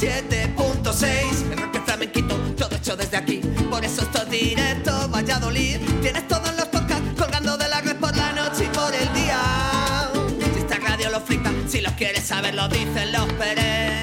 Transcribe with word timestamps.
87.6. 0.00 1.52
El 1.52 1.58
rock 1.58 1.84
flamenquito, 1.84 2.34
todo 2.56 2.74
hecho 2.74 2.96
desde 2.96 3.18
aquí. 3.18 3.42
Por 3.68 3.84
eso 3.84 4.00
esto 4.00 4.22
es 4.22 4.30
directo, 4.30 5.08
Valladolid. 5.10 5.76
Tienes 6.00 6.26
todos 6.26 6.56
los 6.56 6.66
podcasts 6.68 7.20
colgando 7.20 7.58
de 7.58 7.68
la 7.68 7.82
red 7.82 7.96
por 7.96 8.16
la 8.16 8.32
noche 8.32 8.64
y 8.64 8.68
por 8.74 8.94
el 8.94 9.12
día. 9.12 9.38
Si 10.54 10.58
esta 10.58 10.78
radio 10.78 11.10
lo 11.10 11.20
flipa, 11.20 11.50
si 11.68 11.82
los 11.82 11.92
quieres 11.92 12.24
saber, 12.24 12.54
lo 12.54 12.66
dicen 12.68 13.12
los 13.12 13.30
Pérez. 13.34 14.00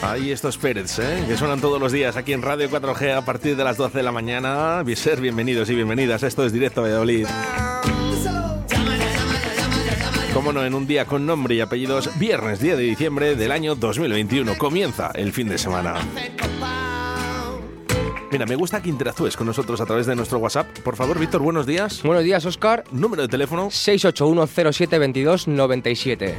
Ahí 0.00 0.32
estos 0.32 0.56
Pérez, 0.56 0.98
¿eh? 0.98 1.24
que 1.28 1.36
suenan 1.36 1.60
todos 1.60 1.78
los 1.78 1.92
días 1.92 2.16
aquí 2.16 2.32
en 2.32 2.40
Radio 2.40 2.70
4G 2.70 3.16
a 3.16 3.24
partir 3.26 3.54
de 3.54 3.64
las 3.64 3.76
12 3.76 3.98
de 3.98 4.02
la 4.02 4.12
mañana. 4.12 4.82
Ser 4.96 5.20
bienvenidos 5.20 5.68
y 5.68 5.74
bienvenidas. 5.74 6.22
Esto 6.22 6.46
es 6.46 6.54
Directo 6.54 6.80
Valladolid. 6.80 7.26
Cómo 10.40 10.54
no, 10.54 10.64
en 10.64 10.72
un 10.72 10.86
día 10.86 11.04
con 11.04 11.26
nombre 11.26 11.54
y 11.54 11.60
apellidos, 11.60 12.18
viernes 12.18 12.60
10 12.60 12.78
de 12.78 12.84
diciembre 12.84 13.36
del 13.36 13.52
año 13.52 13.74
2021. 13.74 14.56
Comienza 14.56 15.10
el 15.14 15.34
fin 15.34 15.50
de 15.50 15.58
semana. 15.58 15.96
Mira, 18.32 18.46
me 18.46 18.56
gusta 18.56 18.80
que 18.80 18.88
interactúes 18.88 19.36
con 19.36 19.46
nosotros 19.46 19.82
a 19.82 19.84
través 19.84 20.06
de 20.06 20.16
nuestro 20.16 20.38
WhatsApp. 20.38 20.66
Por 20.78 20.96
favor, 20.96 21.18
Víctor, 21.18 21.42
buenos 21.42 21.66
días. 21.66 22.02
Buenos 22.02 22.24
días, 22.24 22.46
Oscar. 22.46 22.84
Número 22.90 23.20
de 23.20 23.28
teléfono 23.28 23.66
681072297. 23.66 26.36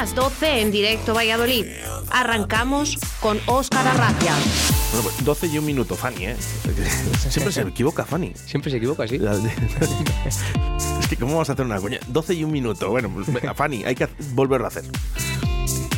Las 0.00 0.14
12 0.14 0.60
en 0.60 0.70
directo 0.70 1.12
Valladolid. 1.12 1.66
Arrancamos 2.12 2.98
con 3.18 3.40
Óscar 3.46 3.84
Arracia. 3.84 4.32
Bueno, 4.92 5.02
pues 5.02 5.24
12 5.24 5.46
y 5.48 5.58
un 5.58 5.66
minuto, 5.66 5.96
Fanny, 5.96 6.26
¿eh? 6.26 6.36
Siempre 7.28 7.52
se 7.52 7.62
equivoca, 7.62 8.04
Fanny. 8.04 8.32
Siempre 8.46 8.70
se 8.70 8.76
equivoca, 8.76 9.08
sí. 9.08 9.16
Es 11.00 11.08
que, 11.08 11.16
¿cómo 11.16 11.32
vamos 11.32 11.48
a 11.48 11.54
hacer 11.54 11.66
una 11.66 11.80
coña? 11.80 11.98
12 12.06 12.34
y 12.34 12.44
un 12.44 12.52
minuto. 12.52 12.90
Bueno, 12.90 13.10
pues, 13.12 13.32
venga, 13.32 13.54
Fanny, 13.54 13.82
hay 13.84 13.96
que 13.96 14.06
volverlo 14.34 14.66
a 14.66 14.68
hacer. 14.68 14.84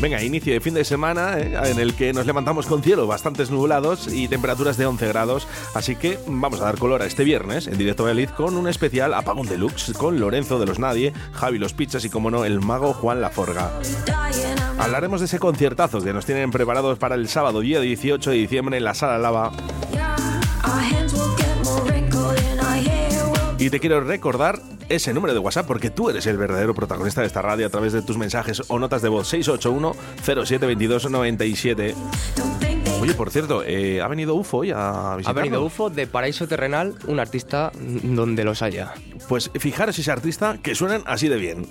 Venga, 0.00 0.22
inicio 0.22 0.54
de 0.54 0.60
fin 0.60 0.72
de 0.74 0.84
semana 0.84 1.38
¿eh? 1.38 1.52
en 1.70 1.78
el 1.78 1.94
que 1.94 2.12
nos 2.12 2.24
levantamos 2.24 2.66
con 2.66 2.82
cielo 2.82 3.06
bastantes 3.06 3.50
nublados 3.50 4.08
y 4.10 4.28
temperaturas 4.28 4.76
de 4.78 4.86
11 4.86 5.08
grados. 5.08 5.46
Así 5.74 5.94
que 5.96 6.18
vamos 6.26 6.60
a 6.60 6.64
dar 6.64 6.78
color 6.78 7.02
a 7.02 7.06
este 7.06 7.22
viernes 7.22 7.66
en 7.66 7.76
directo 7.76 8.04
Valladolid 8.04 8.30
con 8.30 8.56
un 8.56 8.66
especial 8.68 9.12
apagón 9.12 9.46
deluxe 9.46 9.92
con 9.92 10.18
Lorenzo 10.18 10.58
de 10.58 10.66
los 10.66 10.78
Nadie, 10.78 11.12
Javi 11.32 11.58
los 11.58 11.74
Pizzas 11.74 12.04
y, 12.04 12.10
como 12.10 12.30
no, 12.30 12.44
el 12.44 12.60
mago 12.60 12.94
Juan 12.94 13.20
Laforga. 13.20 13.70
Hablaremos 14.78 15.20
de 15.20 15.26
ese 15.26 15.38
conciertazo 15.38 16.00
que 16.00 16.14
nos 16.14 16.24
tienen 16.24 16.50
preparados 16.50 16.98
para 16.98 17.14
el 17.14 17.28
sábado 17.28 17.60
día 17.60 17.80
18 17.80 18.30
de 18.30 18.36
diciembre 18.36 18.78
en 18.78 18.84
la 18.84 18.94
Sala 18.94 19.18
Lava. 19.18 19.52
Y 23.60 23.68
te 23.68 23.78
quiero 23.78 24.00
recordar 24.00 24.58
ese 24.88 25.12
número 25.12 25.34
de 25.34 25.38
WhatsApp 25.38 25.66
porque 25.66 25.90
tú 25.90 26.08
eres 26.08 26.26
el 26.26 26.38
verdadero 26.38 26.74
protagonista 26.74 27.20
de 27.20 27.26
esta 27.26 27.42
radio 27.42 27.66
a 27.66 27.68
través 27.68 27.92
de 27.92 28.00
tus 28.00 28.16
mensajes 28.16 28.62
o 28.68 28.78
notas 28.78 29.02
de 29.02 29.10
voz 29.10 29.28
681 29.28 29.94
072297. 30.24 31.94
Oye, 33.02 33.12
por 33.12 33.30
cierto, 33.30 33.62
eh, 33.62 34.00
¿ha 34.00 34.08
venido 34.08 34.34
UFO 34.34 34.58
hoy 34.58 34.70
a 34.70 35.14
visitarnos? 35.14 35.26
Ha 35.26 35.32
venido 35.32 35.62
UFO 35.62 35.90
de 35.90 36.06
Paraíso 36.06 36.48
Terrenal, 36.48 36.94
un 37.06 37.20
artista 37.20 37.70
donde 37.76 38.44
los 38.44 38.62
haya. 38.62 38.94
Pues 39.28 39.50
fijaros 39.58 39.98
ese 39.98 40.10
artista 40.10 40.56
que 40.62 40.74
suenan 40.74 41.02
así 41.04 41.28
de 41.28 41.36
bien. 41.36 41.66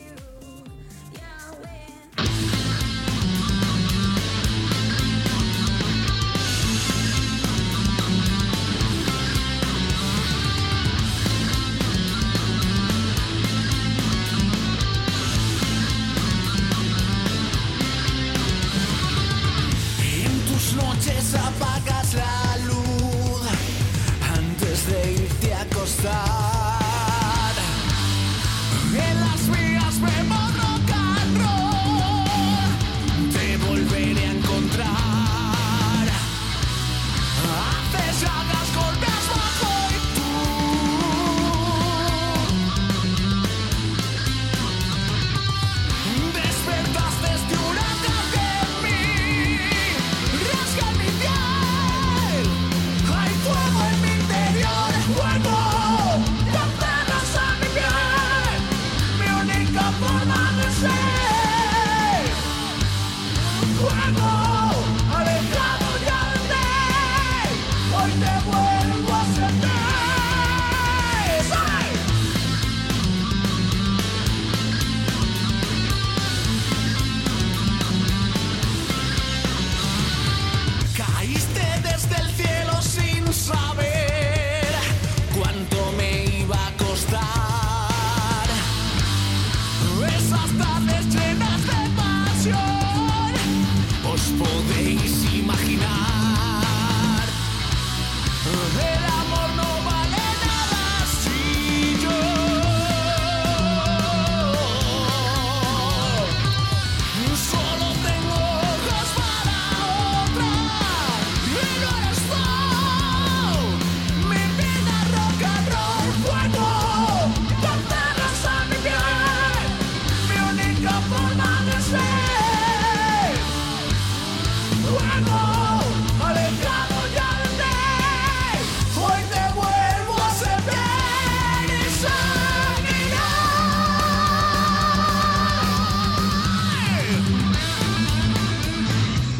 Esas 90.30 90.52
tardes 90.60 91.06
llenas 91.08 91.62
de 91.66 91.90
pasión, 91.98 92.79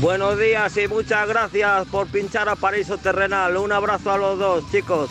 Buenos 0.10 0.40
días 0.40 0.76
y 0.76 0.88
muchas 0.88 1.28
gracias 1.28 1.88
por 1.90 2.08
pinchar 2.08 2.50
a 2.50 2.56
Paraíso 2.56 2.98
Terrenal. 2.98 3.56
Un 3.58 3.72
abrazo 3.72 4.12
a 4.12 4.18
los 4.18 4.40
dos, 4.40 4.64
chicos. 4.72 5.08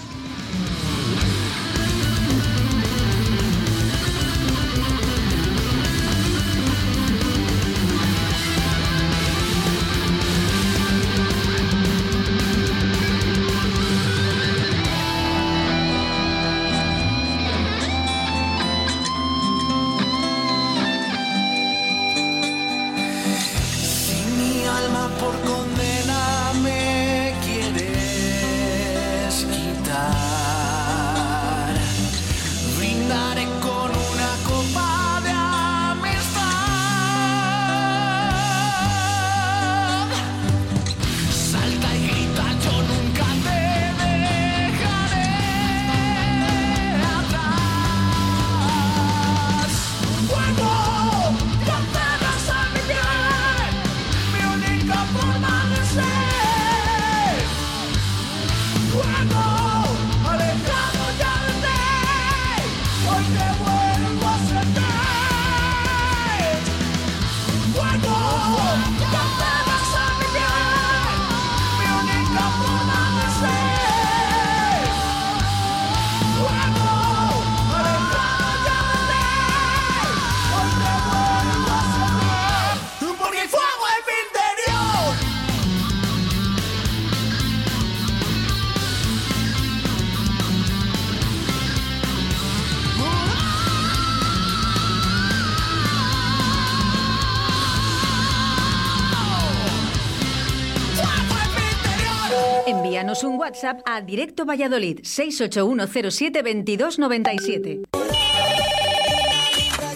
WhatsApp 103.48 103.80
a 103.86 104.02
Directo 104.02 104.44
Valladolid 104.44 105.00
681072297. 105.00 107.88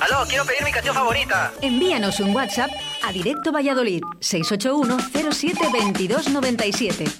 Aló, 0.00 0.24
quiero 0.26 0.46
pedir 0.46 0.64
mi 0.64 0.72
canción 0.72 0.94
favorita. 0.94 1.52
Envíanos 1.60 2.18
un 2.20 2.34
WhatsApp 2.34 2.70
a 3.06 3.12
Directo 3.12 3.52
Valladolid 3.52 4.00
681072297. 4.20 7.12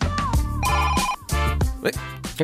Eh, 1.84 1.90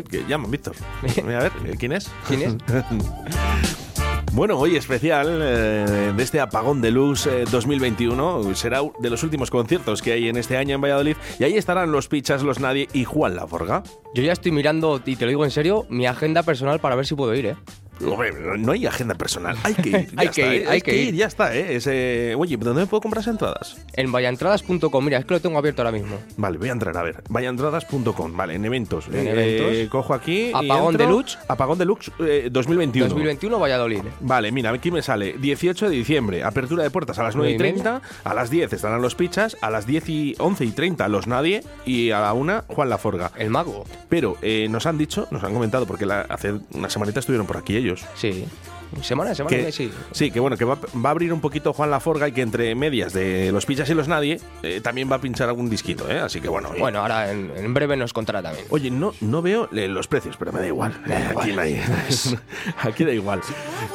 que 0.03 0.23
llaman, 0.29 0.51
Víctor. 0.51 0.77
A 1.23 1.25
ver, 1.25 1.51
¿quién 1.79 1.93
es? 1.93 2.11
¿Quién 2.27 2.43
es? 2.43 2.57
Bueno, 4.33 4.59
hoy 4.59 4.77
especial 4.77 5.41
eh, 5.43 6.13
de 6.15 6.23
este 6.23 6.39
apagón 6.39 6.81
de 6.81 6.91
luz 6.91 7.27
eh, 7.27 7.45
2021 7.51 8.55
será 8.55 8.83
de 8.99 9.11
los 9.11 9.23
últimos 9.23 9.51
conciertos 9.51 10.03
que 10.03 10.13
hay 10.13 10.29
en 10.29 10.37
este 10.37 10.57
año 10.57 10.75
en 10.75 10.81
Valladolid 10.81 11.17
y 11.39 11.45
ahí 11.45 11.57
estarán 11.57 11.91
los 11.91 12.09
Pichas, 12.09 12.43
los 12.43 12.61
Nadie 12.61 12.89
y 12.93 13.05
Juan 13.05 13.35
Laforga. 13.37 13.83
Yo 14.15 14.23
ya 14.23 14.33
estoy 14.33 14.53
mirando, 14.53 15.01
y 15.05 15.17
te 15.17 15.25
lo 15.25 15.31
digo 15.31 15.45
en 15.45 15.51
serio, 15.51 15.87
mi 15.89 16.07
agenda 16.07 16.43
personal 16.43 16.79
para 16.79 16.95
ver 16.95 17.07
si 17.07 17.15
puedo 17.15 17.35
ir, 17.35 17.47
¿eh? 17.47 17.57
No 18.01 18.73
hay 18.73 18.87
agenda 18.87 19.15
personal, 19.15 19.57
hay 19.63 19.75
que 19.75 19.89
ir. 19.89 20.09
ya 20.15 20.21
Hay 20.21 20.27
está, 20.29 20.33
que 20.33 20.57
ir, 20.57 20.63
¿eh? 20.63 20.67
hay 20.69 20.77
Es 20.79 20.83
que 20.85 20.97
ir. 20.97 21.15
ya 21.15 21.27
está, 21.27 21.55
¿eh? 21.57 21.77
Es, 21.77 21.87
eh, 21.87 22.35
Oye, 22.39 22.57
¿dónde 22.57 22.83
me 22.83 22.87
puedo 22.87 23.01
comprar 23.01 23.23
esas 23.23 23.33
entradas? 23.35 23.77
En 23.95 24.13
vayaentradas.com, 24.13 25.05
mira, 25.05 25.19
es 25.19 25.25
que 25.25 25.35
lo 25.35 25.41
tengo 25.41 25.59
abierto 25.59 25.83
ahora 25.83 25.93
mismo. 25.93 26.17
Vale, 26.37 26.59
voy 26.59 26.69
a 26.69 26.73
entrar, 26.73 26.97
a 26.97 27.03
ver. 27.03 27.23
Vayaentradas.com, 27.29 28.37
vale, 28.37 28.55
en 28.55 28.65
eventos. 28.65 29.09
En 29.09 29.27
Eh, 29.27 29.57
eventos. 29.59 29.91
cojo 29.91 30.15
aquí. 30.15 30.47
y 30.49 30.53
Apagón 30.53 30.95
entro. 30.95 31.07
Deluxe. 31.07 31.39
Apagón 31.49 31.79
Deluxe 31.79 32.11
eh, 32.21 32.49
2021. 32.51 33.09
2021 33.09 33.59
Valladolid. 33.59 34.03
Vale, 34.21 34.53
mira, 34.53 34.71
aquí 34.71 34.91
me 34.91 35.03
sale 35.03 35.35
18 35.39 35.89
de 35.91 35.97
diciembre, 35.97 36.45
apertura 36.45 36.83
de 36.83 36.91
puertas 36.91 37.19
a 37.19 37.23
las 37.25 37.35
9 37.37 37.51
y 37.51 37.55
Muy 37.55 37.63
bien. 37.63 37.75
30, 37.77 38.03
a 38.25 38.35
las 38.35 38.51
10 38.51 38.73
estarán 38.73 39.03
los 39.03 39.15
pichas, 39.15 39.57
a 39.61 39.71
las 39.71 39.87
10 39.87 40.09
y 40.09 40.35
11 40.39 40.65
y 40.65 40.71
30 40.71 41.09
los 41.09 41.27
nadie 41.27 41.63
y 41.85 42.11
a 42.11 42.21
la 42.21 42.33
1 42.33 42.65
Juan 42.69 42.89
Laforga. 42.91 43.33
El 43.37 43.51
mago. 43.51 43.85
Pero 44.09 44.37
eh, 44.43 44.69
nos 44.71 44.87
han 44.87 44.99
dicho, 44.99 45.27
nos 45.31 45.43
han 45.45 45.53
comentado, 45.53 45.87
porque 45.87 46.07
la- 46.07 46.23
hace 46.29 46.55
una 46.73 46.89
semanita 46.91 47.21
estuvieron 47.21 47.47
por 47.47 47.57
aquí 47.57 47.77
ellos. 47.77 47.88
Sí. 48.15 48.45
Semana, 49.03 49.35
semana, 49.35 49.55
Que, 49.55 49.71
sí. 49.71 49.93
sí, 50.13 50.31
que 50.31 50.41
bueno, 50.41 50.57
que 50.57 50.65
va, 50.65 50.77
va 50.77 51.09
a 51.09 51.13
abrir 51.13 51.31
un 51.31 51.43
poquito 51.43 51.75
Juan 51.75 51.91
Laforga 51.91 52.27
y 52.27 52.33
que 52.33 52.41
entre 52.41 52.75
medias 52.75 53.13
de 53.13 53.53
los 53.53 53.67
pichas 53.67 53.91
y 53.91 53.93
los 53.93 54.09
nadie 54.09 54.41
eh, 54.63 54.81
también 54.83 55.13
va 55.13 55.17
a 55.17 55.21
pinchar 55.21 55.47
algún 55.51 55.69
disquito, 55.69 56.11
¿eh? 56.11 56.19
Así 56.21 56.41
que 56.41 56.49
bueno. 56.49 56.71
oye. 56.71 56.81
Bueno, 56.81 57.01
ahora 57.01 57.31
en, 57.31 57.53
en 57.55 57.75
breve 57.75 57.99
nos 57.99 58.15
contará 58.15 58.43
también. 58.43 58.65
Oye, 58.71 58.91
no, 58.91 59.13
no 59.21 59.43
veo 59.43 59.69
eh, 59.75 59.89
los 59.89 60.09
precios, 60.09 60.37
pero 60.39 60.53
me 60.55 60.61
da 60.61 60.67
igual. 60.69 60.99
Eh, 61.07 61.29
aquí, 61.39 61.53
no 61.53 61.61
hay- 61.61 61.79
aquí 62.79 63.05
da 63.05 63.13
igual. 63.13 63.43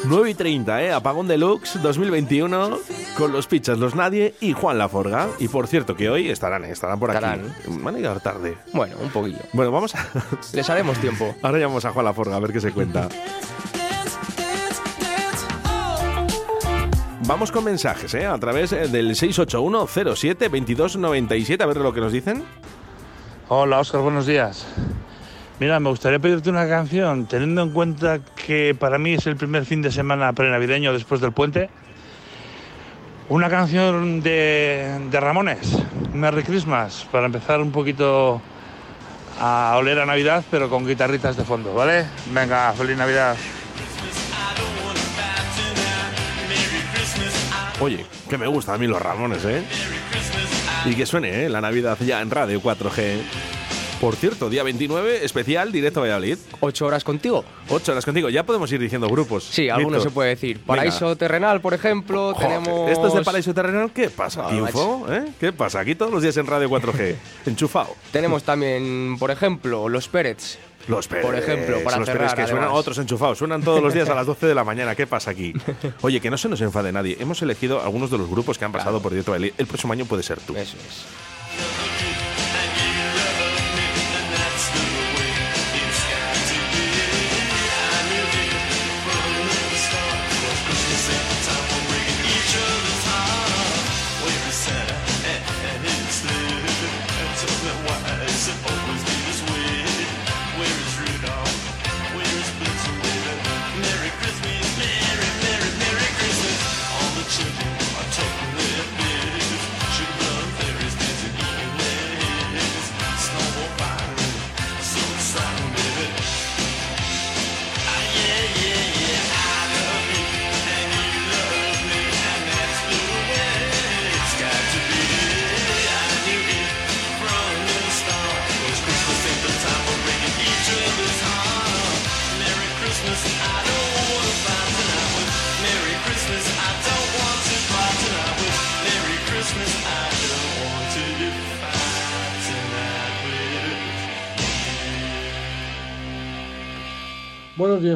9 0.04 0.30
y 0.30 0.34
30, 0.36 0.84
¿eh? 0.84 0.92
Apagón 0.94 1.28
Deluxe 1.28 1.82
2021 1.82 2.78
con 3.18 3.32
los 3.32 3.48
pichas, 3.48 3.80
los 3.80 3.96
nadie 3.96 4.36
y 4.42 4.54
Juan 4.54 4.78
Laforga. 4.78 5.28
Y 5.40 5.48
por 5.48 5.66
cierto, 5.66 5.96
que 5.96 6.12
hoy 6.12 6.30
estarán, 6.30 6.66
eh, 6.66 6.70
estarán 6.72 7.00
por 7.00 7.10
aquí. 7.10 7.18
Estarán. 7.18 7.52
Van 7.84 7.96
a 7.96 7.98
llegar 7.98 8.20
tarde. 8.22 8.58
Bueno, 8.74 8.96
un 9.02 9.10
poquillo. 9.10 9.40
Bueno, 9.54 9.72
vamos 9.72 9.96
a. 9.96 10.08
Les 10.54 10.70
haremos 10.70 11.00
tiempo. 11.00 11.36
Ahora 11.42 11.58
llamamos 11.58 11.84
a 11.86 11.92
Juan 11.92 12.06
Laforga 12.06 12.36
a 12.36 12.40
ver 12.40 12.54
qué 12.54 12.62
se 12.62 12.72
cuenta. 12.72 13.10
Vamos 17.26 17.54
con 17.54 17.64
mensajes, 17.64 18.14
¿eh? 18.16 18.26
A 18.26 18.38
través 18.38 18.74
eh, 18.74 18.90
del 18.90 19.12
681-07-2297, 19.12 21.62
a 21.62 21.66
ver 21.66 21.78
lo 21.78 21.94
que 21.94 22.02
nos 22.02 22.12
dicen. 22.12 22.44
Hola 23.48 23.80
Oscar, 23.80 24.02
buenos 24.02 24.26
días. 24.26 24.68
Mira, 25.60 25.80
me 25.80 25.90
gustaría 25.90 26.20
pedirte 26.20 26.50
una 26.50 26.68
canción, 26.68 27.26
teniendo 27.26 27.62
en 27.62 27.70
cuenta 27.70 28.20
que 28.20 28.76
para 28.78 28.98
mí 28.98 29.14
es 29.14 29.26
el 29.26 29.38
primer 29.38 29.64
fin 29.66 29.82
de 29.82 29.90
semana 29.90 30.34
prenavideño 30.34 30.92
después 30.92 31.22
del 31.22 31.32
puente. 31.32 31.70
Una 33.30 33.50
canción 33.50 34.22
de, 34.22 35.00
de 35.10 35.20
Ramones, 35.22 35.78
Merry 36.14 36.44
Christmas, 36.44 37.08
para 37.10 37.28
empezar 37.28 37.62
un 37.62 37.72
poquito 37.72 38.42
a 39.40 39.76
oler 39.78 40.00
a 40.00 40.06
Navidad, 40.06 40.44
pero 40.52 40.70
con 40.70 40.86
guitarritas 40.86 41.38
de 41.38 41.46
fondo, 41.46 41.74
¿vale? 41.74 42.06
Venga, 42.34 42.74
feliz 42.74 42.98
Navidad. 42.98 43.38
Oye, 47.84 48.06
que 48.30 48.38
me 48.38 48.48
gustan 48.48 48.76
a 48.76 48.78
mí 48.78 48.88
los 48.88 49.02
Ramones, 49.02 49.44
¿eh? 49.44 49.62
Y 50.86 50.96
que 50.96 51.06
suene, 51.06 51.44
¿eh? 51.44 51.50
La 51.50 51.60
Navidad 51.60 51.98
ya 52.00 52.22
en 52.22 52.32
Radio 52.32 52.62
4G. 52.62 53.20
Por 54.04 54.18
cierto, 54.18 54.50
día 54.50 54.64
29, 54.64 55.24
especial, 55.24 55.72
directo 55.72 56.02
a 56.02 56.04
Valladolid. 56.04 56.38
¿Ocho 56.60 56.86
horas 56.88 57.06
contigo? 57.06 57.46
Ocho 57.70 57.94
horas 57.94 58.04
contigo. 58.04 58.28
Ya 58.30 58.46
podemos 58.46 58.70
ir 58.74 58.82
diciendo 58.82 59.08
grupos. 59.08 59.46
Sí, 59.46 59.70
algunos 59.70 60.00
Víctor. 60.00 60.12
se 60.12 60.14
puede 60.14 60.30
decir. 60.32 60.58
Venga. 60.58 60.68
Paraíso 60.68 61.16
Terrenal, 61.16 61.62
por 61.62 61.74
ejemplo, 61.74 62.34
Joder, 62.34 62.50
tenemos... 62.60 62.92
¿Esto 62.92 63.08
es 63.08 63.14
de 63.14 63.22
Paraíso 63.22 63.54
Terrenal? 63.54 63.92
¿Qué 63.94 64.10
pasa, 64.10 64.50
Ah? 64.50 65.00
¿Eh? 65.10 65.26
¿Qué 65.40 65.54
pasa? 65.54 65.80
Aquí 65.80 65.96
todos 65.96 66.12
los 66.12 66.22
días 66.22 66.36
en 66.36 66.46
Radio 66.48 66.70
4G. 66.70 67.16
Enchufado. 67.46 67.96
Tenemos 68.12 68.44
también, 68.44 69.16
por 69.18 69.32
ejemplo, 69.32 69.88
Los 69.88 70.10
Pérez. 70.10 70.60
Los 70.90 71.08
Pérez, 71.08 71.26
Por 71.26 71.36
ejemplo, 71.38 71.82
para 71.86 71.96
los 72.00 72.06
cerrar, 72.06 72.36
Pérez 72.36 72.44
que 72.46 72.52
suenan 72.52 72.72
otros 72.74 72.98
enchufados. 72.98 73.38
Suenan 73.38 73.64
todos 73.64 73.82
los 73.82 73.94
días 73.94 74.10
a 74.10 74.16
las 74.16 74.28
12 74.28 74.48
de 74.48 74.54
la 74.54 74.66
mañana. 74.66 74.96
¿Qué 74.96 75.08
pasa 75.08 75.32
aquí? 75.32 75.54
Oye, 76.02 76.20
que 76.20 76.30
no 76.30 76.38
se 76.38 76.50
nos 76.50 76.60
enfade 76.60 76.92
nadie. 76.92 77.16
Hemos 77.22 77.42
elegido 77.42 77.82
algunos 77.82 78.12
de 78.12 78.18
los 78.18 78.30
grupos 78.30 78.58
que 78.58 78.66
han 78.66 78.74
pasado 78.74 79.02
por 79.02 79.14
Directo 79.14 79.32
Valladolid. 79.32 79.54
El 79.58 79.66
próximo 79.66 79.94
año 79.94 80.04
puede 80.04 80.24
ser 80.24 80.42
tú. 80.42 80.58
Eso 80.58 80.76
es. 80.76 81.06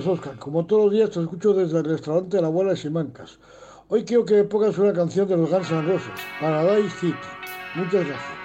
Oscar. 0.05 0.37
Como 0.37 0.65
todos 0.65 0.85
los 0.85 0.93
días 0.93 1.09
te 1.09 1.21
escucho 1.21 1.53
desde 1.53 1.79
el 1.79 1.85
restaurante 1.85 2.41
La 2.41 2.47
Abuela 2.47 2.71
de 2.71 2.77
Simancas. 2.77 3.39
Hoy 3.87 4.03
quiero 4.03 4.25
que 4.25 4.35
me 4.35 4.43
pongas 4.43 4.77
una 4.77 4.93
canción 4.93 5.27
de 5.27 5.37
los 5.37 5.49
Guns 5.49 5.71
N' 5.71 5.81
Roses, 5.83 6.11
Paradise 6.41 6.93
City. 6.99 7.17
Muchas 7.75 8.05
gracias. 8.05 8.37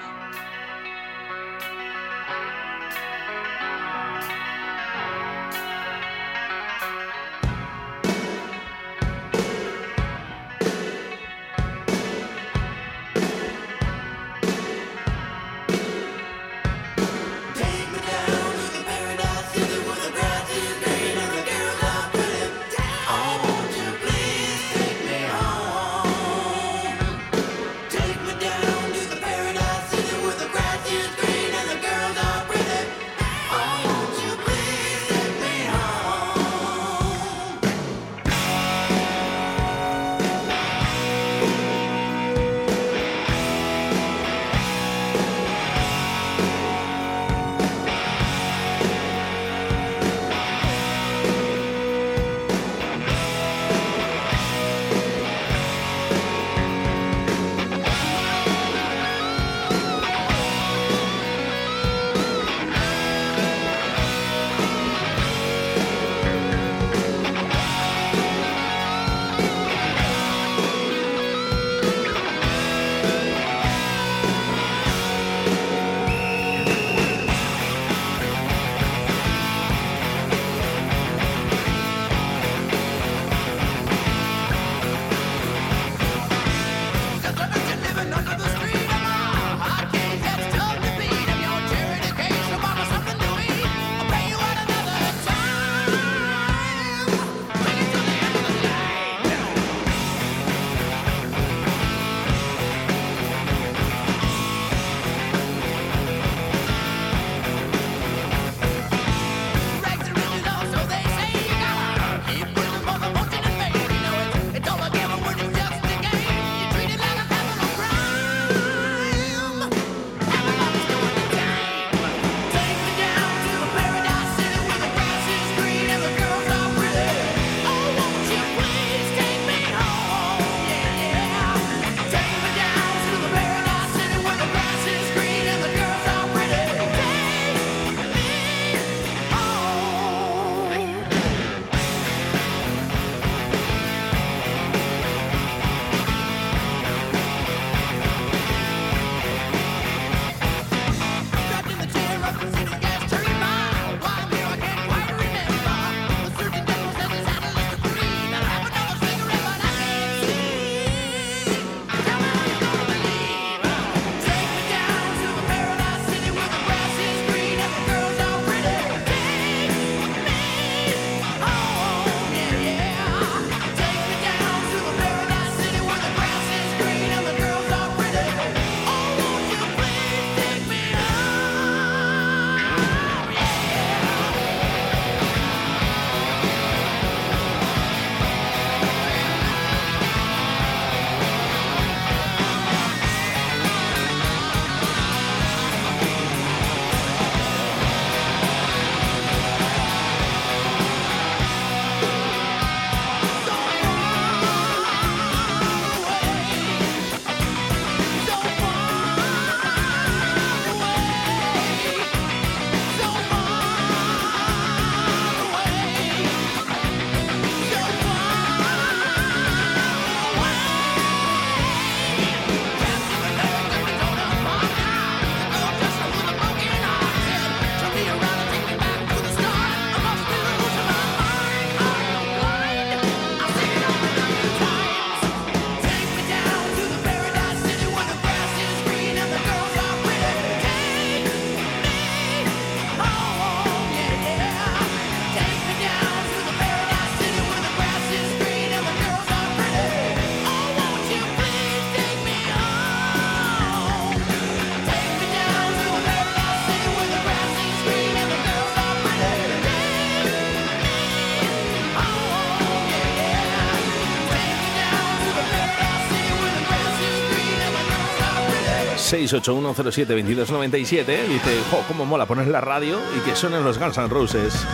681072297 269.26 271.29
dice, 271.29 271.61
jo, 271.71 271.85
cómo 271.88 272.05
mola 272.05 272.26
poner 272.26 272.49
la 272.49 272.61
radio 272.61 272.99
y 273.17 273.21
que 273.21 273.35
suenen 273.37 273.64
los 273.64 273.79
Guns 273.79 273.99
N' 273.99 274.09
Roses. 274.09 274.67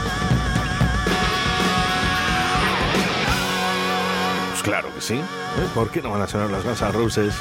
Pues 4.51 4.63
claro 4.63 4.93
que 4.95 5.01
sí. 5.01 5.15
¿eh? 5.15 5.69
¿Por 5.75 5.91
qué 5.91 6.03
no 6.03 6.11
van 6.11 6.23
a 6.23 6.27
sonar 6.27 6.51
los 6.51 6.65
Guns 6.65 6.83
N' 6.83 6.93
Roses? 6.93 7.35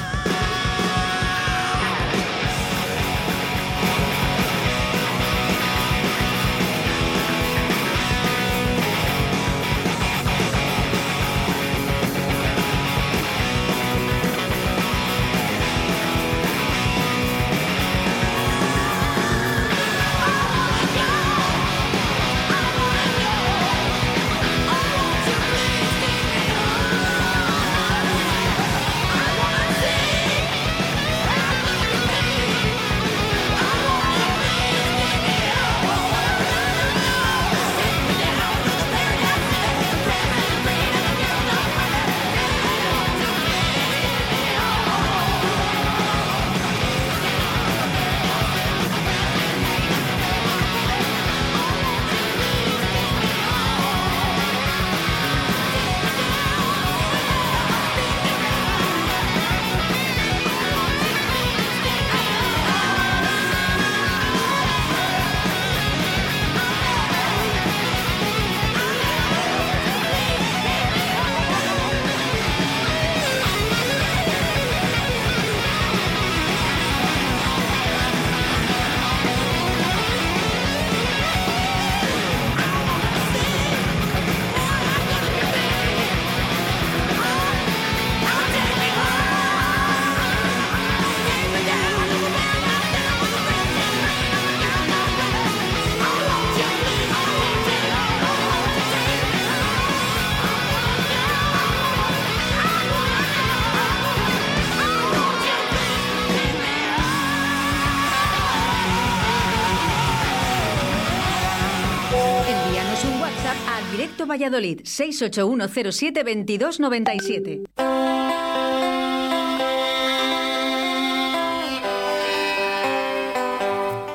Valladolid 114.48 114.80
681072297. 114.82 117.68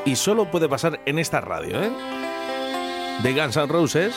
Y 0.06 0.16
solo 0.18 0.52
puede 0.52 0.68
pasar 0.68 1.00
en 1.06 1.18
esta 1.18 1.40
radio, 1.40 1.82
¿eh? 1.82 1.90
De 3.22 3.34
Guns 3.34 3.56
N' 3.56 3.68
Roses 3.68 4.14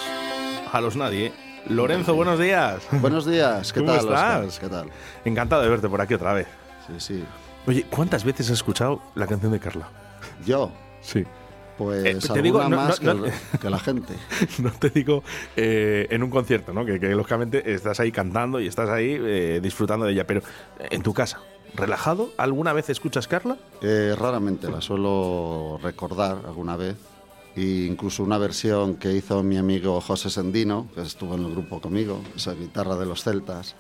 a 0.72 0.80
los 0.80 0.96
nadie. 0.96 1.32
Lorenzo, 1.68 2.14
buenos 2.14 2.38
días. 2.38 2.82
Buenos 2.92 3.26
días, 3.26 3.72
¿qué 3.72 3.80
¿Cómo 3.80 3.92
tal? 3.92 4.04
estás? 4.06 4.46
Oscar? 4.46 4.70
¿Qué 4.70 4.76
tal? 4.76 4.90
Encantado 5.24 5.62
de 5.62 5.68
verte 5.68 5.88
por 5.88 6.00
aquí 6.00 6.14
otra 6.14 6.32
vez. 6.32 6.46
Sí, 6.86 6.92
sí. 6.98 7.24
Oye, 7.66 7.84
¿cuántas 7.90 8.22
veces 8.24 8.46
has 8.46 8.52
escuchado 8.54 9.02
la 9.16 9.26
canción 9.26 9.50
de 9.52 9.58
Carla? 9.60 9.88
Yo, 10.44 10.72
Sí. 11.00 11.24
Pues 11.78 12.04
Eh, 12.06 12.18
te 12.32 12.42
digo, 12.42 12.62
no- 12.68 12.76
más 12.76 13.00
no- 13.02 13.22
que, 13.60 13.70
la 13.70 13.78
gente. 13.78 14.14
No 14.58 14.70
te 14.72 14.90
digo 14.90 15.22
eh, 15.56 16.06
en 16.10 16.22
un 16.22 16.30
concierto, 16.30 16.72
¿no? 16.72 16.84
Que, 16.84 16.98
que 17.00 17.08
lógicamente 17.08 17.72
estás 17.74 18.00
ahí 18.00 18.10
cantando 18.12 18.60
y 18.60 18.66
estás 18.66 18.88
ahí 18.90 19.16
eh, 19.20 19.60
disfrutando 19.62 20.06
de 20.06 20.12
ella, 20.12 20.26
pero 20.26 20.40
eh, 20.78 20.88
en 20.90 21.02
tu 21.02 21.12
casa, 21.12 21.40
relajado, 21.74 22.30
¿alguna 22.38 22.72
vez 22.72 22.88
escuchas 22.90 23.28
Carla? 23.28 23.58
Eh, 23.82 24.14
raramente 24.18 24.70
la 24.70 24.80
suelo 24.80 25.78
recordar 25.82 26.38
alguna 26.46 26.76
vez. 26.76 26.96
E 27.56 27.86
incluso 27.90 28.22
una 28.22 28.36
versión 28.36 28.96
que 28.96 29.12
hizo 29.14 29.42
mi 29.42 29.56
amigo 29.56 29.98
José 30.02 30.28
Sendino, 30.28 30.88
que 30.94 31.00
estuvo 31.00 31.34
en 31.36 31.44
el 31.44 31.52
grupo 31.52 31.80
conmigo, 31.80 32.20
esa 32.36 32.52
guitarra 32.52 32.96
de 32.96 33.06
los 33.06 33.22
celtas. 33.24 33.74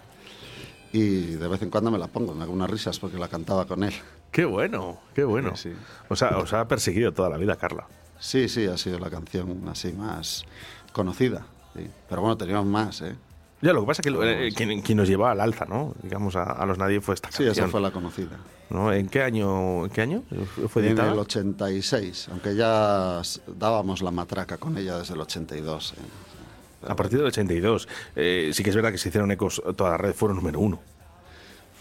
Y 0.92 1.32
de 1.34 1.46
vez 1.48 1.60
en 1.60 1.68
cuando 1.68 1.90
me 1.90 1.98
la 1.98 2.06
pongo 2.06 2.32
en 2.32 2.40
algunas 2.40 2.70
risas 2.70 2.98
porque 2.98 3.18
la 3.18 3.28
cantaba 3.28 3.66
con 3.66 3.84
él. 3.84 3.92
Qué 4.30 4.44
bueno, 4.44 4.98
qué 5.14 5.24
bueno. 5.24 5.56
Sí, 5.56 5.70
sí. 5.70 5.76
O 6.08 6.16
sea, 6.16 6.36
os 6.38 6.52
ha 6.52 6.66
perseguido 6.68 7.12
toda 7.12 7.28
la 7.30 7.36
vida, 7.38 7.56
Carla. 7.56 7.86
Sí, 8.18 8.48
sí, 8.48 8.66
ha 8.66 8.76
sido 8.76 8.98
la 8.98 9.10
canción 9.10 9.62
así 9.68 9.92
más 9.92 10.44
conocida. 10.92 11.46
sí. 11.74 11.88
Pero 12.08 12.20
bueno, 12.22 12.36
teníamos 12.36 12.66
más, 12.66 13.00
¿eh? 13.02 13.14
Ya, 13.62 13.72
lo 13.72 13.80
que 13.80 13.86
pasa 13.86 14.02
es 14.04 14.12
que 14.14 14.46
eh, 14.46 14.50
Sí. 14.50 14.54
quien, 14.56 14.82
quien 14.82 14.98
nos 14.98 15.08
llevaba 15.08 15.32
al 15.32 15.40
alza, 15.40 15.64
¿no? 15.64 15.94
Digamos, 16.02 16.36
a, 16.36 16.42
a 16.44 16.66
los 16.66 16.76
nadie 16.76 17.00
fue 17.00 17.14
esta 17.14 17.28
Sí, 17.30 17.44
canción. 17.44 17.52
esa 17.64 17.68
fue 17.68 17.80
la 17.80 17.90
conocida. 17.90 18.36
¿no? 18.68 18.92
¿En 18.92 19.08
qué 19.08 19.22
año, 19.22 19.84
en 19.84 19.90
qué 19.90 20.02
año 20.02 20.22
fue 20.68 20.82
en 20.82 20.88
editada? 20.88 21.12
el 21.12 21.18
86, 21.20 22.28
aunque 22.32 22.54
ya 22.54 23.22
dábamos 23.46 24.02
la 24.02 24.10
matraca 24.10 24.58
con 24.58 24.76
ella 24.76 24.98
desde 24.98 25.14
el 25.14 25.20
82. 25.20 25.94
¿eh? 25.94 26.86
A 26.88 26.94
partir 26.96 27.18
del 27.18 27.28
82. 27.28 27.88
Eh, 28.16 28.50
sí 28.52 28.62
que 28.62 28.70
es 28.70 28.76
verdad 28.76 28.92
que 28.92 28.98
se 28.98 29.08
hicieron 29.08 29.30
ecos, 29.30 29.62
toda 29.76 29.90
la 29.90 29.96
red 29.98 30.12
fueron 30.14 30.36
número 30.36 30.60
uno. 30.60 30.80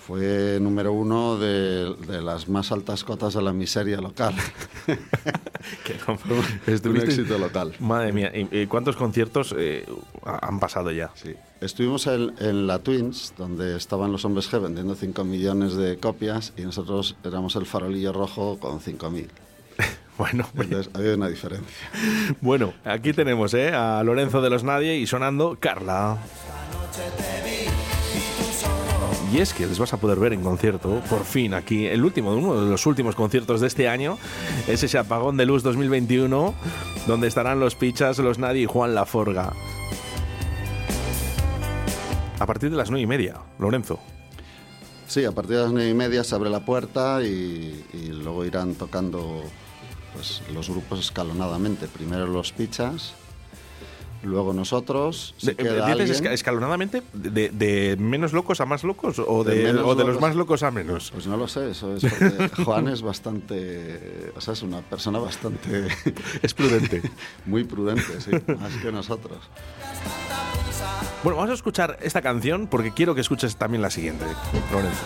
Fue 0.05 0.59
número 0.61 0.93
uno 0.93 1.37
de, 1.37 1.95
de 2.07 2.21
las 2.21 2.47
más 2.47 2.71
altas 2.71 3.03
cotas 3.03 3.33
de 3.33 3.41
la 3.41 3.53
miseria 3.53 3.97
local. 4.01 4.35
No, 6.07 6.13
un 6.35 6.43
estuviste- 6.67 7.05
éxito 7.05 7.39
local. 7.39 7.73
Madre 7.79 8.13
mía, 8.13 8.31
¿y, 8.35 8.67
cuántos 8.67 8.95
conciertos 8.95 9.53
eh, 9.57 9.83
ha- 10.23 10.47
han 10.47 10.59
pasado 10.59 10.91
ya? 10.91 11.09
Sí. 11.15 11.33
Estuvimos 11.59 12.05
en, 12.05 12.33
en 12.39 12.67
la 12.67 12.79
Twins, 12.79 13.33
donde 13.35 13.75
estaban 13.75 14.11
los 14.11 14.23
hombres 14.25 14.51
G 14.51 14.61
vendiendo 14.61 14.93
5 14.93 15.23
millones 15.23 15.73
de 15.75 15.97
copias 15.97 16.53
y 16.55 16.61
nosotros 16.61 17.15
éramos 17.23 17.55
el 17.55 17.65
farolillo 17.65 18.13
rojo 18.13 18.59
con 18.59 18.79
5.000. 18.79 19.27
Bueno, 20.17 20.47
oye, 20.55 20.63
Entonces 20.65 20.91
había 20.95 21.15
una 21.15 21.27
diferencia. 21.27 21.89
bueno, 22.39 22.73
aquí 22.85 23.11
tenemos 23.11 23.53
¿eh? 23.53 23.73
a 23.73 24.01
Lorenzo 24.03 24.41
de 24.41 24.49
los 24.49 24.63
Nadie 24.63 24.95
y 24.97 25.07
sonando 25.07 25.57
Carla. 25.59 26.17
Y 29.33 29.39
es 29.39 29.53
que 29.53 29.65
les 29.65 29.79
vas 29.79 29.93
a 29.93 29.97
poder 29.97 30.19
ver 30.19 30.33
en 30.33 30.43
concierto, 30.43 31.01
por 31.09 31.23
fin, 31.25 31.53
aquí, 31.53 31.87
el 31.87 32.03
último, 32.05 32.33
uno 32.33 32.63
de 32.63 32.69
los 32.69 32.85
últimos 32.85 33.15
conciertos 33.15 33.59
de 33.59 33.67
este 33.67 33.89
año, 33.89 34.17
es 34.67 34.83
ese 34.83 34.97
apagón 34.97 35.35
de 35.37 35.45
luz 35.45 35.63
2021, 35.63 36.53
donde 37.07 37.27
estarán 37.27 37.59
los 37.59 37.75
Pichas, 37.75 38.19
los 38.19 38.39
Nadie 38.39 38.63
y 38.63 38.65
Juan 38.65 38.93
Laforga. 38.95 39.53
A 42.39 42.45
partir 42.45 42.69
de 42.69 42.77
las 42.77 42.89
nueve 42.89 43.03
y 43.03 43.07
media, 43.07 43.41
Lorenzo. 43.59 43.99
Sí, 45.07 45.25
a 45.25 45.31
partir 45.31 45.57
de 45.57 45.63
las 45.63 45.71
nueve 45.71 45.89
y 45.89 45.93
media 45.93 46.23
se 46.23 46.35
abre 46.35 46.49
la 46.49 46.65
puerta 46.65 47.23
y, 47.23 47.85
y 47.93 48.07
luego 48.07 48.45
irán 48.45 48.75
tocando 48.75 49.43
pues, 50.13 50.41
los 50.53 50.69
grupos 50.69 50.99
escalonadamente. 50.99 51.87
Primero 51.87 52.27
los 52.27 52.51
pichas, 52.51 53.15
luego 54.25 54.53
nosotros. 54.53 55.33
Si 55.37 55.47
De- 55.47 55.55
queda 55.55 55.87
¿Dices 55.87 55.91
alguien, 55.91 56.09
esca- 56.09 56.31
escalonadamente 56.33 57.03
de, 57.13 57.49
de 57.49 57.95
menos 57.97 58.33
locos 58.33 58.59
a 58.61 58.65
más 58.65 58.83
locos 58.83 59.19
o 59.19 59.43
De 59.43 59.69
o 59.71 59.93
los 59.95 60.19
más 60.19 60.35
locos 60.35 60.63
a 60.63 60.71
menos? 60.71 61.11
Pues 61.11 61.27
no 61.27 61.37
lo 61.37 61.47
sé, 61.47 61.71
eso 61.71 61.95
es 61.95 62.03
porque 62.03 62.49
Juan 62.65 62.87
es 62.87 63.01
bastante. 63.01 64.31
O 64.35 64.41
sea, 64.41 64.53
es 64.53 64.61
una 64.63 64.81
persona 64.81 65.19
bastante. 65.19 65.87
Es 66.41 66.53
prudente. 66.53 67.01
muy 67.45 67.63
prudente, 67.63 68.19
sí, 68.21 68.31
más 68.59 68.73
que 68.81 68.91
nosotros. 68.91 69.37
Bueno, 71.23 71.37
vamos 71.37 71.51
a 71.51 71.53
escuchar 71.55 71.97
esta 72.01 72.21
canción 72.21 72.67
porque 72.67 72.91
quiero 72.91 73.15
que 73.15 73.21
escuches 73.21 73.55
también 73.55 73.81
la 73.81 73.89
siguiente, 73.89 74.25
Lorenzo. 74.71 75.03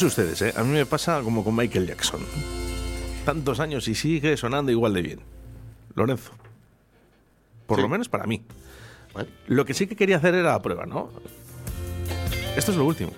Sé 0.00 0.06
ustedes, 0.06 0.42
¿eh? 0.42 0.52
A 0.56 0.62
mí 0.64 0.70
me 0.72 0.86
pasa 0.86 1.20
como 1.22 1.44
con 1.44 1.54
Michael 1.54 1.86
Jackson. 1.86 2.20
Tantos 3.24 3.60
años 3.60 3.86
y 3.88 3.94
sigue 3.94 4.36
sonando 4.36 4.72
igual 4.72 4.94
de 4.94 5.02
bien. 5.02 5.20
Lorenzo. 5.94 6.32
Por 7.66 7.76
Sí. 7.78 7.82
lo 7.82 7.88
menos 7.88 8.08
para 8.08 8.26
mí. 8.26 8.42
Bueno, 9.12 9.28
Lo 9.46 9.64
que 9.64 9.74
sí 9.74 9.86
que 9.86 9.96
quería 9.96 10.16
hacer 10.16 10.34
era 10.34 10.52
la 10.52 10.62
prueba, 10.62 10.86
¿no? 10.86 11.10
Esto 12.56 12.72
es 12.72 12.76
lo 12.78 12.84
último. 12.84 13.12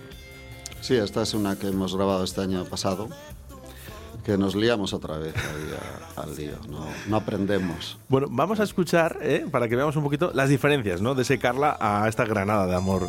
sí, 0.81 0.95
esta 0.97 1.23
es 1.23 1.33
una 1.35 1.57
que 1.57 1.69
hemos 1.69 1.95
grabado 1.97 2.25
este 2.25 2.41
año 2.41 2.65
pasado, 2.65 3.09
que 4.25 4.37
nos 4.37 4.55
liamos 4.57 4.93
otra 4.93 5.17
vez 5.19 5.35
ahí 5.37 5.75
a- 6.17 6.23
al 6.23 6.37
lío, 6.37 6.57
no, 6.69 6.87
no 7.07 7.17
aprendemos. 7.17 7.99
Bueno, 8.09 8.27
vamos 8.31 8.59
a 8.61 8.65
escuchar, 8.65 9.19
¿eh? 9.23 9.47
para 9.51 9.69
que 9.69 9.77
veamos 9.77 9.95
un 9.97 10.03
poquito 10.03 10.33
las 10.35 10.49
diferencias, 10.49 11.01
¿no? 11.01 11.15
De 11.15 11.23
ese 11.23 11.39
Carla 11.39 11.77
a 11.81 12.09
esta 12.09 12.25
granada 12.25 12.67
de 12.67 12.75
amor. 12.75 13.07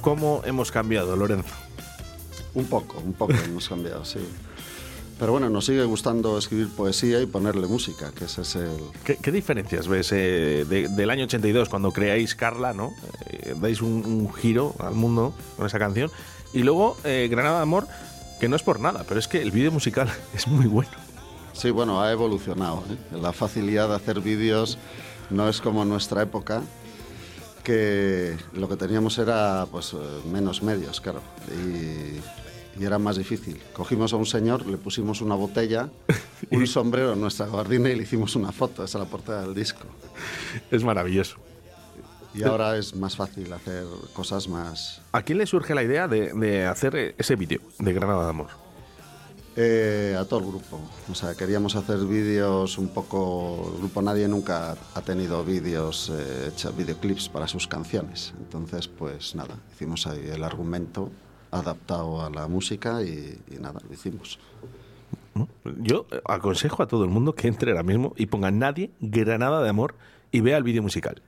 ¿Cómo 0.00 0.42
hemos 0.44 0.70
cambiado, 0.72 1.16
Lorenzo? 1.16 1.54
Un 2.54 2.64
poco, 2.66 2.98
un 3.04 3.12
poco 3.12 3.32
hemos 3.44 3.68
cambiado, 3.68 4.04
sí. 4.04 4.18
Pero 5.18 5.32
bueno, 5.32 5.50
nos 5.50 5.66
sigue 5.66 5.84
gustando 5.84 6.38
escribir 6.38 6.70
poesía 6.74 7.20
y 7.20 7.26
ponerle 7.26 7.66
música, 7.66 8.10
que 8.12 8.24
ese 8.24 8.40
es 8.40 8.54
el... 8.56 8.70
¿Qué, 9.04 9.16
qué 9.16 9.30
diferencias 9.30 9.86
ves 9.86 10.12
eh, 10.12 10.64
de- 10.66 10.88
del 10.88 11.10
año 11.10 11.24
82 11.24 11.68
cuando 11.68 11.92
creáis 11.92 12.34
Carla, 12.34 12.72
¿no? 12.72 12.94
Eh, 13.26 13.54
dais 13.60 13.82
un, 13.82 14.02
un 14.06 14.32
giro 14.32 14.74
al 14.78 14.94
mundo 14.94 15.34
con 15.58 15.66
esa 15.66 15.78
canción. 15.78 16.10
Y 16.54 16.62
luego 16.62 16.96
eh, 17.04 17.28
Granada 17.30 17.56
de 17.56 17.62
Amor, 17.64 17.86
que 18.40 18.48
no 18.48 18.56
es 18.56 18.62
por 18.62 18.80
nada, 18.80 19.04
pero 19.06 19.20
es 19.20 19.28
que 19.28 19.42
el 19.42 19.50
vídeo 19.50 19.70
musical 19.70 20.08
es 20.34 20.48
muy 20.48 20.64
bueno. 20.66 20.90
Sí, 21.52 21.68
bueno, 21.70 22.00
ha 22.00 22.10
evolucionado. 22.10 22.82
¿eh? 22.90 22.96
La 23.20 23.34
facilidad 23.34 23.90
de 23.90 23.96
hacer 23.96 24.20
vídeos 24.20 24.78
no 25.28 25.50
es 25.50 25.60
como 25.60 25.82
en 25.82 25.90
nuestra 25.90 26.22
época, 26.22 26.62
que 27.60 28.36
lo 28.54 28.68
que 28.68 28.76
teníamos 28.76 29.18
era 29.18 29.66
pues 29.70 29.92
eh, 29.92 29.96
menos 30.30 30.62
medios, 30.62 31.00
claro, 31.00 31.20
y, 31.48 32.80
y 32.80 32.84
era 32.84 32.98
más 32.98 33.16
difícil. 33.16 33.60
Cogimos 33.72 34.12
a 34.12 34.16
un 34.16 34.26
señor, 34.26 34.66
le 34.66 34.76
pusimos 34.76 35.20
una 35.20 35.34
botella, 35.34 35.88
un 36.50 36.66
sombrero 36.66 37.12
en 37.12 37.20
nuestra 37.20 37.46
gabardina 37.46 37.90
y 37.90 37.96
le 37.96 38.02
hicimos 38.02 38.36
una 38.36 38.52
foto, 38.52 38.84
esa 38.84 38.98
es 38.98 39.04
la 39.04 39.10
portada 39.10 39.42
del 39.42 39.54
disco. 39.54 39.84
Es 40.70 40.82
maravilloso. 40.84 41.36
Y 42.32 42.44
ahora 42.44 42.76
es 42.76 42.94
más 42.94 43.16
fácil 43.16 43.52
hacer 43.52 43.84
cosas 44.12 44.46
más... 44.46 45.02
¿A 45.10 45.22
quién 45.22 45.38
le 45.38 45.46
surge 45.46 45.74
la 45.74 45.82
idea 45.82 46.06
de, 46.06 46.32
de 46.32 46.64
hacer 46.64 47.14
ese 47.18 47.34
vídeo 47.34 47.60
de 47.78 47.92
Granada 47.92 48.24
de 48.24 48.30
Amor? 48.30 48.59
Eh, 49.56 50.16
a 50.18 50.24
todo 50.24 50.40
el 50.40 50.46
grupo. 50.46 50.80
O 51.10 51.14
sea, 51.14 51.34
queríamos 51.34 51.74
hacer 51.74 51.98
vídeos 51.98 52.78
un 52.78 52.88
poco. 52.88 53.72
El 53.74 53.78
grupo 53.80 54.00
Nadie 54.00 54.28
nunca 54.28 54.76
ha 54.94 55.00
tenido 55.02 55.44
vídeos, 55.44 56.12
eh, 56.14 56.52
videoclips 56.76 57.28
para 57.28 57.48
sus 57.48 57.66
canciones. 57.66 58.32
Entonces, 58.38 58.86
pues 58.86 59.34
nada, 59.34 59.56
hicimos 59.72 60.06
ahí 60.06 60.30
el 60.32 60.44
argumento 60.44 61.10
adaptado 61.50 62.24
a 62.24 62.30
la 62.30 62.46
música 62.46 63.02
y, 63.02 63.38
y 63.50 63.56
nada, 63.56 63.80
lo 63.86 63.92
hicimos. 63.92 64.38
Yo 65.78 66.06
aconsejo 66.24 66.82
a 66.82 66.86
todo 66.86 67.04
el 67.04 67.10
mundo 67.10 67.34
que 67.34 67.48
entre 67.48 67.72
ahora 67.72 67.82
mismo 67.82 68.14
y 68.16 68.26
ponga 68.26 68.50
Nadie 68.50 68.90
Granada 69.00 69.62
de 69.62 69.68
Amor 69.68 69.94
y 70.30 70.40
vea 70.40 70.56
el 70.56 70.62
vídeo 70.62 70.82
musical. 70.82 71.22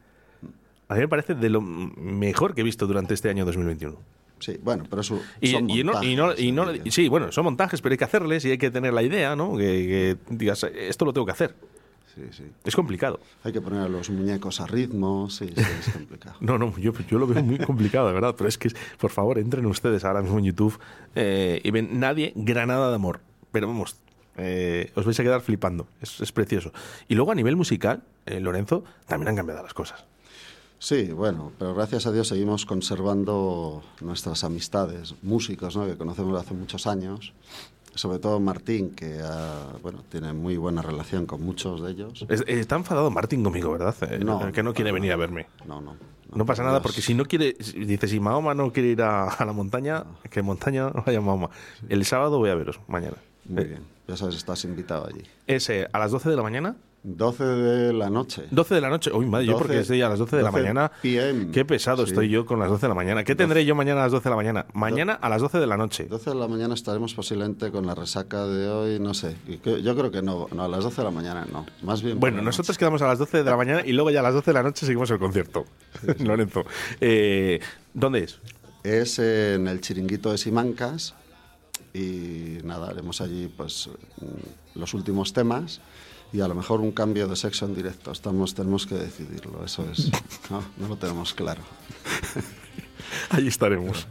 A 0.89 0.95
mí 0.95 1.01
me 1.01 1.09
parece 1.09 1.35
de 1.35 1.49
lo 1.49 1.61
mejor 1.61 2.55
que 2.55 2.61
he 2.61 2.65
visto 2.65 2.87
durante 2.87 3.15
este 3.15 3.31
año 3.31 3.45
2021. 3.45 3.97
Sí, 4.43 4.59
bueno, 4.63 4.85
pero 4.91 5.03
eso. 5.03 5.21
Y, 5.41 5.49
son 5.53 5.71
y 5.71 5.85
no, 5.85 6.03
y 6.03 6.17
no- 6.17 6.35
y 6.37 6.51
no- 6.53 6.65
montajes, 6.67 6.95
sí, 6.95 7.09
bueno, 7.09 7.31
son 7.31 7.45
montajes, 7.45 7.81
pero 7.81 7.93
hay 7.93 7.99
que 7.99 8.05
hacerles 8.05 8.45
y 8.45 8.51
hay 8.51 8.59
que 8.59 8.71
tener 8.71 8.93
la 8.93 9.03
idea, 9.03 9.37
¿no? 9.37 9.57
Que, 9.57 10.17
que 10.29 10.35
digas, 10.35 10.65
esto 10.65 11.05
lo 11.05 11.13
tengo 11.13 11.25
que 11.27 11.33
hacer. 11.33 11.55
Sí, 12.15 12.23
sí. 12.33 12.45
Es 12.65 12.77
complicado. 12.77 13.21
Hay 13.45 13.53
que 13.53 13.61
poner 13.63 13.81
a 13.81 13.89
los 13.89 14.11
muñecos 14.11 14.61
a 14.61 14.67
ritmo, 14.67 15.31
sí, 15.31 15.47
sí, 15.57 15.63
es 15.81 15.93
complicado. 15.95 16.37
No, 16.41 16.59
no, 16.59 16.77
yo, 16.77 16.93
yo 17.09 17.19
lo 17.19 17.27
veo 17.27 17.43
muy 17.43 17.59
complicado, 17.59 18.09
de 18.09 18.13
verdad. 18.15 18.35
Pero 18.37 18.49
es 18.49 18.59
que, 18.59 18.69
por 18.99 19.11
favor, 19.11 19.39
entren 19.39 19.65
ustedes 19.65 20.05
ahora 20.05 20.21
mismo 20.21 20.39
en 20.39 20.45
YouTube 20.47 20.79
eh, 21.15 21.61
y 21.65 21.71
ven 21.71 22.01
Nadie 22.01 22.33
Granada 22.37 22.91
de 22.91 22.97
Amor. 22.97 23.21
Pero 23.51 23.67
vamos, 23.69 23.97
eh, 24.37 24.91
os 24.95 25.07
vais 25.07 25.19
a 25.21 25.23
quedar 25.23 25.41
flipando. 25.41 25.87
Es, 26.03 26.21
es 26.21 26.33
precioso. 26.33 26.73
Y 27.09 27.15
luego 27.15 27.33
a 27.33 27.35
nivel 27.35 27.57
musical, 27.57 28.03
eh, 28.27 28.41
Lorenzo, 28.41 28.85
también 29.07 29.29
han 29.29 29.37
cambiado 29.37 29.63
las 29.63 29.73
cosas. 29.73 30.05
Sí, 30.85 31.13
bueno, 31.13 31.53
pero 31.61 31.75
gracias 31.77 32.07
a 32.07 32.11
Dios 32.13 32.27
seguimos 32.27 32.67
conservando 32.67 33.85
nuestras 34.01 34.43
amistades, 34.43 35.15
músicos 35.23 35.77
¿no? 35.77 35.87
que 35.87 35.97
conocemos 35.97 36.41
hace 36.43 36.55
muchos 36.55 36.89
años, 36.89 37.33
sobre 37.95 38.19
todo 38.19 38.41
Martín, 38.41 38.91
que 38.91 39.21
bueno, 39.81 40.03
tiene 40.11 40.33
muy 40.33 40.57
buena 40.57 40.83
relación 40.83 41.25
con 41.27 41.41
muchos 41.41 41.83
de 41.83 41.93
ellos. 41.93 42.27
Es- 42.29 42.41
eh, 42.41 42.59
está 42.59 42.75
enfadado 42.75 43.13
Martín 43.13 43.45
conmigo, 43.45 43.71
¿verdad? 43.71 43.95
Eh, 44.11 44.19
No, 44.25 44.51
que 44.51 44.65
no 44.65 44.75
quiere 44.75 44.91
venir 44.91 45.13
a 45.13 45.17
verme. 45.17 45.47
No, 45.69 45.81
no. 45.81 45.95
No 46.35 46.45
pasa 46.47 46.63
nada, 46.65 46.79
Dios. 46.79 46.83
porque 46.83 47.01
si 47.01 47.15
no 47.15 47.27
quiere, 47.27 47.55
dice, 47.77 48.09
si 48.09 48.19
Mahoma 48.19 48.53
no 48.55 48.73
quiere 48.73 48.89
ir 48.89 49.03
a, 49.03 49.29
a 49.29 49.45
la 49.45 49.53
montaña, 49.53 50.05
que 50.31 50.43
montaña 50.43 50.89
vaya 50.89 51.21
Mahoma. 51.21 51.51
El 51.89 52.05
sábado 52.07 52.39
voy 52.39 52.51
a 52.51 52.57
veros, 52.57 52.81
mañana. 52.89 53.19
Muy 53.45 53.63
Eh, 53.63 53.67
bien, 53.67 53.83
ya 54.09 54.17
sabes, 54.17 54.35
estás 54.35 54.65
invitado 54.65 55.07
allí. 55.07 55.23
Es 55.47 55.71
eh, 55.71 55.87
a 55.93 55.99
las 56.01 56.11
12 56.11 56.29
de 56.29 56.35
la 56.37 56.43
mañana. 56.43 56.75
12 57.05 57.45
de 57.45 57.93
la 57.93 58.11
noche. 58.11 58.45
12 58.53 58.75
de 58.77 58.81
la 58.81 58.89
noche. 58.89 59.11
Uy, 59.13 59.27
madre, 59.27 59.47
yo 59.47 59.53
12 59.55 59.65
porque 59.65 59.81
estoy 59.81 60.03
a 60.03 60.09
las 60.09 60.21
12 60.21 60.37
de 60.37 60.43
la 60.43 60.51
12 60.51 60.63
mañana. 60.63 60.93
PM. 61.03 61.51
Qué 61.51 61.65
pesado 61.65 62.05
Sí. 62.07 62.13
estoy 62.13 62.29
yo 62.29 62.47
con 62.47 62.61
las 62.61 62.69
12 62.69 62.83
de 62.83 62.89
la 62.89 62.95
mañana. 62.95 63.25
¿Qué 63.25 63.35
tendré 63.35 63.65
yo 63.65 63.75
mañana 63.75 64.01
a 64.03 64.05
las 64.05 64.13
12 64.13 64.25
de 64.25 64.31
la 64.31 64.37
mañana? 64.37 64.67
Mañana 64.73 65.15
a 65.15 65.29
las 65.29 65.41
12 65.43 65.59
de 65.59 65.67
la 65.67 65.77
noche. 65.77 66.05
12 66.05 66.31
de 66.31 66.37
la 66.37 66.47
mañana 66.47 66.75
estaremos 66.75 67.13
posiblemente 67.15 67.73
con 67.73 67.87
la 67.87 67.97
resaca 67.97 68.47
de 68.47 68.69
hoy, 68.69 69.01
no 69.01 69.15
sé. 69.15 69.37
Yo 69.65 69.97
creo 69.97 70.13
que 70.13 70.23
no, 70.23 70.47
no, 70.53 70.63
a 70.63 70.69
las 70.69 70.85
12 70.85 70.97
de 70.99 71.05
la 71.05 71.11
mañana 71.11 71.45
no. 71.53 71.67
Más 71.83 72.03
bien. 72.03 72.21
Bueno, 72.21 72.37
la 72.39 72.45
nosotros 72.45 72.79
quedamos 72.79 73.03
a 73.03 73.09
las 73.09 73.19
12 73.19 73.39
de 73.43 73.51
la 73.51 73.57
mañana 73.57 73.83
y 73.85 73.93
luego 73.93 74.11
ya 74.13 74.21
a 74.21 74.23
las 74.23 74.35
12 74.35 74.51
de 74.51 74.55
la 74.55 74.63
noche 74.63 74.87
seguimos 74.87 75.11
el 75.11 75.19
concierto. 75.19 75.65
Lorenzo. 76.21 76.65
Eh, 77.01 77.59
¿Dónde 77.95 78.21
es? 78.25 78.39
noche. 78.39 78.53
Es 78.85 79.19
en 79.19 79.67
el 79.67 79.81
chiringuito 79.81 80.31
de 80.31 80.39
Simancas 80.39 81.15
y 81.95 82.59
nada, 82.65 82.89
haremos 82.91 83.21
allí 83.21 83.53
pues 83.57 83.91
mm, 84.21 84.79
los 84.79 84.95
últimos 84.95 85.33
temas 85.33 85.81
y 86.33 86.41
a 86.41 86.49
lo 86.49 86.55
mejor 86.55 86.81
un 86.81 86.93
cambio 86.93 87.29
de 87.29 87.37
sexo 87.37 87.67
en 87.67 87.75
directo. 87.75 88.11
Estamos, 88.11 88.55
tenemos 88.55 88.87
que 88.87 88.95
decidirlo, 88.95 89.65
eso 89.65 89.85
es. 89.91 90.11
No, 90.51 90.63
no 90.77 90.89
lo 90.89 90.97
tenemos 90.97 91.33
claro. 91.33 91.63
Allí 93.31 93.49
estaremos. 93.49 94.07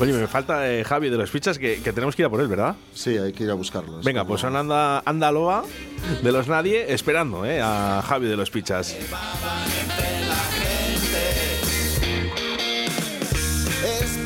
Oye, 0.00 0.12
me 0.12 0.26
falta 0.26 0.70
eh, 0.70 0.84
Javi 0.84 1.08
de 1.08 1.16
los 1.16 1.30
fichas 1.30 1.58
que, 1.58 1.80
que 1.80 1.92
tenemos 1.92 2.16
que 2.16 2.22
ir 2.22 2.26
a 2.26 2.30
por 2.30 2.40
él, 2.40 2.48
¿verdad? 2.48 2.76
Sí, 2.92 3.16
hay 3.16 3.32
que 3.32 3.44
ir 3.44 3.50
a 3.50 3.54
buscarlo. 3.54 4.00
es 4.00 4.04
Venga, 4.04 4.26
pues 4.26 4.40
son 4.40 4.56
anda, 4.56 5.02
anda 5.06 5.30
loa 5.30 5.64
de 6.22 6.32
los 6.32 6.48
nadie 6.48 6.92
esperando 6.92 7.46
eh, 7.46 7.60
a 7.62 8.02
Javi 8.06 8.26
de 8.26 8.36
los 8.36 8.50
fichas. 8.50 8.94
Es 13.84 14.18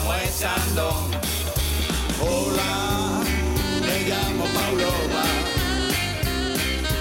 muy 0.00 0.24
chandón. 0.38 1.10
Hola, 2.20 3.22
me 3.80 4.08
llamo 4.08 4.44
Paulova 4.54 5.24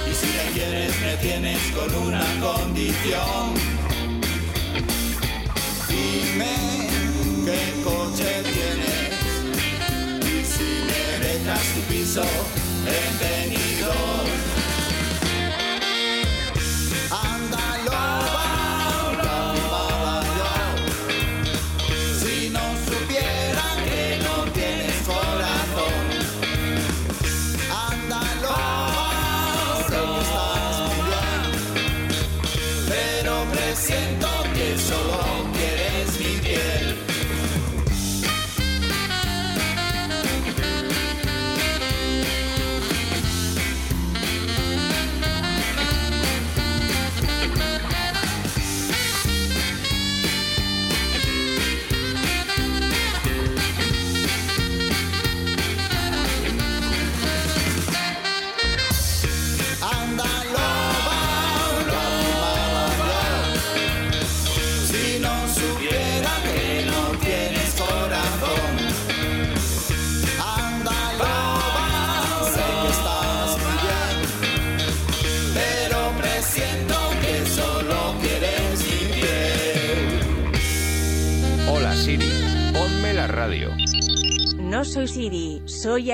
y 0.09 0.13
si 0.13 0.27
me 0.27 0.51
quieres 0.53 0.99
me 1.01 1.17
tienes 1.17 1.59
con 1.75 1.93
una 2.07 2.25
condición. 2.39 3.53
Dime 5.87 6.89
qué 7.45 7.61
coche 7.83 8.43
tienes 8.43 9.13
y 10.25 10.45
si 10.45 10.69
me 10.87 11.27
dejas 11.27 11.63
tu 11.73 11.81
piso 11.93 12.23
en 12.87 13.21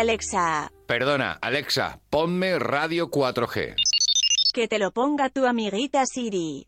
Alexa. 0.07 0.71
Perdona, 0.85 1.37
Alexa, 1.41 1.99
ponme 2.09 2.57
radio 2.59 3.11
4G. 3.11 3.75
Que 4.53 4.69
te 4.69 4.79
lo 4.79 4.91
ponga 4.91 5.29
tu 5.29 5.45
amiguita 5.45 6.05
Siri. 6.05 6.65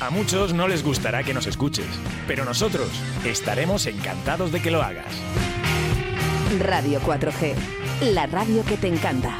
A 0.00 0.08
muchos 0.08 0.54
no 0.54 0.68
les 0.68 0.82
gustará 0.82 1.22
que 1.22 1.34
nos 1.34 1.46
escuches, 1.46 1.86
pero 2.26 2.46
nosotros 2.46 2.88
estaremos 3.26 3.84
encantados 3.84 4.52
de 4.52 4.62
que 4.62 4.70
lo 4.70 4.80
hagas. 4.80 5.04
Radio 6.60 6.98
4G, 7.02 7.54
la 8.14 8.24
radio 8.24 8.64
que 8.64 8.78
te 8.78 8.88
encanta. 8.88 9.38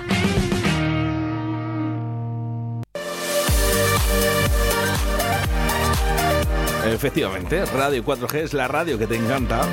Efectivamente, 6.84 7.64
Radio 7.64 8.04
4G 8.04 8.34
es 8.40 8.52
la 8.52 8.68
radio 8.68 8.98
que 8.98 9.06
te 9.06 9.16
encanta. 9.16 9.66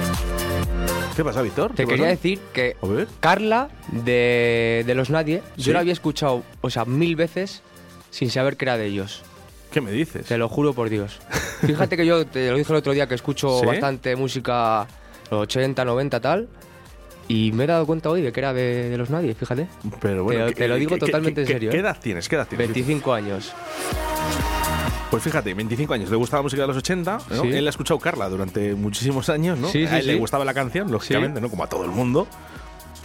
¿Qué 1.15 1.23
pasa, 1.23 1.41
Víctor? 1.41 1.71
Te 1.73 1.84
¿Qué 1.84 1.89
quería 1.89 2.06
pasa? 2.06 2.15
decir 2.15 2.39
que 2.54 2.76
Carla 3.19 3.69
de, 3.91 4.84
de 4.86 4.95
Los 4.95 5.10
Nadie, 5.10 5.43
Sí. 5.58 5.63
yo 5.63 5.73
la 5.73 5.80
había 5.80 5.93
escuchado, 5.93 6.43
o 6.62 6.69
sea, 6.69 6.86
mil 6.86 7.15
veces 7.15 7.62
sin 8.10 8.30
saber 8.32 8.58
que 8.58 8.65
era 8.65 8.78
de 8.78 8.88
ellos. 8.88 9.21
¿Qué 9.71 9.82
me 9.82 9.91
dices? 9.91 10.26
Te 10.26 10.38
lo 10.38 10.49
juro 10.49 10.73
por 10.73 10.89
Dios. 10.89 11.19
Fíjate 11.65 11.97
que 11.97 12.06
yo 12.06 12.26
te 12.26 12.49
lo 12.52 12.58
dije 12.58 12.71
el 12.71 12.78
otro 12.78 12.93
día 12.93 13.08
que 13.08 13.15
escucho 13.15 13.60
¿Sí? 13.60 13.65
bastante 13.65 14.15
música 14.15 14.88
los 15.32 15.41
80, 15.43 15.86
90, 15.86 16.19
tal. 16.19 16.47
Y 17.28 17.52
me 17.54 17.63
he 17.63 17.67
dado 17.67 17.86
cuenta 17.86 18.10
hoy 18.10 18.21
de 18.21 18.32
que 18.34 18.39
era 18.39 18.52
de, 18.54 18.89
de 18.89 18.97
Los 18.97 19.10
Nadie, 19.10 19.34
fíjate. 19.34 19.67
Pero 20.02 20.23
bueno, 20.23 20.45
te, 20.47 20.54
¿qué- 20.54 20.60
te 20.62 20.67
lo 20.67 20.76
digo 20.76 20.97
totalmente 20.97 21.41
en 21.41 21.47
serio. 21.47 21.71
¿Qué 21.71 21.78
¿eh? 21.78 21.80
edad 21.80 21.97
tienes? 22.02 22.28
¿Qué 22.28 22.36
edad 22.36 22.47
tienes? 22.47 22.67
25 22.67 23.13
años. 23.13 23.54
Pues 25.13 25.21
fíjate, 25.21 25.54
25 25.54 25.93
años, 25.93 26.10
le 26.10 26.15
gustaba 26.15 26.39
la 26.39 26.43
música 26.45 26.63
de 26.63 26.69
los 26.69 26.78
80, 26.78 27.19
¿no? 27.30 27.41
Sí. 27.43 27.49
Él 27.49 27.67
ha 27.67 27.69
escuchado 27.69 27.99
Carla 27.99 28.28
durante 28.30 28.73
muchísimos 28.73 29.30
años, 29.30 29.60
¿no? 29.60 29.67
Sí, 29.69 29.86
sí, 29.86 29.93
a 29.93 29.99
él 29.99 30.08
le 30.08 30.15
gustaba 30.15 30.43
la 30.43 30.56
canción, 30.56 30.91
lógicamente, 30.91 31.39
¿no? 31.39 31.49
Como 31.52 31.63
a 31.63 31.67
todo 31.67 31.86
el 31.86 31.91
mundo. 31.91 32.28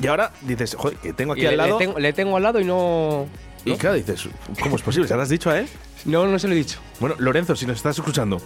Y 0.01 0.07
ahora 0.07 0.33
dices, 0.41 0.75
joder, 0.75 0.97
que 0.97 1.13
tengo 1.13 1.35
aquí 1.35 1.43
Y 1.43 1.45
al 1.45 1.51
le, 1.51 1.57
le 1.59 1.63
lado. 1.65 1.77
tengo, 1.77 1.99
le 1.99 2.13
tengo 2.15 2.35
al 2.39 2.43
lado 2.43 2.61
y 2.61 2.65
no... 2.65 3.27
Y 3.67 3.75
claro, 3.75 3.97
dices, 3.97 4.27
¿cómo 4.63 4.77
es 4.77 4.81
posible? 4.83 5.07
¿Se 5.07 5.15
lo 5.17 5.21
has 5.21 5.29
dicho 5.29 5.51
a 5.51 5.59
él? 5.59 5.69
No, 6.07 6.27
no 6.27 6.39
se 6.39 6.49
lo 6.49 6.55
he 6.55 6.57
dicho. 6.57 6.79
Bueno, 6.99 7.15
Lorenzo, 7.19 7.55
si 7.55 7.67
nos 7.67 7.77
estás 7.77 7.99
escuchando. 7.99 8.41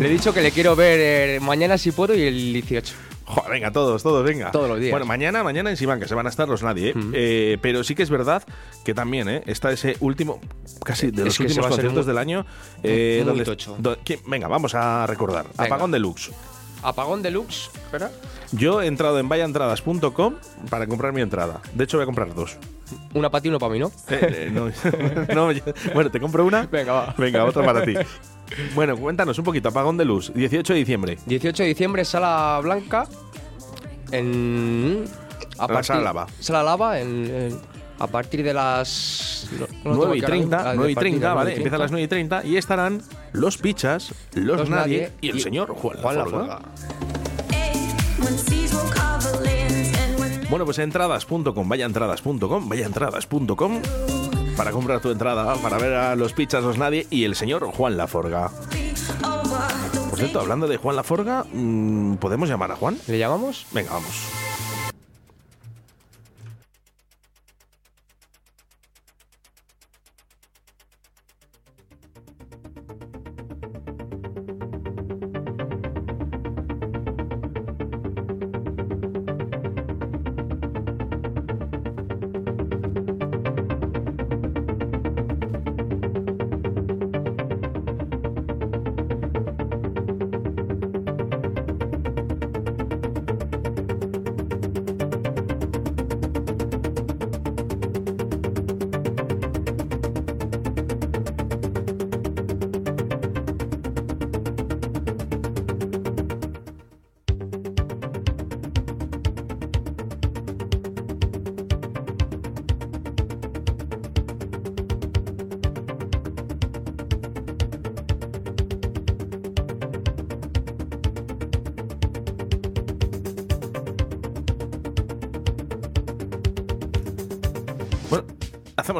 Le 0.00 0.08
he 0.08 0.10
dicho 0.10 0.34
que 0.34 0.40
le 0.42 0.50
quiero 0.50 0.74
ver 0.74 0.98
eh, 1.36 1.38
mañana 1.40 1.78
si 1.78 1.92
puedo 1.92 2.16
y 2.16 2.22
el 2.22 2.52
18. 2.52 2.94
Joder, 3.26 3.50
venga, 3.50 3.70
todos, 3.72 4.02
todos, 4.02 4.24
venga. 4.24 4.50
Todos 4.50 4.68
los 4.68 4.78
días. 4.78 4.90
Bueno, 4.90 5.06
mañana, 5.06 5.42
mañana 5.42 5.70
en 5.70 5.76
Siman, 5.76 5.98
que 5.98 6.06
se 6.06 6.14
van 6.14 6.26
a 6.26 6.28
estar 6.28 6.48
los 6.48 6.62
nadie, 6.62 6.90
¿eh? 6.90 6.94
Eh, 7.14 7.58
pero 7.62 7.82
sí 7.82 7.94
que 7.94 8.02
es 8.02 8.10
verdad 8.10 8.42
que 8.84 8.92
también, 8.94 9.28
¿eh? 9.28 9.42
Está 9.46 9.72
ese 9.72 9.96
último, 10.00 10.40
casi 10.84 11.10
de 11.10 11.24
los 11.24 11.34
Es 11.34 11.40
últimos 11.40 11.66
conciertos 11.66 12.04
muy- 12.04 12.06
del 12.06 12.18
año. 12.18 12.46
eh, 12.82 13.22
muy 13.24 13.28
donde- 13.28 13.44
tocho. 13.44 13.76
venga, 14.26 14.46
vamos 14.48 14.74
a 14.74 15.06
recordar. 15.06 15.46
Venga. 15.56 15.64
Apagón 15.64 15.90
Deluxe. 15.90 16.32
Apagón 16.82 17.22
deluxe, 17.22 17.70
espera. 17.76 18.10
Yo 18.52 18.82
he 18.82 18.86
entrado 18.88 19.18
en 19.18 19.26
vayaentradas.com 19.26 20.34
para 20.68 20.86
comprar 20.86 21.14
mi 21.14 21.22
entrada. 21.22 21.62
De 21.72 21.84
hecho, 21.84 21.96
voy 21.96 22.02
a 22.02 22.06
comprar 22.06 22.34
dos. 22.34 22.58
Una 23.14 23.30
para 23.30 23.40
ti 23.40 23.48
y 23.48 23.50
una 23.50 23.58
para 23.58 23.72
mí, 23.72 23.78
¿no? 23.78 23.86
Eh, 24.10 24.20
eh, 24.20 24.50
no, 24.52 24.66
no, 25.34 25.60
bueno, 25.94 26.10
¿te 26.10 26.20
compro 26.20 26.44
una? 26.44 26.66
Venga, 26.66 26.92
va. 26.92 27.14
Venga, 27.16 27.46
otra 27.46 27.64
para 27.64 27.86
ti. 27.86 27.94
Bueno, 28.74 28.96
cuéntanos 28.96 29.38
un 29.38 29.44
poquito. 29.44 29.68
Apagón 29.70 29.96
de 29.96 30.04
luz, 30.04 30.32
18 30.34 30.72
de 30.72 30.78
diciembre. 30.78 31.18
18 31.26 31.62
de 31.62 31.68
diciembre, 31.70 32.04
Sala 32.04 32.60
Blanca. 32.62 33.06
En. 34.12 35.04
A 35.58 35.66
La 35.72 35.82
Sala 35.82 36.00
Lava. 36.02 36.26
Sala 36.40 36.62
Lava, 36.62 37.00
en, 37.00 37.08
en- 37.30 37.58
a 37.98 38.06
partir 38.08 38.42
de 38.42 38.52
las. 38.52 39.48
no- 39.52 39.60
no 39.60 39.66
tengo 39.66 39.94
9 40.06 40.16
y 40.16 40.18
aquí 40.18 40.24
ahora 40.24 40.34
mismo. 40.36 40.50
30, 40.50 40.56
Ah, 40.68 40.70
de 40.72 40.76
9 40.76 40.92
y 40.92 40.94
partir 40.94 41.12
de 41.12 41.18
30, 41.20 41.26
las 41.28 41.34
¿vale? 41.36 41.44
9 41.44 41.52
y 41.52 41.56
Empiezan 41.58 41.74
a 41.80 41.82
las 41.84 41.90
9 41.90 42.04
y 42.04 42.08
30 42.08 42.44
y 42.44 42.56
estarán 42.56 43.02
los 43.32 43.56
pichas, 43.58 44.12
los, 44.34 44.58
Los 44.58 44.70
nadie, 44.70 45.02
Nadie 45.02 45.12
y 45.20 45.28
el 45.30 45.36
y 45.36 45.40
señor 45.40 45.68
Juan, 45.74 45.96
Juan. 46.02 46.16
Laforga. 46.18 46.58
Bueno, 50.50 50.64
pues 50.66 50.78
entradas.com, 50.78 51.68
vayaentradas.com, 51.68 52.68
vayaentradas.com 52.68 53.80
para 54.56 54.70
comprar 54.70 55.00
tu 55.00 55.10
entrada, 55.10 55.54
para 55.56 55.78
ver 55.78 55.94
a 55.94 56.16
los 56.16 56.32
pichas, 56.32 56.62
los 56.62 56.78
nadie 56.78 57.06
y 57.10 57.24
el 57.24 57.34
señor 57.34 57.64
Juan 57.66 57.96
Laforga. 57.96 58.50
Por 60.10 60.18
cierto, 60.18 60.40
hablando 60.40 60.68
de 60.68 60.76
Juan 60.76 60.96
Laforga, 60.96 61.44
mm, 61.52 62.16
¿podemos 62.16 62.48
llamar 62.48 62.72
a 62.72 62.76
Juan? 62.76 62.98
¿Le 63.06 63.18
llamamos? 63.18 63.66
Venga, 63.72 63.92
vamos. 63.92 64.43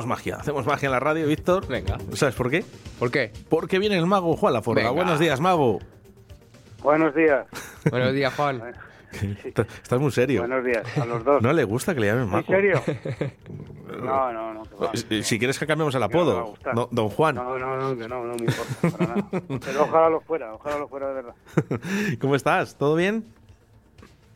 Hacemos 0.05 0.19
magia, 0.19 0.37
hacemos 0.37 0.67
magia 0.67 0.87
en 0.87 0.93
la 0.93 1.01
radio, 1.01 1.27
Víctor. 1.27 1.67
Venga. 1.67 1.97
¿Sabes 2.13 2.35
por 2.35 2.51
qué? 2.51 2.63
¿Por 2.99 3.11
qué? 3.11 3.33
Porque 3.49 3.79
viene 3.79 3.97
el 3.97 4.07
mago 4.07 4.37
Juan 4.37 4.53
Laforga. 4.53 4.83
Venga. 4.83 4.93
Buenos 4.95 5.19
días, 5.19 5.41
mago. 5.41 5.79
Buenos 6.83 7.15
días. 7.15 7.47
Buenos 7.91 8.13
días, 8.13 8.35
Juan. 8.35 8.63
Estás- 9.45 9.67
Estás 9.83 10.01
muy 10.01 10.11
serio. 10.11 10.41
Buenos 10.41 10.65
días 10.65 10.83
a 10.99 11.07
los 11.07 11.25
dos. 11.25 11.41
No 11.41 11.53
le 11.55 11.65
gusta 11.65 11.95
que 11.95 12.01
le 12.01 12.09
llamen 12.09 12.25
¿En 12.25 12.31
mago. 12.31 12.47
serio? 12.47 12.83
No, 14.03 14.33
no, 14.33 14.53
no. 14.55 14.63
que 14.65 14.75
va. 14.75 14.91
Si- 14.95 15.23
Si 15.23 15.39
quieres 15.39 15.57
que 15.59 15.67
cambiemos 15.69 15.95
el 15.95 16.03
apodo. 16.03 16.55
No, 16.75 16.89
don 16.91 17.09
Juan. 17.11 17.37
No, 17.37 17.57
no, 17.59 17.77
no, 17.77 17.97
que 17.97 18.09
no, 18.09 18.25
no 18.25 18.35
me 18.35 18.45
importa 18.47 18.99
para 18.99 19.15
nada. 19.15 19.61
Pero 19.65 19.83
ojalá 19.85 20.11
lo 20.11 20.21
fuera, 20.21 20.53
ojalá 20.53 20.79
lo 20.79 20.89
fuera 20.89 21.09
de 21.09 21.15
verdad. 21.15 21.35
¿Cómo 22.21 22.35
estás? 22.35 22.77
¿Todo 22.77 22.97
bien? 22.97 23.25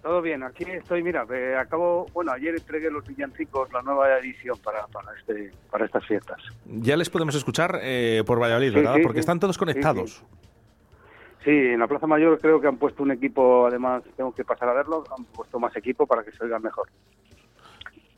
Todo 0.02 0.22
bien, 0.22 0.42
aquí 0.44 0.64
estoy, 0.64 1.02
mira, 1.02 1.26
eh, 1.32 1.56
acabo, 1.56 2.06
bueno, 2.14 2.30
ayer 2.32 2.54
entregué 2.54 2.90
los 2.90 3.06
villancicos, 3.06 3.72
la 3.72 3.82
nueva 3.82 4.16
edición 4.18 4.56
para, 4.62 4.86
para, 4.86 5.08
este, 5.18 5.50
para 5.70 5.86
estas 5.86 6.06
fiestas. 6.06 6.40
Ya 6.66 6.96
les 6.96 7.10
podemos 7.10 7.34
escuchar 7.34 7.80
eh, 7.82 8.22
por 8.24 8.40
Valladolid, 8.40 8.68
Sí, 8.70 8.74
¿verdad? 8.76 8.94
sí, 8.96 9.02
Porque 9.02 9.18
sí. 9.18 9.20
están 9.20 9.40
todos 9.40 9.58
conectados. 9.58 10.22
Sí, 11.44 11.50
en 11.50 11.80
la 11.80 11.88
Plaza 11.88 12.06
Mayor 12.06 12.38
creo 12.40 12.60
que 12.60 12.68
han 12.68 12.76
puesto 12.76 13.02
un 13.02 13.10
equipo, 13.10 13.66
además 13.66 14.02
tengo 14.16 14.32
que 14.34 14.44
pasar 14.44 14.68
a 14.68 14.72
verlo, 14.74 15.02
han 15.16 15.24
puesto 15.24 15.58
más 15.58 15.74
equipo 15.76 16.06
para 16.06 16.22
que 16.22 16.30
se 16.32 16.44
oiga 16.44 16.58
mejor. 16.60 16.88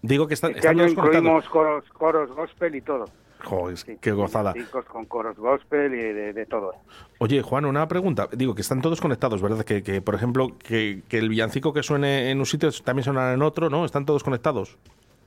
Digo 0.03 0.27
que 0.27 0.35
están, 0.35 0.51
Este 0.51 0.61
están 0.61 0.79
año 0.81 0.85
todos 0.95 0.95
conectados. 0.97 1.25
incluimos 1.25 1.49
coros, 1.49 1.85
coros 1.93 2.31
gospel 2.37 2.75
y 2.75 2.81
todo. 2.83 3.07
Joder, 3.43 3.77
qué 4.01 4.13
gozada. 4.13 4.55
Con 4.89 5.07
coros 5.07 5.37
gospel 5.37 5.95
y 5.95 5.99
de, 5.99 6.33
de 6.33 6.47
todo. 6.47 6.73
Oye, 7.19 7.43
Juan, 7.43 7.65
una 7.65 7.87
pregunta. 7.89 8.29
Digo 8.33 8.55
que 8.55 8.63
están 8.63 8.81
todos 8.83 9.01
conectados, 9.01 9.41
¿verdad? 9.43 9.65
Que, 9.65 9.83
que, 9.83 10.01
por 10.03 10.15
ejemplo, 10.15 10.57
que, 10.59 11.03
que 11.09 11.19
el 11.19 11.29
villancico 11.29 11.73
que 11.73 11.83
suene 11.83 12.31
en 12.31 12.39
un 12.39 12.47
sitio 12.47 12.71
también 12.85 13.05
sonará 13.05 13.33
en 13.35 13.43
otro, 13.43 13.71
¿no? 13.71 13.85
Están 13.85 14.05
todos 14.07 14.23
conectados 14.23 14.79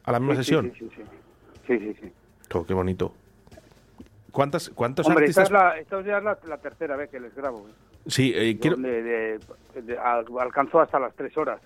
a 0.04 0.12
la 0.12 0.19
misma 0.19 0.36
Sí, 0.36 0.39
sí, 0.39 0.43
sesión. 0.43 0.73
Sí, 0.78 0.80
sí, 0.80 0.89
sí. 0.95 1.04
sí, 1.67 1.80
sí, 1.80 1.97
sí. 2.02 2.12
Oh, 2.54 2.65
qué 2.65 2.73
bonito. 2.73 3.13
¿Cuántas, 4.32 4.69
¿Cuántos 4.69 5.06
Hombre, 5.08 5.26
esta 5.26 5.41
artistas? 5.41 5.45
es, 5.45 5.52
la, 5.52 5.80
esta 5.80 5.99
es 5.99 6.23
la, 6.23 6.38
la 6.47 6.58
tercera 6.58 6.95
vez 6.95 7.10
que 7.10 7.19
les 7.19 7.36
grabo. 7.36 7.67
¿eh? 7.69 7.71
Sí, 8.08 8.32
eh, 8.36 8.58
quiero... 8.60 8.78
De- 8.78 9.02
de- 9.04 9.39
de- 9.82 9.97
al- 9.97 10.26
alcanzó 10.39 10.82
hasta 10.82 10.99
las 10.99 11.13
tres 11.15 11.36
horas. 11.38 11.62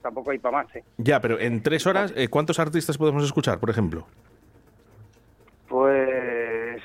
Tampoco 0.00 0.30
hay 0.30 0.38
para 0.38 0.58
más, 0.62 0.76
¿eh? 0.76 0.84
Ya, 0.98 1.20
pero 1.20 1.38
en 1.40 1.62
tres 1.62 1.86
horas, 1.86 2.12
eh, 2.16 2.28
¿cuántos 2.28 2.60
artistas 2.60 2.96
podemos 2.96 3.24
escuchar, 3.24 3.58
por 3.58 3.70
ejemplo? 3.70 4.06
Pues, 5.72 6.82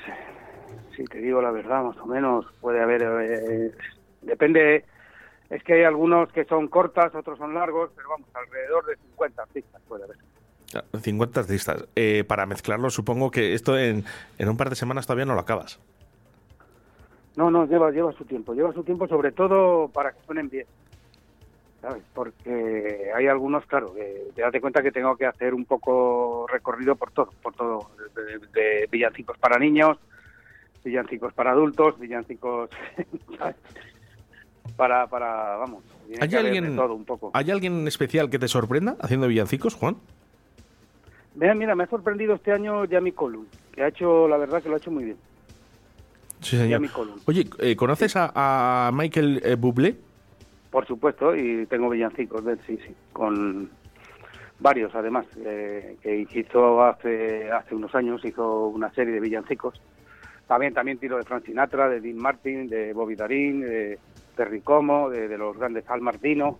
si 0.96 1.04
te 1.04 1.18
digo 1.18 1.42
la 1.42 1.50
verdad, 1.50 1.84
más 1.84 1.98
o 1.98 2.06
menos 2.06 2.46
puede 2.58 2.80
haber. 2.80 3.02
eh, 3.02 3.72
depende. 4.22 4.86
Es 5.50 5.62
que 5.62 5.74
hay 5.74 5.84
algunos 5.84 6.32
que 6.32 6.46
son 6.46 6.68
cortas, 6.68 7.14
otros 7.14 7.36
son 7.36 7.52
largos, 7.52 7.90
pero 7.94 8.08
vamos, 8.08 8.26
alrededor 8.32 8.86
de 8.86 8.96
50 8.96 9.42
artistas 9.42 9.82
puede 9.86 10.04
haber. 10.04 10.16
Ah, 10.74 10.84
50 10.98 11.40
artistas. 11.40 11.86
Eh, 11.96 12.24
para 12.26 12.46
mezclarlo, 12.46 12.88
supongo 12.88 13.30
que 13.30 13.52
esto 13.52 13.78
en, 13.78 14.04
en 14.38 14.48
un 14.48 14.56
par 14.56 14.70
de 14.70 14.76
semanas 14.76 15.06
todavía 15.06 15.26
no 15.26 15.34
lo 15.34 15.40
acabas. 15.40 15.78
No, 17.36 17.50
no, 17.50 17.66
lleva, 17.66 17.90
lleva 17.90 18.12
su 18.12 18.24
tiempo. 18.24 18.54
Lleva 18.54 18.72
su 18.72 18.84
tiempo, 18.84 19.06
sobre 19.06 19.32
todo 19.32 19.88
para 19.88 20.12
que 20.12 20.22
suenen 20.24 20.48
bien. 20.48 20.66
¿Sabes? 21.80 22.02
Porque 22.12 23.10
hay 23.14 23.26
algunos, 23.28 23.64
claro, 23.66 23.94
que 23.94 24.30
te 24.34 24.42
das 24.42 24.52
cuenta 24.60 24.82
que 24.82 24.90
tengo 24.90 25.16
que 25.16 25.26
hacer 25.26 25.54
un 25.54 25.64
poco 25.64 26.46
recorrido 26.48 26.96
por 26.96 27.12
todo, 27.12 27.30
por 27.40 27.54
todo, 27.54 27.90
de, 28.16 28.38
de 28.60 28.88
villancicos 28.90 29.38
para 29.38 29.58
niños, 29.58 29.96
villancicos 30.84 31.32
para 31.34 31.52
adultos, 31.52 31.98
villancicos 32.00 32.70
¿sabes? 33.38 33.56
para, 34.76 35.06
para, 35.06 35.56
vamos, 35.56 35.84
¿Hay 36.20 36.34
alguien, 36.34 36.74
todo 36.74 36.94
un 36.94 37.04
poco. 37.04 37.30
¿Hay 37.34 37.50
alguien 37.50 37.86
especial 37.86 38.30
que 38.30 38.38
te 38.38 38.48
sorprenda 38.48 38.96
haciendo 39.00 39.28
villancicos, 39.28 39.74
Juan? 39.74 39.96
Mira, 41.34 41.54
mira, 41.54 41.74
me 41.74 41.84
ha 41.84 41.88
sorprendido 41.88 42.34
este 42.34 42.52
año 42.52 42.84
Jamie 42.90 43.12
Colum, 43.12 43.44
que 43.72 43.82
ha 43.82 43.88
hecho, 43.88 44.26
la 44.26 44.36
verdad 44.36 44.62
que 44.62 44.68
lo 44.68 44.74
ha 44.74 44.78
hecho 44.78 44.90
muy 44.90 45.04
bien. 45.04 45.16
Sí, 46.40 46.56
señor. 46.56 46.82
Oye, 47.26 47.48
eh, 47.58 47.76
¿conoces 47.76 48.16
a, 48.16 48.88
a 48.88 48.92
Michael 48.92 49.42
eh, 49.44 49.56
Bublé? 49.56 49.96
Por 50.70 50.86
supuesto, 50.86 51.34
y 51.34 51.66
tengo 51.66 51.88
villancicos 51.88 52.44
de 52.44 52.52
él, 52.52 52.60
sí, 52.66 52.78
sí, 52.86 52.94
con 53.12 53.70
varios 54.58 54.94
además, 54.94 55.26
eh, 55.44 55.96
que 56.02 56.40
hizo 56.40 56.82
hace, 56.82 57.50
hace 57.50 57.74
unos 57.74 57.94
años, 57.94 58.24
hizo 58.24 58.66
una 58.66 58.92
serie 58.92 59.14
de 59.14 59.20
villancicos. 59.20 59.80
También, 60.46 60.74
también 60.74 60.98
tiro 60.98 61.16
de 61.16 61.24
Frank 61.24 61.44
Sinatra, 61.44 61.88
de 61.88 62.00
Dean 62.00 62.16
Martin, 62.16 62.68
de 62.68 62.92
Bobby 62.92 63.14
Darin, 63.14 63.60
de 63.60 63.98
Terry 64.36 64.60
Como, 64.60 65.10
de, 65.10 65.28
de 65.28 65.38
los 65.38 65.56
grandes 65.56 65.88
Al 65.88 66.00
Martino, 66.00 66.58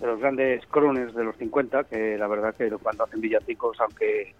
de 0.00 0.06
los 0.06 0.20
grandes 0.20 0.64
crooners 0.66 1.14
de 1.14 1.24
los 1.24 1.36
50, 1.36 1.84
que 1.84 2.16
la 2.18 2.26
verdad 2.26 2.54
que 2.54 2.70
cuando 2.70 3.04
hacen 3.04 3.20
villancicos, 3.20 3.80
aunque 3.80 4.34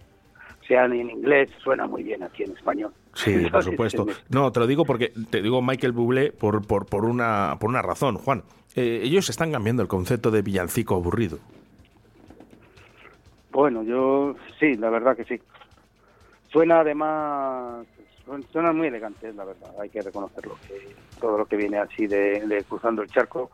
sean 0.67 0.93
en 0.93 1.09
inglés, 1.09 1.49
suena 1.63 1.85
muy 1.87 2.03
bien 2.03 2.23
aquí 2.23 2.43
en 2.43 2.51
español. 2.51 2.91
Sí, 3.13 3.47
por 3.51 3.63
supuesto. 3.63 4.05
No, 4.29 4.51
te 4.51 4.59
lo 4.59 4.67
digo 4.67 4.85
porque 4.85 5.11
te 5.29 5.41
digo 5.41 5.61
Michael 5.61 5.91
Bublé 5.93 6.31
por, 6.31 6.65
por, 6.65 6.85
por, 6.85 7.05
una, 7.05 7.57
por 7.59 7.69
una 7.69 7.81
razón, 7.81 8.17
Juan. 8.17 8.43
Eh, 8.75 9.01
ellos 9.03 9.29
están 9.29 9.51
cambiando 9.51 9.81
el 9.81 9.87
concepto 9.87 10.31
de 10.31 10.41
villancico 10.41 10.95
aburrido. 10.95 11.39
Bueno, 13.51 13.83
yo 13.83 14.35
sí, 14.59 14.73
la 14.75 14.89
verdad 14.89 15.15
que 15.15 15.23
sí. 15.23 15.41
Suena 16.51 16.81
además, 16.81 17.85
suen- 18.25 18.45
suena 18.51 18.73
muy 18.73 18.87
elegante, 18.87 19.31
la 19.33 19.45
verdad, 19.45 19.69
hay 19.79 19.89
que 19.89 20.01
reconocerlo. 20.01 20.57
Que 20.67 20.93
todo 21.19 21.37
lo 21.37 21.45
que 21.45 21.55
viene 21.55 21.77
así 21.77 22.07
de, 22.07 22.45
de 22.45 22.63
cruzando 22.63 23.01
el 23.01 23.09
charco 23.09 23.49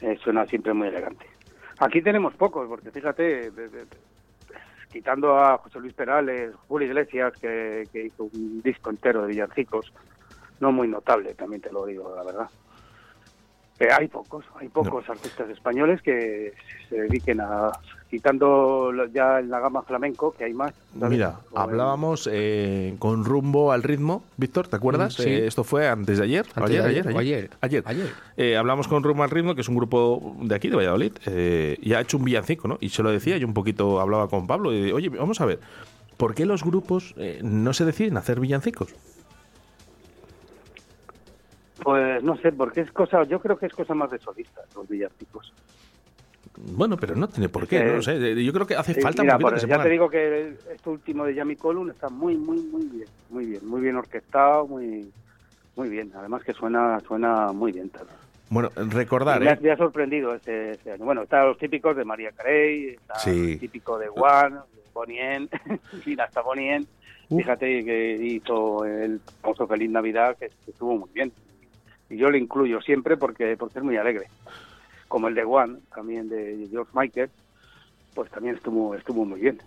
eh, 0.00 0.18
suena 0.22 0.46
siempre 0.46 0.72
muy 0.74 0.88
elegante. 0.88 1.26
Aquí 1.78 2.02
tenemos 2.02 2.34
pocos, 2.34 2.66
porque 2.68 2.90
fíjate, 2.90 3.22
de- 3.22 3.50
de- 3.52 3.68
de- 3.68 4.07
quitando 4.90 5.38
a 5.38 5.58
José 5.58 5.78
Luis 5.80 5.94
Perales, 5.94 6.54
Julio 6.66 6.88
Iglesias, 6.88 7.32
que, 7.40 7.88
que 7.92 8.06
hizo 8.06 8.24
un 8.24 8.62
disco 8.62 8.90
entero 8.90 9.22
de 9.22 9.28
villancicos, 9.28 9.92
no 10.60 10.72
muy 10.72 10.88
notable, 10.88 11.34
también 11.34 11.62
te 11.62 11.72
lo 11.72 11.86
digo, 11.86 12.14
la 12.14 12.24
verdad. 12.24 12.48
Eh, 13.80 13.88
hay 13.96 14.08
pocos, 14.08 14.44
hay 14.60 14.68
pocos 14.68 15.08
artistas 15.08 15.48
españoles 15.50 16.02
que 16.02 16.52
se 16.88 16.96
dediquen 17.02 17.40
a, 17.40 17.70
quitando 18.10 18.90
ya 19.14 19.38
en 19.38 19.50
la 19.50 19.60
gama 19.60 19.82
flamenco, 19.82 20.32
que 20.36 20.44
hay 20.44 20.52
más. 20.52 20.72
¿sabes? 20.98 21.10
Mira, 21.10 21.38
O 21.52 21.56
en- 21.56 21.62
hablábamos 21.62 22.28
eh, 22.32 22.96
con 22.98 23.24
rumbo 23.24 23.70
al 23.70 23.82
ritmo, 23.84 24.24
Víctor, 24.36 24.66
¿te 24.66 24.76
acuerdas? 24.76 25.14
Sí. 25.14 25.28
Eh, 25.28 25.46
esto 25.46 25.62
fue 25.62 25.86
antes 25.88 26.18
de 26.18 26.24
ayer. 26.24 26.44
Antes 26.56 26.72
de 26.82 26.88
ayer, 26.88 27.06
o 27.14 27.18
ayer. 27.18 27.50
Ayer. 27.60 27.84
Eh, 28.36 28.56
hablamos 28.56 28.88
con 28.88 29.02
rumbo 29.04 29.22
al 29.22 29.30
ritmo, 29.30 29.54
que 29.54 29.60
es 29.60 29.68
un 29.68 29.76
grupo 29.76 30.36
de 30.42 30.54
aquí, 30.56 30.68
de 30.68 30.76
Valladolid, 30.76 31.12
eh, 31.26 31.76
y 31.80 31.92
ha 31.92 32.00
hecho 32.00 32.16
un 32.16 32.24
villancico, 32.24 32.66
¿no? 32.66 32.78
Y 32.80 32.88
se 32.88 33.02
lo 33.04 33.10
decía, 33.12 33.36
yo 33.38 33.46
un 33.46 33.54
poquito 33.54 34.00
hablaba 34.00 34.28
con 34.28 34.46
Pablo, 34.48 34.72
y 34.72 34.90
oye, 34.90 35.08
vamos 35.10 35.40
a 35.40 35.46
ver, 35.46 35.60
¿por 36.16 36.34
qué 36.34 36.46
los 36.46 36.64
grupos 36.64 37.14
eh, 37.16 37.38
no 37.44 37.72
se 37.74 37.84
deciden 37.84 38.16
a 38.16 38.20
hacer 38.20 38.40
villancicos? 38.40 38.92
Pues 41.82 42.22
no 42.24 42.36
sé, 42.38 42.52
porque 42.52 42.80
es 42.80 42.90
cosa, 42.92 43.22
yo 43.24 43.40
creo 43.40 43.56
que 43.56 43.66
es 43.66 43.72
cosa 43.72 43.94
más 43.94 44.10
de 44.10 44.18
solistas, 44.18 44.64
los 44.74 44.88
villancicos. 44.88 45.52
Bueno, 46.72 46.96
pero 46.96 47.14
no 47.14 47.28
tiene 47.28 47.48
por 47.48 47.68
qué, 47.68 47.78
Eh, 47.78 47.92
¿no? 47.94 48.02
Sé, 48.02 48.16
eh, 48.16 48.44
yo 48.44 48.52
creo 48.52 48.66
que 48.66 48.74
hace 48.74 49.00
falta 49.00 49.22
mira, 49.22 49.38
por- 49.38 49.54
que 49.54 49.60
se 49.60 49.68
ya 49.68 49.76
pongan- 49.76 49.84
te 49.84 49.90
digo 49.90 50.10
que 50.10 50.48
este 50.74 50.90
último 50.90 51.24
de 51.24 51.34
Jamie 51.34 51.56
Column 51.56 51.90
está 51.90 52.08
muy, 52.08 52.36
muy, 52.36 52.58
muy 52.62 52.84
bien, 52.86 53.08
muy 53.30 53.46
bien, 53.46 53.66
muy 53.68 53.80
bien 53.80 53.94
orquestado, 53.96 54.66
muy, 54.66 55.08
muy 55.76 55.88
bien. 55.88 56.10
Además 56.16 56.42
que 56.42 56.52
suena, 56.54 56.98
suena 57.06 57.52
muy 57.52 57.70
bien 57.70 57.90
también. 57.90 58.16
Bueno, 58.50 58.70
recordar, 58.74 59.40
me, 59.40 59.50
¿eh? 59.52 59.58
me 59.60 59.70
ha 59.70 59.76
sorprendido 59.76 60.34
este, 60.34 60.72
este 60.72 60.92
año. 60.92 61.04
Bueno, 61.04 61.22
están 61.22 61.46
los 61.46 61.58
típicos 61.58 61.94
de 61.96 62.04
María 62.04 62.32
Carey, 62.32 62.88
está 62.94 63.18
Sí. 63.20 63.52
el 63.52 63.60
típico 63.60 63.96
de 63.98 64.08
Juan, 64.08 64.54
de 64.54 64.80
Bonnie 64.92 65.20
M, 65.36 65.48
en 65.92 66.02
fin, 66.02 66.20
hasta 66.20 66.40
Bonnie 66.40 66.74
M. 66.74 66.86
Fíjate 67.28 67.84
que 67.84 68.16
hizo 68.16 68.84
el 68.86 69.20
famoso 69.42 69.66
Feliz 69.68 69.90
Navidad, 69.90 70.36
que 70.38 70.46
estuvo 70.66 70.96
muy 70.96 71.10
bien. 71.12 71.30
Y 72.10 72.16
yo 72.16 72.30
le 72.30 72.38
incluyo 72.38 72.80
siempre 72.80 73.16
porque, 73.16 73.56
porque 73.58 73.78
es 73.78 73.84
muy 73.84 73.96
alegre. 73.96 74.26
Como 75.08 75.28
el 75.28 75.34
de 75.34 75.44
Juan, 75.44 75.80
también 75.94 76.28
de 76.28 76.66
George 76.70 76.90
Michael, 76.94 77.30
pues 78.14 78.30
también 78.30 78.56
estuvo, 78.56 78.94
estuvo 78.94 79.24
muy 79.24 79.40
bien. 79.40 79.60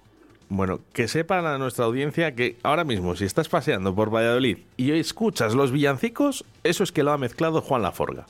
Bueno, 0.50 0.80
que 0.94 1.08
sepan 1.08 1.46
a 1.46 1.58
nuestra 1.58 1.86
audiencia 1.86 2.36
que 2.36 2.58
ahora 2.64 2.84
mismo, 2.84 3.16
si 3.16 3.24
estás 3.26 3.48
paseando 3.48 3.96
por 3.96 4.14
Valladolid 4.14 4.58
y 4.76 4.92
escuchas 4.92 5.56
los 5.56 5.72
villancicos, 5.72 6.44
eso 6.64 6.84
es 6.84 6.92
que 6.92 7.04
lo 7.04 7.12
ha 7.12 7.18
mezclado 7.18 7.62
Juan 7.62 7.82
Laforga. 7.84 8.26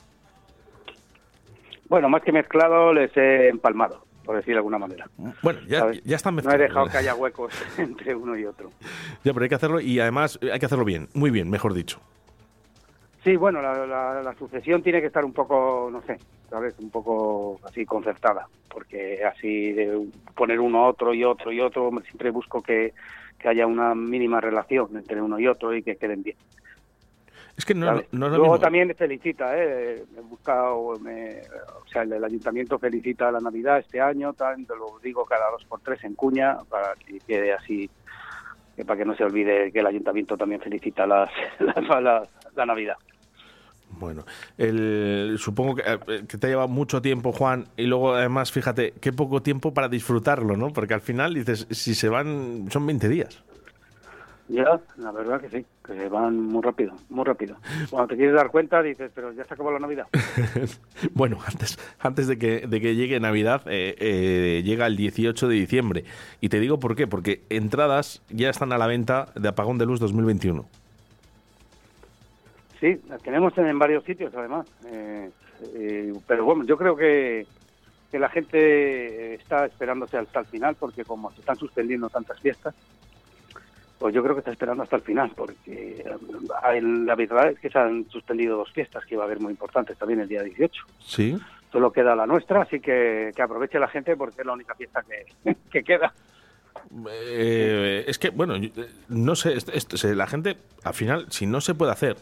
Bueno, 1.88 2.08
más 2.08 2.22
que 2.22 2.32
mezclado, 2.32 2.92
les 2.94 3.14
he 3.16 3.48
empalmado, 3.48 4.04
por 4.24 4.36
decir 4.36 4.54
de 4.54 4.58
alguna 4.58 4.78
manera. 4.78 5.08
Bueno, 5.42 5.60
ya, 5.68 5.90
ya 6.04 6.16
están 6.16 6.36
No 6.36 6.40
he 6.42 6.44
mezclados. 6.44 6.60
dejado 6.68 6.86
que 6.88 6.96
haya 6.98 7.14
huecos 7.14 7.52
entre 7.78 8.14
uno 8.14 8.38
y 8.38 8.44
otro. 8.46 8.70
Ya, 9.24 9.32
pero 9.34 9.42
hay 9.42 9.48
que 9.48 9.54
hacerlo 9.56 9.80
y 9.80 9.98
además 10.00 10.38
hay 10.50 10.58
que 10.60 10.66
hacerlo 10.66 10.84
bien, 10.84 11.08
muy 11.14 11.30
bien, 11.30 11.50
mejor 11.50 11.74
dicho. 11.74 12.00
Sí, 13.22 13.36
bueno, 13.36 13.62
la, 13.62 13.86
la- 13.86 14.22
la 14.22 14.34
sucesión 14.34 14.82
tiene 14.82 15.00
que 15.00 15.06
estar 15.06 15.24
un 15.24 15.32
poco, 15.32 15.88
no 15.92 16.02
sé, 16.02 16.18
¿sabes? 16.50 16.74
Un 16.80 16.90
poco 16.90 17.60
así 17.64 17.86
concertada, 17.86 18.48
porque 18.68 19.24
así 19.24 19.72
de 19.72 20.08
poner 20.34 20.58
uno 20.58 20.84
a 20.84 20.88
otro 20.88 21.14
y 21.14 21.22
otro 21.22 21.52
y 21.52 21.60
otro, 21.60 21.90
siempre 22.04 22.30
busco 22.30 22.60
que, 22.62 22.94
que 23.38 23.48
haya 23.48 23.66
una 23.66 23.94
mínima 23.94 24.40
relación 24.40 24.96
entre 24.96 25.22
uno 25.22 25.38
y 25.38 25.46
otro 25.46 25.72
y 25.74 25.82
que 25.84 25.96
queden 25.96 26.22
bien. 26.24 26.36
Es 27.56 27.64
que 27.64 27.74
no, 27.74 27.86
¿sabes? 27.86 28.08
no 28.12 28.26
es 28.26 28.32
lo 28.32 28.38
Luego 28.38 28.54
mismo. 28.54 28.58
también 28.64 28.94
felicita, 28.96 29.52
¿eh? 29.56 30.02
Me 30.14 30.20
busca, 30.22 30.72
o, 30.72 30.98
me- 30.98 31.42
o 31.84 31.86
sea, 31.86 32.02
el, 32.02 32.14
el 32.14 32.24
ayuntamiento 32.24 32.78
felicita 32.78 33.30
la 33.30 33.40
Navidad 33.40 33.78
este 33.78 34.00
año, 34.00 34.32
tal, 34.32 34.66
te 34.66 34.74
lo 34.74 34.98
digo 35.00 35.24
cada 35.26 35.48
dos 35.50 35.64
por 35.66 35.80
tres 35.80 36.02
en 36.02 36.14
cuña, 36.14 36.58
para 36.68 36.94
que 36.96 37.20
quede 37.20 37.52
así 37.52 37.88
que 38.74 38.84
para 38.86 38.96
que 38.98 39.04
no 39.04 39.14
se 39.14 39.22
olvide 39.22 39.70
que 39.70 39.80
el 39.80 39.86
ayuntamiento 39.86 40.36
también 40.36 40.60
felicita 40.62 41.06
las, 41.06 41.30
las- 41.60 42.02
la, 42.02 42.26
la 42.56 42.66
Navidad. 42.66 42.96
Bueno, 43.98 44.24
el, 44.58 45.36
supongo 45.38 45.76
que, 45.76 45.82
eh, 45.82 46.24
que 46.28 46.38
te 46.38 46.46
ha 46.46 46.50
llevado 46.50 46.68
mucho 46.68 47.00
tiempo, 47.02 47.32
Juan, 47.32 47.66
y 47.76 47.86
luego 47.86 48.14
además, 48.14 48.50
fíjate, 48.50 48.94
qué 49.00 49.12
poco 49.12 49.42
tiempo 49.42 49.72
para 49.72 49.88
disfrutarlo, 49.88 50.56
¿no? 50.56 50.72
Porque 50.72 50.94
al 50.94 51.00
final 51.00 51.34
dices, 51.34 51.66
si 51.70 51.94
se 51.94 52.08
van, 52.08 52.68
son 52.70 52.86
20 52.86 53.08
días. 53.08 53.42
Ya, 54.52 54.78
la 54.98 55.12
verdad 55.12 55.40
que 55.40 55.48
sí, 55.48 55.64
que 55.82 55.94
se 55.94 56.08
van 56.10 56.38
muy 56.38 56.62
rápido, 56.62 56.94
muy 57.08 57.24
rápido. 57.24 57.56
Cuando 57.88 58.08
te 58.08 58.16
quieres 58.16 58.34
dar 58.34 58.50
cuenta 58.50 58.82
dices, 58.82 59.10
pero 59.14 59.32
ya 59.32 59.44
se 59.44 59.54
acabó 59.54 59.70
la 59.70 59.78
Navidad. 59.78 60.08
bueno, 61.14 61.38
antes, 61.46 61.78
antes 62.00 62.26
de, 62.26 62.38
que, 62.38 62.66
de 62.66 62.80
que 62.80 62.94
llegue 62.94 63.18
Navidad, 63.18 63.62
eh, 63.66 63.94
eh, 63.98 64.62
llega 64.62 64.86
el 64.86 64.96
18 64.96 65.48
de 65.48 65.54
diciembre. 65.54 66.04
Y 66.40 66.50
te 66.50 66.60
digo 66.60 66.78
por 66.78 66.96
qué, 66.96 67.06
porque 67.06 67.44
entradas 67.48 68.22
ya 68.28 68.50
están 68.50 68.72
a 68.72 68.78
la 68.78 68.86
venta 68.86 69.32
de 69.36 69.48
Apagón 69.48 69.78
de 69.78 69.86
Luz 69.86 70.00
2021. 70.00 70.66
Sí, 72.82 73.00
las 73.08 73.22
tenemos 73.22 73.56
en 73.58 73.78
varios 73.78 74.02
sitios 74.02 74.34
además. 74.34 74.66
Eh, 74.86 75.30
eh, 75.76 76.12
pero 76.26 76.44
bueno, 76.44 76.64
yo 76.64 76.76
creo 76.76 76.96
que, 76.96 77.46
que 78.10 78.18
la 78.18 78.28
gente 78.28 79.34
está 79.34 79.66
esperándose 79.66 80.18
hasta 80.18 80.40
el 80.40 80.46
final 80.46 80.74
porque 80.74 81.04
como 81.04 81.30
se 81.30 81.38
están 81.40 81.56
suspendiendo 81.56 82.10
tantas 82.10 82.40
fiestas, 82.40 82.74
pues 84.00 84.12
yo 84.12 84.20
creo 84.20 84.34
que 84.34 84.40
está 84.40 84.50
esperando 84.50 84.82
hasta 84.82 84.96
el 84.96 85.02
final 85.02 85.30
porque 85.36 86.04
eh, 86.04 86.80
la 86.82 87.14
verdad 87.14 87.50
es 87.52 87.60
que 87.60 87.70
se 87.70 87.78
han 87.78 88.10
suspendido 88.10 88.56
dos 88.56 88.72
fiestas 88.72 89.04
que 89.06 89.14
iba 89.14 89.22
a 89.22 89.26
haber 89.26 89.38
muy 89.38 89.52
importantes 89.52 89.96
también 89.96 90.18
el 90.18 90.26
día 90.28 90.42
18. 90.42 90.82
Sí. 90.98 91.38
Solo 91.70 91.92
queda 91.92 92.16
la 92.16 92.26
nuestra, 92.26 92.62
así 92.62 92.80
que, 92.80 93.30
que 93.34 93.42
aproveche 93.42 93.78
la 93.78 93.86
gente 93.86 94.16
porque 94.16 94.40
es 94.40 94.46
la 94.46 94.54
única 94.54 94.74
fiesta 94.74 95.04
que, 95.08 95.54
que 95.70 95.84
queda. 95.84 96.12
Eh, 97.08 98.04
es 98.08 98.18
que, 98.18 98.30
bueno, 98.30 98.56
eh, 98.56 98.72
no 99.08 99.36
sé, 99.36 99.54
esto- 99.54 99.96
se- 99.96 100.16
la 100.16 100.26
gente, 100.26 100.56
al 100.82 100.94
final, 100.94 101.26
si 101.30 101.46
no 101.46 101.60
se 101.60 101.74
puede 101.74 101.92
hacer, 101.92 102.16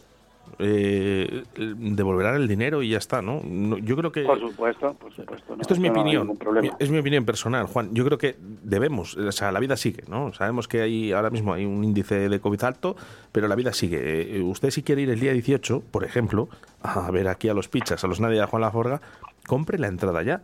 eh, 0.63 1.43
devolverán 1.55 2.35
el 2.35 2.47
dinero 2.47 2.83
y 2.83 2.89
ya 2.89 2.97
está, 2.97 3.21
¿no? 3.21 3.41
No, 3.43 3.77
yo 3.77 3.95
creo 3.95 4.11
que... 4.11 4.23
Por 4.23 4.39
supuesto, 4.39 4.93
por 4.93 5.13
supuesto. 5.13 5.55
no, 5.55 5.61
Esto 5.61 5.73
es 5.73 5.79
mi 5.79 5.89
no 5.89 5.93
opinión. 5.99 6.37
Es 6.79 6.91
mi 6.91 6.99
opinión 6.99 7.25
personal, 7.25 7.65
Juan. 7.65 7.93
Yo 7.93 8.05
creo 8.05 8.17
que 8.17 8.35
debemos, 8.39 9.17
o 9.17 9.31
sea, 9.31 9.51
la 9.51 9.59
vida 9.59 9.75
sigue, 9.75 10.03
¿no? 10.07 10.33
Sabemos 10.33 10.67
que 10.67 10.81
hay 10.81 11.11
ahora 11.13 11.29
mismo 11.29 11.53
hay 11.53 11.65
un 11.65 11.83
índice 11.83 12.29
de 12.29 12.39
COVID 12.39 12.63
alto, 12.63 12.95
pero 13.31 13.47
la 13.47 13.55
vida 13.55 13.73
sigue. 13.73 14.37
Eh, 14.37 14.41
usted 14.41 14.69
si 14.69 14.83
quiere 14.83 15.01
ir 15.01 15.09
el 15.09 15.19
día 15.19 15.33
18, 15.33 15.81
por 15.91 16.03
ejemplo, 16.03 16.47
a 16.83 17.09
ver 17.09 17.27
aquí 17.27 17.49
a 17.49 17.53
los 17.53 17.67
pichas, 17.67 18.03
a 18.03 18.07
los 18.07 18.19
nadie 18.19 18.41
a 18.41 18.47
Juan 18.47 18.61
Laforga, 18.61 19.01
compre 19.47 19.79
la 19.79 19.87
entrada 19.87 20.21
ya. 20.21 20.41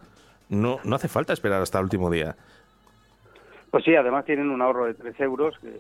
No, 0.50 0.80
no 0.84 0.96
hace 0.96 1.10
falta 1.10 1.34
esperar 1.34 1.62
hasta 1.62 1.78
el 1.78 1.84
último 1.84 2.10
día. 2.10 2.36
Pues 3.70 3.84
sí, 3.84 3.96
además 3.96 4.26
tienen 4.26 4.50
un 4.50 4.62
ahorro 4.62 4.86
de 4.86 4.94
3 4.94 5.20
euros, 5.20 5.60
que, 5.60 5.80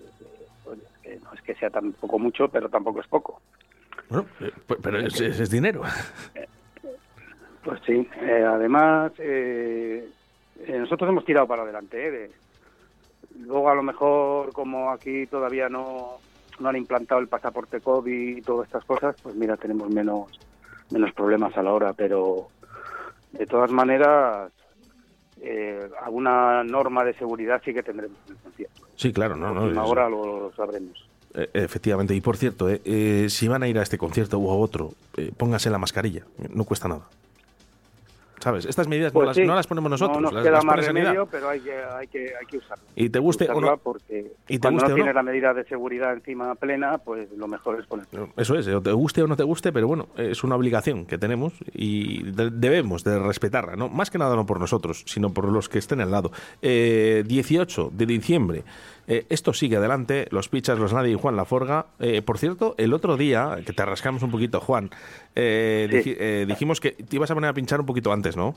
que 1.02 1.20
no 1.22 1.34
es 1.34 1.42
que 1.42 1.56
sea 1.56 1.70
tampoco 1.70 2.20
mucho, 2.20 2.50
pero 2.50 2.70
tampoco 2.70 3.00
es 3.00 3.08
poco. 3.08 3.42
Bueno, 4.10 4.26
eh, 4.40 4.52
pero 4.82 5.00
es, 5.00 5.20
es- 5.22 5.40
es 5.40 5.50
dinero. 5.50 5.82
Pues 7.64 7.82
sí, 7.86 8.08
eh, 8.22 8.46
además 8.48 9.12
eh, 9.18 10.08
eh, 10.66 10.78
nosotros 10.80 11.10
hemos 11.10 11.26
tirado 11.26 11.48
para 11.48 11.64
adelante. 11.64 12.08
¿eh? 12.08 12.12
De- 12.12 12.32
luego 13.42 13.70
a 13.70 13.76
lo 13.76 13.84
mejor 13.84 14.54
como 14.54 14.90
aquí 14.90 15.28
todavía 15.28 15.68
no, 15.68 16.20
no 16.60 16.70
han 16.70 16.78
implantado 16.78 17.20
el 17.20 17.28
pasaporte 17.28 17.82
COVID 17.82 18.38
y 18.38 18.42
todas 18.42 18.68
estas 18.68 18.86
cosas, 18.86 19.18
pues 19.22 19.36
mira, 19.36 19.58
tenemos 19.58 19.90
menos, 19.90 20.40
menos 20.92 21.12
problemas 21.14 21.58
a 21.58 21.64
la 21.64 21.74
hora, 21.74 21.92
pero 21.92 22.48
de 23.34 23.46
todas 23.46 23.70
maneras 23.70 24.50
eh, 25.42 25.90
alguna 26.02 26.64
norma 26.64 27.04
de 27.04 27.16
seguridad 27.16 27.62
sí 27.66 27.74
que 27.74 27.84
tendremos 27.84 28.18
en 28.28 28.32
el 28.34 28.42
concierto. 28.42 28.82
Sí, 28.96 29.12
claro, 29.12 29.36
no, 29.36 29.54
no. 29.54 29.82
Ahora 29.82 30.08
lo, 30.08 30.40
lo 30.40 30.54
sabremos. 30.54 31.06
Eh, 31.38 31.50
efectivamente, 31.54 32.16
y 32.16 32.22
por 32.22 32.36
cierto, 32.36 32.68
eh, 32.68 32.82
eh, 32.84 33.28
si 33.30 33.48
van 33.48 33.62
a 33.62 33.68
ir 33.68 33.78
a 33.78 33.84
este 33.84 33.98
concierto 34.00 34.40
u 34.40 34.50
a 34.50 34.56
otro, 34.56 34.94
eh, 35.18 35.32
póngase 35.38 35.70
la 35.70 35.78
mascarilla, 35.78 36.24
no 36.50 36.64
cuesta 36.66 36.88
nada. 36.88 37.08
¿Sabes? 38.48 38.66
Estas 38.66 38.88
medidas 38.88 39.14
no, 39.14 39.20
Pues 39.20 39.36
las, 39.38 39.46
no 39.46 39.56
las 39.56 39.68
ponemos 39.68 39.92
nosotros, 39.92 40.16
No 40.18 40.22
nos 40.22 40.34
las, 40.34 40.44
queda 40.44 40.52
las 40.54 40.64
más 40.64 40.86
Sanidad. 40.86 41.04
remedio, 41.04 41.26
pero 41.30 41.50
hay 41.50 41.60
que, 41.60 41.74
hay 41.84 42.08
que, 42.08 42.20
hay 42.40 42.46
que. 42.46 42.60
Y 42.96 43.10
te 43.10 43.20
guste 43.20 43.50
o 43.52 43.60
no, 43.60 43.76
Porque 43.78 44.32
y 44.48 44.58
te 44.58 44.70
guste 44.70 44.72
no 44.72 44.86
o 44.86 44.90
no. 44.90 44.96
tienes 44.96 45.14
la 45.16 45.24
medida 45.24 45.54
de 45.54 45.66
seguridad 45.66 46.14
encima 46.14 46.56
plena, 46.56 46.98
pues 46.98 47.30
lo 47.36 47.46
mejor 47.50 47.78
es 47.82 47.86
ponerlo. 47.88 48.30
Eso 48.38 48.56
es, 48.56 48.66
o 48.70 48.82
te 48.82 48.94
guste 48.94 49.22
o 49.22 49.28
no 49.28 49.36
te 49.36 49.44
guste, 49.44 49.74
pero 49.74 49.86
bueno, 49.90 50.08
es 50.16 50.46
una 50.46 50.56
obligación 50.56 51.06
que 51.06 51.18
tenemos 51.18 51.52
y 51.74 52.24
de- 52.32 52.52
debemos 52.52 53.04
de 53.04 53.20
respetarla, 53.20 53.76
¿no? 53.76 53.90
Más 53.90 54.10
que 54.10 54.18
nada 54.18 54.34
no 54.38 54.46
por 54.46 54.62
nosotros, 54.62 55.04
sino 55.08 55.34
por 55.34 55.52
los 55.52 55.68
que 55.68 55.80
estén 55.80 56.00
al 56.00 56.12
lado. 56.12 56.32
Eh, 56.62 57.24
18 57.28 57.92
de 57.94 58.06
diciembre, 58.06 58.64
eh, 59.10 59.26
esto 59.30 59.52
sigue 59.54 59.76
adelante, 59.78 60.28
los 60.32 60.48
pichas, 60.48 60.80
los 60.80 60.94
nadie 60.94 61.12
y 61.12 61.16
Juan 61.16 61.36
Laforga. 61.36 61.88
Eh, 62.00 62.22
por 62.22 62.38
cierto, 62.38 62.76
el 62.78 62.94
otro 62.94 63.18
día, 63.18 63.58
que 63.66 63.74
te 63.74 63.84
rascamos 63.86 64.24
un 64.24 64.32
poquito, 64.32 64.62
Juan, 64.62 64.90
eh, 65.36 65.88
Sí. 65.92 66.12
dij- 66.12 66.16
eh, 66.20 66.46
dijimos 66.48 66.80
que 66.80 66.92
te 66.92 67.16
ibas 67.16 67.30
a 67.32 67.34
poner 67.34 67.50
a 67.50 67.54
pinchar 67.54 67.80
un 67.80 67.86
poquito 67.86 68.12
antes, 68.14 68.36
¿no? 68.38 68.56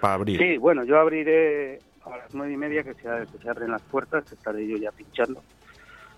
Para 0.00 0.14
abrir. 0.14 0.38
Sí, 0.38 0.56
bueno, 0.58 0.84
yo 0.84 1.00
abriré 1.00 1.80
a 2.04 2.10
las 2.18 2.32
nueve 2.34 2.52
y 2.52 2.56
media 2.56 2.84
que 2.84 2.94
se, 2.94 3.02
que 3.32 3.38
se 3.42 3.50
abren 3.50 3.72
las 3.72 3.82
puertas, 3.82 4.30
estaré 4.30 4.64
yo 4.68 4.76
ya 4.76 4.92
pinchando. 4.92 5.42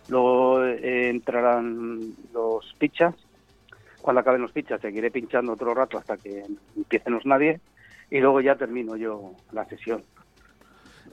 Luego 0.08 0.64
eh, 0.64 1.08
entrarán 1.08 2.12
los 2.34 2.74
pichas. 2.78 3.14
Cuando 4.02 4.20
acaben 4.20 4.42
los 4.42 4.52
pichas 4.52 4.80
seguiré 4.80 5.10
pinchando 5.10 5.52
otro 5.52 5.72
rato 5.74 5.96
hasta 5.98 6.16
que 6.16 6.44
empiecen 6.76 7.12
los 7.14 7.24
nadie 7.24 7.60
y 8.10 8.18
luego 8.18 8.40
ya 8.40 8.56
termino 8.56 8.96
yo 8.96 9.32
la 9.52 9.64
sesión. 9.66 10.02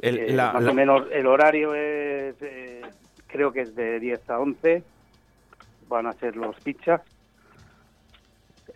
El- 0.01 0.17
Eh, 0.19 0.31
la- 0.33 0.53
más 0.53 0.63
la- 0.63 0.71
o 0.71 0.73
menos 0.73 1.07
el 1.11 1.27
horario 1.27 1.75
es, 1.75 2.35
eh, 2.41 2.81
creo 3.27 3.51
que 3.51 3.61
es 3.61 3.75
de 3.75 3.99
10 3.99 4.27
a 4.29 4.39
11, 4.39 4.83
van 5.88 6.07
a 6.07 6.13
ser 6.13 6.35
los 6.35 6.55
pichas. 6.61 7.01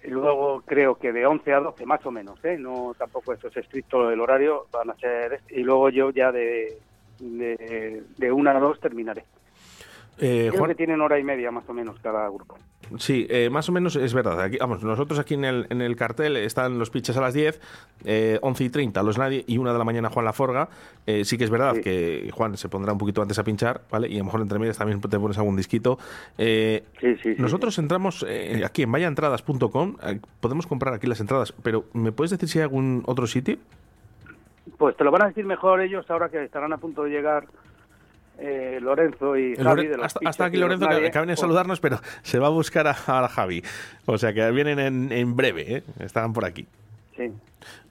Y 0.03 0.09
Luego 0.09 0.61
creo 0.65 0.95
que 0.95 1.11
de 1.11 1.25
11 1.25 1.53
a 1.53 1.59
12 1.59 1.85
más 1.85 2.05
o 2.05 2.11
menos, 2.11 2.43
¿eh? 2.43 2.57
no 2.57 2.95
tampoco 2.97 3.33
esto 3.33 3.49
es 3.49 3.57
estricto 3.57 4.09
el 4.09 4.19
horario, 4.19 4.67
van 4.71 4.89
a 4.89 4.95
ser 4.95 5.41
y 5.49 5.61
luego 5.61 5.89
yo 5.89 6.09
ya 6.11 6.31
de 6.31 6.77
de, 7.19 8.03
de 8.17 8.31
1 8.31 8.49
a 8.49 8.59
2 8.59 8.79
terminaré. 8.79 9.23
eh, 10.17 10.47
Creo 10.49 10.59
Juan, 10.59 10.71
que 10.71 10.75
tienen 10.75 11.01
hora 11.01 11.19
y 11.19 11.23
media 11.23 11.51
más 11.51 11.67
o 11.69 11.73
menos 11.73 11.99
cada 11.99 12.27
grupo. 12.29 12.57
Sí, 12.97 13.27
eh, 13.29 13.49
más 13.49 13.69
o 13.69 13.71
menos 13.71 13.95
es 13.95 14.13
verdad. 14.13 14.39
Aquí, 14.41 14.57
vamos, 14.59 14.83
nosotros 14.83 15.19
aquí 15.19 15.33
en 15.33 15.45
el, 15.45 15.67
en 15.69 15.81
el 15.81 15.95
cartel 15.95 16.37
están 16.37 16.79
los 16.79 16.89
pitches 16.89 17.15
a 17.17 17.21
las 17.21 17.33
10, 17.33 17.59
eh, 18.05 18.39
11 18.41 18.63
y 18.63 18.69
30 18.69 19.03
los 19.03 19.17
nadie 19.17 19.43
y 19.47 19.57
una 19.57 19.71
de 19.71 19.77
la 19.77 19.83
mañana 19.83 20.09
Juan 20.09 20.25
Laforga. 20.25 20.69
Eh, 21.05 21.25
sí 21.25 21.37
que 21.37 21.43
es 21.43 21.49
verdad 21.49 21.77
que 21.77 22.29
Juan 22.33 22.57
se 22.57 22.69
pondrá 22.69 22.93
un 22.93 22.99
poquito 22.99 23.21
antes 23.21 23.39
a 23.39 23.43
pinchar, 23.43 23.81
¿vale? 23.89 24.07
Y 24.07 24.15
a 24.15 24.19
lo 24.19 24.25
mejor 24.25 24.41
entre 24.41 24.59
medias 24.59 24.77
también 24.77 25.01
te 25.01 25.19
pones 25.19 25.37
algún 25.37 25.55
disquito. 25.55 25.97
Eh, 26.37 26.83
nosotros 27.37 27.77
entramos 27.79 28.25
eh, 28.27 28.63
aquí 28.65 28.83
en 28.83 28.91
vayaentradas.com, 28.91 29.97
eh, 30.03 30.19
podemos 30.39 30.67
comprar 30.67 30.93
aquí 30.93 31.07
las 31.07 31.19
entradas, 31.19 31.53
pero 31.63 31.85
¿me 31.93 32.11
puedes 32.11 32.31
decir 32.31 32.49
si 32.49 32.59
hay 32.59 32.63
algún 32.63 33.03
otro 33.05 33.27
sitio? 33.27 33.57
Pues 34.77 34.95
te 34.95 35.03
lo 35.03 35.11
van 35.11 35.23
a 35.23 35.27
decir 35.27 35.45
mejor 35.45 35.81
ellos 35.81 36.09
ahora 36.09 36.29
que 36.29 36.43
estarán 36.43 36.73
a 36.73 36.77
punto 36.77 37.03
de 37.03 37.11
llegar 37.11 37.45
eh, 38.41 38.79
Lorenzo 38.81 39.37
y 39.37 39.55
Javi 39.55 39.87
de 39.87 39.97
los 39.97 40.05
hasta, 40.07 40.19
Pichas 40.19 40.29
hasta 40.31 40.45
aquí 40.45 40.57
Lorenzo 40.57 40.87
que, 40.87 40.93
Nadie. 40.95 41.11
que 41.11 41.19
venido 41.19 41.33
a 41.33 41.35
Pues- 41.35 41.39
saludarnos, 41.39 41.79
pero 41.79 41.99
se 42.23 42.39
va 42.39 42.47
a 42.47 42.49
buscar 42.49 42.87
a, 42.87 42.91
a 42.91 43.27
Javi. 43.29 43.63
O 44.05 44.17
sea 44.17 44.33
que 44.33 44.49
vienen 44.51 44.79
en, 44.79 45.11
en 45.11 45.35
breve, 45.35 45.77
¿eh? 45.77 45.83
Estarán 45.99 46.33
por 46.33 46.45
aquí. 46.45 46.65
Sí. 47.15 47.31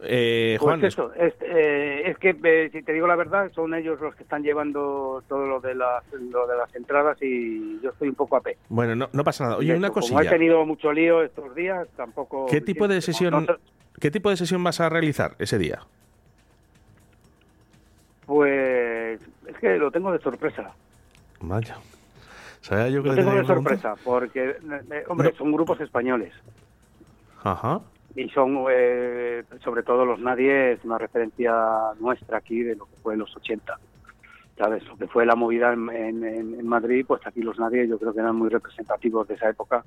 Eh, 0.02 0.56
Pues 0.58 0.62
Juan, 0.62 0.84
eso, 0.84 1.12
es, 1.14 1.32
eh, 1.42 2.02
es 2.06 2.18
que 2.18 2.34
eh, 2.42 2.70
si 2.72 2.82
te 2.82 2.92
digo 2.92 3.06
la 3.06 3.14
verdad, 3.14 3.52
son 3.54 3.72
ellos 3.74 4.00
los 4.00 4.14
que 4.16 4.24
están 4.24 4.42
llevando 4.42 5.22
todo 5.28 5.46
lo 5.46 5.60
de 5.60 5.76
las, 5.76 6.02
lo 6.12 6.46
de 6.48 6.56
las 6.56 6.74
entradas 6.74 7.16
y 7.22 7.78
yo 7.80 7.90
estoy 7.90 8.08
un 8.08 8.16
poco 8.16 8.36
a 8.36 8.40
pe. 8.40 8.56
Bueno, 8.68 8.96
no, 8.96 9.08
no 9.12 9.22
pasa 9.22 9.44
nada. 9.44 9.56
Oye, 9.58 9.72
De 9.72 9.78
una 9.78 9.88
hecho, 9.88 10.00
Como 10.00 10.20
he 10.20 10.26
tenido 10.26 10.66
mucho 10.66 10.92
lío 10.92 11.22
estos 11.22 11.54
días, 11.54 11.86
tampoco. 11.96 12.46
¿Qué 12.46 12.60
tipo 12.60 12.88
de 12.88 13.00
sesión, 13.00 13.44
no 13.46 13.56
qué 14.00 14.10
tipo 14.10 14.30
de 14.30 14.36
sesión 14.38 14.64
vas 14.64 14.80
a 14.80 14.88
realizar 14.88 15.36
ese 15.38 15.58
día? 15.58 15.80
Pues 18.26 19.20
es 19.50 19.58
que 19.58 19.76
lo 19.78 19.90
tengo 19.90 20.12
de 20.12 20.18
sorpresa. 20.20 20.72
Vaya. 21.40 21.76
Sabía 22.60 22.88
yo 22.88 23.02
que 23.02 23.08
Lo 23.10 23.14
tengo 23.14 23.34
de 23.34 23.44
sorpresa 23.44 23.94
porque, 24.04 24.50
eh, 24.50 25.04
hombre, 25.08 25.32
son 25.36 25.50
grupos 25.50 25.80
españoles 25.80 26.34
Ajá. 27.42 27.80
y 28.14 28.28
son, 28.28 28.66
eh, 28.70 29.42
sobre 29.64 29.82
todo 29.82 30.04
los 30.04 30.20
Nadie, 30.20 30.72
es 30.72 30.84
una 30.84 30.98
referencia 30.98 31.52
nuestra 32.00 32.36
aquí 32.38 32.62
de 32.62 32.76
lo 32.76 32.84
que 32.84 32.96
fue 33.02 33.14
en 33.14 33.20
los 33.20 33.34
80. 33.36 33.78
¿Sabes? 34.58 34.86
Lo 34.86 34.96
que 34.98 35.06
fue 35.08 35.24
la 35.24 35.34
movida 35.36 35.72
en, 35.72 35.88
en- 36.22 36.68
Madrid, 36.68 37.06
pues 37.08 37.26
aquí 37.26 37.40
los 37.40 37.58
Nadie 37.58 37.88
yo 37.88 37.98
creo 37.98 38.12
que 38.12 38.20
eran 38.20 38.36
muy 38.36 38.50
representativos 38.50 39.26
de 39.26 39.34
esa 39.36 39.48
época. 39.48 39.82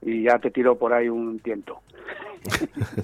Y 0.00 0.22
ya 0.22 0.38
te 0.38 0.50
tiro 0.50 0.76
por 0.78 0.92
ahí 0.94 1.08
un 1.10 1.38
tiento. 1.40 1.80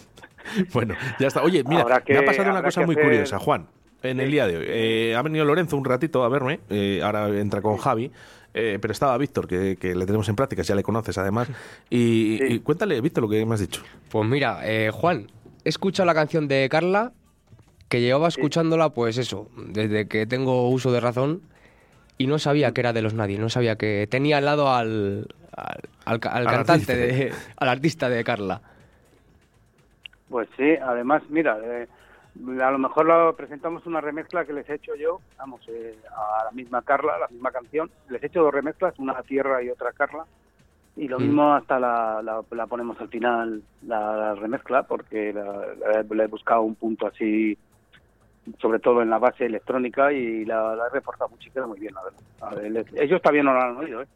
Bueno, 0.72 0.94
ya 1.18 1.26
está. 1.28 1.42
Oye, 1.42 1.64
mira, 1.66 2.00
que- 2.02 2.12
me 2.12 2.18
ha 2.20 2.24
pasado 2.24 2.50
una 2.50 2.62
cosa 2.62 2.82
muy 2.86 2.94
hacer- 2.94 3.04
curiosa, 3.04 3.38
Juan, 3.38 3.66
en 4.10 4.20
el 4.20 4.30
día 4.30 4.46
de 4.46 4.56
hoy. 4.58 4.64
Eh, 4.68 5.14
ha 5.16 5.22
venido 5.22 5.44
Lorenzo 5.44 5.76
un 5.76 5.84
ratito 5.84 6.24
a 6.24 6.28
verme, 6.28 6.60
eh, 6.70 7.00
ahora 7.02 7.28
entra 7.28 7.60
con 7.62 7.76
Javi, 7.76 8.10
eh, 8.52 8.78
pero 8.80 8.92
estaba 8.92 9.16
Víctor, 9.18 9.48
que, 9.48 9.76
que 9.76 9.94
le 9.94 10.06
tenemos 10.06 10.28
en 10.28 10.36
prácticas, 10.36 10.66
ya 10.66 10.74
le 10.74 10.82
conoces 10.82 11.16
además. 11.18 11.48
Y, 11.90 12.38
y 12.44 12.58
cuéntale, 12.60 13.00
Víctor, 13.00 13.22
lo 13.24 13.28
que 13.28 13.44
me 13.44 13.54
has 13.54 13.60
dicho. 13.60 13.82
Pues 14.10 14.28
mira, 14.28 14.60
eh, 14.64 14.90
Juan, 14.92 15.26
he 15.64 15.68
escuchado 15.68 16.06
la 16.06 16.14
canción 16.14 16.46
de 16.48 16.68
Carla, 16.70 17.12
que 17.88 18.00
llevaba 18.00 18.28
escuchándola, 18.28 18.90
pues 18.90 19.18
eso, 19.18 19.48
desde 19.68 20.06
que 20.08 20.26
tengo 20.26 20.68
uso 20.68 20.92
de 20.92 21.00
razón. 21.00 21.42
y 22.16 22.28
no 22.28 22.38
sabía 22.38 22.70
que 22.72 22.80
era 22.80 22.92
de 22.92 23.02
los 23.02 23.12
nadie, 23.14 23.38
no 23.38 23.48
sabía 23.48 23.74
que 23.76 24.06
tenía 24.08 24.38
al 24.38 24.44
lado 24.44 24.72
al, 24.72 25.26
al, 25.56 25.80
al 26.04 26.20
ca- 26.20 26.30
al 26.30 26.46
Al 26.46 26.54
cantante, 26.54 26.92
artista. 26.92 26.94
de, 26.96 27.32
al 27.56 27.68
artista 27.68 28.08
de 28.08 28.22
Carla. 28.22 28.60
Pues 30.28 30.48
sí, 30.56 30.74
además, 30.80 31.22
mira, 31.28 31.58
eh, 31.64 31.88
a 32.36 32.70
lo 32.70 32.78
mejor 32.78 33.06
lo 33.06 33.36
presentamos 33.36 33.86
una 33.86 34.00
remezcla 34.00 34.44
que 34.44 34.52
les 34.52 34.68
he 34.68 34.74
hecho 34.74 34.94
yo, 34.96 35.20
vamos, 35.38 35.60
eh, 35.68 35.96
a 36.10 36.44
la 36.44 36.50
misma 36.50 36.82
Carla, 36.82 37.18
la 37.18 37.28
misma 37.28 37.50
canción. 37.52 37.90
Les 38.08 38.22
he 38.22 38.26
hecho 38.26 38.42
dos 38.42 38.52
remezclas, 38.52 38.98
una 38.98 39.22
Tierra 39.22 39.62
y 39.62 39.70
otra 39.70 39.92
Carla. 39.92 40.26
Y 40.96 41.08
lo 41.08 41.18
Mm. 41.18 41.22
mismo 41.22 41.54
hasta 41.54 41.78
la, 41.78 42.22
la, 42.22 42.42
la 42.50 42.66
ponemos 42.66 43.00
al 43.00 43.08
final, 43.08 43.62
la, 43.82 44.16
la 44.16 44.34
remezcla, 44.34 44.84
porque 44.84 45.32
le 45.32 46.24
he 46.24 46.26
buscado 46.28 46.62
un 46.62 46.76
punto 46.76 47.06
así, 47.06 47.56
sobre 48.60 48.78
todo 48.78 49.02
en 49.02 49.10
la 49.10 49.18
base 49.18 49.46
electrónica, 49.46 50.12
y 50.12 50.44
la, 50.44 50.74
la 50.76 50.86
he 50.92 50.98
y 50.98 51.50
queda 51.50 51.66
muy 51.66 51.80
bien, 51.80 51.94
la 51.94 52.02
verdad. 52.04 52.20
A 52.40 52.54
ver, 52.54 52.86
ellos 52.96 53.22
todavía 53.22 53.42
no 53.42 53.54
la 53.54 53.64
han 53.66 53.76
oído, 53.76 54.02
¿eh? 54.02 54.06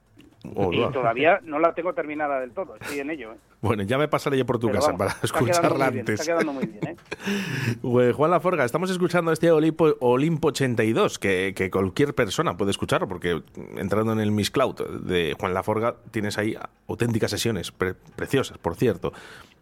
Y 0.44 0.92
todavía 0.92 1.40
no 1.42 1.58
la 1.58 1.74
tengo 1.74 1.92
terminada 1.92 2.38
del 2.40 2.52
todo, 2.52 2.76
estoy 2.76 3.00
en 3.00 3.10
ello, 3.10 3.32
¿eh? 3.32 3.36
Bueno, 3.60 3.82
ya 3.82 3.98
me 3.98 4.06
pasaré 4.06 4.38
yo 4.38 4.46
por 4.46 4.58
tu 4.60 4.68
Pero 4.68 4.78
casa 4.78 4.92
vamos, 4.92 5.12
para 5.14 5.24
escucharla 5.24 5.86
antes. 5.88 6.20
Está 6.20 6.32
quedando 6.32 6.52
muy 6.52 6.66
bien, 6.66 6.86
¿eh? 6.86 6.96
Pues, 7.82 8.14
Juan 8.16 8.30
Laforga, 8.30 8.64
estamos 8.64 8.88
escuchando 8.90 9.32
este 9.32 9.50
Olimpo, 9.50 9.96
Olimpo 9.98 10.48
82, 10.48 11.18
que, 11.18 11.52
que 11.56 11.70
cualquier 11.70 12.14
persona 12.14 12.56
puede 12.56 12.70
escucharlo, 12.70 13.08
porque 13.08 13.42
entrando 13.76 14.12
en 14.12 14.20
el 14.20 14.30
Miss 14.30 14.52
Cloud 14.52 15.00
de 15.02 15.34
Juan 15.38 15.54
Laforga 15.54 15.96
tienes 16.12 16.38
ahí 16.38 16.56
auténticas 16.86 17.32
sesiones, 17.32 17.72
pre- 17.72 17.94
preciosas, 18.14 18.58
por 18.58 18.76
cierto. 18.76 19.12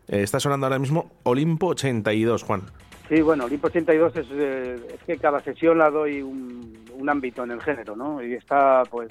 Eh, 0.08 0.22
está 0.22 0.38
sonando 0.40 0.66
ahora 0.66 0.78
mismo 0.78 1.10
Olimpo 1.22 1.68
82, 1.68 2.42
Juan. 2.42 2.62
Sí, 3.08 3.22
bueno, 3.22 3.46
Olimpo 3.46 3.68
82 3.68 4.16
es, 4.16 4.26
eh, 4.30 4.76
es 4.94 5.00
que 5.06 5.16
cada 5.16 5.40
sesión 5.40 5.78
la 5.78 5.90
doy 5.90 6.20
un, 6.20 6.84
un 6.92 7.08
ámbito 7.08 7.44
en 7.44 7.52
el 7.52 7.62
género, 7.62 7.96
¿no? 7.96 8.22
Y 8.22 8.34
está, 8.34 8.82
pues, 8.90 9.08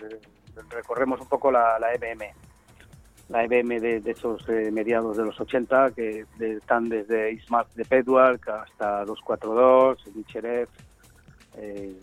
recorremos 0.69 1.19
un 1.21 1.27
poco 1.27 1.51
la, 1.51 1.77
la 1.79 1.93
EBM. 1.93 2.23
La 3.29 3.43
EBM 3.43 3.79
de, 3.79 4.01
esos 4.11 4.47
eh, 4.49 4.69
mediados 4.71 5.17
de 5.17 5.25
los 5.25 5.39
80, 5.39 5.91
que 5.91 6.25
están 6.39 6.87
desde 6.89 7.31
Ismark 7.31 7.71
de 7.73 7.83
Pedwalk 7.85 8.47
hasta 8.49 9.03
242, 9.05 10.15
Micherev. 10.15 10.69
Eh, 11.57 11.99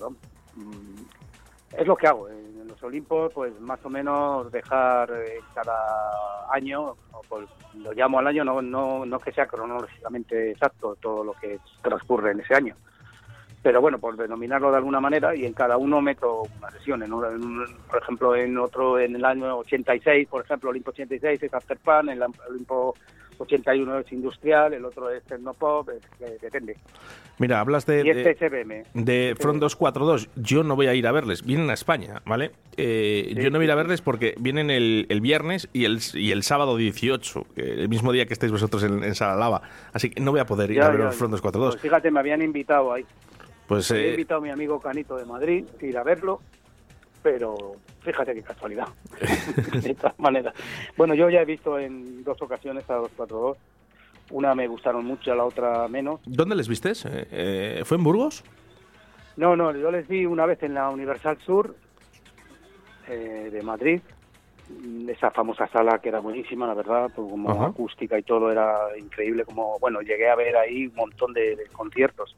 mm, 0.57 1.77
es 1.79 1.87
lo 1.87 1.97
que 1.97 2.07
hago. 2.09 2.29
En 2.29 2.67
los 2.67 2.83
Olimpos, 2.83 3.33
pues 3.35 3.59
más 3.61 3.79
o 3.85 3.89
menos 3.89 4.51
dejar 4.51 5.11
eh, 5.13 5.39
cada 5.55 5.77
año, 6.53 6.97
por- 7.29 7.47
lo 7.75 7.93
llamo 7.93 8.19
al 8.19 8.27
año, 8.27 8.45
no, 8.45 8.61
no, 8.61 9.07
no 9.07 9.19
que 9.21 9.33
sea 9.33 9.47
cronológicamente 9.47 10.51
exacto 10.51 10.97
todo 11.01 11.23
lo 11.25 11.33
que 11.35 11.59
transcurre 11.83 12.33
en 12.33 12.41
ese 12.41 12.55
año. 12.55 12.75
Pero 13.63 13.81
bueno, 13.81 13.99
por 13.99 14.17
denominarlo 14.17 14.71
de 14.73 14.77
alguna 14.79 15.01
manera, 15.01 15.35
y 15.37 15.45
en 15.47 15.53
cada 15.53 15.77
uno 15.77 16.01
meto 16.01 16.43
una 16.59 16.71
sesión. 16.73 17.03
En 17.03 17.13
un- 17.13 17.25
en 17.25 17.45
un- 17.45 17.77
por 17.89 18.03
ejemplo, 18.03 18.35
en 18.35 18.59
otro, 18.59 18.99
en 18.99 19.15
el 19.15 19.25
año 19.25 19.59
86, 19.59 20.27
por 20.29 20.43
ejemplo, 20.45 20.71
Olimpo 20.71 20.91
86 20.91 21.41
es 21.43 21.55
After 21.55 21.77
Pan, 21.79 22.09
el 22.09 22.21
Olimpo 22.51 22.95
81 23.39 23.99
es 24.01 24.13
Industrial, 24.13 24.73
el 24.75 24.85
otro 24.85 25.11
es 25.11 25.23
Tecnopop, 25.25 25.89
es 25.91 26.03
que 26.19 26.39
depende. 26.45 26.77
Mira, 27.39 27.61
hablas 27.61 27.87
de, 27.87 28.03
y 28.05 28.11
este 28.11 28.35
de, 28.35 28.61
EBM. 28.61 28.85
de 28.95 29.35
Front 29.39 29.61
242. 29.61 30.29
Yo 30.37 30.63
no 30.65 30.77
voy 30.77 30.87
a 30.89 30.95
ir 30.95 31.07
a 31.07 31.13
verles, 31.13 31.45
vienen 31.45 31.71
a 31.71 31.75
España, 31.75 32.21
¿vale? 32.25 32.51
Eh, 32.77 33.33
yo 33.37 33.51
no 33.51 33.59
voy 33.59 33.65
a 33.65 33.67
ir 33.67 33.73
a 33.73 33.75
verles 33.77 34.01
porque 34.01 34.35
vienen 34.39 34.71
el, 34.71 35.07
el 35.09 35.21
viernes 35.21 35.69
y 35.73 35.85
el, 35.87 35.99
y 36.15 36.31
el 36.33 36.43
sábado 36.43 36.77
18, 36.77 37.47
que 37.55 37.63
el 37.63 37.89
mismo 37.89 38.13
día 38.13 38.27
que 38.27 38.33
estáis 38.33 38.53
vosotros 38.53 38.83
en, 38.85 39.03
en 39.03 39.15
Sala 39.15 39.37
Lava. 39.37 39.63
Así 39.93 40.11
que 40.11 40.21
no 40.21 40.31
voy 40.31 40.41
a 40.41 40.47
poder 40.47 40.71
ir 40.71 40.77
Ya, 40.79 40.87
a 40.87 40.91
ver 40.91 40.99
ya, 40.99 41.05
los 41.07 41.17
Front 41.17 41.33
242. 41.33 41.75
Pues 41.75 41.83
fíjate, 41.83 42.11
me 42.11 42.21
habían 42.21 42.43
invitado 42.43 42.93
ahí. 42.93 43.05
Pues 43.67 43.91
eh, 43.91 44.11
invitado 44.11 44.41
a 44.41 44.45
mi 44.45 44.51
amigo 44.51 44.81
Canito 44.81 45.17
de 45.17 45.25
Madrid 45.25 45.65
a 45.81 45.85
ir 45.85 45.97
a 45.97 46.03
verlo, 46.03 46.41
pero 47.23 47.77
fíjate 48.03 48.35
qué 48.35 48.43
casualidad. 48.43 48.89
de 49.83 49.95
todas 49.95 50.19
maneras. 50.19 50.55
Bueno, 50.97 51.15
yo 51.15 51.31
ya 51.31 51.41
he 51.41 51.45
visto 51.45 51.79
en 51.79 52.23
dos 52.25 52.41
ocasiones 52.43 52.89
a 52.91 52.95
242. 52.95 53.57
Una 54.31 54.55
me 54.55 54.67
gustaron 54.67 55.05
mucho, 55.05 55.35
la 55.35 55.45
otra 55.45 55.89
menos. 55.89 56.21
¿dónde 56.25 56.55
les 56.55 56.69
vistes? 56.69 57.05
Eh, 57.05 57.29
eh, 57.31 57.83
¿Fue 57.85 57.97
en 57.97 58.05
Burgos? 58.05 58.45
No, 59.37 59.57
no, 59.57 59.73
yo 59.77 59.91
les 59.91 60.07
vi 60.09 60.27
una 60.27 60.47
vez 60.47 60.63
en 60.63 60.75
la 60.75 60.91
Universal 60.91 61.39
Sur 61.45 61.75
eh, 63.09 63.51
de 63.53 63.63
Madrid, 63.63 64.01
esa 65.09 65.31
famosa 65.31 65.67
sala 65.69 65.99
que 65.99 66.09
era 66.09 66.21
buenísima, 66.21 66.67
la 66.67 66.75
verdad, 66.75 67.11
como 67.15 67.51
Ajá. 67.51 67.67
acústica 67.67 68.19
y 68.19 68.23
todo 68.23 68.51
era 68.51 68.97
increíble, 68.99 69.45
como, 69.45 69.79
bueno, 69.79 70.01
llegué 70.01 70.31
a 70.31 70.35
ver 70.37 70.57
ahí 70.57 70.87
un 70.87 70.95
montón 70.95 71.33
de, 71.33 71.57
de 71.57 71.67
conciertos, 71.73 72.37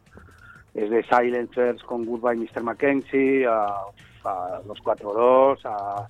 desde 0.74 1.02
Silencers 1.04 1.82
con 1.84 2.04
Goodbye 2.04 2.36
Mr. 2.36 2.62
Mackenzie, 2.62 3.46
a, 3.46 3.66
a 4.24 4.60
Los 4.66 4.78
4-2, 4.82 5.60
a, 5.64 6.08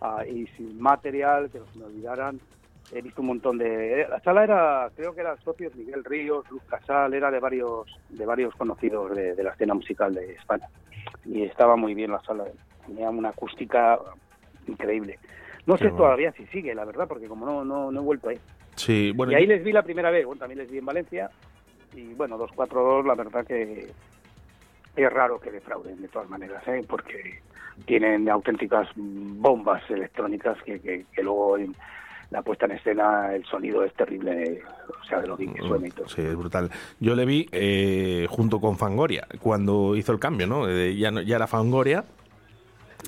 a 0.00 0.24
Easy 0.24 0.74
Material, 0.78 1.48
que 1.50 1.58
no 1.60 1.66
se 1.72 1.78
me 1.78 1.84
olvidaran, 1.86 2.40
he 2.92 3.00
visto 3.02 3.20
un 3.20 3.28
montón 3.28 3.56
de... 3.58 4.06
La 4.10 4.18
sala 4.20 4.42
era, 4.44 4.90
creo 4.96 5.14
que 5.14 5.20
eran 5.20 5.38
socios 5.42 5.74
Miguel 5.76 6.04
Ríos, 6.04 6.44
Luz 6.50 6.62
Casal, 6.64 7.14
era 7.14 7.30
de 7.30 7.38
varios, 7.38 7.86
de 8.08 8.26
varios 8.26 8.54
conocidos 8.56 9.14
de, 9.14 9.34
de 9.36 9.42
la 9.44 9.50
escena 9.52 9.74
musical 9.74 10.12
de 10.12 10.32
España. 10.32 10.68
Y 11.24 11.42
estaba 11.44 11.76
muy 11.76 11.94
bien 11.94 12.10
la 12.10 12.20
sala, 12.22 12.44
tenía 12.86 13.08
una 13.10 13.28
acústica 13.28 13.98
increíble. 14.66 15.18
No 15.66 15.74
Qué 15.74 15.84
sé 15.84 15.90
bueno. 15.90 15.98
todavía 16.04 16.32
si 16.32 16.46
sigue, 16.46 16.74
la 16.74 16.84
verdad, 16.84 17.06
porque 17.06 17.28
como 17.28 17.46
no, 17.46 17.64
no, 17.64 17.92
no 17.92 18.00
he 18.00 18.04
vuelto 18.04 18.30
ahí. 18.30 18.38
Sí, 18.74 19.12
bueno. 19.14 19.32
y 19.32 19.36
ahí 19.36 19.46
yo- 19.46 19.52
les 19.52 19.62
vi 19.62 19.70
la 19.72 19.82
primera 19.82 20.10
vez, 20.10 20.24
bueno, 20.26 20.40
también 20.40 20.58
les 20.58 20.70
vi 20.70 20.78
en 20.78 20.86
Valencia. 20.86 21.30
Y 21.94 22.14
bueno, 22.14 22.38
242, 22.38 23.04
la 23.06 23.14
verdad 23.14 23.46
que 23.46 23.90
es 24.96 25.12
raro 25.12 25.40
que 25.40 25.50
defrauden 25.50 26.00
de 26.02 26.08
todas 26.08 26.28
maneras, 26.28 26.62
¿eh? 26.68 26.84
porque 26.88 27.40
tienen 27.86 28.28
auténticas 28.28 28.88
bombas 28.96 29.82
electrónicas 29.90 30.58
que, 30.64 30.80
que, 30.80 31.04
luego 31.22 31.56
en 31.58 31.74
la 32.30 32.42
puesta 32.42 32.66
en 32.66 32.72
escena 32.72 33.34
el 33.34 33.44
sonido 33.44 33.82
es 33.84 33.92
terrible, 33.94 34.62
o 35.00 35.04
sea, 35.04 35.20
de 35.20 35.28
lo 35.28 35.36
bien 35.36 35.54
que 35.54 35.62
suena 35.62 35.86
y 35.88 35.90
todo. 35.90 36.08
Sí, 36.08 36.22
es 36.22 36.36
brutal. 36.36 36.70
Yo 37.00 37.14
le 37.14 37.24
vi 37.24 37.48
eh, 37.50 38.26
junto 38.28 38.60
con 38.60 38.76
Fangoria 38.76 39.26
cuando 39.40 39.96
hizo 39.96 40.12
el 40.12 40.18
cambio, 40.20 40.46
¿no? 40.46 40.68
Eh, 40.68 40.96
ya, 40.96 41.10
no- 41.10 41.22
ya 41.22 41.36
era 41.36 41.46
Fangoria. 41.46 42.04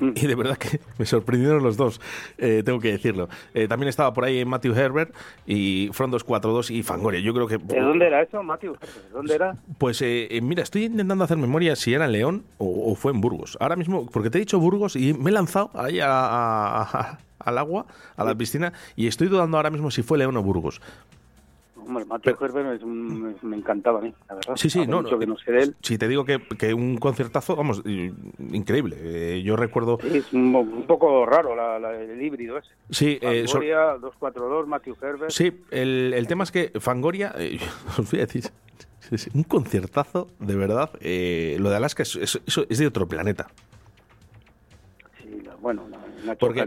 Mm. 0.01 0.11
Y 0.15 0.27
de 0.27 0.35
verdad 0.35 0.57
que 0.57 0.79
me 0.97 1.05
sorprendieron 1.05 1.63
los 1.63 1.77
dos, 1.77 2.01
eh, 2.37 2.63
tengo 2.65 2.79
que 2.79 2.91
decirlo. 2.91 3.29
Eh, 3.53 3.67
también 3.67 3.89
estaba 3.89 4.13
por 4.13 4.23
ahí 4.25 4.43
Matthew 4.45 4.73
Herbert 4.75 5.13
y 5.45 5.89
Front 5.93 6.11
242 6.13 6.71
y 6.71 6.83
Fangoria. 6.83 7.19
Yo 7.19 7.33
creo 7.33 7.47
que. 7.47 7.57
¿De 7.57 7.79
dónde 7.79 8.07
era 8.07 8.21
eso, 8.21 8.41
Matthew? 8.43 8.73
¿De 8.73 9.09
dónde 9.13 9.35
era? 9.35 9.55
Pues 9.77 10.01
eh, 10.01 10.27
eh, 10.31 10.41
mira, 10.41 10.63
estoy 10.63 10.85
intentando 10.85 11.23
hacer 11.23 11.37
memoria 11.37 11.75
si 11.75 11.93
era 11.93 12.05
en 12.05 12.11
León 12.11 12.43
o, 12.57 12.91
o 12.91 12.95
fue 12.95 13.11
en 13.11 13.21
Burgos. 13.21 13.57
Ahora 13.59 13.75
mismo, 13.75 14.07
porque 14.07 14.29
te 14.29 14.37
he 14.37 14.41
dicho 14.41 14.59
Burgos 14.59 14.95
y 14.95 15.13
me 15.13 15.29
he 15.29 15.33
lanzado 15.33 15.69
ahí 15.73 15.99
a- 15.99 16.07
a- 16.09 16.81
a- 16.83 17.19
al 17.39 17.57
agua, 17.57 17.85
a 18.15 18.23
la 18.23 18.33
piscina, 18.35 18.71
y 18.95 19.07
estoy 19.07 19.27
dudando 19.27 19.57
ahora 19.57 19.69
mismo 19.69 19.91
si 19.91 20.01
fue 20.01 20.17
León 20.17 20.37
o 20.37 20.43
Burgos. 20.43 20.81
Hombre, 21.85 22.05
Matthew 22.05 22.35
Herbert 22.39 22.77
es 22.77 22.83
un- 22.83 23.35
me 23.41 23.57
encantaba 23.57 23.99
a 23.99 24.01
mí, 24.01 24.13
la 24.29 24.35
verdad. 24.35 24.55
Sí, 24.55 24.69
sí, 24.69 24.79
Hace 24.81 24.87
no, 24.89 25.01
mucho 25.01 25.13
no. 25.15 25.19
que 25.19 25.27
no 25.27 25.37
sé 25.37 25.51
de 25.51 25.63
él. 25.63 25.75
Si 25.81 25.97
te 25.97 26.07
digo 26.07 26.25
que, 26.25 26.39
que 26.57 26.73
un 26.73 26.97
concertazo, 26.97 27.55
vamos, 27.55 27.81
increíble. 27.85 28.97
Eh, 28.99 29.41
yo 29.43 29.55
recuerdo. 29.55 29.97
Sí, 30.01 30.17
es 30.17 30.33
un, 30.33 30.55
un 30.55 30.87
poco 30.87 31.25
raro 31.25 31.55
la- 31.55 31.79
la- 31.79 31.99
el 31.99 32.21
híbrido 32.21 32.57
ese. 32.57 32.69
Sí, 32.89 33.19
eh, 33.21 33.43
so- 33.47 33.53
Fangoria, 33.53 33.97
242, 33.99 34.67
Matthew 34.67 34.95
Herbert. 35.01 35.31
sí 35.31 35.51
el, 35.71 36.13
el 36.15 36.27
tema 36.27 36.43
es 36.43 36.51
que 36.51 36.71
Fangoria, 36.79 37.33
eh, 37.37 37.59
os 37.99 38.09
voy 38.11 38.19
a 38.21 38.25
decir, 38.25 38.43
un 39.33 39.43
concertazo, 39.43 40.29
de 40.39 40.55
verdad. 40.55 40.89
eh, 41.01 41.57
lo 41.59 41.69
de 41.69 41.75
Alaska 41.75 42.03
es, 42.03 42.15
es- 42.15 42.79
de 42.79 42.87
otro 42.87 43.07
planeta. 43.07 43.47
Sí, 45.21 45.43
bueno, 45.61 45.83
la- 45.89 45.99
Nacho 46.25 46.39
Porque- 46.39 46.65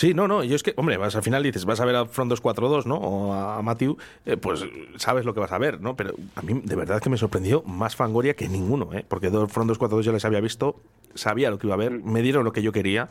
Sí, 0.00 0.14
no, 0.14 0.26
no, 0.26 0.42
yo 0.42 0.56
es 0.56 0.62
que, 0.62 0.72
hombre, 0.78 0.96
vas 0.96 1.14
al 1.14 1.22
final 1.22 1.42
dices, 1.42 1.66
vas 1.66 1.78
a 1.78 1.84
ver 1.84 1.94
a 1.94 2.06
Front 2.06 2.30
242, 2.30 2.86
¿no? 2.86 2.94
O 2.94 3.34
a 3.34 3.60
Matthew, 3.60 3.98
eh, 4.24 4.38
pues 4.38 4.64
sabes 4.96 5.26
lo 5.26 5.34
que 5.34 5.40
vas 5.40 5.52
a 5.52 5.58
ver, 5.58 5.78
¿no? 5.82 5.94
Pero 5.94 6.14
a 6.36 6.40
mí 6.40 6.58
de 6.64 6.74
verdad 6.74 7.02
que 7.02 7.10
me 7.10 7.18
sorprendió 7.18 7.62
más 7.64 7.96
Fangoria 7.96 8.32
que 8.32 8.48
ninguno, 8.48 8.94
¿eh? 8.94 9.04
Porque 9.06 9.28
dos 9.28 9.52
Front 9.52 9.68
242 9.68 10.06
ya 10.06 10.12
les 10.12 10.24
había 10.24 10.40
visto, 10.40 10.80
sabía 11.14 11.50
lo 11.50 11.58
que 11.58 11.66
iba 11.66 11.74
a 11.74 11.76
ver, 11.76 12.02
me 12.02 12.22
dieron 12.22 12.44
lo 12.44 12.52
que 12.54 12.62
yo 12.62 12.72
quería. 12.72 13.10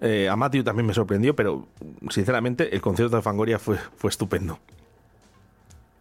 Eh, 0.00 0.26
a 0.30 0.34
Matthew 0.34 0.64
también 0.64 0.86
me 0.86 0.94
sorprendió, 0.94 1.36
pero 1.36 1.66
sinceramente 2.08 2.74
el 2.74 2.80
concierto 2.80 3.16
de 3.16 3.20
Fangoria 3.20 3.58
fue, 3.58 3.76
fue 3.76 4.08
estupendo. 4.08 4.58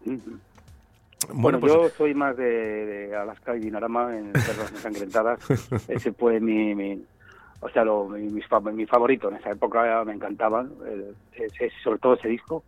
Bueno, 0.06 0.22
Bueno, 1.34 1.60
pues 1.60 1.74
yo 1.74 1.90
soy 1.98 2.14
más 2.14 2.38
de, 2.38 2.46
de 2.46 3.14
Alaska 3.14 3.58
y 3.58 3.60
Dinarama 3.60 4.18
en 4.18 4.32
Perlas 4.32 4.72
Ensangrentadas. 4.76 5.40
Ese 5.90 6.14
fue 6.14 6.40
mi, 6.40 6.74
mi 6.76 7.04
o 7.64 7.70
sea, 7.70 7.84
lo, 7.84 8.06
mi, 8.10 8.22
mis 8.30 8.46
fa- 8.48 8.60
mi 8.60 8.86
favorito 8.86 9.30
en 9.30 9.36
esa 9.38 9.52
época, 9.52 10.04
me 10.06 10.14
encantaban, 10.14 10.72
eh, 10.86 11.14
ese- 11.34 11.72
sobre 11.84 12.00
todo 12.00 12.14
ese 12.16 12.28
disco. 12.28 12.64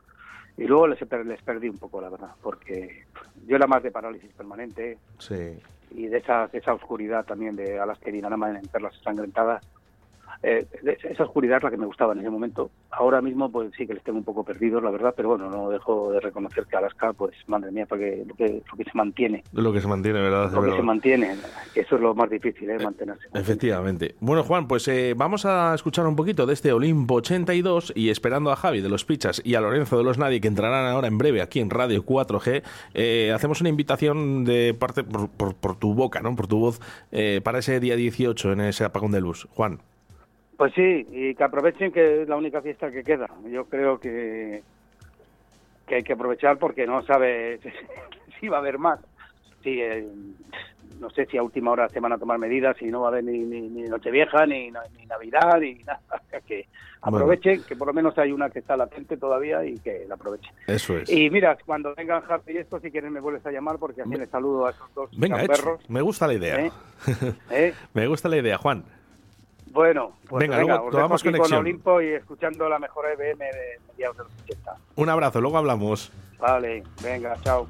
Y 0.57 0.63
luego 0.65 0.87
les, 0.87 0.99
les 1.25 1.41
perdí 1.41 1.67
un 1.67 1.77
poco, 1.77 1.99
la 1.99 2.09
verdad, 2.09 2.29
porque 2.41 3.03
yo 3.45 3.57
era 3.57 3.67
más 3.67 3.83
de 3.83 3.91
parálisis 3.91 4.31
permanente 4.33 4.97
sí. 5.17 5.59
y 5.91 6.07
de 6.07 6.17
esa, 6.19 6.47
de 6.47 6.59
esa 6.59 6.73
oscuridad 6.73 7.25
también 7.25 7.55
de 7.57 7.77
Alaska 7.77 8.09
y 8.09 8.13
Dinarama 8.13 8.49
en 8.57 8.65
Perlas 8.67 8.95
Ensangrentadas. 8.95 9.65
Eh, 10.43 10.65
esa 11.09 11.23
oscuridad 11.23 11.57
es 11.57 11.63
la 11.63 11.71
que 11.71 11.77
me 11.77 11.85
gustaba 11.85 12.13
en 12.13 12.19
ese 12.19 12.29
momento. 12.29 12.69
Ahora 12.91 13.21
mismo, 13.21 13.51
pues 13.51 13.71
sí 13.77 13.85
que 13.87 13.93
les 13.93 14.03
tengo 14.03 14.17
un 14.19 14.23
poco 14.23 14.43
perdidos, 14.43 14.81
la 14.83 14.91
verdad, 14.91 15.13
pero 15.15 15.29
bueno, 15.29 15.49
no 15.49 15.69
dejo 15.69 16.11
de 16.11 16.19
reconocer 16.19 16.65
que 16.65 16.77
Alaska, 16.77 17.13
pues 17.13 17.33
madre 17.47 17.71
mía, 17.71 17.85
porque 17.87 18.23
lo 18.27 18.35
que, 18.35 18.61
lo 18.71 18.77
que 18.77 18.83
se 18.83 18.91
mantiene, 18.93 19.43
Lo 19.53 19.73
que 19.73 19.81
se 19.81 19.87
mantiene, 19.87 20.21
¿verdad? 20.21 20.45
lo 20.51 20.59
que 20.59 20.59
¿Verdad? 20.61 20.75
se 20.77 20.83
mantiene, 20.83 21.35
eso 21.75 21.95
es 21.95 22.01
lo 22.01 22.13
más 22.15 22.29
difícil, 22.29 22.69
¿eh? 22.69 22.77
mantenerse. 22.79 23.27
Efectivamente. 23.33 24.15
Bueno, 24.19 24.43
Juan, 24.43 24.67
pues 24.67 24.87
eh, 24.87 25.13
vamos 25.17 25.45
a 25.45 25.73
escuchar 25.75 26.05
un 26.07 26.15
poquito 26.15 26.45
de 26.45 26.53
este 26.53 26.71
Olimpo 26.73 27.15
82 27.15 27.93
y 27.95 28.09
esperando 28.09 28.51
a 28.51 28.55
Javi 28.55 28.81
de 28.81 28.89
los 28.89 29.05
Pichas 29.05 29.41
y 29.43 29.55
a 29.55 29.61
Lorenzo 29.61 29.97
de 29.97 30.03
los 30.03 30.17
Nadie, 30.17 30.41
que 30.41 30.47
entrarán 30.47 30.85
ahora 30.87 31.07
en 31.07 31.17
breve 31.17 31.41
aquí 31.41 31.59
en 31.59 31.69
Radio 31.69 32.03
4G, 32.05 32.63
eh, 32.93 33.31
hacemos 33.33 33.61
una 33.61 33.69
invitación 33.69 34.45
de 34.45 34.73
parte 34.77 35.03
por, 35.03 35.29
por- 35.29 35.55
por 35.55 35.75
tu 35.77 35.93
boca, 35.93 36.21
¿no? 36.21 36.35
Por 36.35 36.47
tu 36.47 36.59
voz, 36.59 36.79
eh, 37.11 37.41
para 37.43 37.59
ese 37.59 37.79
día 37.79 37.95
18 37.95 38.51
en 38.53 38.61
ese 38.61 38.83
apagón 38.83 39.11
de 39.11 39.21
luz. 39.21 39.47
Juan. 39.53 39.79
Pues 40.57 40.73
sí, 40.73 41.05
y 41.11 41.35
que 41.35 41.43
aprovechen 41.43 41.91
que 41.91 42.21
es 42.21 42.29
la 42.29 42.37
única 42.37 42.61
fiesta 42.61 42.91
que 42.91 43.03
queda. 43.03 43.27
Yo 43.49 43.65
creo 43.65 43.99
que, 43.99 44.63
que 45.87 45.95
hay 45.95 46.03
que 46.03 46.13
aprovechar 46.13 46.57
porque 46.57 46.87
no 46.87 47.03
sabe 47.03 47.59
si 48.39 48.47
va 48.47 48.57
a 48.57 48.59
haber 48.61 48.77
más. 48.77 48.99
Sí, 49.63 49.81
eh, 49.81 50.07
no 50.99 51.09
sé 51.09 51.25
si 51.25 51.37
a 51.37 51.43
última 51.43 51.71
hora 51.71 51.89
se 51.89 51.99
van 51.99 52.13
a 52.13 52.17
tomar 52.17 52.37
medidas, 52.37 52.77
si 52.77 52.85
no 52.85 53.01
va 53.01 53.07
a 53.07 53.09
haber 53.09 53.23
ni, 53.23 53.39
ni, 53.39 53.61
ni 53.61 53.83
Nochevieja, 53.83 54.45
ni, 54.45 54.71
ni 54.97 55.05
Navidad, 55.07 55.59
ni 55.59 55.75
nada. 55.75 55.99
O 56.25 56.29
sea, 56.29 56.39
que 56.41 56.67
aprovechen, 57.01 57.63
que 57.63 57.75
por 57.75 57.87
lo 57.87 57.93
menos 57.93 58.17
hay 58.17 58.31
una 58.31 58.49
que 58.49 58.59
está 58.59 58.75
latente 58.75 59.17
todavía 59.17 59.63
y 59.65 59.77
que 59.77 60.05
la 60.07 60.15
aprovechen. 60.15 60.53
Eso 60.67 60.97
es. 60.97 61.09
Y 61.09 61.29
mira, 61.29 61.57
cuando 61.65 61.93
vengan 61.95 62.21
Javi 62.21 62.53
y 62.53 62.57
esto, 62.57 62.79
si 62.79 62.91
quieren 62.91 63.13
me 63.13 63.19
vuelves 63.19 63.45
a 63.45 63.51
llamar 63.51 63.77
porque 63.77 64.01
así 64.01 64.15
les 64.15 64.29
saludo 64.29 64.65
a 64.65 64.71
esos 64.71 64.93
dos 64.93 65.09
Venga, 65.17 65.37
perros. 65.45 65.87
Me 65.89 66.01
gusta 66.01 66.27
la 66.27 66.33
idea. 66.33 66.65
¿Eh? 66.65 66.71
¿Eh? 67.51 67.73
Me 67.93 68.07
gusta 68.07 68.29
la 68.29 68.37
idea, 68.37 68.57
Juan. 68.57 68.85
Bueno, 69.75 70.13
pues 70.29 70.39
Venga, 70.39 70.55
venga, 70.57 70.73
luego 70.75 70.85
os 70.87 70.91
tomamos 70.93 71.21
conexión. 71.21 71.49
con 71.49 71.59
Olimpo 71.59 72.01
y 72.01 72.13
escuchando 72.13 72.69
la 72.69 72.79
mejor 72.79 73.07
EBM 73.07 73.39
de 73.39 73.79
mediados 73.89 74.15
de 74.15 74.23
los 74.23 74.31
80. 74.45 74.75
Un 74.95 75.09
abrazo, 75.09 75.41
luego 75.41 75.57
hablamos. 75.57 76.13
Vale, 76.39 76.81
venga, 77.03 77.35
chao. 77.43 77.67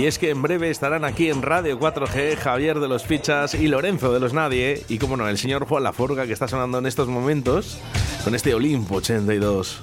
Y 0.00 0.06
es 0.06 0.18
que 0.18 0.30
en 0.30 0.40
breve 0.40 0.70
estarán 0.70 1.04
aquí 1.04 1.28
en 1.28 1.42
Radio 1.42 1.78
4G 1.78 2.34
Javier 2.38 2.80
de 2.80 2.88
los 2.88 3.04
Fichas 3.04 3.52
y 3.52 3.68
Lorenzo 3.68 4.14
de 4.14 4.18
los 4.18 4.32
Nadie. 4.32 4.82
Y 4.88 4.96
como 4.96 5.14
no, 5.18 5.28
el 5.28 5.36
señor 5.36 5.66
Juan 5.66 5.82
Laforga 5.82 6.24
que 6.24 6.32
está 6.32 6.48
sonando 6.48 6.78
en 6.78 6.86
estos 6.86 7.06
momentos 7.06 7.76
con 8.24 8.34
este 8.34 8.54
Olimpo 8.54 8.94
82. 8.94 9.82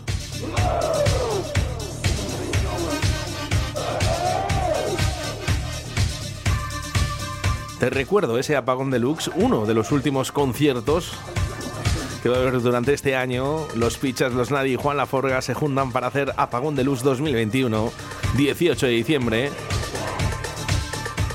Te 7.80 7.90
recuerdo 7.92 8.40
ese 8.40 8.56
apagón 8.56 8.90
deluxe, 8.90 9.30
uno 9.36 9.68
de 9.68 9.76
los 9.76 9.92
últimos 9.92 10.32
conciertos 10.32 11.12
que 12.24 12.30
va 12.30 12.38
a 12.38 12.40
haber 12.40 12.60
durante 12.60 12.92
este 12.92 13.16
año. 13.16 13.68
Los 13.76 14.00
Fichas, 14.00 14.34
los 14.34 14.50
Nadie 14.50 14.74
y 14.74 14.76
Juan 14.78 14.98
Laforga 14.98 15.44
se 15.44 15.54
juntan 15.54 15.92
para 15.92 16.08
hacer 16.08 16.34
Apagón 16.38 16.76
Deluxe 16.76 17.04
2021, 17.04 17.92
18 18.36 18.86
de 18.88 18.92
diciembre. 18.92 19.52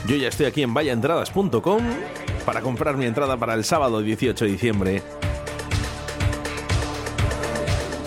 Yo 0.06 0.16
ya 0.16 0.28
estoy 0.28 0.46
aquí 0.46 0.62
en 0.62 0.74
vayaentradas.com 0.74 1.82
para 2.44 2.60
comprar 2.60 2.96
mi 2.96 3.06
entrada 3.06 3.36
para 3.36 3.54
el 3.54 3.64
sábado 3.64 4.02
18 4.02 4.44
de 4.44 4.50
diciembre. 4.50 5.02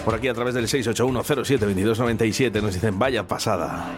Por 0.04 0.14
aquí 0.14 0.28
a 0.28 0.34
través 0.34 0.54
del 0.54 0.68
681072297 0.68 2.62
nos 2.62 2.74
dicen 2.74 3.00
vaya 3.00 3.26
pasada. 3.28 3.98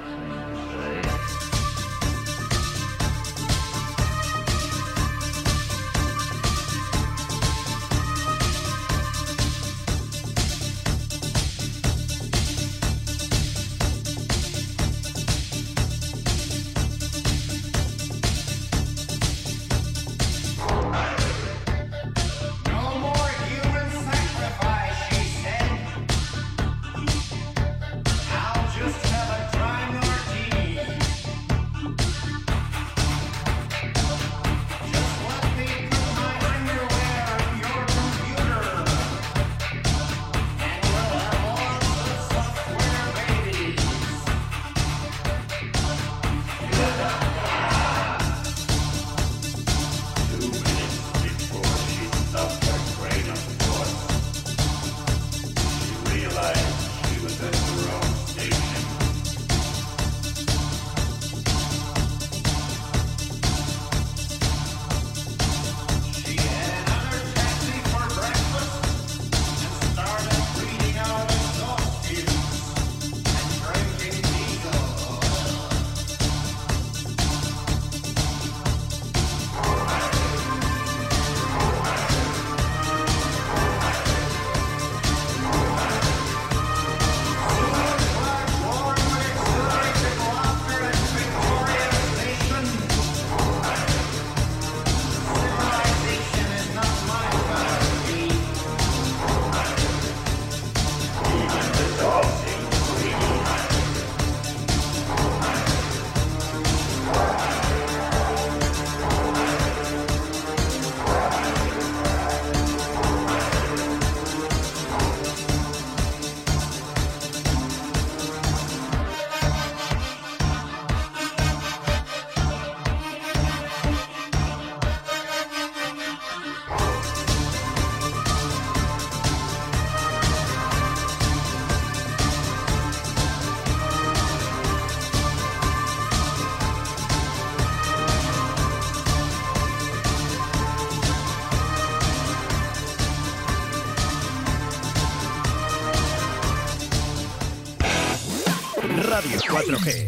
4G. 149.58 150.08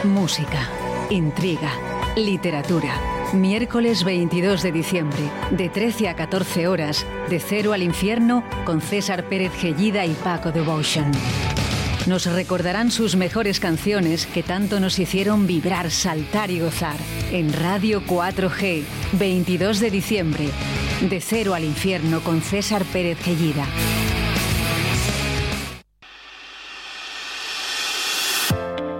Música, 0.05 0.67
intriga, 1.11 1.71
literatura. 2.15 2.99
Miércoles 3.33 4.03
22 4.03 4.63
de 4.63 4.71
diciembre, 4.71 5.19
de 5.51 5.69
13 5.69 6.07
a 6.07 6.15
14 6.15 6.67
horas, 6.67 7.05
de 7.29 7.39
Cero 7.39 7.73
al 7.73 7.83
Infierno, 7.83 8.43
con 8.65 8.81
César 8.81 9.25
Pérez 9.25 9.53
Gellida 9.53 10.03
y 10.05 10.13
Paco 10.13 10.51
Devotion. 10.51 11.11
Nos 12.07 12.25
recordarán 12.25 12.89
sus 12.89 13.17
mejores 13.17 13.59
canciones 13.59 14.27
que 14.27 14.41
tanto 14.41 14.79
nos 14.79 14.97
hicieron 14.97 15.45
vibrar, 15.45 15.91
saltar 15.91 16.49
y 16.51 16.61
gozar. 16.61 16.95
En 17.33 17.51
Radio 17.51 18.01
4G, 18.01 18.85
22 19.19 19.81
de 19.81 19.91
diciembre, 19.91 20.49
de 21.01 21.19
Cero 21.19 21.53
al 21.53 21.65
Infierno, 21.65 22.21
con 22.21 22.41
César 22.41 22.85
Pérez 22.93 23.19
Gellida. 23.19 23.65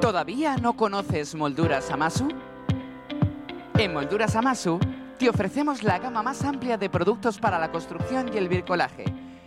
¿Todavía 0.01 0.58
no 0.58 0.76
conoces 0.76 1.34
Molduras 1.34 1.89
Amasu? 1.89 2.28
En 3.78 3.93
Molduras 3.93 4.36
Amasu 4.36 4.82
te 5.18 5.30
ofrecemos 5.30 5.82
la 5.82 5.97
gama 5.99 6.24
más 6.24 6.43
amplia 6.43 6.78
de 6.78 6.89
productos 6.89 7.39
para 7.39 7.58
la 7.58 7.72
construcción 7.72 8.30
y 8.34 8.38
el 8.38 8.49
bricolaje. 8.49 9.05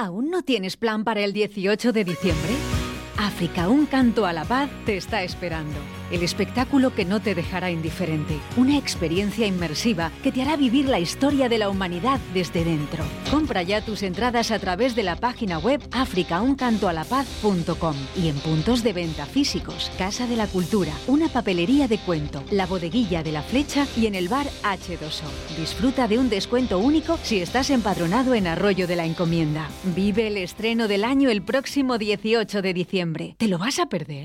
¿Aún 0.00 0.30
no 0.30 0.42
tienes 0.42 0.76
plan 0.76 1.02
para 1.02 1.22
el 1.22 1.32
18 1.32 1.92
de 1.92 2.04
diciembre? 2.04 2.52
África, 3.16 3.68
un 3.68 3.84
canto 3.84 4.26
a 4.26 4.32
la 4.32 4.44
paz 4.44 4.70
te 4.86 4.96
está 4.96 5.24
esperando. 5.24 5.74
El 6.10 6.22
espectáculo 6.22 6.94
que 6.94 7.04
no 7.04 7.20
te 7.20 7.34
dejará 7.34 7.70
indiferente. 7.70 8.38
Una 8.56 8.78
experiencia 8.78 9.46
inmersiva 9.46 10.10
que 10.22 10.32
te 10.32 10.40
hará 10.42 10.56
vivir 10.56 10.86
la 10.86 11.00
historia 11.00 11.48
de 11.48 11.58
la 11.58 11.68
humanidad 11.68 12.20
desde 12.32 12.64
dentro. 12.64 13.04
Compra 13.30 13.62
ya 13.62 13.84
tus 13.84 14.02
entradas 14.02 14.50
a 14.50 14.58
través 14.58 14.96
de 14.96 15.02
la 15.02 15.16
página 15.16 15.58
web 15.58 15.82
africauncantoalapaz.com 15.92 17.96
y 18.16 18.28
en 18.28 18.36
puntos 18.36 18.82
de 18.82 18.92
venta 18.92 19.26
físicos, 19.26 19.90
Casa 19.98 20.26
de 20.26 20.36
la 20.36 20.46
Cultura, 20.46 20.92
una 21.06 21.28
papelería 21.28 21.88
de 21.88 21.98
cuento, 21.98 22.42
la 22.50 22.66
bodeguilla 22.66 23.22
de 23.22 23.32
la 23.32 23.42
flecha 23.42 23.86
y 23.96 24.06
en 24.06 24.14
el 24.14 24.28
bar 24.28 24.46
H2O. 24.62 25.58
Disfruta 25.58 26.08
de 26.08 26.18
un 26.18 26.30
descuento 26.30 26.78
único 26.78 27.18
si 27.22 27.40
estás 27.40 27.70
empadronado 27.70 28.34
en 28.34 28.46
Arroyo 28.46 28.86
de 28.86 28.96
la 28.96 29.04
Encomienda. 29.04 29.68
Vive 29.94 30.28
el 30.28 30.38
estreno 30.38 30.88
del 30.88 31.04
año 31.04 31.30
el 31.30 31.42
próximo 31.42 31.98
18 31.98 32.62
de 32.62 32.74
diciembre. 32.74 33.34
¿Te 33.38 33.48
lo 33.48 33.58
vas 33.58 33.78
a 33.78 33.86
perder? 33.86 34.24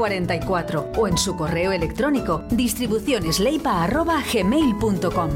672-6590-44 0.01 0.97
o 0.97 1.07
en 1.07 1.17
su 1.17 1.35
correo 1.35 1.71
electrónico 1.71 2.43
distribucionesleipa.gmail.com. 2.49 5.31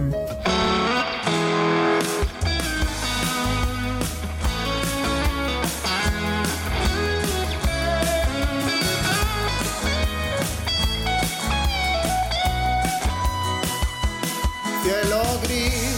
Cielo 14.83 15.23
gris, 15.43 15.97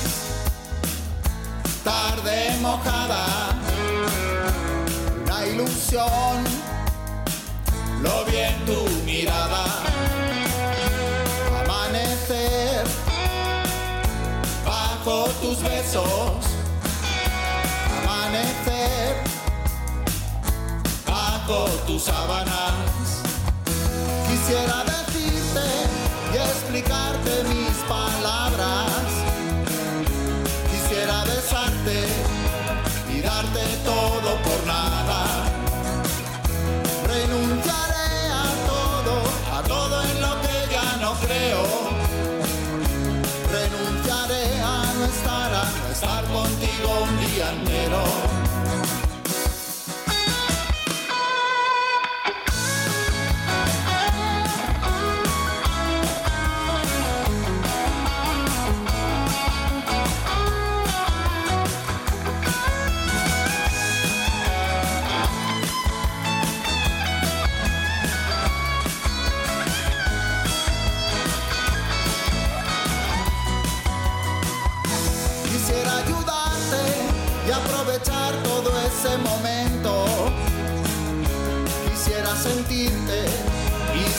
tarde 1.84 2.58
mojada, 2.62 3.26
una 5.26 5.46
ilusión, 5.46 6.57
lo 8.02 8.26
vi 8.26 8.38
en 8.38 8.66
tu 8.66 8.80
mirada. 9.06 9.66
Amanecer 11.62 12.84
bajo 14.66 15.30
tus 15.42 15.62
besos, 15.64 16.46
amanecer 18.02 19.16
bajo 21.08 21.66
tus 21.88 22.04
sábanas. 22.04 22.74
Quisiera 24.28 24.84
decirte 24.84 25.68
y 26.34 26.38
explicarte 26.38 27.44
mis 27.50 27.78
palabras. 27.88 29.08
Quisiera 30.72 31.24
besarte 31.26 32.06
y 33.14 33.22
darte 33.22 33.62
todo 33.86 34.17
un 47.50 47.97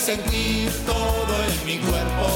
sentir 0.08 0.70
todo 0.86 1.34
en 1.50 1.66
mi 1.66 1.76
cuerpo. 1.80 2.28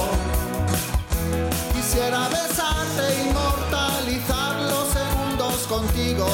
Quisiera 1.72 2.28
besarte, 2.28 3.04
inmortalizar 3.24 4.60
los 4.60 4.88
segundos 4.92 5.56
contigo. 5.68 6.28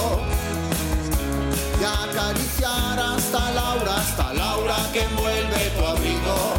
Y 1.80 1.84
acariciar 1.84 2.98
hasta 2.98 3.52
Laura, 3.52 3.98
hasta 3.98 4.34
Laura 4.34 4.78
que 4.92 5.02
envuelve 5.02 5.70
tu 5.78 5.86
abrigo. 5.86 6.57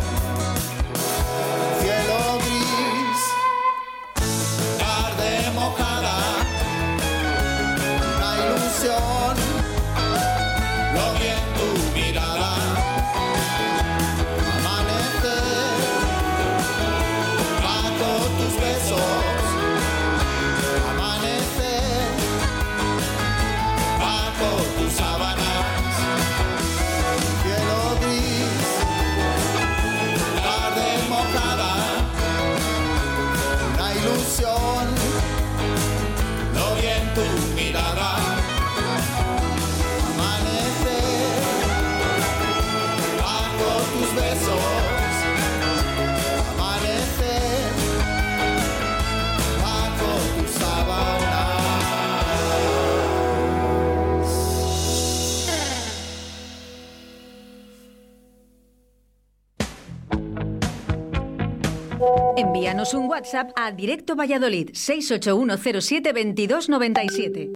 Envíanos 62.39 62.93
un 62.93 63.09
WhatsApp 63.09 63.49
a 63.57 63.73
Directo 63.73 64.15
Valladolid 64.15 64.69
681072297. 64.69 67.49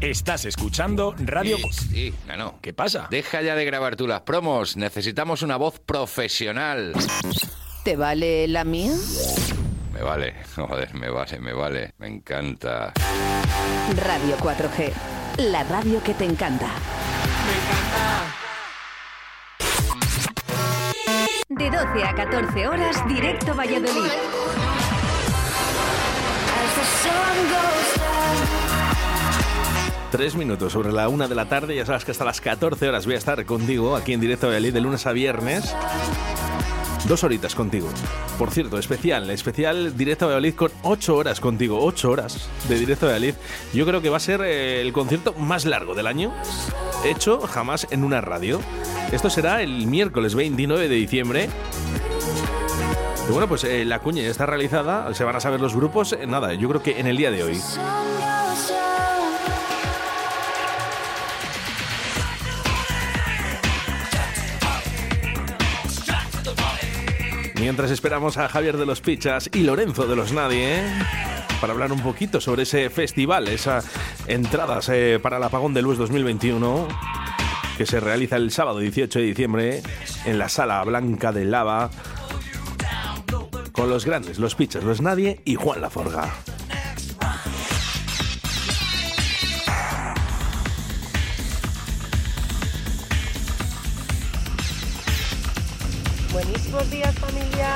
Estás 0.00 0.44
escuchando 0.44 1.14
Radio... 1.18 1.56
Sí, 1.70 1.70
sí, 1.70 2.12
no. 2.36 2.58
¿Qué 2.60 2.72
pasa? 2.72 3.06
Deja 3.12 3.42
ya 3.42 3.54
de 3.54 3.64
grabar 3.64 3.94
tú 3.94 4.08
las 4.08 4.22
promos. 4.22 4.76
Necesitamos 4.76 5.42
una 5.42 5.56
voz 5.56 5.78
profesional. 5.78 6.94
¿Te 7.84 7.94
vale 7.94 8.48
la 8.48 8.64
mía? 8.64 8.90
Me 9.94 10.02
vale, 10.02 10.34
joder, 10.56 10.92
me 10.94 11.08
vale, 11.08 11.38
me 11.38 11.52
vale. 11.52 11.92
Me 11.98 12.08
encanta. 12.08 12.92
Radio 14.04 14.36
4G, 14.38 14.90
la 15.48 15.62
radio 15.62 16.02
que 16.02 16.14
te 16.14 16.24
encanta. 16.24 16.70
De 21.62 21.70
12 21.70 22.02
a 22.02 22.12
14 22.12 22.66
horas, 22.66 23.06
Directo 23.06 23.54
Valladolid. 23.54 24.10
Tres 30.10 30.34
minutos 30.34 30.72
sobre 30.72 30.90
la 30.90 31.08
una 31.08 31.28
de 31.28 31.36
la 31.36 31.44
tarde. 31.44 31.76
Ya 31.76 31.86
sabes 31.86 32.04
que 32.04 32.10
hasta 32.10 32.24
las 32.24 32.40
14 32.40 32.88
horas 32.88 33.06
voy 33.06 33.14
a 33.14 33.18
estar 33.18 33.44
contigo 33.44 33.94
aquí 33.94 34.12
en 34.12 34.20
directo 34.20 34.48
Valladolid 34.48 34.74
de 34.74 34.80
lunes 34.80 35.06
a 35.06 35.12
viernes. 35.12 35.72
Dos 37.08 37.24
horitas 37.24 37.54
contigo. 37.54 37.88
Por 38.38 38.50
cierto, 38.50 38.78
especial, 38.78 39.28
especial 39.30 39.96
directo 39.96 40.24
a 40.24 40.28
Valladolid 40.28 40.54
con 40.54 40.70
ocho 40.82 41.16
horas 41.16 41.40
contigo. 41.40 41.78
Ocho 41.84 42.10
horas 42.10 42.48
de 42.68 42.78
directo 42.78 43.06
a 43.06 43.08
Valladolid. 43.10 43.34
Yo 43.74 43.84
creo 43.84 44.00
que 44.00 44.08
va 44.08 44.18
a 44.18 44.20
ser 44.20 44.40
eh, 44.42 44.80
el 44.80 44.92
concierto 44.92 45.32
más 45.34 45.64
largo 45.64 45.94
del 45.94 46.06
año, 46.06 46.32
hecho 47.04 47.40
jamás 47.40 47.88
en 47.90 48.04
una 48.04 48.20
radio. 48.20 48.60
Esto 49.10 49.30
será 49.30 49.62
el 49.62 49.86
miércoles 49.86 50.34
29 50.34 50.88
de 50.88 50.94
diciembre. 50.94 51.48
Y 53.28 53.32
bueno, 53.32 53.48
pues 53.48 53.64
eh, 53.64 53.84
la 53.84 53.98
cuña 53.98 54.22
ya 54.22 54.30
está 54.30 54.46
realizada, 54.46 55.12
se 55.14 55.24
van 55.24 55.36
a 55.36 55.40
saber 55.40 55.60
los 55.60 55.74
grupos, 55.74 56.12
eh, 56.12 56.26
nada, 56.26 56.54
yo 56.54 56.68
creo 56.68 56.82
que 56.82 56.98
en 57.00 57.06
el 57.06 57.16
día 57.16 57.30
de 57.30 57.42
hoy. 57.42 57.60
Mientras 67.62 67.92
esperamos 67.92 68.38
a 68.38 68.48
Javier 68.48 68.76
de 68.76 68.86
los 68.86 69.00
Pichas 69.00 69.48
y 69.52 69.60
Lorenzo 69.60 70.08
de 70.08 70.16
los 70.16 70.32
Nadie 70.32 70.82
para 71.60 71.72
hablar 71.72 71.92
un 71.92 72.00
poquito 72.00 72.40
sobre 72.40 72.64
ese 72.64 72.90
festival, 72.90 73.46
esas 73.46 73.86
entradas 74.26 74.88
eh, 74.88 75.20
para 75.22 75.36
el 75.36 75.44
Apagón 75.44 75.72
de 75.72 75.80
Luz 75.80 75.96
2021 75.96 76.88
que 77.78 77.86
se 77.86 78.00
realiza 78.00 78.34
el 78.34 78.50
sábado 78.50 78.80
18 78.80 79.16
de 79.16 79.24
diciembre 79.24 79.82
en 80.24 80.38
la 80.38 80.48
Sala 80.48 80.82
Blanca 80.82 81.30
de 81.30 81.44
Lava 81.44 81.88
con 83.70 83.88
los 83.88 84.06
grandes, 84.06 84.40
los 84.40 84.56
Pichas, 84.56 84.82
los 84.82 85.00
Nadie 85.00 85.40
y 85.44 85.54
Juan 85.54 85.82
Laforga. 85.82 86.34
Buenísimos 96.72 96.90
días 96.90 97.14
familia. 97.18 97.74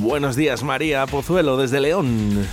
Buenos 0.00 0.36
días 0.36 0.62
María 0.62 1.06
Pozuelo 1.06 1.56
desde 1.56 1.80
León. 1.80 2.46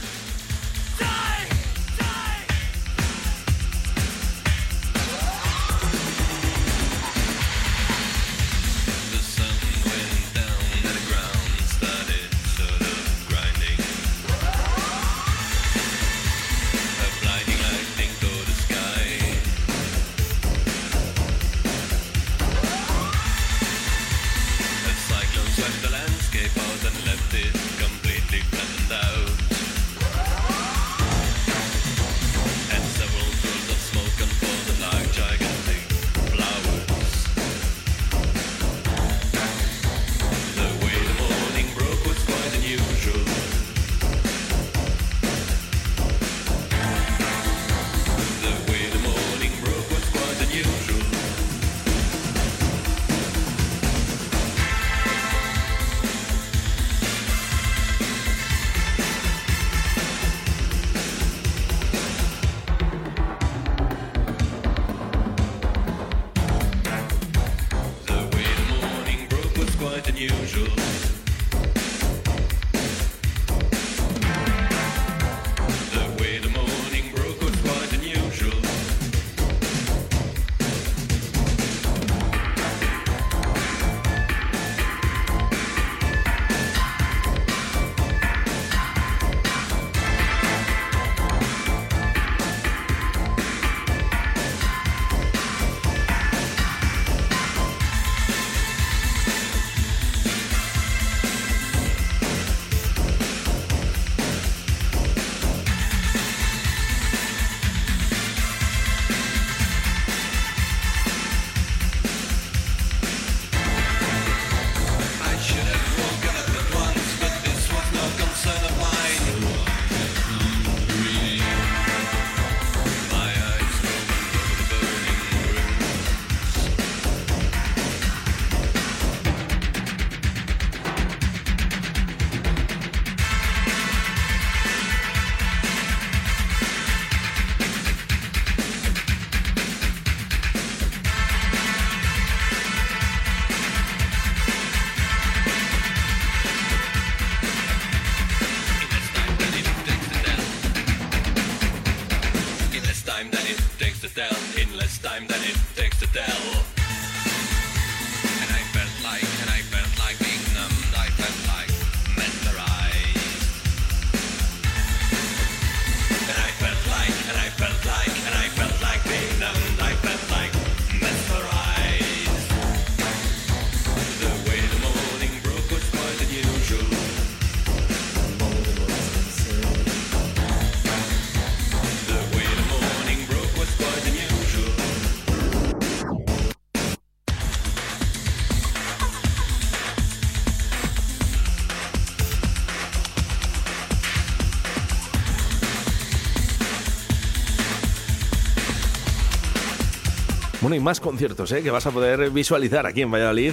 Y 200.74 200.80
más 200.80 201.02
conciertos 201.02 201.52
¿eh? 201.52 201.62
que 201.62 201.70
vas 201.70 201.86
a 201.86 201.92
poder 201.92 202.30
visualizar 202.30 202.86
aquí 202.86 203.02
en 203.02 203.12
Valladolid 203.12 203.52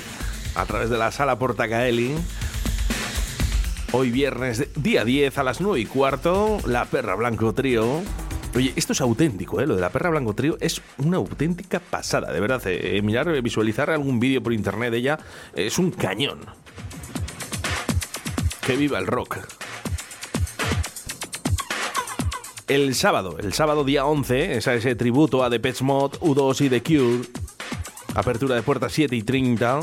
a 0.54 0.66
través 0.66 0.88
de 0.88 0.98
la 0.98 1.10
sala 1.10 1.36
Portacaeli. 1.36 2.14
Hoy 3.90 4.10
viernes, 4.10 4.68
día 4.76 5.04
10 5.04 5.36
a 5.38 5.42
las 5.42 5.60
9 5.60 5.80
y 5.80 5.86
cuarto, 5.86 6.59
La 6.66 6.84
Perra 6.84 7.16
Blanco 7.16 7.55
Trío. 7.55 8.02
Oye, 8.55 8.72
esto 8.76 8.93
es 8.93 9.01
auténtico, 9.01 9.60
¿eh? 9.60 9.66
lo 9.66 9.74
de 9.74 9.80
la 9.80 9.90
Perra 9.90 10.10
Blanco 10.10 10.34
Trío 10.34 10.59
es 10.60 10.80
una 10.98 11.16
auténtica 11.16 11.80
pasada, 11.80 12.32
de 12.32 12.38
verdad. 12.38 12.62
Eh, 12.66 13.01
mirar, 13.02 13.28
eh, 13.28 13.40
visualizar 13.40 13.90
algún 13.90 14.20
vídeo 14.20 14.40
por 14.40 14.52
internet 14.52 14.93
de 14.93 14.98
ella 14.98 15.18
es 15.55 15.78
un 15.78 15.90
cañón. 15.90 16.38
Que 18.64 18.76
viva 18.76 18.98
el 18.98 19.06
rock. 19.09 19.57
El 22.69 22.95
sábado, 22.95 23.36
el 23.39 23.53
sábado 23.55 23.82
día 23.82 24.05
11, 24.05 24.57
es 24.57 24.66
ese 24.66 24.95
tributo 24.95 25.43
a 25.43 25.51
Depeche 25.51 25.85
Mode, 25.85 26.19
U2 26.20 26.66
y 26.66 26.69
The 26.69 26.82
Cure. 26.82 27.28
Apertura 28.15 28.55
de 28.55 28.62
puertas 28.62 28.93
7 28.93 29.16
y 29.16 29.23
30. 29.23 29.81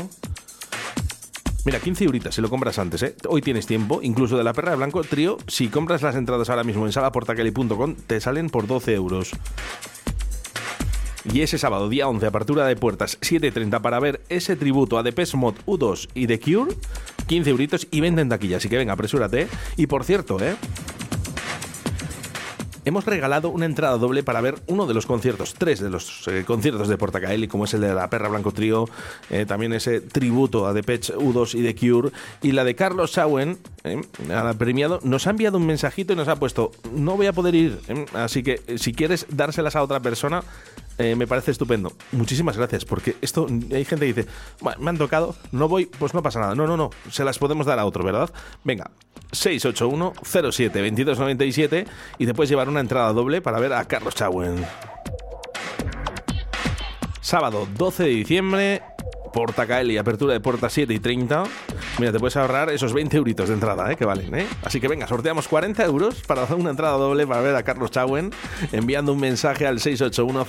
Mira, 1.64 1.80
15 1.80 2.04
euritas 2.04 2.34
si 2.34 2.40
lo 2.40 2.48
compras 2.48 2.78
antes, 2.78 3.02
¿eh? 3.02 3.16
Hoy 3.28 3.42
tienes 3.42 3.66
tiempo, 3.66 4.00
incluso 4.02 4.38
de 4.38 4.44
la 4.44 4.52
perra 4.52 4.70
de 4.70 4.76
blanco 4.76 5.02
trío, 5.02 5.36
si 5.48 5.68
compras 5.68 6.02
las 6.02 6.14
entradas 6.14 6.48
ahora 6.48 6.62
mismo 6.62 6.86
en 6.86 6.92
salaportakelly.com, 6.92 7.96
te 8.06 8.20
salen 8.20 8.50
por 8.50 8.68
12 8.68 8.94
euros. 8.94 9.32
Y 11.32 11.40
ese 11.40 11.58
sábado, 11.58 11.88
día 11.88 12.06
11, 12.06 12.24
apertura 12.24 12.66
de 12.66 12.76
puertas 12.76 13.18
7.30 13.20 13.80
para 13.80 13.98
ver 13.98 14.20
ese 14.28 14.54
tributo 14.54 14.96
a 14.96 15.02
Depeche 15.02 15.36
Mode, 15.36 15.58
U2 15.66 16.08
y 16.14 16.28
The 16.28 16.38
Cure, 16.38 16.76
15 17.26 17.50
euritos 17.50 17.88
y 17.90 18.00
venden 18.00 18.28
taquilla, 18.28 18.58
así 18.58 18.68
que 18.68 18.76
venga, 18.76 18.92
apresúrate. 18.92 19.48
Y 19.76 19.88
por 19.88 20.04
cierto, 20.04 20.38
¿eh? 20.40 20.54
Hemos 22.86 23.04
regalado 23.04 23.50
una 23.50 23.66
entrada 23.66 23.98
doble 23.98 24.22
para 24.22 24.40
ver 24.40 24.54
uno 24.68 24.86
de 24.86 24.94
los 24.94 25.06
conciertos, 25.06 25.54
tres 25.54 25.80
de 25.80 25.90
los 25.90 26.26
eh, 26.28 26.44
conciertos 26.46 26.88
de 26.88 26.96
Portacaeli, 26.96 27.48
como 27.48 27.64
es 27.64 27.74
el 27.74 27.82
de 27.82 27.92
la 27.92 28.08
Perra 28.08 28.28
Blanco 28.28 28.52
Trío, 28.52 28.88
eh, 29.28 29.44
también 29.44 29.72
ese 29.72 30.00
tributo 30.00 30.66
a 30.66 30.72
Depeche, 30.72 31.14
U2 31.14 31.58
y 31.58 31.62
The 31.62 31.74
Cure, 31.74 32.10
y 32.42 32.52
la 32.52 32.64
de 32.64 32.76
Carlos 32.76 33.10
Sauen, 33.10 33.58
eh, 33.84 34.00
premiado, 34.56 35.00
nos 35.02 35.26
ha 35.26 35.30
enviado 35.30 35.58
un 35.58 35.66
mensajito 35.66 36.12
y 36.12 36.16
nos 36.16 36.28
ha 36.28 36.36
puesto, 36.36 36.70
no 36.92 37.16
voy 37.16 37.26
a 37.26 37.32
poder 37.32 37.56
ir, 37.56 37.80
eh, 37.88 38.06
así 38.14 38.44
que 38.44 38.62
si 38.78 38.92
quieres 38.92 39.26
dárselas 39.30 39.74
a 39.74 39.82
otra 39.82 40.00
persona, 40.00 40.44
eh, 40.98 41.14
me 41.16 41.26
parece 41.26 41.50
estupendo. 41.50 41.92
Muchísimas 42.12 42.56
gracias, 42.56 42.84
porque 42.84 43.16
esto 43.20 43.46
hay 43.48 43.84
gente 43.84 44.06
que 44.06 44.22
dice, 44.22 44.26
"Bueno, 44.60 44.80
me 44.80 44.90
han 44.90 44.98
tocado, 44.98 45.34
no 45.52 45.68
voy, 45.68 45.86
pues 45.86 46.14
no 46.14 46.22
pasa 46.22 46.40
nada. 46.40 46.54
No, 46.54 46.66
no, 46.66 46.76
no, 46.76 46.90
se 47.10 47.24
las 47.24 47.38
podemos 47.38 47.66
dar 47.66 47.78
a 47.78 47.84
otro, 47.86 48.04
¿verdad? 48.04 48.30
Venga, 48.64 48.90
681 49.32 50.14
07 50.22 50.78
2297 50.78 51.86
y 52.18 52.26
te 52.26 52.34
puedes 52.34 52.50
llevar 52.50 52.68
una 52.68 52.80
entrada 52.80 53.12
doble 53.12 53.40
para 53.40 53.58
ver 53.60 53.72
a 53.72 53.84
Carlos 53.84 54.14
Chauen. 54.14 54.64
Sábado 57.20 57.66
12 57.76 58.04
de 58.04 58.08
diciembre, 58.10 58.82
Portacaeli, 59.36 59.98
apertura 59.98 60.32
de 60.32 60.40
puerta 60.40 60.70
7 60.70 60.94
y 60.94 60.98
30. 60.98 61.44
Mira, 61.98 62.10
te 62.10 62.18
puedes 62.18 62.38
ahorrar 62.38 62.70
esos 62.70 62.94
20 62.94 63.18
euritos 63.18 63.48
de 63.48 63.54
entrada, 63.54 63.92
¿eh? 63.92 63.96
que 63.96 64.06
valen. 64.06 64.34
¿eh? 64.34 64.46
Así 64.62 64.80
que 64.80 64.88
venga, 64.88 65.06
sorteamos 65.06 65.46
40 65.46 65.84
euros 65.84 66.22
para 66.26 66.44
hacer 66.44 66.56
una 66.56 66.70
entrada 66.70 66.96
doble 66.96 67.26
para 67.26 67.42
ver 67.42 67.54
a 67.54 67.62
Carlos 67.62 67.90
Chauen 67.90 68.32
enviando 68.72 69.12
un 69.12 69.20
mensaje 69.20 69.66
al 69.66 69.78
681 69.78 70.46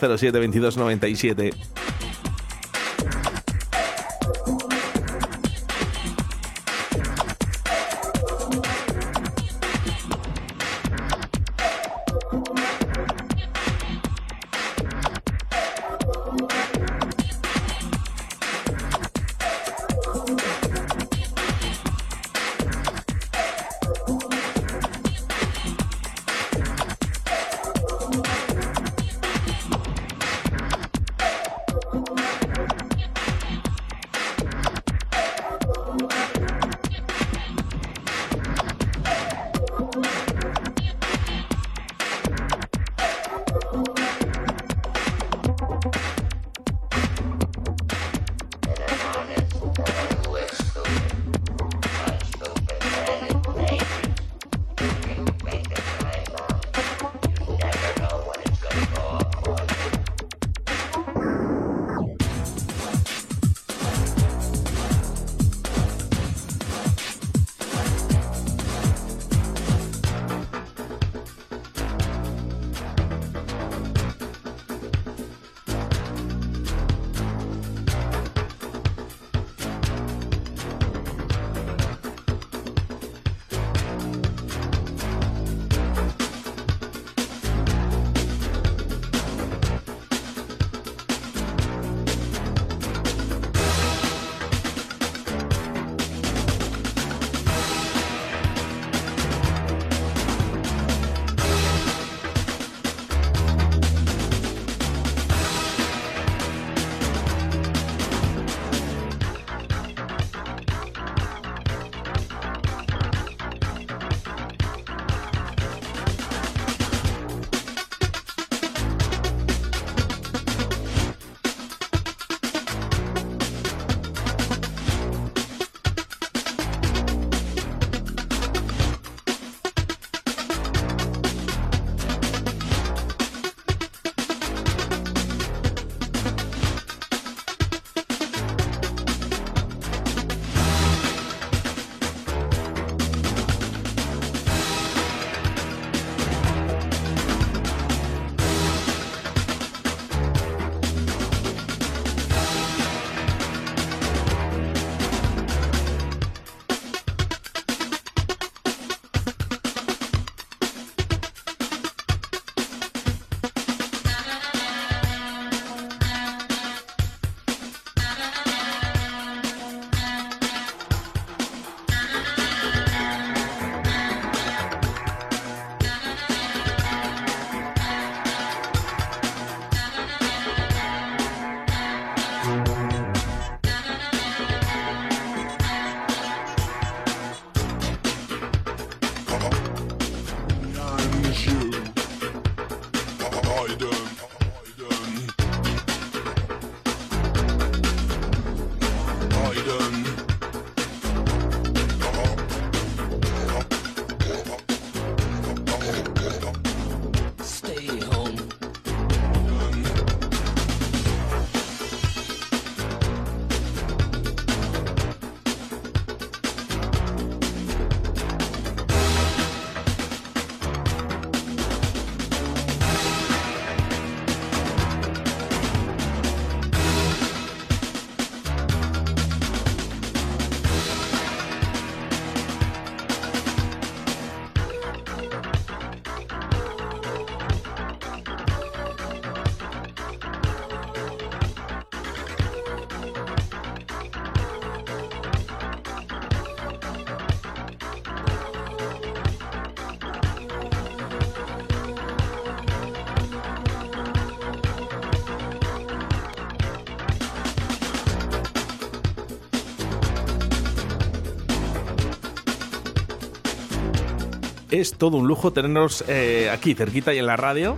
es 264.72 264.94
todo 264.95 265.18
un 265.18 265.27
lujo 265.27 265.52
tenernos 265.52 266.03
eh, 266.07 266.49
aquí 266.52 266.73
cerquita 266.73 267.14
y 267.14 267.19
en 267.19 267.26
la 267.26 267.38
radio. 267.38 267.77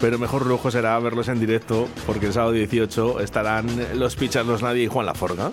Pero 0.00 0.18
mejor 0.18 0.46
lujo 0.46 0.70
será 0.70 0.98
verlos 0.98 1.28
en 1.28 1.38
directo, 1.40 1.86
porque 2.06 2.26
el 2.26 2.32
sábado 2.32 2.52
18 2.52 3.20
estarán 3.20 3.66
los 3.98 4.16
Pichardos 4.16 4.62
Nadie 4.62 4.84
y 4.84 4.86
Juan 4.86 5.04
Laforga. 5.04 5.50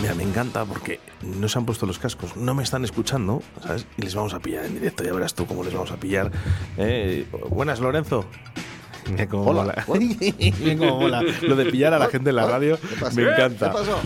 Mira, 0.00 0.14
me 0.14 0.22
encanta 0.22 0.64
porque 0.64 1.00
no 1.22 1.48
se 1.48 1.58
han 1.58 1.64
puesto 1.66 1.86
los 1.86 1.98
cascos, 1.98 2.36
no 2.36 2.54
me 2.54 2.62
están 2.62 2.84
escuchando, 2.84 3.42
¿sabes? 3.66 3.86
Y 3.96 4.02
les 4.02 4.14
vamos 4.14 4.34
a 4.34 4.38
pillar 4.38 4.66
en 4.66 4.74
directo, 4.74 5.02
ya 5.02 5.12
verás 5.12 5.34
tú 5.34 5.46
cómo 5.46 5.64
les 5.64 5.72
vamos 5.72 5.90
a 5.90 5.96
pillar. 5.96 6.30
Eh, 6.76 7.26
buenas, 7.48 7.80
Lorenzo. 7.80 8.26
Mira 9.10 9.26
cómo 9.26 9.46
Hola. 9.46 9.84
mola. 9.88 9.98
Mira 9.98 10.76
cómo 10.78 11.00
mola. 11.00 11.22
Lo 11.42 11.56
de 11.56 11.66
pillar 11.66 11.94
a 11.94 11.98
la 11.98 12.08
gente 12.08 12.30
en 12.30 12.36
la 12.36 12.46
radio 12.46 12.78
pasó? 13.00 13.16
me 13.16 13.22
encanta. 13.22 13.70
¿Qué 13.70 13.78
pasó? 13.78 13.98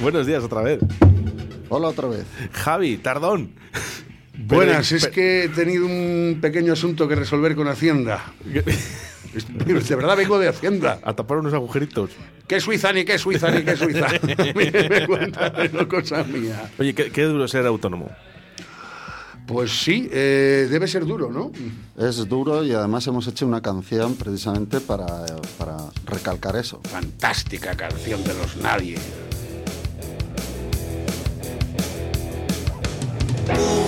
Buenos 0.00 0.26
días 0.26 0.44
otra 0.44 0.62
vez. 0.62 0.78
Hola 1.74 1.88
otra 1.88 2.06
vez. 2.06 2.24
Javi, 2.52 2.98
tardón. 2.98 3.52
Buenas, 4.36 4.88
Pero- 4.90 4.98
es 4.98 5.06
que 5.08 5.44
he 5.44 5.48
tenido 5.48 5.86
un 5.86 6.38
pequeño 6.40 6.74
asunto 6.74 7.08
que 7.08 7.14
resolver 7.14 7.56
con 7.56 7.66
Hacienda. 7.66 8.32
De 8.44 9.96
verdad 9.96 10.14
vengo 10.14 10.38
de 10.38 10.48
Hacienda. 10.48 11.00
A 11.02 11.14
tapar 11.14 11.38
unos 11.38 11.54
agujeritos. 11.54 12.10
¿Qué 12.46 12.60
Suiza 12.60 12.92
ni 12.92 13.06
qué 13.06 13.18
Suiza 13.18 13.50
ni 13.50 13.62
qué 13.62 13.74
Suiza? 13.76 14.06
me 14.22 15.06
cuenta, 15.06 15.50
no 15.72 16.24
mía. 16.26 16.70
Oye, 16.78 16.94
qué, 16.94 17.10
qué 17.10 17.22
duro 17.22 17.48
ser 17.48 17.64
autónomo. 17.64 18.10
Pues 19.46 19.70
sí, 19.82 20.10
eh, 20.12 20.68
debe 20.70 20.86
ser 20.86 21.06
duro, 21.06 21.30
¿no? 21.30 21.50
Es 21.96 22.28
duro 22.28 22.62
y 22.62 22.72
además 22.72 23.06
hemos 23.06 23.26
hecho 23.26 23.46
una 23.46 23.62
canción 23.62 24.16
precisamente 24.16 24.80
para, 24.80 25.06
para 25.56 25.78
recalcar 26.04 26.56
eso. 26.56 26.82
Fantástica 26.84 27.74
canción 27.74 28.22
de 28.24 28.34
los 28.34 28.56
nadie. 28.56 28.98
Soy 33.44 33.81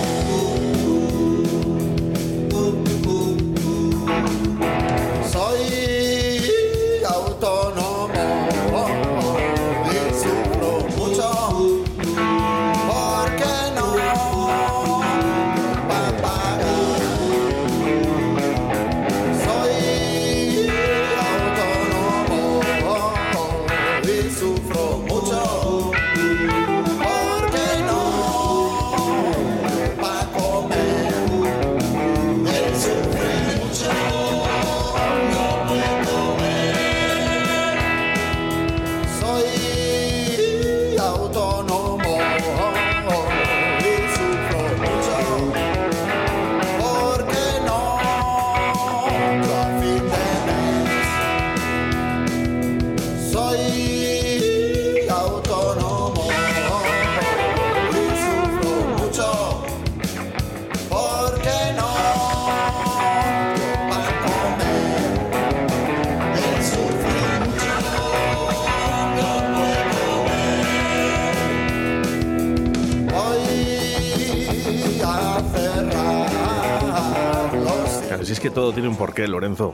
que 78.45 78.51
todo 78.51 78.71
tiene 78.73 78.87
un 78.87 78.95
porqué, 78.95 79.27
Lorenzo. 79.27 79.73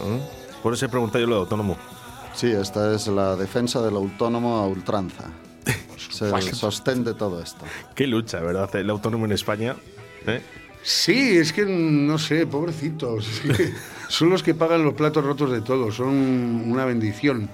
¿Eh? 0.00 0.20
Por 0.62 0.74
eso 0.74 0.86
he 0.86 0.88
preguntado 0.88 1.18
yo 1.18 1.26
lo 1.26 1.34
de 1.34 1.40
autónomo. 1.40 1.76
Sí, 2.32 2.46
esta 2.46 2.94
es 2.94 3.08
la 3.08 3.34
defensa 3.34 3.82
del 3.82 3.96
autónomo 3.96 4.58
a 4.58 4.68
ultranza. 4.68 5.24
Se 6.08 6.54
sostén 6.54 7.02
de 7.02 7.14
todo 7.14 7.42
esto. 7.42 7.64
Qué 7.96 8.06
lucha, 8.06 8.38
¿verdad? 8.38 8.72
El 8.76 8.90
autónomo 8.90 9.24
en 9.24 9.32
España. 9.32 9.74
¿eh? 10.24 10.40
Sí, 10.84 11.36
es 11.36 11.52
que 11.52 11.64
no 11.66 12.16
sé, 12.16 12.46
pobrecitos. 12.46 13.26
es 13.26 13.40
que 13.56 13.74
son 14.06 14.30
los 14.30 14.44
que 14.44 14.54
pagan 14.54 14.84
los 14.84 14.94
platos 14.94 15.24
rotos 15.24 15.50
de 15.50 15.60
todos, 15.60 15.96
son 15.96 16.14
una 16.70 16.84
bendición. 16.84 17.50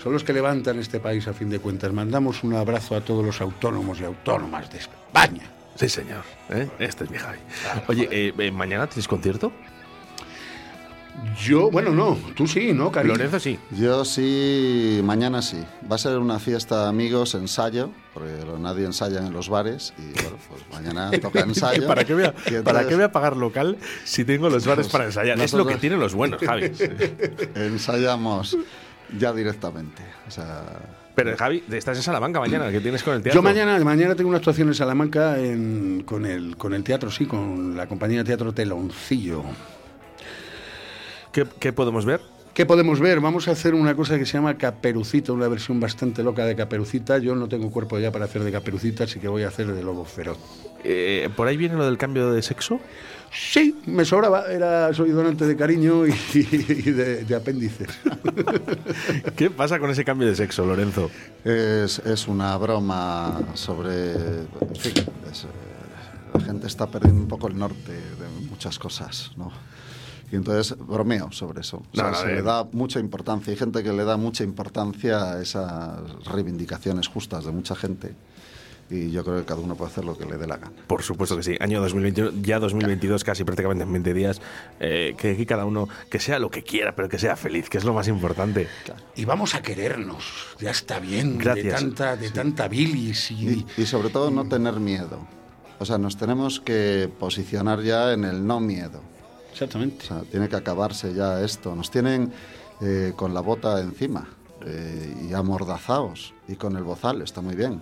Son 0.00 0.12
los 0.12 0.22
que 0.22 0.32
levantan 0.32 0.78
este 0.78 1.00
país 1.00 1.26
a 1.26 1.32
fin 1.32 1.50
de 1.50 1.58
cuentas. 1.58 1.92
Mandamos 1.92 2.44
un 2.44 2.54
abrazo 2.54 2.94
a 2.94 3.00
todos 3.00 3.26
los 3.26 3.40
autónomos 3.40 3.98
y 3.98 4.04
autónomas 4.04 4.70
de 4.70 4.78
España. 4.78 5.53
Sí, 5.76 5.88
señor. 5.88 6.22
¿eh? 6.50 6.68
Este 6.78 7.04
es 7.04 7.10
mi 7.10 7.18
Javi. 7.18 7.38
Oye, 7.88 8.08
eh, 8.10 8.32
eh, 8.38 8.50
¿mañana 8.50 8.86
tienes 8.86 9.08
concierto? 9.08 9.52
Yo, 11.42 11.70
bueno, 11.70 11.90
no, 11.92 12.18
tú 12.34 12.46
sí, 12.46 12.72
¿no, 12.72 12.90
Cari? 12.90 13.08
Lorenzo 13.08 13.38
sí. 13.38 13.58
Yo 13.70 14.04
sí, 14.04 15.00
mañana 15.04 15.42
sí. 15.42 15.62
Va 15.90 15.94
a 15.94 15.98
ser 15.98 16.18
una 16.18 16.38
fiesta 16.40 16.82
de 16.82 16.88
amigos, 16.88 17.34
ensayo, 17.34 17.90
porque 18.12 18.30
nadie 18.58 18.84
ensaya 18.84 19.20
en 19.20 19.32
los 19.32 19.48
bares. 19.48 19.94
Y 19.96 20.12
bueno, 20.22 20.36
pues 20.48 20.62
mañana 20.72 21.10
toca 21.22 21.40
ensayo. 21.40 21.86
¿Para 21.86 22.04
qué, 22.04 22.14
voy 22.14 22.24
a, 22.24 22.28
entonces 22.28 22.62
¿Para 22.62 22.86
qué 22.86 22.94
voy 22.96 23.04
a 23.04 23.12
pagar 23.12 23.36
local 23.36 23.78
si 24.04 24.24
tengo 24.24 24.50
los 24.50 24.66
bares 24.66 24.88
para 24.88 25.04
ensayar? 25.04 25.38
Es 25.40 25.52
lo 25.52 25.58
que 25.58 25.74
nosotros- 25.74 25.80
tienen 25.80 26.00
los 26.00 26.14
buenos, 26.14 26.40
Javi. 26.42 26.72
Ensayamos 27.54 28.56
ya 29.16 29.32
directamente. 29.32 30.02
O 30.26 30.30
sea, 30.32 30.64
Pero 31.14 31.36
Javi, 31.36 31.62
estás 31.70 31.96
en 31.96 32.02
Salamanca 32.02 32.40
mañana, 32.40 32.70
¿qué 32.72 32.80
tienes 32.80 33.02
con 33.02 33.14
el 33.14 33.22
teatro? 33.22 33.38
Yo 33.38 33.42
mañana, 33.42 33.78
mañana 33.84 34.14
tengo 34.16 34.28
una 34.28 34.38
actuación 34.38 34.68
en 34.68 34.74
Salamanca 34.74 35.38
en- 35.38 36.02
con, 36.04 36.26
el, 36.26 36.56
con 36.56 36.74
el 36.74 36.82
teatro, 36.82 37.10
sí, 37.10 37.26
con 37.26 37.76
la 37.76 37.86
compañía 37.86 38.18
de 38.18 38.24
teatro 38.24 38.52
Teloncillo. 38.52 39.44
¿Qué, 41.32 41.46
qué 41.60 41.72
podemos 41.72 42.04
ver? 42.04 42.20
¿Qué 42.54 42.66
podemos 42.66 43.00
ver? 43.00 43.18
Vamos 43.18 43.48
a 43.48 43.50
hacer 43.50 43.74
una 43.74 43.96
cosa 43.96 44.16
que 44.16 44.24
se 44.24 44.34
llama 44.34 44.56
Caperucita, 44.56 45.32
una 45.32 45.48
versión 45.48 45.80
bastante 45.80 46.22
loca 46.22 46.46
de 46.46 46.54
Caperucita. 46.54 47.18
Yo 47.18 47.34
no 47.34 47.48
tengo 47.48 47.68
cuerpo 47.72 47.98
ya 47.98 48.12
para 48.12 48.26
hacer 48.26 48.44
de 48.44 48.52
Caperucita, 48.52 49.04
así 49.04 49.18
que 49.18 49.26
voy 49.26 49.42
a 49.42 49.48
hacer 49.48 49.66
de 49.66 49.82
Lobo 49.82 50.04
Feroz. 50.04 50.38
Eh, 50.84 51.28
¿Por 51.34 51.48
ahí 51.48 51.56
viene 51.56 51.74
lo 51.74 51.84
del 51.84 51.98
cambio 51.98 52.32
de 52.32 52.42
sexo? 52.42 52.78
Sí, 53.32 53.76
me 53.86 54.04
sobraba. 54.04 54.52
Era, 54.52 54.94
soy 54.94 55.10
donante 55.10 55.46
de 55.48 55.56
cariño 55.56 56.06
y, 56.06 56.14
y 56.34 56.92
de, 56.92 57.24
de 57.24 57.34
apéndices. 57.34 57.88
¿Qué 59.36 59.50
pasa 59.50 59.80
con 59.80 59.90
ese 59.90 60.04
cambio 60.04 60.28
de 60.28 60.36
sexo, 60.36 60.64
Lorenzo? 60.64 61.10
es, 61.44 61.98
es 61.98 62.28
una 62.28 62.56
broma 62.56 63.40
sobre. 63.54 64.12
En 64.12 64.76
fin, 64.76 64.92
es, 65.28 65.42
eh, 65.42 65.48
la 66.34 66.40
gente 66.40 66.68
está 66.68 66.86
perdiendo 66.86 67.20
un 67.20 67.28
poco 67.28 67.48
el 67.48 67.58
norte 67.58 67.90
de 67.90 68.48
muchas 68.48 68.78
cosas, 68.78 69.32
¿no? 69.36 69.50
Y 70.34 70.36
entonces 70.36 70.76
bromeo 70.76 71.30
sobre 71.30 71.60
eso. 71.60 71.76
O 71.76 71.94
sea, 71.94 72.06
No, 72.06 72.10
no, 72.10 72.16
se 72.16 72.26
le 72.26 72.42
da 72.42 72.64
mucha 72.72 72.98
importancia. 72.98 73.52
Hay 73.52 73.56
gente 73.56 73.84
que 73.84 73.92
le 73.92 74.02
da 74.02 74.16
mucha 74.16 74.42
importancia 74.42 75.30
a 75.34 75.40
esas 75.40 76.00
reivindicaciones 76.24 77.06
justas 77.06 77.44
de 77.44 77.52
mucha 77.52 77.76
gente. 77.76 78.16
Y 78.90 79.12
yo 79.12 79.22
creo 79.24 79.38
que 79.38 79.44
cada 79.44 79.60
uno 79.60 79.76
puede 79.76 79.92
hacer 79.92 80.04
lo 80.04 80.18
que 80.18 80.24
le 80.26 80.36
dé 80.36 80.48
la 80.48 80.56
gana. 80.56 80.72
Por 80.88 81.04
supuesto 81.04 81.36
que 81.36 81.44
sí. 81.44 81.56
Año 81.60 81.80
2021, 81.80 82.42
ya 82.42 82.58
2022, 82.58 83.22
casi 83.22 83.44
prácticamente 83.44 83.84
en 83.84 83.92
20 83.92 84.12
días. 84.12 84.42
eh, 84.80 85.14
que 85.16 85.30
aquí 85.30 85.46
cada 85.46 85.66
uno 85.66 85.88
que 86.10 86.18
sea 86.18 86.40
lo 86.40 86.50
que 86.50 86.64
quiera, 86.64 86.96
pero 86.96 87.08
que 87.08 87.18
sea 87.20 87.36
feliz, 87.36 87.70
que 87.70 87.78
es 87.78 87.84
lo 87.84 87.94
más 87.94 88.08
importante. 88.08 88.66
Y 89.14 89.24
vamos 89.24 89.54
a 89.54 89.62
querernos. 89.62 90.24
Ya 90.58 90.70
está 90.72 90.98
bien. 90.98 91.38
Gracias. 91.38 91.64
De 91.64 91.70
tanta, 91.70 92.16
de 92.16 92.30
tanta 92.30 92.66
bilis 92.66 93.30
y, 93.30 93.34
Y, 93.48 93.66
y 93.76 93.86
sobre 93.86 94.10
todo 94.10 94.32
no 94.32 94.48
tener 94.48 94.80
miedo. 94.80 95.20
O 95.78 95.84
sea, 95.84 95.96
nos 95.96 96.16
tenemos 96.16 96.58
que 96.58 97.08
posicionar 97.20 97.82
ya 97.82 98.12
en 98.12 98.24
el 98.24 98.44
no 98.44 98.58
miedo. 98.58 99.13
Exactamente. 99.54 100.04
O 100.04 100.08
sea, 100.08 100.22
tiene 100.30 100.48
que 100.48 100.56
acabarse 100.56 101.14
ya 101.14 101.40
esto. 101.42 101.74
Nos 101.74 101.90
tienen 101.90 102.32
eh, 102.82 103.12
con 103.16 103.32
la 103.32 103.40
bota 103.40 103.80
encima 103.80 104.26
eh, 104.66 105.28
y 105.30 105.32
amordazados 105.32 106.34
y 106.48 106.56
con 106.56 106.76
el 106.76 106.82
bozal, 106.82 107.22
está 107.22 107.40
muy 107.40 107.54
bien. 107.54 107.80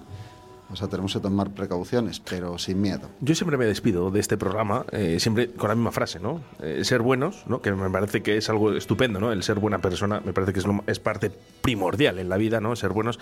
O 0.71 0.77
sea, 0.77 0.89
tenemos 0.89 1.13
que 1.13 1.21
tomar 1.21 1.51
precauciones, 1.51 2.19
pero 2.21 2.57
sin 2.59 2.81
miedo. 2.81 3.09
Yo 3.21 3.35
siempre 3.35 3.59
me 3.59 3.67
despido 3.67 4.11
de 4.11 4.21
este 4.21 4.39
programa, 4.39 4.87
eh, 4.93 5.19
siempre 5.21 5.51
con 5.51 5.69
la 5.69 5.75
misma 5.75 5.93
frase, 5.93 6.19
¿no? 6.19 6.41
Eh, 6.63 6.83
ser 6.85 7.03
buenos, 7.03 7.45
¿no? 7.47 7.61
Que 7.61 7.73
me 7.73 7.91
parece 7.91 8.23
que 8.23 8.39
es 8.39 8.49
algo 8.49 8.73
estupendo, 8.73 9.21
¿no? 9.21 9.33
El 9.33 9.43
ser 9.43 9.59
buena 9.59 9.81
persona 9.81 10.23
me 10.25 10.33
parece 10.33 10.53
que 10.55 10.61
es, 10.61 10.67
lo- 10.67 10.83
es 10.87 10.99
parte 10.99 11.31
primordial 11.61 12.19
en 12.19 12.29
la 12.31 12.39
vida, 12.39 12.61
¿no? 12.61 12.75
Ser 12.77 12.91
buenos 12.93 13.19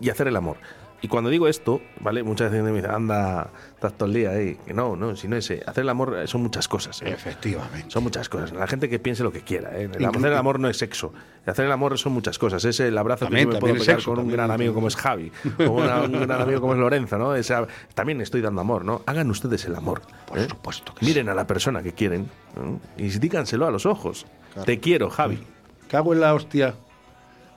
y 0.00 0.10
hacer 0.10 0.28
el 0.28 0.36
amor. 0.36 0.58
Y 1.04 1.08
cuando 1.08 1.30
digo 1.30 1.48
esto, 1.48 1.82
¿vale? 1.98 2.22
Muchas 2.22 2.52
veces 2.52 2.64
me 2.64 2.70
dicen, 2.72 2.92
anda, 2.92 3.50
estás 3.74 3.92
todo 3.94 4.06
el 4.06 4.14
día 4.14 4.30
ahí. 4.30 4.56
Que 4.64 4.72
no, 4.72 4.94
no, 4.94 5.16
si 5.16 5.26
no 5.26 5.34
es. 5.36 5.50
eh, 5.50 5.60
Hacer 5.66 5.82
el 5.82 5.88
amor 5.88 6.16
eh, 6.16 6.28
son 6.28 6.42
muchas 6.42 6.68
cosas. 6.68 7.02
¿eh? 7.02 7.10
Efectivamente. 7.10 7.90
Son 7.90 8.04
muchas 8.04 8.28
cosas. 8.28 8.52
La 8.52 8.68
gente 8.68 8.88
que 8.88 9.00
piense 9.00 9.24
lo 9.24 9.32
que 9.32 9.40
quiera. 9.40 9.76
¿eh? 9.76 9.90
El 9.92 10.04
hacer 10.06 10.26
el 10.26 10.36
amor 10.36 10.60
no 10.60 10.68
es 10.68 10.76
sexo. 10.78 11.12
Hacer 11.44 11.64
el 11.66 11.72
amor 11.72 11.98
son 11.98 12.12
muchas 12.12 12.38
cosas. 12.38 12.64
Es 12.64 12.78
el 12.78 12.96
abrazo 12.96 13.24
También, 13.24 13.48
que 13.48 13.54
yo 13.54 13.56
me 13.56 13.60
puedo 13.60 13.74
pegar 13.74 13.96
sexo, 13.96 14.10
con 14.14 14.20
un 14.24 14.30
gran 14.30 14.52
amigo 14.52 14.74
como 14.74 14.86
es 14.86 14.94
Javi. 14.94 15.32
O 15.66 15.70
una- 15.72 16.02
un 16.02 16.12
gran 16.12 16.40
amigo 16.40 16.60
como 16.60 16.74
es 16.74 16.78
Lorenzo, 16.78 17.18
¿no? 17.18 17.34
Esa- 17.34 17.66
también 17.94 18.20
estoy 18.20 18.40
dando 18.40 18.60
amor, 18.60 18.84
¿no? 18.84 19.02
Hagan 19.06 19.28
ustedes 19.28 19.64
el 19.64 19.74
amor. 19.74 20.02
Por 20.26 20.38
supuesto 20.48 20.94
Miren 21.00 21.28
a 21.28 21.34
la 21.34 21.48
persona 21.48 21.82
que 21.82 21.92
quieren 21.92 22.30
¿no? 22.54 22.80
y 22.96 23.08
díganselo 23.08 23.66
a 23.66 23.72
los 23.72 23.86
ojos. 23.86 24.24
Te 24.64 24.78
quiero, 24.78 25.10
Javi. 25.10 25.42
Cago 25.90 26.12
en 26.14 26.20
la 26.20 26.32
hostia. 26.32 26.74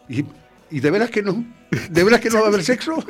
¿Y, 0.10 0.26
y 0.72 0.80
de 0.80 0.92
veras 0.92 1.10
que 1.12 1.22
no? 1.24 1.44
¿De 1.90 2.04
veras 2.04 2.20
que 2.22 2.30
no 2.30 2.40
va 2.40 2.46
a 2.46 2.48
haber 2.48 2.64
sexo? 2.64 2.94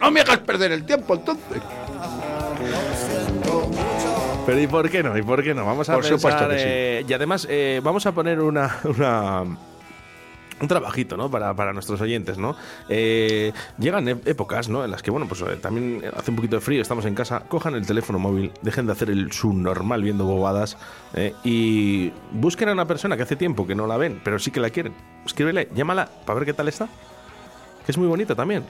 no 0.00 0.10
me 0.10 0.20
hagas 0.20 0.38
perder 0.38 0.72
el 0.72 0.84
tiempo, 0.84 1.14
entonces. 1.14 1.62
Pero 4.46 4.60
¿y 4.60 4.66
por 4.66 4.88
qué 4.90 5.02
no? 5.02 5.16
¿Y 5.18 5.22
por 5.22 5.42
qué 5.42 5.54
no? 5.54 5.64
Vamos 5.66 5.88
a 5.88 5.94
Por 5.94 6.04
supuesto 6.04 6.46
pensar, 6.48 6.50
que 6.50 6.58
sí. 6.58 6.64
eh, 6.68 7.04
y 7.08 7.12
además 7.12 7.46
eh, 7.50 7.80
vamos 7.82 8.06
a 8.06 8.12
poner 8.12 8.40
una, 8.40 8.76
una- 8.84 9.44
un 10.60 10.68
trabajito, 10.68 11.16
¿no? 11.16 11.30
Para, 11.30 11.54
para 11.54 11.72
nuestros 11.72 12.00
oyentes, 12.00 12.38
¿no? 12.38 12.56
Eh, 12.88 13.52
llegan 13.78 14.06
ép- 14.06 14.26
épocas, 14.26 14.68
¿no? 14.68 14.84
En 14.84 14.90
las 14.90 15.02
que, 15.02 15.10
bueno, 15.10 15.26
pues 15.28 15.42
eh, 15.42 15.56
también 15.60 16.02
hace 16.16 16.30
un 16.30 16.36
poquito 16.36 16.56
de 16.56 16.60
frío, 16.62 16.80
estamos 16.82 17.04
en 17.04 17.14
casa, 17.14 17.40
cojan 17.48 17.74
el 17.74 17.86
teléfono 17.86 18.18
móvil, 18.18 18.52
dejen 18.62 18.86
de 18.86 18.92
hacer 18.92 19.10
el 19.10 19.32
subnormal 19.32 20.02
viendo 20.02 20.24
bobadas 20.24 20.76
eh, 21.14 21.34
y 21.44 22.12
busquen 22.32 22.68
a 22.70 22.72
una 22.72 22.86
persona 22.86 23.16
que 23.16 23.22
hace 23.24 23.36
tiempo 23.36 23.66
que 23.66 23.74
no 23.74 23.86
la 23.86 23.96
ven, 23.96 24.20
pero 24.24 24.38
sí 24.38 24.50
que 24.50 24.60
la 24.60 24.70
quieren. 24.70 24.94
Escríbele, 25.24 25.68
llámala 25.74 26.08
para 26.24 26.38
ver 26.38 26.46
qué 26.46 26.52
tal 26.54 26.68
está. 26.68 26.86
Que 27.84 27.92
es 27.92 27.98
muy 27.98 28.08
bonito 28.08 28.34
también. 28.34 28.64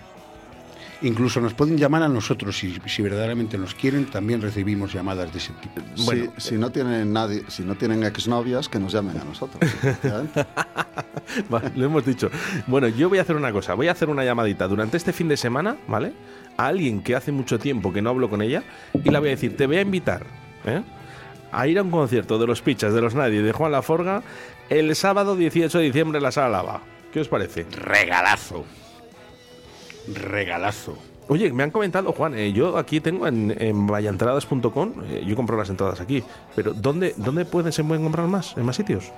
Incluso 1.02 1.40
nos 1.40 1.52
pueden 1.52 1.77
llamar 1.77 2.02
a 2.02 2.09
nosotros 2.09 2.56
si, 2.56 2.78
si 2.86 3.02
verdaderamente 3.02 3.59
nos 3.59 3.74
quieren, 3.74 4.06
también 4.06 4.40
recibimos 4.40 4.93
llamadas 4.93 5.31
de 5.31 5.39
ese 5.39 5.52
tipo. 5.55 5.82
si, 5.94 6.31
si 6.39 6.55
no 6.56 6.70
tienen 6.70 7.12
nadie, 7.12 7.44
si 7.48 7.64
no 7.64 7.74
tienen 7.74 8.02
exnovias, 8.02 8.68
que 8.68 8.78
nos 8.78 8.93
llamen 8.93 9.18
a 9.18 9.24
nosotros. 9.24 9.70
Vale, 11.51 11.73
lo 11.77 11.85
hemos 11.85 12.05
dicho. 12.06 12.31
Bueno, 12.66 12.89
yo 12.89 13.09
voy 13.09 13.18
a 13.18 13.23
hacer 13.23 13.36
una 13.36 13.52
cosa. 13.52 13.74
Voy 13.74 13.89
a 13.89 13.93
hacer 13.93 14.09
una 14.09 14.24
llamadita 14.24 14.66
durante 14.68 14.97
este 14.97 15.12
fin 15.12 15.28
de 15.28 15.36
semana, 15.36 15.77
¿vale? 15.86 16.12
A 16.56 16.68
alguien 16.68 17.02
que 17.02 17.14
hace 17.14 17.31
mucho 17.32 17.59
tiempo 17.59 17.93
que 17.93 18.01
no 18.01 18.10
hablo 18.10 18.31
con 18.31 18.40
ella 18.40 18.62
y 19.05 19.10
la 19.10 19.20
voy 19.20 19.28
a 19.28 19.32
decir, 19.32 19.56
te 19.56 19.66
voy 19.66 19.77
a 19.77 19.82
invitar, 19.82 20.24
¿eh? 20.64 20.82
A 21.52 21.66
ir 21.66 21.78
a 21.78 21.82
un 21.82 21.90
concierto 21.90 22.39
de 22.39 22.47
los 22.47 22.62
Pichas, 22.62 22.94
de 22.94 23.01
los 23.01 23.14
Nadie, 23.14 23.43
de 23.43 23.52
Juan 23.52 23.73
Laforga, 23.73 24.23
el 24.68 24.94
sábado 24.97 25.36
18 25.36 25.78
de 25.78 25.85
diciembre 25.85 26.18
en 26.18 26.23
la 26.23 26.32
Sala 26.32 26.48
Lava. 26.48 26.82
¿Qué 27.12 27.20
os 27.20 27.28
parece? 27.28 27.66
Regalazo. 27.70 28.64
Regalazo. 30.06 30.96
Oye, 31.28 31.52
me 31.52 31.64
han 31.64 31.72
comentado, 31.72 32.12
Juan, 32.12 32.34
eh, 32.34 32.52
yo 32.52 32.78
aquí 32.78 33.00
tengo 33.00 33.26
en, 33.26 33.50
en 33.58 33.88
eh, 33.90 35.24
yo 35.26 35.36
compro 35.36 35.56
las 35.56 35.70
entradas 35.70 36.00
aquí, 36.00 36.22
pero 36.54 36.72
¿dónde, 36.72 37.14
dónde 37.16 37.44
pueden, 37.44 37.72
se 37.72 37.82
pueden 37.82 38.04
comprar 38.04 38.28
más? 38.28 38.56
¿En 38.56 38.64
más 38.64 38.76
sitios? 38.76 39.10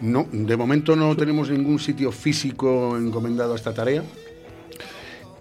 No, 0.00 0.26
de 0.30 0.56
momento 0.56 0.96
no 0.96 1.16
tenemos 1.16 1.48
ningún 1.48 1.78
sitio 1.78 2.10
físico 2.10 2.96
encomendado 2.98 3.52
a 3.52 3.56
esta 3.56 3.72
tarea. 3.72 4.02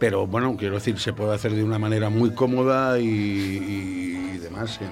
Pero 0.06 0.28
bueno, 0.28 0.56
quiero 0.56 0.76
decir, 0.76 1.00
se 1.00 1.14
puede 1.14 1.34
hacer 1.34 1.54
de 1.56 1.64
una 1.64 1.80
manera 1.80 2.12
muy 2.12 2.30
cómoda 2.30 3.00
y, 3.00 3.06
y 3.08 4.38
demás 4.38 4.80
en, 4.80 4.90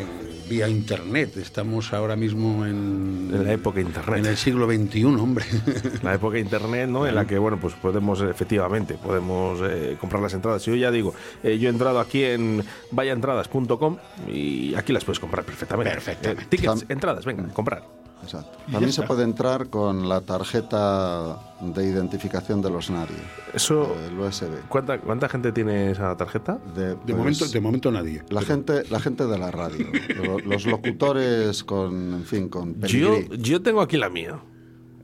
en- 0.00 0.34
vía 0.48 0.68
internet. 0.68 1.36
Estamos 1.38 1.92
ahora 1.92 2.14
mismo 2.14 2.64
en, 2.64 3.28
En 3.32 3.44
la 3.44 3.52
época 3.54 3.80
internet. 3.80 4.20
En 4.20 4.26
el 4.26 4.36
siglo 4.36 4.66
XXI, 4.70 5.04
hombre. 5.06 5.44
la 6.04 6.14
época 6.14 6.38
internet, 6.38 6.88
¿no? 6.88 7.08
En 7.08 7.16
la 7.16 7.26
que, 7.26 7.38
bueno, 7.38 7.58
pues 7.58 7.74
podemos, 7.74 8.20
efectivamente, 8.20 8.94
podemos 9.02 9.58
eh, 9.64 9.96
comprar 9.98 10.22
las 10.22 10.32
entradas. 10.34 10.64
Yo 10.64 10.76
ya 10.76 10.92
digo, 10.92 11.12
eh, 11.42 11.58
yo 11.58 11.68
he 11.68 11.72
entrado 11.72 11.98
aquí 11.98 12.22
en 12.22 12.62
vayaentradas.com 12.92 13.96
y 14.28 14.76
aquí 14.76 14.92
las 14.92 15.04
puedes 15.04 15.18
comprar 15.18 15.44
perfectamente. 15.44 15.92
Perfectamente. 15.92 16.42
Eh, 16.44 16.46
tickets, 16.48 16.84
entradas, 16.88 17.24
venga, 17.24 17.48
comprar. 17.48 17.82
Exacto. 18.24 18.58
También 18.70 18.92
se 18.92 19.02
puede 19.02 19.22
entrar 19.22 19.68
con 19.68 20.08
la 20.08 20.20
tarjeta 20.20 21.38
de 21.60 21.84
identificación 21.86 22.60
de 22.62 22.70
los 22.70 22.90
nadie. 22.90 23.16
Eso. 23.52 23.94
El 24.08 24.18
USB. 24.18 24.66
¿Cuánta, 24.68 24.98
¿Cuánta 24.98 25.28
gente 25.28 25.52
tiene 25.52 25.90
esa 25.92 26.16
tarjeta? 26.16 26.58
De 26.74 26.96
momento, 27.14 27.46
de 27.46 27.60
momento 27.60 27.90
nadie. 27.92 28.22
La 28.30 28.42
gente, 28.42 28.82
la 28.90 28.98
gente 29.00 29.26
de 29.26 29.38
la 29.38 29.50
radio. 29.50 29.86
Lo- 30.22 30.38
los 30.40 30.66
locutores 30.66 31.62
con, 31.64 32.14
en 32.14 32.24
fin, 32.24 32.48
con 32.48 32.80
Yo, 32.82 33.20
yo 33.38 33.62
tengo 33.62 33.80
aquí 33.80 33.96
la 33.96 34.10
mía. 34.10 34.38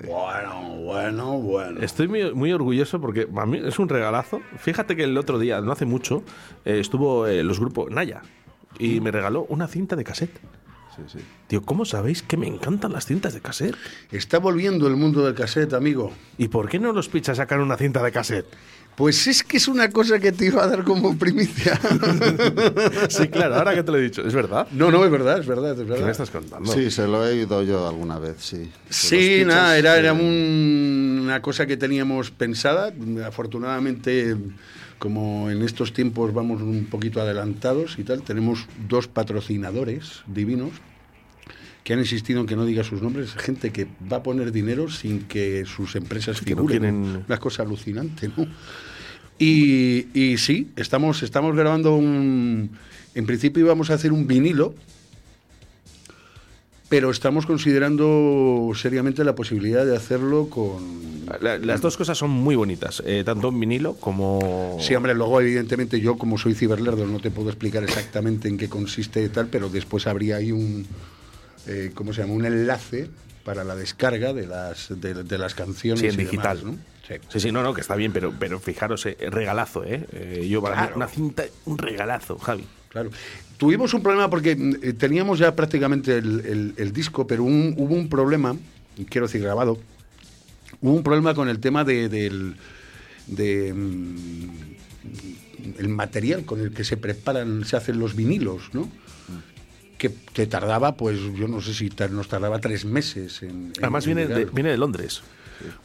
Bueno, 0.07 0.77
bueno, 0.83 1.39
bueno. 1.39 1.81
Estoy 1.81 2.09
muy, 2.09 2.33
muy 2.33 2.53
orgulloso 2.53 3.01
porque 3.01 3.29
a 3.37 3.47
mí 3.47 3.61
es 3.63 3.79
un 3.79 3.89
regalazo. 3.89 4.41
Fíjate 4.59 4.97
que 4.97 5.05
el 5.05 5.17
otro 5.19 5.39
día, 5.39 5.61
no 5.61 5.73
hace 5.73 5.85
mucho, 5.85 6.23
eh, 6.65 6.79
estuvo 6.81 7.27
eh, 7.27 7.43
los 7.45 7.61
grupos 7.61 7.91
Naya 7.91 8.23
y 8.79 9.01
me 9.01 9.11
regaló 9.11 9.45
una 9.51 9.67
cinta 9.67 9.97
de 9.97 10.05
cassette. 10.05 10.41
Tío, 11.47 11.63
¿cómo 11.63 11.85
sabéis 11.85 12.23
que 12.23 12.37
me 12.37 12.47
encantan 12.47 12.93
las 12.93 13.07
cintas 13.07 13.35
de 13.35 13.41
cassette? 13.41 13.75
Está 14.13 14.39
volviendo 14.39 14.87
el 14.87 14.97
mundo 14.97 15.25
del 15.25 15.35
cassette, 15.35 15.73
amigo. 15.75 16.13
¿Y 16.39 16.49
por 16.49 16.69
qué 16.69 16.79
no 16.79 16.93
los 16.93 17.09
pichas 17.09 17.39
sacar 17.39 17.61
una 17.61 17.77
cinta 17.77 18.03
de 18.03 18.13
cassette? 18.13 18.47
Pues 18.97 19.27
es 19.29 19.43
que 19.43 19.57
es 19.57 19.67
una 19.67 19.89
cosa 19.91 20.19
que 20.19 20.31
te 20.31 20.47
iba 20.47 20.63
a 20.63 20.67
dar 20.67 20.85
como 20.85 21.17
primicia. 21.17 21.79
sí, 23.09 23.29
claro, 23.29 23.55
ahora 23.57 23.75
que 23.75 23.83
te 23.83 23.91
lo 23.93 23.99
he 23.99 24.03
dicho, 24.03 24.21
¿es 24.27 24.35
verdad? 24.35 24.67
No, 24.73 24.91
no, 24.91 25.05
es 25.05 25.11
verdad, 25.11 25.39
es 25.41 25.47
verdad, 25.47 25.73
es 25.73 25.79
¿Qué 25.79 25.85
verdad. 25.85 26.05
me 26.05 26.13
estás 26.13 26.31
contando? 26.31 26.71
Sí, 26.73 26.91
se 26.91 27.07
lo 27.07 27.27
he 27.27 27.31
oído 27.33 27.63
yo 27.63 27.89
alguna 27.89 28.19
vez, 28.19 28.37
sí. 28.41 28.71
Sí, 28.91 29.43
nada, 29.47 29.79
era, 29.79 29.97
era 29.97 30.13
un- 30.13 31.21
una 31.23 31.41
cosa 31.41 31.67
que 31.67 31.77
teníamos 31.77 32.31
pensada. 32.31 32.93
Afortunadamente, 33.27 34.37
como 34.99 35.51
en 35.51 35.63
estos 35.63 35.93
tiempos 35.95 36.35
vamos 36.35 36.61
un 36.61 36.87
poquito 36.91 37.21
adelantados 37.23 37.99
y 37.99 38.05
tal, 38.05 38.23
tenemos 38.23 38.67
dos 38.89 39.09
patrocinadores 39.09 40.23
divinos 40.27 40.73
que 41.85 41.93
han 41.95 41.99
insistido 41.99 42.41
en 42.41 42.47
que 42.47 42.57
no 42.57 42.65
diga 42.67 42.85
sus 42.85 43.01
nombres, 43.03 43.33
gente 43.35 43.71
que 43.71 43.87
va 44.13 44.19
a 44.19 44.23
poner 44.23 44.53
dinero 44.53 44.91
sin 44.91 45.23
que 45.23 45.65
sus 45.67 45.97
empresas 45.97 46.41
que 46.41 46.55
no 46.55 46.63
figuren. 46.67 46.79
quieren- 47.05 47.25
Una 47.27 47.39
cosa 47.39 47.63
alucinante, 47.63 48.29
¿no? 48.37 48.47
Y, 49.39 50.07
y 50.13 50.37
sí, 50.37 50.69
estamos, 50.77 51.23
estamos 51.23 51.57
grabando 51.57 51.95
un... 51.97 52.71
En 53.15 53.27
principio 53.27 53.65
íbamos 53.65 53.91
a 53.91 53.95
hacer 53.95 54.13
un 54.13 54.27
vinilo, 54.27 54.75
pero 56.89 57.11
estamos 57.11 57.47
considerando 57.47 58.71
seriamente 58.75 59.23
la 59.25 59.35
posibilidad 59.37 59.87
de 59.87 59.97
hacerlo 59.97 60.49
con... 60.51 61.01
La- 61.41 61.57
las 61.59 61.81
dos 61.81 61.97
cosas 61.97 62.19
son 62.19 62.31
muy 62.31 62.57
bonitas, 62.57 63.01
eh, 63.07 63.23
tanto 63.25 63.49
en 63.49 63.61
vinilo 63.61 63.95
como... 63.95 64.77
Sí, 64.81 64.95
hombre, 64.97 65.15
luego 65.15 65.41
evidentemente 65.41 66.01
yo 66.01 66.19
como 66.19 66.37
soy 66.37 66.55
ciberlerdo 66.55 67.07
no 67.07 67.21
te 67.21 67.31
puedo 67.31 67.49
explicar 67.49 67.85
exactamente 67.85 68.49
en 68.49 68.59
qué 68.59 68.69
consiste 68.69 69.23
y 69.25 69.29
tal, 69.29 69.47
pero 69.47 69.69
después 69.69 70.09
habría 70.09 70.37
ahí 70.37 70.51
un, 70.51 70.85
eh, 71.67 71.91
¿cómo 71.95 72.13
se 72.13 72.23
llama? 72.23 72.35
Un 72.35 72.47
enlace 72.47 73.09
para 73.45 73.65
la 73.65 73.75
descarga 73.75 74.33
de 74.33 74.47
las, 74.47 74.89
de, 75.01 75.23
de 75.25 75.39
las 75.39 75.55
canciones 75.55 76.01
Sí, 76.01 76.07
en 76.07 76.13
y 76.15 76.17
demás, 76.25 76.31
digital. 76.59 76.63
¿no? 76.65 76.73
Sí. 77.09 77.15
Sí, 77.29 77.41
sí, 77.41 77.53
no, 77.53 77.63
no, 77.63 77.75
que 77.75 77.81
está 77.81 77.97
bien, 77.97 78.13
pero, 78.13 78.33
pero 78.39 78.61
fijaros, 78.61 79.05
eh, 79.07 79.17
regalazo, 79.31 79.85
¿eh? 79.85 80.07
Eh, 80.13 80.47
yo 80.49 80.63
para 80.63 80.77
Claro. 80.77 80.97
una 80.97 81.09
cinta, 81.09 81.45
un 81.65 81.77
regalazo, 81.79 82.39
Javi. 82.39 82.65
Claro. 82.89 83.11
Tuvimos 83.57 83.93
un 83.95 84.03
problema 84.03 84.31
porque 84.31 84.55
mm, 84.57 84.75
eh, 84.83 84.93
teníamos 84.93 85.39
ya 85.39 85.55
prácticamente 85.57 86.17
el, 86.19 86.41
el- 86.47 86.75
el 86.77 86.93
disco, 86.93 87.27
pero 87.27 87.43
un- 87.45 87.75
hubo 87.77 87.95
un 87.95 88.09
problema, 88.09 88.57
quiero 89.09 89.27
decir 89.27 89.43
grabado, 89.43 89.79
hubo 90.81 90.93
un 90.93 91.03
problema 91.03 91.35
con 91.35 91.49
el 91.49 91.59
tema 91.59 91.83
de, 91.85 92.09
del 92.09 92.55
de, 93.27 93.73
mm, 93.75 94.49
el 95.79 95.89
material 95.89 96.45
con 96.45 96.61
el 96.61 96.73
que 96.73 96.85
se 96.85 96.97
preparan, 96.97 97.65
se 97.65 97.77
hacen 97.77 97.99
los 97.99 98.15
vinilos, 98.15 98.71
¿no? 98.73 98.89
Que 100.01 100.09
te 100.09 100.47
tardaba, 100.47 100.97
pues 100.97 101.19
yo 101.37 101.47
no 101.47 101.61
sé 101.61 101.75
si 101.75 101.91
nos 102.11 102.27
tardaba 102.27 102.59
tres 102.59 102.87
meses. 102.87 103.43
En, 103.43 103.71
Además 103.83 104.07
en 104.07 104.17
viene 104.17 104.35
de, 104.35 104.47
viene 104.47 104.71
de 104.71 104.79
Londres. 104.79 105.21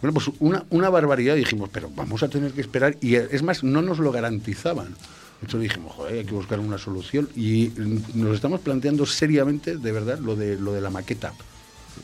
Bueno, 0.01 0.13
pues 0.13 0.31
una, 0.39 0.63
una 0.69 0.89
barbaridad. 0.89 1.35
Dijimos, 1.35 1.69
pero 1.69 1.89
vamos 1.93 2.23
a 2.23 2.29
tener 2.29 2.53
que 2.53 2.61
esperar. 2.61 2.95
Y 3.01 3.15
es 3.15 3.43
más, 3.43 3.61
no 3.65 3.81
nos 3.81 3.99
lo 3.99 4.13
garantizaban. 4.13 4.95
Entonces 5.41 5.69
dijimos, 5.69 5.91
joder, 5.93 6.13
hay 6.19 6.23
que 6.25 6.33
buscar 6.33 6.61
una 6.61 6.77
solución. 6.77 7.27
Y 7.35 7.73
nos 8.13 8.35
estamos 8.35 8.61
planteando 8.61 9.05
seriamente, 9.05 9.75
de 9.75 9.91
verdad, 9.91 10.17
lo 10.19 10.37
de, 10.37 10.55
lo 10.55 10.71
de 10.71 10.79
la 10.79 10.89
maqueta. 10.89 11.33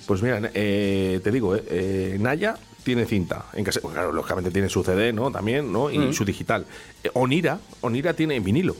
Pues 0.05 0.21
mira, 0.21 0.51
eh, 0.53 1.21
te 1.23 1.31
digo, 1.31 1.55
eh, 1.55 1.63
eh, 1.69 2.17
Naya 2.19 2.57
tiene 2.83 3.05
cinta 3.05 3.45
en 3.53 3.63
casa. 3.63 3.79
Bueno, 3.81 3.95
claro, 3.95 4.11
lógicamente 4.11 4.51
tiene 4.51 4.67
su 4.67 4.83
CD, 4.83 5.13
¿no? 5.13 5.31
También, 5.31 5.71
¿no? 5.71 5.89
Y 5.89 5.97
Mm. 5.97 6.11
su 6.13 6.25
digital. 6.25 6.65
Eh, 7.05 7.09
Onira, 7.13 7.57
Onira 7.79 8.13
tiene 8.13 8.37
vinilo. 8.41 8.75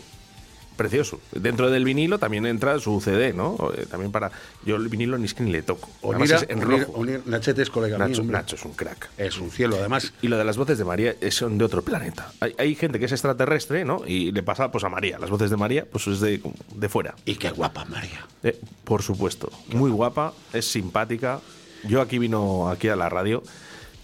Precioso. 0.82 1.20
Dentro 1.32 1.70
del 1.70 1.84
vinilo 1.86 2.18
también 2.20 2.45
entra 2.45 2.80
su 2.80 2.99
CD, 3.02 3.34
¿no? 3.34 3.56
Eh, 3.78 3.86
también 3.90 4.12
para. 4.12 4.32
Yo 4.66 4.76
el 4.78 4.88
vinilo 4.90 5.18
ni 5.18 5.26
es 5.26 5.34
que 5.34 5.44
ni 5.44 5.52
le 5.52 5.62
toco. 5.62 5.90
Onira, 6.02 6.38
es 6.38 6.45
en 6.49 6.62
rojo. 6.62 6.94
Onira- 6.94 7.22
Nachete 7.26 7.62
es 7.62 7.70
colega 7.70 7.98
mío, 7.98 8.08
Nacho, 8.08 8.22
hombre. 8.22 8.38
Nacho 8.38 8.56
es 8.56 8.66
un 8.66 8.74
crack. 8.74 9.10
Es 9.18 9.38
un 9.38 9.52
cielo, 9.52 9.76
además. 9.80 10.14
Y 10.22 10.28
lo 10.28 10.38
de 10.38 10.44
las 10.44 10.58
voces 10.58 10.78
de 10.78 10.86
María 10.86 11.16
es- 11.22 11.36
son 11.36 11.58
de 11.58 11.66
otro 11.66 11.82
planeta. 11.84 12.32
Hay, 12.40 12.56
hay 12.58 12.76
gente 12.76 12.98
que 12.99 13.06
es 13.06 13.12
extraterrestre, 13.12 13.86
¿no? 13.86 14.02
Y 14.08 14.32
le 14.32 14.41
pasa 14.44 14.72
pues 14.72 14.84
a 14.84 14.90
María. 14.90 15.20
Las 15.20 15.30
voces 15.30 15.49
de 15.49 15.58
María, 15.58 15.86
pues 15.91 16.08
es 16.08 16.20
de, 16.20 16.41
de 16.76 16.90
fuera. 16.90 17.14
Y 17.26 17.36
qué 17.36 17.52
guapa 17.52 17.86
María. 17.86 18.26
Eh, 18.44 18.60
por 18.84 19.03
supuesto. 19.03 19.52
Muy 19.74 19.91
guapa, 19.91 20.34
es 20.53 20.66
simpática. 20.66 21.40
Yo 21.84 22.02
aquí 22.02 22.18
vino 22.20 22.70
aquí 22.70 22.88
a 22.90 22.95
la 22.95 23.10
radio 23.10 23.44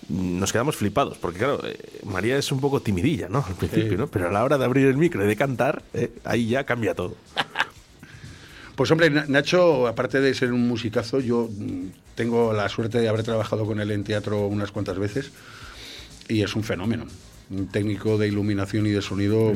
nos 0.10 0.52
quedamos 0.54 0.76
flipados, 0.76 1.18
porque 1.18 1.40
claro, 1.40 1.60
eh, 1.66 1.78
María 2.06 2.38
es 2.38 2.52
un 2.52 2.60
poco 2.62 2.82
timidilla, 2.82 3.28
¿no? 3.30 3.44
Al 3.48 3.56
principio, 3.56 3.98
¿no? 3.98 4.08
Pero 4.08 4.30
a 4.30 4.32
la 4.32 4.44
hora 4.44 4.58
de 4.58 4.66
abrir 4.66 4.88
el 4.88 4.98
micro 4.98 5.24
y 5.24 5.28
de 5.28 5.36
cantar, 5.36 5.84
eh, 5.94 6.12
ahí 6.24 6.48
ya 6.48 6.64
cambia 6.66 6.94
todo. 6.96 7.16
Pues 8.76 8.92
hombre, 8.92 9.10
Na- 9.10 9.26
Nacho, 9.28 9.88
aparte 9.88 10.22
de 10.22 10.36
ser 10.36 10.52
un 10.54 10.68
musicazo, 10.68 11.20
yo 11.20 11.50
mm, 11.52 11.88
tengo 12.14 12.54
la 12.54 12.70
suerte 12.70 13.02
de 13.02 13.10
haber 13.10 13.24
trabajado 13.24 13.66
con 13.66 13.80
él 13.80 13.90
en 13.90 14.04
teatro 14.04 14.46
unas 14.46 14.72
cuantas 14.72 15.00
veces 15.00 15.32
y 16.28 16.44
es 16.44 16.56
un 16.56 16.64
fenómeno. 16.64 17.06
Un 17.50 17.68
técnico 17.70 18.20
de 18.20 18.28
iluminación 18.28 18.86
y 18.86 18.92
de 18.92 19.02
sonido 19.02 19.52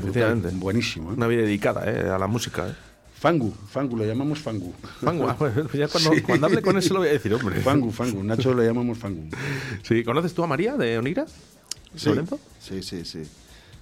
buenísimo. 0.53 1.11
¿eh? 1.11 1.15
Una 1.17 1.27
vida 1.27 1.41
dedicada 1.43 1.83
eh, 1.85 2.09
a 2.09 2.17
la 2.17 2.25
música. 2.25 2.75
¿Eh? 3.21 3.23
Fangu, 3.23 3.53
Fangu, 3.69 3.97
lo 3.97 4.05
llamamos 4.05 4.39
Fangu. 4.39 4.73
Fangu, 5.01 5.29
ah, 5.29 5.35
bueno, 5.37 5.69
ya 5.73 5.87
cuando, 5.87 6.11
Sí. 6.15 6.21
cuando 6.21 6.47
hable 6.47 6.61
con 6.61 6.75
él 6.75 6.81
se 6.83 6.93
lo 6.93 6.99
voy 6.99 7.09
a 7.09 7.11
decir, 7.13 7.33
hombre. 7.33 7.59
Fangu, 7.61 7.91
Fangu, 7.91 8.23
Nacho 8.23 8.53
le 8.53 8.65
llamamos 8.65 8.97
Fangu. 8.97 9.29
Sí, 9.83 10.03
¿conoces 10.03 10.33
tú 10.33 10.43
a 10.43 10.47
María 10.47 10.75
de 10.75 10.97
Onira? 10.97 11.25
Sí, 11.95 12.09
¿Lorenzo? 12.09 12.39
sí, 12.59 12.81
sí, 12.83 13.05
sí. 13.05 13.21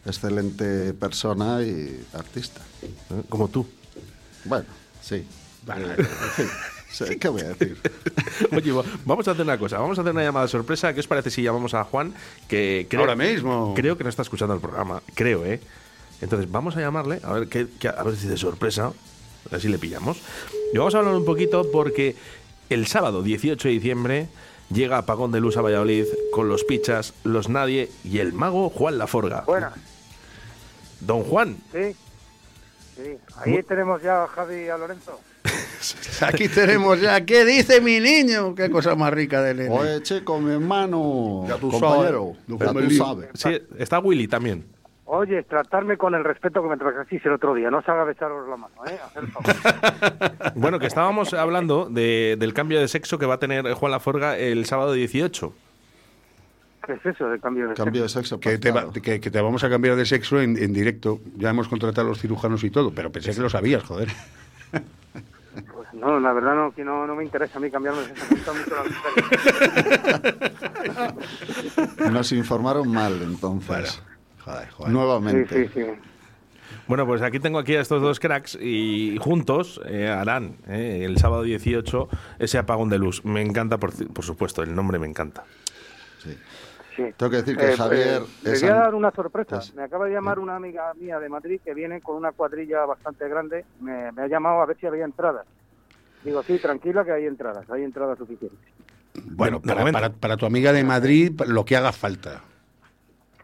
Excelente 0.05 0.93
persona 0.93 1.61
y 1.61 2.03
artista. 2.13 2.61
Como 3.29 3.47
tú. 3.49 3.67
Bueno, 4.45 4.65
sí. 5.01 5.25
Sí, 6.91 7.17
¿Qué 7.19 7.27
voy 7.27 7.41
a 7.41 7.49
decir? 7.49 7.77
Oye, 8.51 8.71
va- 8.71 8.83
vamos 9.05 9.27
a 9.27 9.31
hacer 9.31 9.43
una 9.43 9.57
cosa. 9.59 9.77
Vamos 9.77 9.97
a 9.99 10.01
hacer 10.01 10.11
una 10.13 10.23
llamada 10.23 10.47
sorpresa. 10.47 10.91
¿Qué 10.93 11.01
os 11.01 11.07
parece 11.07 11.29
si 11.29 11.43
llamamos 11.43 11.73
a 11.75 11.83
Juan? 11.83 12.13
Que 12.47 12.87
creo, 12.89 13.01
Ahora 13.01 13.15
mismo. 13.15 13.73
Creo 13.75 13.95
que 13.97 14.03
no 14.03 14.09
está 14.09 14.23
escuchando 14.23 14.55
el 14.55 14.59
programa. 14.59 15.03
Creo, 15.13 15.45
¿eh? 15.45 15.59
Entonces, 16.21 16.49
vamos 16.51 16.75
a 16.75 16.79
llamarle, 16.81 17.19
a 17.23 17.31
ver, 17.33 17.47
qué, 17.47 17.67
qué- 17.79 17.89
a 17.89 18.01
ver 18.03 18.15
si 18.15 18.27
de 18.27 18.37
sorpresa, 18.37 18.91
a 19.47 19.49
ver 19.51 19.61
si 19.61 19.67
le 19.69 19.77
pillamos. 19.79 20.17
Y 20.73 20.77
vamos 20.77 20.95
a 20.95 20.99
hablar 20.99 21.15
un 21.15 21.25
poquito 21.25 21.69
porque 21.71 22.15
el 22.69 22.87
sábado 22.87 23.23
18 23.23 23.67
de 23.67 23.73
diciembre 23.73 24.27
llega 24.71 24.97
Apagón 24.99 25.31
de 25.31 25.39
Luz 25.39 25.57
a 25.57 25.61
Valladolid 25.61 26.05
con 26.31 26.47
los 26.49 26.63
Pichas, 26.63 27.13
los 27.23 27.49
Nadie 27.49 27.89
y 28.03 28.19
el 28.19 28.33
mago 28.33 28.69
Juan 28.69 28.97
Laforga. 28.97 29.41
Buenas, 29.47 29.73
Don 30.99 31.23
Juan, 31.23 31.57
sí. 31.71 31.95
Sí, 32.95 33.17
ahí 33.37 33.63
tenemos 33.63 34.01
ya 34.01 34.25
a 34.25 34.27
Javi 34.27 34.65
y 34.65 34.67
a 34.67 34.77
Lorenzo. 34.77 35.19
Aquí 36.21 36.49
tenemos 36.49 36.99
ya, 36.99 37.25
¿qué 37.25 37.45
dice 37.45 37.79
mi 37.79 37.99
niño? 38.01 38.53
Qué 38.53 38.69
cosa 38.69 38.93
más 38.95 39.13
rica 39.13 39.41
de 39.41 39.53
nene. 39.53 39.69
Oye, 39.69 40.03
chico, 40.03 40.37
mi 40.39 40.51
hermano, 40.51 41.45
Ya 41.47 41.55
tú 41.57 41.71
compañero, 41.71 42.33
sabes, 42.45 42.59
ya 42.59 42.73
tú 42.89 42.95
sabes. 42.95 43.29
sí, 43.35 43.61
está 43.77 43.99
Willy 43.99 44.27
también. 44.27 44.65
Oye, 45.11 45.41
tratarme 45.41 45.97
con 45.97 46.13
el 46.13 46.23
respeto 46.23 46.61
que 46.61 46.69
me 46.69 46.77
tratasteis 46.77 47.25
el 47.25 47.31
otro 47.33 47.55
día. 47.55 47.71
No 47.71 47.79
os 47.79 47.89
haga 47.89 48.03
besaros 48.03 48.47
la 48.47 48.57
mano, 48.57 48.75
¿eh? 48.85 48.99
Haced 49.03 49.21
el 49.21 49.27
favor. 49.29 49.55
Bueno, 50.55 50.77
que 50.77 50.85
estábamos 50.85 51.33
hablando 51.33 51.89
de- 51.89 52.35
del 52.37 52.53
cambio 52.53 52.79
de 52.79 52.87
sexo 52.87 53.17
que 53.17 53.25
va 53.25 53.33
a 53.35 53.39
tener 53.39 53.73
Juan 53.73 53.91
Laforga 53.91 54.37
el 54.37 54.65
sábado 54.65 54.93
18. 54.93 55.51
¿Qué 56.85 56.93
es 56.93 57.05
eso 57.07 57.27
de 57.29 57.39
cambio 57.39 57.69
de 57.69 57.73
Cambio 57.73 58.07
sexo? 58.07 58.19
de 58.19 58.23
sexo. 58.23 58.39
Que 58.39 58.57
te, 58.59 58.71
va- 58.71 58.91
que, 58.93 59.19
que 59.19 59.31
te 59.31 59.41
vamos 59.41 59.63
a 59.63 59.69
cambiar 59.71 59.95
de 59.95 60.05
sexo 60.05 60.39
en, 60.41 60.55
en 60.61 60.73
directo. 60.73 61.19
Ya 61.37 61.49
hemos 61.49 61.67
contratado 61.69 62.05
a 62.05 62.09
los 62.11 62.19
cirujanos 62.21 62.63
y 62.63 62.69
todo, 62.69 62.91
pero 62.91 63.11
pensé 63.11 63.33
que 63.33 63.41
lo 63.41 63.49
sabías, 63.49 63.83
joder. 63.83 64.09
Pues 65.73 65.91
no, 65.93 66.19
la 66.19 66.31
verdad 66.31 66.53
no, 66.55 66.71
que 66.71 66.83
no, 66.83 67.07
no 67.07 67.15
me 67.15 67.23
interesa 67.23 67.57
a 67.57 67.61
mí 67.61 67.71
cambiarme 67.71 68.01
de 68.01 68.07
sexo. 68.15 68.25
Me 68.29 68.35
gusta 68.35 68.53
mucho 68.53 68.75
la. 72.03 72.11
Nos 72.11 72.31
informaron 72.31 72.87
mal, 72.87 73.19
entonces. 73.23 74.01
Joder, 74.51 74.69
joder. 74.69 74.93
Nuevamente. 74.93 75.65
Sí, 75.67 75.71
sí, 75.73 75.81
sí. 75.85 75.91
Bueno, 76.87 77.05
pues 77.05 77.21
aquí 77.21 77.39
tengo 77.39 77.59
aquí 77.59 77.75
a 77.75 77.81
estos 77.81 78.01
dos 78.01 78.19
cracks 78.19 78.57
y 78.59 79.17
juntos 79.21 79.79
eh, 79.85 80.07
harán 80.07 80.55
eh, 80.67 81.03
el 81.05 81.17
sábado 81.17 81.43
18 81.43 82.09
ese 82.39 82.57
apagón 82.57 82.89
de 82.89 82.97
luz. 82.99 83.23
Me 83.25 83.41
encanta, 83.41 83.77
por, 83.77 83.91
por 84.11 84.23
supuesto, 84.25 84.63
el 84.63 84.73
nombre 84.75 84.97
me 84.99 85.07
encanta. 85.07 85.43
sí. 86.23 86.35
Tengo 87.15 87.29
que 87.29 87.37
decir 87.37 87.55
que 87.55 87.71
Eh, 87.71 87.77
Javier 87.77 88.21
eh, 88.43 88.51
es 88.51 88.61
voy 88.61 88.71
a 88.71 88.75
dar 88.75 88.93
una 88.93 89.09
sorpresa. 89.11 89.59
es- 89.59 89.73
Me 89.73 89.83
acaba 89.83 90.05
de 90.07 90.11
llamar 90.13 90.37
una 90.37 90.57
amiga 90.57 90.93
mía 90.95 91.17
de 91.17 91.29
Madrid 91.29 91.61
que 91.63 91.73
viene 91.73 92.01
con 92.01 92.17
una 92.17 92.33
cuadrilla 92.33 92.83
bastante 92.85 93.29
grande. 93.29 93.63
Me, 93.79 94.11
me 94.11 94.23
ha 94.23 94.27
llamado 94.27 94.61
a 94.61 94.65
ver 94.65 94.75
si 94.77 94.85
había 94.85 95.05
entradas. 95.05 95.45
Digo, 96.25 96.43
sí, 96.43 96.57
tranquila 96.59 97.05
que 97.05 97.13
hay 97.13 97.25
entradas. 97.25 97.69
Hay 97.69 97.83
entradas 97.83 98.17
suficientes. 98.17 98.59
Bueno, 99.23 99.61
para, 99.61 99.89
para- 99.93 100.09
para 100.09 100.35
tu 100.35 100.45
amiga 100.45 100.73
de 100.73 100.83
Madrid, 100.83 101.39
lo 101.47 101.63
que 101.63 101.77
haga 101.77 101.93
falta. 101.93 102.41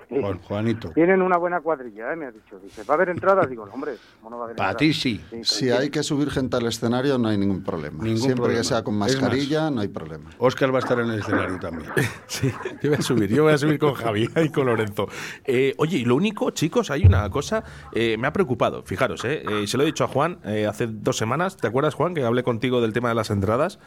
Juan- 0.09 0.39
Juanito. 0.39 0.89
Tienen 0.91 1.21
una 1.21 1.37
buena 1.37 1.61
cuadrilla, 1.61 2.13
¿eh? 2.13 2.15
me 2.15 2.25
ha 2.27 2.31
dicho. 2.31 2.59
Dice, 2.59 2.83
¿va 2.83 2.93
a 2.93 2.97
haber 2.97 3.09
entradas? 3.09 3.49
Digo, 3.49 3.65
no, 3.65 3.73
hombre, 3.73 3.93
¿cómo 4.21 4.29
no 4.31 4.37
va 4.37 4.43
a 4.43 4.45
haber 4.45 4.55
Para 4.57 4.75
ti 4.77 4.93
sí. 4.93 5.21
Si 5.43 5.69
hay 5.69 5.89
que 5.89 6.03
subir 6.03 6.29
gente 6.31 6.57
al 6.57 6.65
escenario, 6.67 7.17
no 7.17 7.27
hay 7.29 7.37
ningún 7.37 7.63
problema. 7.63 8.03
Ningún 8.03 8.17
Siempre 8.19 8.35
problema. 8.43 8.61
que 8.61 8.67
sea 8.67 8.83
con 8.83 8.95
más, 8.97 9.11
mascarilla, 9.15 9.69
no 9.71 9.81
hay 9.81 9.87
problema. 9.87 10.29
Oscar 10.37 10.71
va 10.73 10.77
a 10.77 10.79
estar 10.79 10.99
en 10.99 11.09
el 11.09 11.19
escenario 11.19 11.59
también. 11.59 11.89
Sí, 12.27 12.51
yo 12.81 12.89
voy 12.89 12.97
a 12.99 13.01
subir, 13.01 13.29
yo 13.29 13.43
voy 13.43 13.53
a 13.53 13.57
subir 13.57 13.79
con 13.79 13.93
Javi 13.93 14.29
y 14.43 14.49
con 14.49 14.65
Lorenzo. 14.65 15.07
Eh, 15.45 15.73
oye, 15.77 15.97
y 15.97 16.05
lo 16.05 16.15
único, 16.15 16.51
chicos, 16.51 16.89
hay 16.91 17.05
una 17.05 17.29
cosa, 17.29 17.63
eh, 17.93 18.17
me 18.17 18.27
ha 18.27 18.33
preocupado, 18.33 18.83
fijaros, 18.83 19.23
eh, 19.25 19.43
eh, 19.47 19.67
se 19.67 19.77
lo 19.77 19.83
he 19.83 19.85
dicho 19.85 20.03
a 20.03 20.07
Juan 20.07 20.39
eh, 20.45 20.65
hace 20.67 20.87
dos 20.87 21.17
semanas, 21.17 21.57
¿te 21.57 21.67
acuerdas, 21.67 21.93
Juan, 21.93 22.13
que 22.13 22.23
hablé 22.23 22.43
contigo 22.43 22.81
del 22.81 22.93
tema 22.93 23.09
de 23.09 23.15
las 23.15 23.29
entradas? 23.29 23.79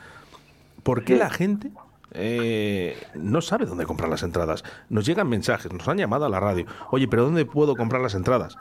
¿Por 0.82 1.04
qué 1.04 1.16
la 1.16 1.28
gente 1.30 1.70
eh, 2.18 2.96
no 3.14 3.40
sabe 3.40 3.64
dónde 3.66 3.86
comprar 3.86 4.10
las 4.10 4.22
entradas? 4.22 4.64
Nos 4.90 5.06
llegan 5.06 5.28
mensajes, 5.28 5.72
nos 5.72 5.86
han 5.88 5.98
llamado 5.98 6.24
a 6.26 6.28
la 6.28 6.40
radio, 6.40 6.66
oye, 6.90 7.08
pero 7.08 7.24
¿dónde 7.24 7.44
puedo 7.46 7.76
comprar 7.76 8.02
las 8.02 8.14
entradas? 8.14 8.56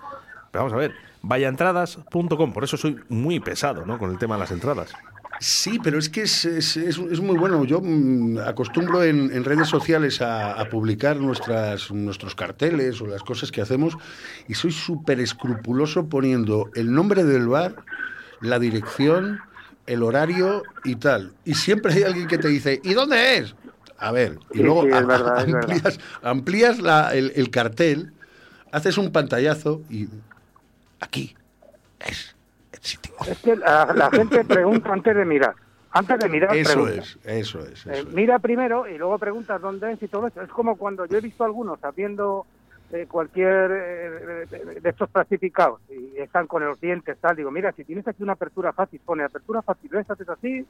Pero 0.51 0.63
vamos 0.63 0.73
a 0.73 0.77
ver, 0.77 0.93
vayaentradas.com, 1.23 2.53
por 2.53 2.63
eso 2.63 2.77
soy 2.77 2.97
muy 3.09 3.39
pesado 3.39 3.85
¿no? 3.85 3.97
con 3.99 4.11
el 4.11 4.17
tema 4.17 4.35
de 4.35 4.41
las 4.41 4.51
entradas. 4.51 4.93
Sí, 5.39 5.79
pero 5.83 5.99
es 5.99 6.09
que 6.09 6.23
es, 6.23 6.45
es- 6.45 6.77
es- 6.77 7.19
muy 7.21 7.37
bueno. 7.37 7.63
Yo 7.63 7.79
mm, 7.83 8.39
acostumbro 8.39 9.03
en, 9.03 9.43
redes 9.43 9.67
sociales 9.67 10.19
a, 10.21 10.53
a 10.59 10.67
publicar 10.69 11.17
nuestras, 11.17 11.91
nuestros 11.91 12.33
carteles 12.33 12.99
o 13.01 13.05
las 13.07 13.21
cosas 13.21 13.51
que 13.51 13.61
hacemos 13.61 13.95
y 14.47 14.55
soy 14.55 14.71
súper 14.71 15.19
escrupuloso 15.19 16.07
poniendo 16.09 16.71
el 16.73 16.91
nombre 16.91 17.23
del 17.23 17.47
bar, 17.47 17.75
la 18.41 18.57
dirección, 18.57 19.39
el 19.87 20.03
horario 20.03 20.63
y 20.83 20.95
tal. 20.97 21.33
Y 21.45 21.55
siempre 21.55 21.93
hay 21.93 22.03
alguien 22.03 22.27
que 22.27 22.37
te 22.37 22.47
dice, 22.49 22.79
¿y 22.83 22.93
dónde 22.93 23.37
es? 23.37 23.55
A 23.97 24.11
ver, 24.11 24.37
y 24.53 24.57
Sí, 24.57 24.63
luego 24.63 24.83
sí, 24.83 24.89
verdad, 25.07 25.39
amplías, 25.39 25.99
amplías 26.21 26.79
la- 26.79 27.15
el, 27.15 27.31
el 27.35 27.49
cartel, 27.49 28.11
haces 28.71 28.97
un 28.97 29.11
pantallazo 29.11 29.81
y 29.89 30.07
aquí 30.99 31.35
es 32.07 32.35
el 32.73 32.79
sitio. 32.81 33.13
Es 33.29 33.37
que 33.39 33.55
la, 33.55 33.91
la 33.95 34.11
gente 34.11 34.43
pregunta 34.43 34.93
antes 34.93 35.15
de 35.15 35.25
mirar. 35.25 35.55
Antes 35.91 36.19
de 36.19 36.29
mirar, 36.29 36.55
Eso 36.55 36.73
pregunta. 36.83 37.01
es, 37.01 37.17
eso 37.23 37.59
es. 37.65 37.85
Eh, 37.87 37.91
es. 37.99 38.05
mira 38.13 38.37
primero 38.39 38.87
y 38.87 38.97
luego 38.97 39.17
preguntas 39.17 39.59
dónde 39.61 39.93
es 39.93 40.03
y 40.03 40.07
todo 40.07 40.27
eso. 40.27 40.41
Es 40.41 40.49
como 40.49 40.75
cuando 40.77 41.05
yo 41.05 41.17
he 41.17 41.21
visto 41.21 41.43
algunos 41.43 41.79
haciendo 41.83 42.45
eh, 42.91 43.05
cualquier 43.07 43.71
eh, 43.71 44.45
de- 44.81 44.89
estos 44.89 45.09
clasificados 45.09 45.81
y 45.89 46.17
están 46.19 46.47
con 46.47 46.63
los 46.65 46.79
dientes, 46.79 47.17
tal. 47.19 47.35
Digo, 47.35 47.51
mira, 47.51 47.71
si 47.73 47.83
tienes 47.83 48.07
aquí 48.07 48.23
una 48.23 48.33
apertura 48.33 48.71
fácil, 48.73 49.01
pone 49.05 49.23
apertura 49.23 49.61
fácil, 49.61 49.93
esta 49.95 50.13
es 50.19 50.29
así, 50.29 50.65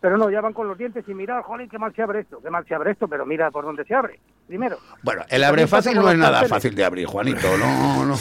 pero 0.00 0.16
no, 0.16 0.30
ya 0.30 0.40
van 0.40 0.52
con 0.52 0.66
los 0.66 0.76
dientes 0.76 1.04
y 1.08 1.14
mira, 1.14 1.42
joder, 1.44 1.68
qué 1.68 1.78
mal 1.78 1.94
se 1.94 2.02
abre 2.02 2.20
esto, 2.20 2.40
qué 2.42 2.50
mal 2.50 2.66
se 2.66 2.74
abre 2.74 2.90
esto, 2.90 3.06
pero 3.06 3.24
mira 3.24 3.52
por 3.52 3.64
dónde 3.64 3.84
se 3.84 3.94
abre, 3.94 4.18
primero. 4.48 4.78
Bueno, 5.04 5.22
el 5.28 5.44
abre 5.44 5.68
fácil 5.68 5.94
no 5.94 6.10
es 6.10 6.16
nada 6.18 6.40
carteles. 6.40 6.50
fácil 6.50 6.74
de 6.74 6.84
abrir, 6.84 7.06
Juanito. 7.06 7.46
No, 7.56 8.04
no. 8.04 8.14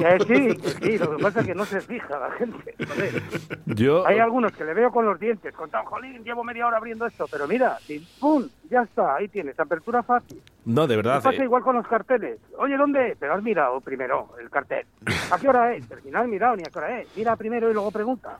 Eh, 0.00 0.18
sí, 0.26 0.72
sí, 0.82 0.98
lo 0.98 1.16
que 1.16 1.22
pasa 1.22 1.40
es 1.40 1.46
que 1.46 1.54
no 1.54 1.64
se 1.66 1.80
fija 1.82 2.18
la 2.18 2.32
gente. 2.32 2.74
joder. 2.84 3.22
Yo, 3.66 4.04
Hay 4.06 4.18
algunos 4.18 4.50
que 4.52 4.64
le 4.64 4.74
veo 4.74 4.90
con 4.90 5.06
los 5.06 5.20
dientes, 5.20 5.54
con 5.54 5.70
tan 5.70 5.84
jolín, 5.84 6.24
llevo 6.24 6.42
media 6.42 6.66
hora 6.66 6.78
abriendo 6.78 7.06
esto, 7.06 7.26
pero 7.30 7.46
mira, 7.46 7.78
¡pum! 8.18 8.48
Ya 8.70 8.82
está, 8.82 9.16
ahí 9.16 9.28
tienes, 9.28 9.58
apertura 9.58 10.02
fácil. 10.02 10.40
no, 10.64 10.86
de 10.86 10.94
¿Qué 10.94 10.96
verdad, 10.96 11.22
pasa 11.22 11.42
eh, 11.42 11.44
igual 11.44 11.62
con 11.62 11.76
los 11.76 11.86
carteles? 11.86 12.38
Oye, 12.58 12.76
¿dónde 12.76 13.10
es? 13.10 13.16
Pero 13.18 13.34
has 13.34 13.42
mirado 13.42 13.80
primero 13.80 14.30
el 14.40 14.48
cartel. 14.50 14.86
¿A 15.30 15.38
qué 15.38 15.48
hora 15.48 15.74
es? 15.74 15.84
Pero 15.88 16.00
si 16.00 16.10
no 16.10 16.20
has 16.20 16.28
mirado 16.28 16.56
ni 16.56 16.62
a 16.62 16.66
qué 16.70 16.78
hora 16.78 17.00
es. 17.00 17.08
Mira 17.16 17.36
primero 17.36 17.70
y 17.70 17.74
luego 17.74 17.90
pregunta. 17.90 18.38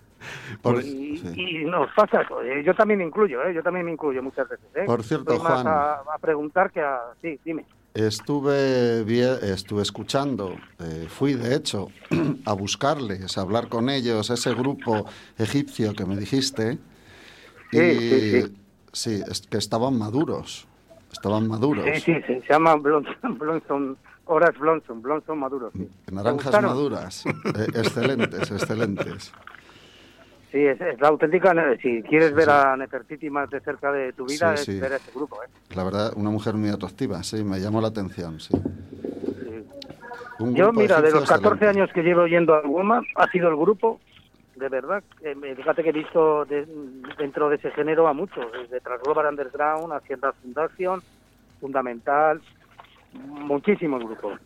Por- 0.62 0.80
y, 0.82 1.18
sí. 1.18 1.32
y 1.36 1.64
nos 1.66 1.90
pasa 1.94 2.22
eso. 2.22 2.42
eh, 2.42 2.62
Yo 2.64 2.74
también 2.74 2.98
me 2.98 3.04
incluyo, 3.04 3.42
¿eh? 3.44 3.52
Yo 3.54 3.62
también 3.62 3.84
me 3.86 3.92
incluyo 3.92 4.22
muchas 4.22 4.48
veces, 4.48 4.66
¿eh? 4.74 4.84
Por 4.86 5.02
cierto, 5.02 5.38
más 5.40 5.62
Juan. 5.62 5.66
A, 5.68 5.92
a 6.14 6.18
preguntar 6.20 6.70
que 6.70 6.80
a... 6.80 7.00
Sí, 7.20 7.38
dime. 7.44 7.64
Estuve, 7.94 9.02
estuve 9.52 9.82
escuchando, 9.82 10.56
eh, 10.80 11.06
fui 11.08 11.34
de 11.34 11.54
hecho 11.54 11.88
a 12.46 12.52
buscarles, 12.52 13.38
a 13.38 13.42
hablar 13.42 13.68
con 13.68 13.88
ellos, 13.88 14.30
ese 14.30 14.52
grupo 14.52 15.06
egipcio 15.38 15.94
que 15.94 16.04
me 16.04 16.16
dijiste. 16.16 16.78
Y 17.70 17.76
Sí, 17.78 18.30
sí, 18.42 18.63
sí. 18.94 19.22
es 19.28 19.42
que 19.42 19.58
estaban 19.58 19.98
maduros. 19.98 20.66
Estaban 21.12 21.46
maduros. 21.46 21.84
Sí, 22.02 22.14
sí, 22.26 22.40
se 22.40 22.42
llama 22.48 22.74
Blonson, 22.74 23.38
Blonson, 23.38 23.96
Horas 24.26 24.58
Blonson, 24.58 25.02
Blonson 25.02 25.38
Maduro, 25.38 25.70
sí. 25.72 25.88
¿Te 26.04 26.12
Naranjas 26.12 26.62
maduras. 26.62 27.24
Eh, 27.26 27.66
excelentes, 27.74 28.50
excelentes. 28.50 29.32
Sí, 30.50 30.58
es, 30.58 30.80
es 30.80 31.00
la 31.00 31.08
auténtica... 31.08 31.52
Si 31.82 32.02
quieres 32.02 32.32
ver 32.32 32.48
a 32.48 32.76
Nefertiti 32.76 33.28
más 33.28 33.50
de 33.50 33.60
cerca 33.60 33.92
de 33.92 34.12
tu 34.12 34.24
vida, 34.24 34.56
Sí, 34.56 34.72
es 34.72 34.80
ver 34.80 34.92
a 34.92 34.96
este 34.96 35.10
grupo, 35.12 35.36
¿eh? 35.42 35.48
La 35.74 35.84
verdad, 35.84 36.12
una 36.16 36.30
mujer 36.30 36.54
muy 36.54 36.68
atractiva, 36.70 37.22
sí, 37.22 37.42
me 37.42 37.58
llamó 37.60 37.80
la 37.80 37.88
atención, 37.88 38.40
sí. 38.40 38.54
Yo, 40.38 40.72
mira, 40.72 41.00
de 41.00 41.10
los 41.10 41.28
14 41.28 41.54
excelente. 41.54 41.66
años 41.66 41.90
que 41.92 42.02
llevo 42.02 42.26
yendo 42.26 42.54
al 42.54 42.66
Woman, 42.66 43.04
ha 43.16 43.30
sido 43.30 43.48
el 43.48 43.56
grupo, 43.56 44.00
de 44.56 44.68
verdad, 44.68 45.02
eh, 45.22 45.34
fíjate 45.56 45.82
que 45.82 45.88
he 45.90 45.92
visto 45.92 46.44
de- 46.44 46.66
dentro 47.18 47.48
de 47.48 47.56
ese 47.56 47.70
género 47.72 48.06
a 48.08 48.12
muchos, 48.12 48.46
desde 48.52 48.80
Transglobal 48.80 49.26
Underground, 49.26 49.92
Hacienda 49.92 50.32
Fundación, 50.32 51.02
Fundamental, 51.60 52.40
muchísimos 53.28 54.02
grupos. 54.04 54.40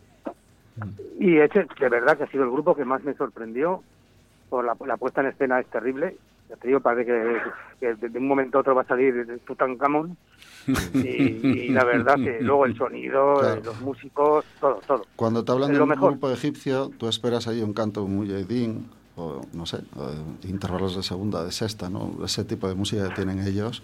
Y 1.19 1.39
este, 1.39 1.67
de 1.81 1.89
verdad 1.89 2.17
que 2.17 2.25
ha 2.25 2.31
sido 2.31 2.45
el 2.45 2.51
grupo 2.51 2.75
que 2.77 2.85
más 2.85 3.03
me 3.03 3.15
sorprendió, 3.15 3.83
por 4.49 4.65
la, 4.65 4.77
la 4.87 4.97
puesta 4.97 5.21
en 5.21 5.27
escena 5.29 5.61
es 5.61 5.67
terrible. 5.67 6.17
Ya 6.49 6.57
te 6.57 6.69
digo, 6.69 6.81
parece 6.81 7.05
que, 7.05 7.41
que 7.81 8.09
de 8.09 8.19
un 8.19 8.27
momento 8.29 8.57
a 8.57 8.61
otro 8.63 8.75
va 8.75 8.81
a 8.83 8.87
salir 8.87 9.41
Tutankamón. 9.47 10.17
Y, 10.95 11.07
y 11.07 11.69
la 11.69 11.85
verdad 11.85 12.15
que 12.17 12.41
luego 12.41 12.65
el 12.65 12.77
sonido, 12.77 13.35
Claro. 13.41 13.61
los 13.65 13.81
músicos, 13.83 14.45
todo, 14.61 14.81
todo. 14.87 15.05
Cuando 15.17 15.45
te 15.45 15.53
hablan 15.53 15.73
Es 15.73 15.77
de 15.77 15.83
un 15.83 15.89
mejor. 15.91 16.13
grupo 16.13 16.31
egipcio, 16.31 16.91
tú 16.97 17.09
esperas 17.09 17.49
ahí 17.49 17.61
un 17.61 17.75
canto 17.75 18.07
mujahidín 18.07 18.89
o 19.19 19.41
no 19.53 19.67
sé, 19.67 19.79
intervalos 20.45 20.97
de 20.97 21.03
segunda, 21.03 21.45
de 21.45 21.53
sexta, 21.53 21.91
¿no? 21.91 22.17
Ese 22.25 22.45
tipo 22.45 22.69
de 22.69 22.75
música 22.75 23.09
que 23.09 23.15
tienen 23.15 23.47
ellos. 23.47 23.83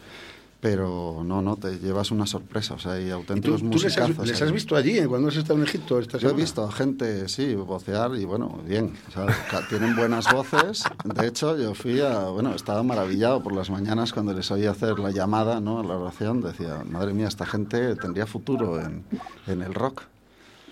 Pero 0.60 1.22
no, 1.26 1.42
no, 1.42 1.56
te 1.56 1.78
llevas 1.78 2.10
una 2.10 2.24
sorpresa. 2.26 2.72
O 2.72 2.78
sea, 2.78 2.92
hay 2.92 3.04
¿Y 3.04 3.08
tú, 3.08 3.14
auténticos 3.16 3.60
tú 3.60 3.78
les, 3.78 3.98
has, 3.98 4.16
les 4.40 4.50
visto 4.52 4.74
allí 4.76 4.96
eh, 4.96 5.06
cuando 5.06 5.28
has 5.28 5.36
estado 5.36 5.58
en 5.58 5.64
Egipto 5.66 5.98
esta 5.98 6.16
Yo 6.16 6.30
he 6.30 6.32
visto 6.32 6.64
a 6.64 6.72
gente, 6.72 7.28
sí, 7.28 7.54
vocear 7.54 8.14
y 8.16 8.24
bueno, 8.24 8.60
bien. 8.66 8.94
o 9.08 9.10
sea, 9.10 9.26
ca- 9.50 9.68
tienen 9.68 9.94
buenas 9.94 10.32
voces. 10.32 10.84
De 11.04 11.26
hecho, 11.26 11.58
yo 11.58 11.74
fui 11.74 12.00
a, 12.00 12.28
bueno, 12.30 12.54
estaba 12.54 12.82
maravillado 12.82 13.42
por 13.42 13.52
las 13.54 13.68
mañanas 13.68 14.14
cuando 14.14 14.32
les 14.32 14.50
oía 14.50 14.70
hacer 14.70 14.98
la 15.00 15.10
llamada, 15.10 15.60
¿no? 15.60 15.80
A 15.80 15.84
la 15.84 15.98
oración. 15.98 16.40
Decía, 16.40 16.82
madre 16.88 17.12
mía, 17.12 17.28
esta 17.28 17.44
gente 17.44 17.94
tendría 17.96 18.24
futuro 18.26 18.80
en, 18.80 19.04
en 19.46 19.60
el 19.60 19.74
rock. 19.74 20.04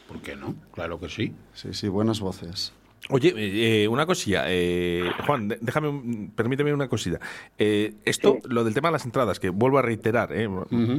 ¿Por 0.08 0.22
qué 0.22 0.36
no? 0.36 0.54
Claro 0.72 0.98
que 1.00 1.10
sí. 1.10 1.34
Sí, 1.52 1.74
sí, 1.74 1.88
buenas 1.88 2.20
voces. 2.20 2.72
Oye, 3.10 3.34
eh, 3.36 3.88
una 3.88 4.06
cosilla, 4.06 4.44
eh, 4.46 5.10
Juan, 5.26 5.48
déjame, 5.60 5.88
un- 5.88 6.32
permíteme 6.36 6.72
una 6.72 6.86
cosilla. 6.86 7.18
Eh, 7.58 7.94
esto, 8.04 8.38
lo 8.48 8.62
del 8.62 8.74
tema 8.74 8.88
de 8.88 8.92
las 8.92 9.04
entradas, 9.04 9.40
que 9.40 9.50
vuelvo 9.50 9.78
a 9.78 9.82
reiterar, 9.82 10.30
eh, 10.32 10.48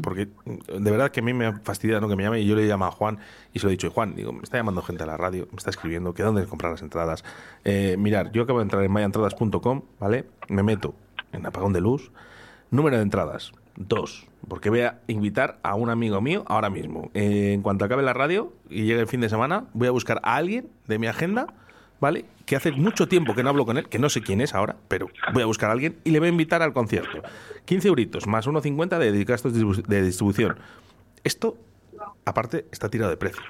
porque 0.04 0.28
mm, 0.46 0.84
de 0.84 0.92
verdad 0.92 1.12
que 1.12 1.22
a 1.22 1.24
mí 1.24 1.34
me 1.34 1.46
ha 1.46 1.54
fastidiado 1.60 2.02
¿no? 2.02 2.10
que 2.10 2.18
me 2.18 2.24
llame 2.24 2.42
y 2.42 2.46
yo 2.46 2.58
le 2.58 2.66
llamo 2.68 2.86
a 2.86 2.92
Juan 2.92 3.20
y 3.54 3.60
se 3.60 3.66
lo 3.66 3.70
he 3.70 3.72
dicho, 3.72 3.90
Juan, 3.90 4.16
digo, 4.16 4.34
me 4.34 4.44
está 4.44 4.58
llamando 4.58 4.82
gente 4.82 5.04
a 5.04 5.06
la 5.06 5.16
radio, 5.16 5.48
me 5.52 5.58
está 5.58 5.70
escribiendo, 5.70 6.14
que 6.14 6.24
dónde 6.24 6.46
comprar 6.46 6.74
las 6.74 6.82
entradas. 6.82 7.24
Eh, 7.64 7.96
mirar, 7.98 8.32
yo 8.34 8.44
acabo 8.44 8.60
de 8.60 8.64
entrar 8.64 8.84
en 8.84 8.92
mayaentradas.com, 8.92 9.82
¿vale? 10.00 10.26
Me 10.50 10.62
meto 10.62 10.94
en 11.32 11.46
apagón 11.46 11.72
de 11.72 11.80
luz, 11.80 12.12
número 12.70 12.98
de 12.98 13.04
entradas, 13.04 13.54
dos, 13.78 14.28
porque 14.50 14.70
voy 14.70 14.82
a 14.82 15.00
invitar 15.08 15.58
a 15.64 15.76
un 15.76 15.90
amigo 15.90 16.20
mío 16.20 16.44
ahora 16.48 16.70
mismo. 16.70 17.12
Eh, 17.14 17.54
en 17.54 17.62
cuanto 17.62 17.86
acabe 17.86 18.04
la 18.04 18.12
radio 18.14 18.52
y 18.70 18.84
llegue 18.84 19.00
el 19.00 19.08
fin 19.08 19.22
de 19.22 19.30
semana, 19.30 19.68
voy 19.74 19.88
a 19.88 19.92
buscar 19.92 20.20
a 20.24 20.36
alguien 20.36 20.68
de 20.88 21.00
mi 21.00 21.08
agenda 21.08 21.48
¿vale? 22.04 22.26
Que 22.46 22.58
hace 22.58 22.74
mucho 22.74 23.08
tiempo 23.08 23.34
que 23.34 23.44
no 23.44 23.50
hablo 23.50 23.66
con 23.66 23.78
él, 23.78 23.88
que 23.88 23.98
no 23.98 24.10
sé 24.10 24.22
quién 24.22 24.42
es 24.42 24.54
ahora, 24.54 24.76
pero 24.90 25.08
voy 25.34 25.42
a 25.42 25.46
buscar 25.46 25.70
a 25.70 25.72
alguien 25.72 25.96
y 26.04 26.12
le 26.12 26.20
voy 26.20 26.28
a 26.28 26.32
invitar 26.32 26.62
al 26.62 26.74
concierto. 26.74 27.24
15 27.64 27.88
euritos 27.88 28.28
más 28.28 28.46
1,50 28.46 28.98
de 29.00 29.24
gastos 29.24 29.54
de 29.54 30.02
distribución. 30.02 30.58
Esto, 31.24 31.56
aparte, 32.26 32.66
está 32.74 32.90
tirado 32.90 33.10
de 33.10 33.16
precio. 33.16 33.42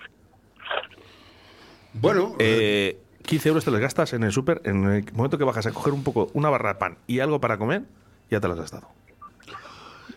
Bueno, 1.93 2.35
Eh, 2.37 2.99
15 3.23 3.49
euros 3.49 3.65
te 3.65 3.71
los 3.71 3.79
gastas 3.79 4.13
en 4.13 4.23
el 4.23 4.31
súper, 4.31 4.61
en 4.65 4.85
el 4.85 5.13
momento 5.13 5.39
que 5.39 5.45
bajas 5.45 5.65
a 5.65 5.71
coger 5.71 5.91
un 5.91 6.03
poco 6.03 6.29
una 6.33 6.51
barra 6.51 6.73
de 6.73 6.75
pan 6.75 6.97
y 7.07 7.21
algo 7.21 7.41
para 7.41 7.57
comer, 7.57 7.85
ya 8.29 8.39
te 8.39 8.47
lo 8.47 8.53
has 8.53 8.59
gastado. 8.59 8.87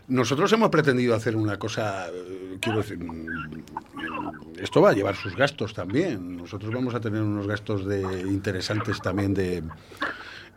Nosotros 0.08 0.52
hemos 0.52 0.68
pretendido 0.70 1.14
hacer 1.14 1.34
una 1.36 1.58
cosa, 1.58 2.06
eh, 2.08 2.58
quiero 2.60 2.78
decir, 2.78 2.98
mm, 2.98 3.64
esto 4.60 4.80
va 4.80 4.90
a 4.90 4.92
llevar 4.92 5.16
sus 5.16 5.34
gastos 5.36 5.74
también. 5.74 6.36
Nosotros 6.36 6.72
vamos 6.72 6.94
a 6.94 7.00
tener 7.00 7.22
unos 7.22 7.46
gastos 7.46 7.84
de 7.86 8.02
interesantes 8.22 9.00
también 9.02 9.34
de 9.34 9.62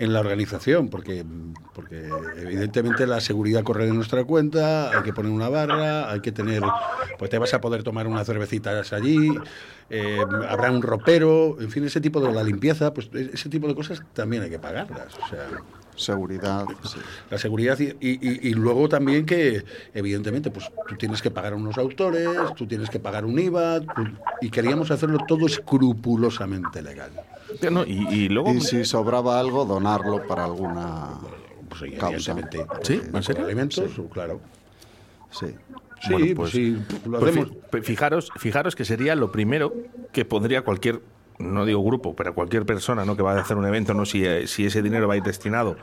en 0.02 0.14
la 0.14 0.22
organización, 0.22 0.88
porque, 0.88 1.26
porque 1.76 2.10
evidentemente 2.38 3.06
la 3.06 3.20
seguridad 3.20 3.64
corre 3.64 3.86
de 3.86 3.92
nuestra 3.92 4.24
cuenta, 4.24 4.92
hay 4.98 5.04
que 5.04 5.12
poner 5.12 5.30
una 5.30 5.50
barra, 5.50 6.10
hay 6.10 6.22
que 6.22 6.32
tener, 6.32 6.64
pues 7.18 7.30
te 7.30 7.38
vas 7.38 7.54
a 7.54 7.60
poder 7.60 7.84
tomar 7.84 8.08
unas 8.08 8.26
cervecitas 8.26 8.94
allí, 8.94 9.38
eh, 9.90 10.24
habrá 10.48 10.72
un 10.72 10.82
ropero, 10.82 11.58
en 11.60 11.70
fin, 11.70 11.84
ese 11.84 12.00
tipo 12.00 12.22
de 12.22 12.32
la 12.32 12.44
limpieza, 12.44 12.94
pues 12.94 13.10
e- 13.14 13.32
ese 13.34 13.50
tipo 13.50 13.68
de 13.68 13.76
cosas 13.76 14.02
también 14.14 14.44
hay 14.44 14.50
que 14.50 14.60
pagarlas. 14.60 15.14
O 15.22 15.28
sea, 15.28 15.48
Seguridad, 16.00 16.66
sí. 16.84 17.00
la 17.30 17.38
seguridad 17.38 17.78
y, 17.80 17.90
y- 18.00 18.50
y 18.50 18.54
luego 18.54 18.88
también 18.88 19.26
que 19.26 19.64
evidentemente 19.94 20.50
pues 20.50 20.72
tú 20.88 20.96
tienes 20.96 21.22
que 21.22 21.30
pagar 21.30 21.54
a 21.54 21.56
unos 21.58 21.78
autores, 21.78 22.54
tú 22.56 22.66
tienes 22.66 22.90
que 22.90 23.00
pagar 23.00 23.26
un 23.26 23.38
IVA 23.38 23.82
tú- 23.82 24.08
y 24.42 24.50
queríamos 24.50 24.92
hacerlo 24.92 25.20
todo 25.28 25.46
escrupulosamente 25.46 26.82
legal. 26.82 27.12
y, 27.88 28.08
y 28.16 28.30
luego 28.30 28.54
Y 28.54 28.62
si 28.62 28.86
sobraba 28.86 29.40
algo, 29.40 29.66
donarlo 29.66 30.26
para 30.28 30.46
alguna 30.46 31.10
causa. 32.00 32.32
evidentemente. 32.32 32.66
¿Sí? 32.84 33.02
¿En 33.14 33.24
serio? 33.24 33.46
Alimentos, 33.46 33.92
claro. 34.14 34.40
Sí. 35.32 35.48
Sí, 36.02 36.12
Bueno, 36.14 36.28
pues 36.38 36.52
sí, 36.52 36.78
lo 37.06 37.20
pues 37.20 37.32
hacemos. 37.32 37.50
fi- 37.50 37.58
pues 37.72 37.86
fijaros, 37.86 38.30
fijaros 38.38 38.74
que 38.76 38.86
sería 38.86 39.16
lo 39.16 39.34
primero 39.34 39.74
que 40.14 40.24
pondría 40.24 40.62
cualquier, 40.62 41.02
no 41.40 41.66
digo 41.66 41.82
grupo, 41.84 42.16
pero 42.16 42.34
cualquier 42.36 42.66
persona 42.66 43.04
¿no? 43.06 43.16
que 43.16 43.24
va 43.24 43.34
a 43.34 43.40
hacer 43.42 43.58
un 43.58 43.66
evento, 43.66 43.94
no 43.94 44.06
si, 44.06 44.26
eh, 44.26 44.46
si 44.48 44.66
ese 44.66 44.82
dinero 44.82 45.08
va 45.08 45.16
a 45.16 45.18
ir 45.18 45.24
destinado 45.24 45.78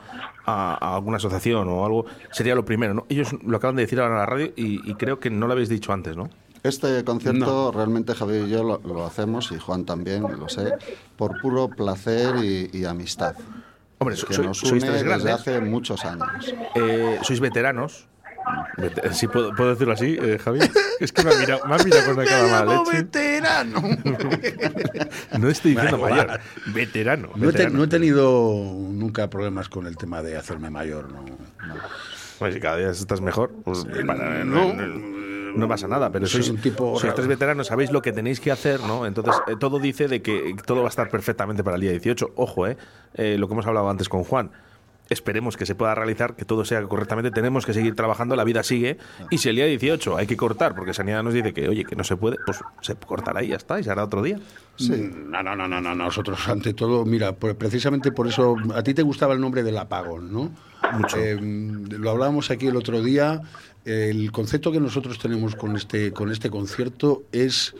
a, 0.45 0.77
a 0.79 0.95
alguna 0.95 1.17
asociación 1.17 1.67
o 1.67 1.85
algo, 1.85 2.05
sería 2.31 2.55
lo 2.55 2.63
primero. 2.63 2.93
¿no? 2.93 3.05
Ellos 3.09 3.29
lo 3.43 3.57
acaban 3.57 3.75
de 3.75 3.81
decir 3.83 3.99
ahora 3.99 4.13
en 4.13 4.19
la 4.19 4.25
radio 4.25 4.53
y, 4.55 4.89
y 4.89 4.93
creo 4.95 5.19
que 5.19 5.29
no 5.29 5.47
lo 5.47 5.53
habéis 5.53 5.69
dicho 5.69 5.91
antes, 5.93 6.15
¿no? 6.15 6.29
Este 6.63 7.03
concierto 7.03 7.71
realmente 7.71 8.13
Javier 8.13 8.45
y 8.47 8.49
yo 8.49 8.63
lo, 8.63 8.81
lo 8.83 9.05
hacemos, 9.05 9.51
y 9.51 9.57
Juan 9.59 9.85
también, 9.85 10.23
lo 10.39 10.49
sé, 10.49 10.73
por 11.15 11.39
puro 11.39 11.69
placer 11.69 12.35
y, 12.43 12.69
y 12.73 12.83
amistad. 12.85 13.35
Hombre, 13.99 14.15
que 14.15 14.33
sois- 14.33 14.43
nos 14.45 14.63
une 14.63 14.79
desde 14.89 15.03
grandes. 15.03 15.33
hace 15.33 15.61
muchos 15.61 16.03
años. 16.03 16.53
Eh, 16.75 17.19
sois 17.21 17.39
veteranos. 17.39 18.07
Sí, 19.11 19.27
puedo, 19.27 19.53
puedo 19.55 19.71
decirlo 19.71 19.93
así, 19.93 20.17
eh, 20.21 20.37
Javi. 20.43 20.59
Es 20.99 21.11
que 21.11 21.23
me 21.23 21.31
ha 21.31 21.37
mirado, 21.39 21.65
me 21.67 21.75
ha 21.75 21.77
mirado 21.77 22.05
con 22.05 22.13
una 22.17 22.25
cara 22.25 22.47
mala 22.47 22.77
leche. 22.83 22.97
veterano! 22.97 23.81
No 25.39 25.47
estoy 25.49 25.71
diciendo 25.75 25.97
mayor, 26.09 26.39
veterano. 26.73 27.27
No 27.35 27.35
he, 27.35 27.39
te- 27.39 27.45
veterano. 27.57 27.77
no 27.77 27.83
he 27.83 27.87
tenido 27.87 28.53
nunca 28.89 29.29
problemas 29.29 29.69
con 29.69 29.85
el 29.85 29.95
tema 29.97 30.21
de 30.23 30.37
hacerme 30.37 30.69
mayor, 30.71 31.11
¿no? 31.11 31.23
Pues 32.39 32.53
si 32.55 32.59
cada 32.59 32.77
día 32.77 32.89
estás 32.89 33.21
mejor, 33.21 33.51
pues 33.63 33.85
para- 34.05 34.43
no. 34.43 34.73
no, 34.73 34.85
no, 34.87 35.57
no 35.57 35.67
pasa 35.67 35.87
nada, 35.87 36.11
pero 36.11 36.25
sois, 36.27 36.49
un 36.49 36.57
tipo 36.57 36.99
sois 36.99 37.13
tres 37.15 37.27
veteranos, 37.27 37.67
sabéis 37.67 37.91
lo 37.91 38.01
que 38.01 38.11
tenéis 38.11 38.39
que 38.39 38.51
hacer, 38.51 38.79
¿no? 38.81 39.05
Entonces, 39.05 39.35
eh, 39.47 39.55
todo 39.59 39.79
dice 39.79 40.07
de 40.07 40.21
que 40.21 40.55
todo 40.65 40.79
va 40.81 40.87
a 40.87 40.89
estar 40.89 41.09
perfectamente 41.09 41.63
para 41.63 41.75
el 41.75 41.81
día 41.81 41.91
18. 41.91 42.33
Ojo, 42.35 42.67
¿eh? 42.67 42.77
Eh, 43.15 43.37
Lo 43.39 43.47
que 43.47 43.53
hemos 43.53 43.65
hablado 43.67 43.89
antes 43.89 44.07
con 44.09 44.23
Juan. 44.23 44.51
Esperemos 45.09 45.55
que 45.55 45.65
se 45.65 45.75
pueda 45.75 45.95
realizar, 45.95 46.35
que 46.35 46.45
todo 46.45 46.65
sea 46.65 46.81
correctamente. 46.83 47.31
Tenemos 47.31 47.65
que 47.65 47.73
seguir 47.73 47.95
trabajando, 47.95 48.35
la 48.35 48.43
vida 48.43 48.63
sigue. 48.63 48.97
Y 49.29 49.37
si 49.37 49.49
el 49.49 49.55
día 49.55 49.65
18 49.65 50.17
hay 50.17 50.27
que 50.27 50.35
cortar, 50.37 50.75
porque 50.75 50.93
Sanidad 50.93 51.23
nos 51.23 51.33
dice 51.33 51.53
que, 51.53 51.69
oye, 51.69 51.85
que 51.85 51.95
no 51.95 52.03
se 52.03 52.17
puede, 52.17 52.37
pues 52.45 52.59
se 52.81 52.95
cortará 52.95 53.43
y 53.43 53.49
ya 53.49 53.55
está, 53.55 53.79
y 53.79 53.83
se 53.83 53.91
hará 53.91 54.03
otro 54.03 54.21
día. 54.21 54.39
Mm, 54.79 55.31
No, 55.31 55.43
no, 55.43 55.55
no, 55.55 55.67
no, 55.67 55.81
no, 55.81 55.95
nosotros 55.95 56.47
ante 56.47 56.73
todo, 56.73 57.05
mira, 57.05 57.33
pues 57.33 57.55
precisamente 57.55 58.11
por 58.11 58.27
eso, 58.27 58.55
a 58.75 58.83
ti 58.83 58.93
te 58.93 59.01
gustaba 59.01 59.33
el 59.33 59.41
nombre 59.41 59.63
del 59.63 59.77
apagón, 59.77 60.31
¿no? 60.31 60.51
Mucho. 60.93 61.17
Eh, 61.17 61.37
lo 61.39 62.11
hablábamos 62.11 62.51
aquí 62.51 62.67
el 62.67 62.75
otro 62.75 63.01
día, 63.01 63.41
el 63.85 64.31
concepto 64.31 64.71
que 64.71 64.79
nosotros 64.79 65.17
tenemos 65.19 65.55
con 65.55 65.75
este, 65.75 66.11
con 66.11 66.31
este 66.31 66.49
concierto 66.49 67.23
es, 67.31 67.75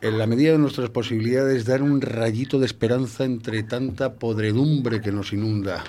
en 0.00 0.18
la 0.18 0.26
medida 0.26 0.52
de 0.52 0.58
nuestras 0.58 0.90
posibilidades, 0.90 1.66
dar 1.66 1.82
un 1.82 2.00
rayito 2.00 2.58
de 2.58 2.66
esperanza 2.66 3.24
entre 3.24 3.62
tanta 3.62 4.14
podredumbre 4.14 5.00
que 5.00 5.12
nos 5.12 5.32
inunda 5.32 5.84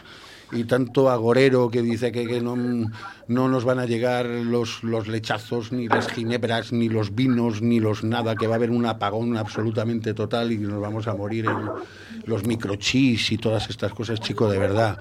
y 0.52 0.64
tanto 0.64 1.10
agorero 1.10 1.70
que 1.70 1.82
dice 1.82 2.12
que, 2.12 2.26
que 2.26 2.42
no, 2.42 2.56
no 3.28 3.48
nos 3.50 3.66
van 3.66 3.80
a 3.80 3.86
llegar 3.86 4.26
los, 4.26 4.84
los 4.84 5.08
lechazos, 5.08 5.72
ni 5.72 5.88
las 5.88 6.08
ginebras, 6.08 6.72
ni 6.72 6.90
los 6.90 7.14
vinos, 7.14 7.62
ni 7.62 7.80
los 7.80 8.04
nada, 8.04 8.36
que 8.36 8.48
va 8.48 8.56
a 8.56 8.58
haber 8.58 8.72
un 8.72 8.86
apagón 8.86 9.38
absolutamente 9.38 10.14
total 10.14 10.52
y 10.52 10.58
nos 10.58 10.82
vamos 10.82 11.08
a 11.08 11.16
morir 11.16 11.46
en 11.46 11.70
los 12.26 12.46
microchips 12.46 13.32
y 13.32 13.38
todas 13.38 13.70
estas 13.70 13.94
cosas, 13.94 14.20
chico, 14.20 14.50
de 14.50 14.58
verdad. 14.58 14.98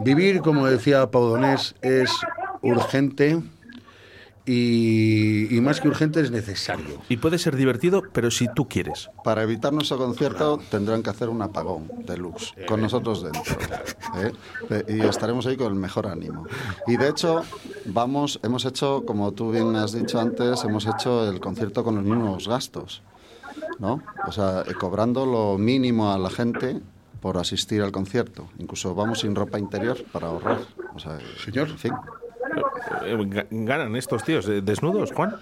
Vivir, 0.00 0.40
como 0.40 0.66
decía 0.66 1.10
Paudonés, 1.10 1.74
es 1.82 2.10
urgente 2.62 3.40
y, 4.46 5.56
y 5.56 5.60
más 5.60 5.80
que 5.80 5.88
urgente 5.88 6.20
es 6.20 6.30
necesario. 6.30 7.00
Y 7.08 7.16
puede 7.16 7.38
ser 7.38 7.56
divertido, 7.56 8.02
pero 8.12 8.30
si 8.30 8.46
tú 8.54 8.68
quieres. 8.68 9.10
Para 9.24 9.42
evitar 9.42 9.72
nuestro 9.72 9.96
concierto 9.98 10.60
tendrán 10.70 11.02
que 11.02 11.10
hacer 11.10 11.28
un 11.28 11.40
apagón 11.42 11.90
deluxe, 12.06 12.54
con 12.68 12.80
nosotros 12.82 13.22
dentro. 13.22 13.56
¿eh? 14.18 14.32
Eh, 14.70 14.84
Y 14.88 15.00
estaremos 15.00 15.46
ahí 15.46 15.56
con 15.56 15.68
el 15.72 15.78
mejor 15.78 16.06
ánimo. 16.06 16.46
Y 16.86 16.96
de 16.96 17.08
hecho, 17.08 17.42
vamos, 17.86 18.38
hemos 18.42 18.64
hecho, 18.64 19.04
como 19.06 19.32
tú 19.32 19.50
bien 19.50 19.74
has 19.76 19.92
dicho 19.92 20.20
antes, 20.20 20.62
hemos 20.64 20.86
hecho 20.86 21.28
el 21.28 21.40
concierto 21.40 21.82
con 21.84 21.94
los 21.96 22.04
mismos 22.04 22.46
gastos. 22.48 23.02
¿no? 23.78 24.02
O 24.26 24.32
sea, 24.32 24.62
eh, 24.66 24.74
cobrando 24.74 25.26
lo 25.26 25.58
mínimo 25.58 26.12
a 26.12 26.18
la 26.18 26.30
gente 26.30 26.80
por 27.20 27.38
asistir 27.38 27.82
al 27.82 27.92
concierto. 27.92 28.48
Incluso 28.58 28.94
vamos 28.94 29.20
sin 29.20 29.34
ropa 29.34 29.58
interior 29.58 30.04
para 30.12 30.28
ahorrar. 30.28 30.60
O 30.94 30.98
sea, 30.98 31.18
Señor. 31.42 31.70
En 31.70 31.78
fin. 31.78 31.92
Eh, 33.04 33.16
ga- 33.16 33.46
¿Ganan 33.50 33.96
estos 33.96 34.24
tíos 34.24 34.48
eh, 34.48 34.60
desnudos, 34.62 35.12
Juan? 35.12 35.36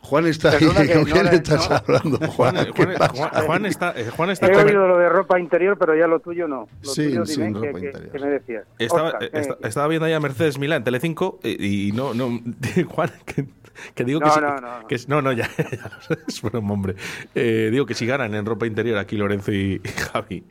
Juan 0.00 0.26
está 0.26 0.50
ahí. 0.50 0.58
Que 0.58 0.66
¿Con 0.66 0.74
no 0.74 1.04
quién 1.12 1.24
le- 1.26 1.34
estás 1.34 1.68
no. 1.68 1.76
hablando, 1.76 2.18
Juan? 2.28 2.54
Juan, 2.56 2.66
¿Qué 2.72 2.84
Juan- 2.84 2.94
pasa? 2.98 3.12
Juan- 3.14 3.44
Juan 3.46 3.66
está, 3.66 3.92
eh, 3.96 4.10
Juan 4.16 4.30
está 4.30 4.46
He 4.46 4.52
con- 4.52 4.64
oído 4.66 4.86
lo 4.88 4.98
de 4.98 5.08
ropa 5.08 5.38
interior, 5.38 5.76
pero 5.78 5.94
ya 5.96 6.06
lo 6.06 6.20
tuyo 6.20 6.48
no. 6.48 6.66
Lo 6.82 6.90
Sí, 6.90 7.08
tuyo, 7.08 7.26
sin 7.26 7.52
dime, 7.52 7.60
¿qué- 7.60 7.66
ropa 7.66 7.78
interior. 7.86 8.12
qué 8.12 8.18
me 8.18 8.26
decías? 8.28 8.64
Estaba, 8.78 9.06
Oscar, 9.08 9.24
eh, 9.24 9.30
¿qué- 9.32 9.38
esta- 9.40 9.68
estaba 9.68 9.88
viendo 9.88 10.06
ahí 10.06 10.12
a 10.14 10.20
Mercedes 10.20 10.58
Milán 10.58 10.82
Telecinco 10.84 11.40
eh, 11.42 11.56
y 11.58 11.92
no, 11.92 12.14
no, 12.14 12.40
Juan, 12.88 13.10
que, 13.26 13.46
que 13.94 14.04
digo 14.04 14.20
que 14.20 14.26
No, 14.26 14.32
sí- 14.32 14.40
no, 14.40 14.54
no, 14.60 14.80
no. 14.80 14.86
que 14.86 14.96
no, 15.08 15.20
no, 15.22 15.32
ya, 15.32 15.48
ya, 15.58 15.90
es 16.26 16.40
broma, 16.42 16.72
hombre. 16.72 16.94
Eh, 17.34 17.68
digo 17.70 17.84
que 17.84 17.92
si 17.94 18.06
ganan 18.06 18.34
en 18.34 18.46
ropa 18.46 18.66
interior 18.66 18.96
aquí 18.98 19.16
Lorenzo 19.16 19.52
y, 19.52 19.80
y 19.84 19.88
Javi. 19.88 20.42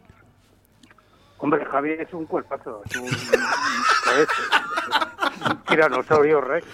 Hombre, 1.40 1.66
Javi 1.66 1.92
es 1.92 2.14
un 2.14 2.26
cuerpazo. 2.26 2.82
Es 2.90 2.96
un, 2.98 3.06
un 5.52 5.64
tiranosaurio 5.68 6.42
rex. 6.42 6.66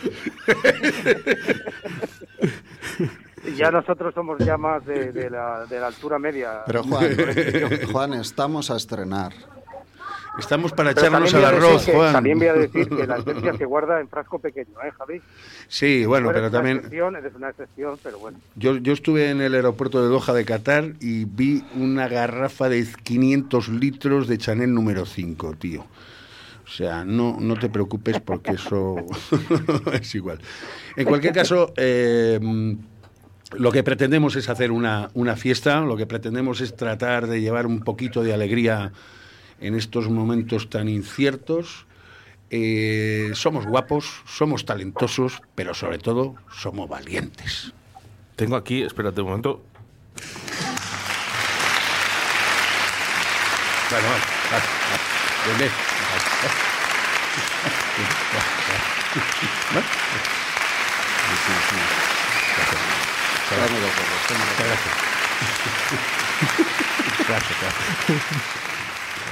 Ya 3.57 3.71
nosotros 3.71 4.13
somos 4.13 4.39
ya 4.39 4.55
más 4.57 4.85
de, 4.85 5.11
de 5.11 5.29
la, 5.29 5.65
de 5.65 5.79
la 5.79 5.87
altura 5.87 6.17
media. 6.17 6.63
Pero 6.65 6.83
Juan, 6.83 7.09
Juan, 7.91 8.13
estamos 8.13 8.71
a 8.71 8.77
estrenar. 8.77 9.33
Estamos 10.39 10.71
para 10.71 10.93
Pero 10.93 11.07
echarnos 11.07 11.33
al 11.33 11.45
arroz, 11.45 11.85
que- 11.85 11.93
Juan. 11.93 12.13
También 12.13 12.39
voy 12.39 12.47
a 12.47 12.53
decir 12.53 12.89
que 12.89 13.05
la 13.05 13.17
esencia 13.17 13.55
se 13.55 13.65
guarda 13.65 13.99
en 13.99 14.07
frasco 14.07 14.39
pequeño, 14.39 14.73
¿eh, 14.83 14.91
Javi? 14.97 15.21
Sí, 15.67 16.05
bueno, 16.05 16.31
pero 16.33 16.49
también 16.49 16.77
excepción, 16.77 17.15
eres 17.15 17.33
una 17.35 17.49
excepción, 17.49 17.97
pero 18.01 18.17
bueno. 18.19 18.39
yo, 18.55 18.77
yo 18.77 18.93
estuve 18.93 19.29
en 19.29 19.41
el 19.41 19.53
aeropuerto 19.53 20.01
de 20.01 20.09
Doha 20.09 20.33
de 20.33 20.43
Qatar 20.45 20.93
y 20.99 21.25
vi 21.25 21.63
una 21.75 22.07
garrafa 22.07 22.67
de 22.67 22.85
500 23.03 23.69
litros 23.69 24.27
de 24.27 24.37
Chanel 24.39 24.73
número 24.73 25.05
5, 25.05 25.53
tío. 25.59 25.85
O 26.65 26.69
sea, 26.75 27.05
no, 27.05 27.37
no 27.39 27.55
te 27.55 27.69
preocupes 27.69 28.19
porque 28.19 28.51
eso 28.51 28.95
es 29.93 30.15
igual. 30.15 30.39
En 30.95 31.05
cualquier 31.05 31.33
caso, 31.33 31.73
eh, 31.77 32.39
lo 33.55 33.71
que 33.71 33.83
pretendemos 33.83 34.35
es 34.35 34.49
hacer 34.49 34.71
una, 34.71 35.09
una 35.13 35.35
fiesta, 35.35 35.81
lo 35.81 35.95
que 35.95 36.07
pretendemos 36.07 36.61
es 36.61 36.75
tratar 36.75 37.27
de 37.27 37.41
llevar 37.41 37.67
un 37.67 37.81
poquito 37.81 38.23
de 38.23 38.33
alegría 38.33 38.91
en 39.63 39.75
estos 39.75 40.09
momentos 40.09 40.69
tan 40.69 40.89
inciertos. 40.89 41.87
Eh, 42.49 43.31
somos 43.33 43.65
guapos, 43.65 44.21
somos 44.27 44.65
talentosos, 44.65 45.41
pero 45.55 45.73
sobre 45.73 45.97
todo 45.97 46.35
somos 46.51 46.87
valientes. 46.87 47.73
Tengo 48.35 48.55
aquí, 48.55 48.83
espérate 48.83 49.21
un 49.21 49.27
momento. 49.27 49.63
Bueno, 53.89 54.07
vale. 54.51 55.71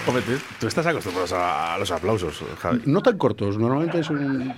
Hombre, 0.08 0.24
tú, 0.24 0.32
tú 0.60 0.68
estás 0.68 0.86
acostumbrado 0.88 1.36
a, 1.36 1.76
a 1.76 1.78
los 1.80 1.92
aplausos, 1.92 2.44
Javi. 2.60 2.82
No 2.86 3.02
tan 3.02 3.18
cortos, 3.18 3.58
normalmente 3.58 4.04
son... 4.04 4.54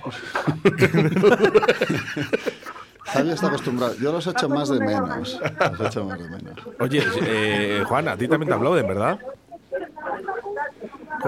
Javi 3.04 3.30
está 3.30 3.46
acostumbrado. 3.48 3.94
Yo 3.96 4.10
los 4.12 4.26
echo 4.26 4.48
más 4.48 4.68
de 4.70 4.80
menos. 4.80 5.40
Los 5.78 5.80
echo 5.88 6.04
más 6.04 6.18
de 6.18 6.28
menos. 6.30 6.54
Oye, 6.80 7.02
eh, 7.26 7.82
Juan, 7.86 8.08
a 8.08 8.16
ti 8.16 8.26
también 8.26 8.48
te 8.48 8.54
aplauden, 8.54 8.86
¿verdad? 8.88 9.18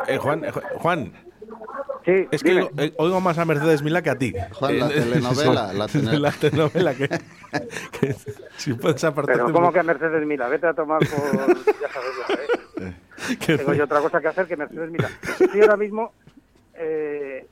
Eh, 0.09 0.19
Juan, 0.19 0.45
eh, 0.45 0.53
Ju- 0.53 0.63
Juan. 0.79 1.13
Sí, 2.05 2.27
es 2.31 2.43
que 2.43 2.53
oigo, 2.55 2.71
eh, 2.79 2.95
oigo 2.99 3.21
más 3.21 3.37
a 3.39 3.45
Mercedes 3.45 3.83
Milá 3.83 4.01
que 4.01 4.11
a 4.11 4.19
ti. 4.19 4.33
Juan, 4.53 4.79
la 4.79 4.87
Eh, 4.89 5.01
telenovela, 5.01 5.73
la 5.73 5.87
tele- 5.89 6.19
la 6.19 6.31
telenovela 6.41 6.95
que, 6.95 7.09
que 7.09 8.15
si 8.57 8.73
puedes 8.75 9.03
apartarte. 9.05 9.33
Pero 9.39 9.47
un 9.47 9.53
¿cómo 9.53 9.73
que 9.73 9.83
Mercedes 9.83 10.27
Mila? 10.27 10.49
Vete 10.49 10.67
a 10.69 10.75
tomar 10.75 11.01
por... 11.01 11.09
Ya 11.11 11.89
sabes 11.93 12.11
es. 12.29 12.37
que- 12.61 12.66
Tengo 13.47 13.75
yo 13.75 13.85
otra 13.85 14.01
cosa 14.01 14.21
que 14.21 14.29
hacer 14.29 14.47
que 14.47 14.57
Mercedes 14.57 14.91
Mila. 14.91 15.09
Estoy 15.41 15.61
ahora 15.63 15.77
mismo 15.77 16.13
eh, 16.75 17.47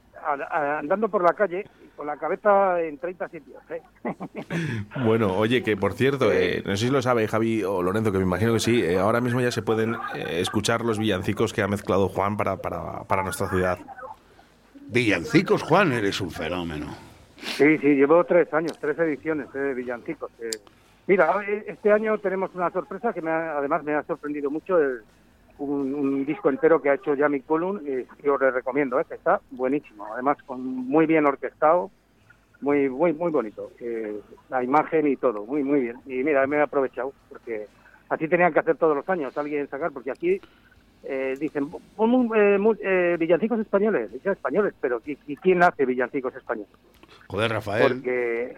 andando 0.50 1.08
por 1.08 1.22
la 1.22 1.32
calle 1.34 1.66
con 1.96 2.06
la 2.06 2.16
cabeza 2.16 2.80
en 2.82 2.98
30 2.98 3.28
sitios. 3.28 3.62
¿eh? 3.70 3.82
Bueno, 5.04 5.36
oye, 5.36 5.62
que 5.62 5.76
por 5.76 5.92
cierto, 5.94 6.32
eh, 6.32 6.62
no 6.64 6.76
sé 6.76 6.86
si 6.86 6.92
lo 6.92 7.02
sabe 7.02 7.26
Javi 7.28 7.62
o 7.64 7.82
Lorenzo, 7.82 8.10
que 8.12 8.18
me 8.18 8.24
imagino 8.24 8.52
que 8.52 8.60
sí, 8.60 8.82
eh, 8.82 8.98
ahora 8.98 9.20
mismo 9.20 9.40
ya 9.40 9.50
se 9.50 9.62
pueden 9.62 9.94
eh, 10.14 10.40
escuchar 10.40 10.82
los 10.84 10.98
villancicos 10.98 11.52
que 11.52 11.62
ha 11.62 11.68
mezclado 11.68 12.08
Juan 12.08 12.36
para, 12.36 12.56
para, 12.56 13.04
para 13.04 13.22
nuestra 13.22 13.48
ciudad. 13.48 13.78
Villancicos, 14.88 15.62
Juan, 15.62 15.92
eres 15.92 16.20
un 16.20 16.30
fenómeno. 16.30 16.86
Sí, 17.38 17.78
sí, 17.78 17.88
llevo 17.94 18.24
tres 18.24 18.52
años, 18.54 18.78
tres 18.80 18.98
ediciones 18.98 19.52
de 19.52 19.74
villancicos. 19.74 20.30
eh. 20.40 20.50
Mira, 21.06 21.34
eh, 21.46 21.64
este 21.68 21.92
año 21.92 22.16
tenemos 22.18 22.50
una 22.54 22.70
sorpresa 22.70 23.12
que 23.12 23.20
me 23.20 23.30
ha- 23.30 23.58
además 23.58 23.82
me 23.84 23.94
ha 23.94 24.02
sorprendido 24.04 24.50
mucho, 24.50 24.78
el- 24.78 25.02
un, 25.58 25.94
un 25.94 26.26
disco 26.26 26.50
entero 26.50 26.80
que 26.80 26.90
ha 26.90 26.94
hecho 26.94 27.16
Jamie 27.16 27.42
Cullum 27.42 27.80
y 27.86 28.28
os 28.28 28.40
le 28.40 28.50
recomiendo, 28.50 28.98
eh, 28.98 29.04
que 29.08 29.14
está 29.14 29.40
buenísimo, 29.50 30.06
además 30.12 30.38
con 30.46 30.64
muy 30.64 31.06
bien 31.06 31.26
orquestado, 31.26 31.90
muy 32.60 32.88
muy 32.88 33.12
muy 33.12 33.30
bonito, 33.30 33.70
eh, 33.80 34.20
la 34.48 34.62
imagen 34.62 35.06
y 35.06 35.16
todo, 35.16 35.44
muy 35.44 35.62
muy 35.62 35.80
bien. 35.80 35.96
Y 36.06 36.22
mira, 36.24 36.46
me 36.46 36.56
he 36.56 36.62
aprovechado 36.62 37.12
porque 37.28 37.66
así 38.08 38.28
tenían 38.28 38.52
que 38.52 38.60
hacer 38.60 38.76
todos 38.76 38.96
los 38.96 39.08
años, 39.08 39.36
alguien 39.36 39.68
sacar, 39.68 39.92
porque 39.92 40.10
aquí 40.10 40.40
eh, 41.04 41.34
dicen 41.38 41.68
eh, 42.34 42.58
eh, 42.82 43.16
villancicos 43.18 43.60
españoles, 43.60 44.10
ya 44.22 44.32
españoles, 44.32 44.74
pero 44.80 45.02
¿y, 45.04 45.18
y 45.26 45.36
quién 45.36 45.62
hace 45.62 45.84
villancicos 45.84 46.34
españoles? 46.34 46.72
Joder, 47.28 47.50
Rafael. 47.50 47.92
Porque 47.94 48.56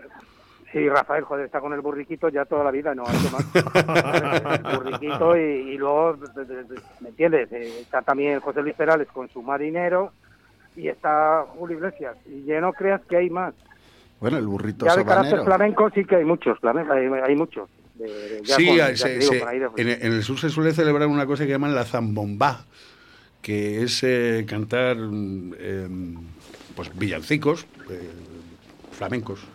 sí, 0.73 0.89
Rafael, 0.89 1.25
joder, 1.25 1.47
está 1.47 1.61
con 1.61 1.73
el 1.73 1.81
burriquito 1.81 2.29
ya 2.29 2.45
toda 2.45 2.65
la 2.65 2.71
vida, 2.71 2.95
no 2.95 3.05
ha 3.07 3.13
hecho 3.13 3.31
más. 3.31 4.65
el 4.73 4.77
burriquito 4.79 5.37
y, 5.37 5.41
y 5.41 5.79
luego, 5.79 6.17
¿me 7.01 7.09
entiendes? 7.09 7.51
Eh, 7.53 7.81
Está 7.81 8.03
también 8.03 8.41
José 8.41 8.63
Luis 8.63 8.75
Perales 8.75 9.09
con 9.13 9.29
su 9.31 9.43
marinero 9.43 10.13
y 10.77 10.89
está 10.89 11.45
Julio 11.57 11.77
Iglesias. 11.79 12.17
Y 12.27 12.45
ya 12.45 12.61
no 12.61 12.73
creas 12.73 13.01
que 13.09 13.17
hay 13.17 13.31
más. 13.31 13.55
Bueno, 14.21 14.39
el 14.39 14.47
burrito 14.47 14.87
Ya 14.87 14.97
de 14.97 15.05
carácter 15.05 15.31
sabanero. 15.39 15.45
flamenco 15.45 15.91
sí 15.95 16.05
que 16.05 16.17
hay 16.17 16.25
muchos, 16.25 16.59
flamenco, 16.61 16.93
hay, 16.93 17.07
hay 17.07 17.37
muchos. 17.37 17.69
De- 17.95 18.05
de- 18.07 18.43
ya 18.45 18.57
Sí, 18.57 18.67
con- 18.67 18.75
eh, 18.75 18.79
ya 18.79 18.97
se- 18.97 19.05
te 19.09 19.19
digo, 19.19 19.33
se- 19.33 19.39
por 19.41 19.49
ahí 19.49 19.59
de- 19.59 19.69
en, 19.77 19.89
en 19.89 20.13
el 20.13 20.23
sur 20.23 20.39
se 20.39 20.49
suele 20.51 20.73
celebrar 20.73 21.09
una 21.09 21.27
cosa 21.27 21.45
que 21.45 21.51
llaman 21.51 21.75
la 21.75 21.85
zambombá, 21.85 22.65
que 23.43 23.83
es 23.83 24.03
eh, 24.05 24.45
cantar 24.49 24.97
em, 24.97 26.15
pues 26.75 26.97
villancicos 26.99 27.67
eh, 27.91 28.11
flamencos. 28.93 29.47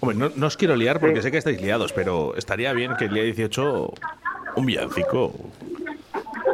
Hombre, 0.00 0.16
no, 0.18 0.30
no 0.34 0.46
os 0.46 0.56
quiero 0.56 0.76
liar 0.76 1.00
porque 1.00 1.22
sé 1.22 1.30
que 1.30 1.38
estáis 1.38 1.60
liados, 1.60 1.92
pero 1.92 2.34
estaría 2.36 2.72
bien 2.72 2.96
que 2.96 3.06
el 3.06 3.14
día 3.14 3.22
18 3.24 3.94
un 4.56 4.66
villancico. 4.66 5.32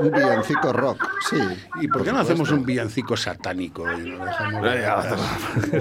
Un 0.00 0.10
villancico 0.10 0.72
rock, 0.72 1.06
sí. 1.28 1.36
¿Y 1.80 1.88
por 1.88 2.04
qué 2.04 2.12
no 2.12 2.18
hacemos 2.20 2.50
un 2.50 2.64
villancico 2.64 3.16
satánico? 3.16 3.84
y 3.92 4.10
lo 4.10 4.24
dejamos 4.24 5.20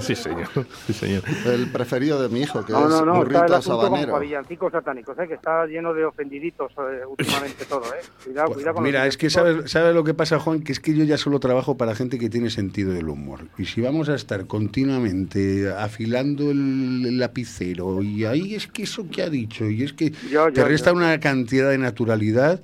sí, 0.04 0.14
señor. 0.14 0.48
Sí, 0.86 0.92
señor. 0.92 1.22
El 1.46 1.70
preferido 1.70 2.22
de 2.22 2.28
mi 2.28 2.42
hijo, 2.42 2.64
que 2.64 2.72
No, 2.72 2.84
es 2.84 2.90
no, 2.90 3.04
no, 3.04 3.22
está 3.22 3.22
el 3.22 3.24
burrito 3.40 3.54
asunto 3.56 3.78
con 3.78 3.86
sabanero. 3.90 4.18
villancicos 4.20 4.72
satánicos, 4.72 5.18
¿eh? 5.18 5.28
que 5.28 5.34
está 5.34 5.66
lleno 5.66 5.92
de 5.94 6.04
ofendiditos 6.04 6.72
eh, 6.78 7.04
últimamente 7.06 7.64
todo, 7.64 7.82
¿eh? 7.86 8.00
Cuidado, 8.24 8.52
cuidado 8.52 8.74
con 8.74 8.84
Mira, 8.84 9.06
es 9.06 9.16
que 9.16 9.30
sabes, 9.30 9.70
¿sabes 9.70 9.94
lo 9.94 10.04
que 10.04 10.14
pasa, 10.14 10.38
Juan? 10.38 10.62
Que 10.62 10.72
es 10.72 10.80
que 10.80 10.94
yo 10.94 11.04
ya 11.04 11.18
solo 11.18 11.40
trabajo 11.40 11.76
para 11.76 11.94
gente 11.94 12.18
que 12.18 12.30
tiene 12.30 12.50
sentido 12.50 12.92
del 12.92 13.08
humor. 13.08 13.40
Y 13.58 13.66
si 13.66 13.80
vamos 13.80 14.08
a 14.08 14.14
estar 14.14 14.46
continuamente 14.46 15.72
afilando 15.72 16.50
el, 16.50 17.04
el 17.06 17.18
lapicero, 17.18 18.02
y 18.02 18.24
ahí 18.24 18.54
es 18.54 18.66
que 18.66 18.84
eso 18.84 19.06
que 19.10 19.22
ha 19.22 19.28
dicho, 19.30 19.68
y 19.68 19.82
es 19.82 19.92
que 19.92 20.10
Yo, 20.30 20.52
te 20.52 20.60
yo, 20.60 20.68
resta 20.68 20.90
yo. 20.90 20.96
una 20.96 21.18
cantidad 21.20 21.70
de 21.70 21.78
naturalidad 21.78 22.60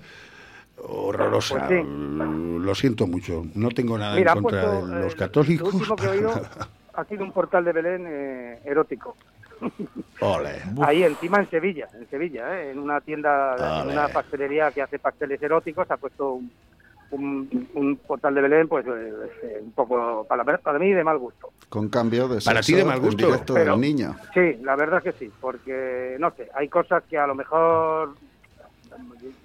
horrorosa. 0.82 1.66
Pues 1.66 1.82
sí. 1.82 1.88
Lo 2.60 2.74
siento 2.74 3.06
mucho. 3.06 3.44
No 3.54 3.68
tengo 3.70 3.96
nada 3.98 4.16
Mira, 4.16 4.32
en 4.32 4.42
contra 4.42 4.62
puesto, 4.70 4.86
de 4.86 5.00
los 5.02 5.12
eh, 5.12 5.16
católicos. 5.16 5.72
Lo 5.72 5.78
último 5.78 5.96
que 5.96 6.04
he 6.06 6.08
oído 6.10 6.42
ha 6.94 7.04
sido 7.04 7.24
un 7.24 7.32
portal 7.32 7.64
de 7.64 7.72
Belén 7.72 8.04
eh, 8.08 8.58
erótico. 8.64 9.16
Ole. 10.20 10.62
Ahí 10.82 11.02
encima 11.02 11.38
en 11.38 11.50
Sevilla, 11.50 11.86
en 11.94 12.08
Sevilla, 12.08 12.58
¿eh? 12.60 12.70
en 12.70 12.78
una 12.78 13.00
tienda, 13.00 13.82
en 13.82 13.90
una 13.90 14.08
pastelería 14.08 14.70
que 14.70 14.80
hace 14.82 14.98
pasteles 14.98 15.42
eróticos, 15.42 15.90
ha 15.90 15.98
puesto 15.98 16.32
un, 16.32 16.50
un, 17.10 17.68
un 17.74 17.96
portal 17.96 18.34
de 18.34 18.40
Belén, 18.40 18.68
pues 18.68 18.86
eh, 18.86 19.12
eh, 19.42 19.58
un 19.62 19.72
poco 19.72 20.24
para, 20.28 20.44
para 20.44 20.78
mí 20.78 20.92
de 20.92 21.04
mal 21.04 21.18
gusto. 21.18 21.50
Con 21.68 21.88
cambio 21.90 22.26
de 22.28 22.40
Para 22.40 22.60
ti 22.62 22.74
de 22.74 22.84
mal 22.86 23.00
gusto. 23.00 23.26
directo 23.26 23.52
Pero- 23.54 23.72
del 23.72 23.80
niño. 23.80 24.16
Sí, 24.32 24.56
la 24.62 24.76
verdad 24.76 25.02
que 25.02 25.12
sí, 25.12 25.30
porque 25.40 26.16
no 26.18 26.30
sé, 26.32 26.48
hay 26.54 26.68
cosas 26.68 27.02
que 27.04 27.18
a 27.18 27.26
lo 27.26 27.34
mejor 27.34 28.14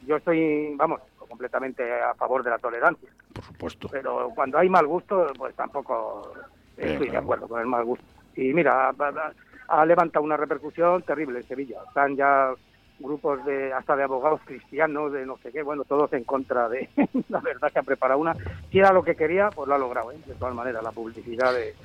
yo 0.07 0.15
estoy, 0.15 0.73
vamos, 0.77 1.01
completamente 1.35 1.83
a 2.01 2.13
favor 2.15 2.43
de 2.43 2.49
la 2.49 2.57
tolerancia. 2.57 3.09
Por 3.33 3.43
supuesto. 3.43 3.87
Pero 3.91 4.29
cuando 4.33 4.57
hay 4.57 4.69
mal 4.69 4.87
gusto, 4.87 5.27
pues 5.37 5.53
tampoco 5.55 6.31
estoy 6.77 7.09
de 7.09 7.17
acuerdo 7.17 7.47
con 7.49 7.59
el 7.59 7.67
mal 7.67 7.83
gusto. 7.83 8.05
Y 8.35 8.53
mira, 8.53 8.87
ha, 8.87 8.89
ha- 8.89 9.33
ha 9.67 9.85
levantado 9.85 10.23
una 10.23 10.37
repercusión 10.37 11.01
terrible 11.03 11.39
en 11.39 11.47
Sevilla. 11.47 11.79
Están 11.87 12.15
ya 12.15 12.51
grupos 12.99 13.43
de 13.45 13.73
hasta 13.73 13.95
de 13.97 14.03
abogados 14.03 14.39
cristianos, 14.45 15.11
de 15.11 15.25
no 15.25 15.37
sé 15.43 15.51
qué, 15.51 15.61
bueno, 15.63 15.83
todos 15.83 16.13
en 16.13 16.23
contra 16.23 16.69
de 16.69 16.89
la 17.29 17.41
verdad 17.41 17.69
que 17.71 17.79
ha 17.79 17.83
preparado 17.83 18.19
una. 18.21 18.33
Si 18.71 18.79
era 18.79 18.93
lo 18.93 19.03
que 19.03 19.15
quería, 19.15 19.49
pues 19.49 19.67
lo 19.67 19.75
ha 19.75 19.77
logrado, 19.77 20.13
¿eh? 20.13 20.17
de 20.25 20.33
todas 20.35 20.55
maneras, 20.55 20.81
la 20.81 20.91
publicidad 20.91 21.53
de, 21.53 21.75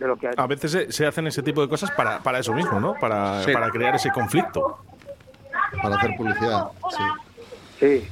de 0.00 0.06
lo 0.08 0.16
que 0.16 0.26
hay. 0.28 0.34
A 0.36 0.46
veces 0.48 0.72
se, 0.72 0.90
se 0.92 1.06
hacen 1.06 1.28
ese 1.28 1.42
tipo 1.44 1.60
de 1.62 1.68
cosas 1.68 1.92
para, 1.92 2.18
para 2.18 2.40
eso 2.40 2.52
mismo, 2.52 2.80
¿no? 2.80 2.94
Para, 3.00 3.42
Sí. 3.44 3.52
para 3.52 3.70
crear 3.70 3.94
ese 3.94 4.10
conflicto. 4.10 4.78
Para 5.82 5.94
hacer 5.96 6.10
publicidad, 6.16 6.64
sí. 6.90 7.02
Sí. 7.78 8.08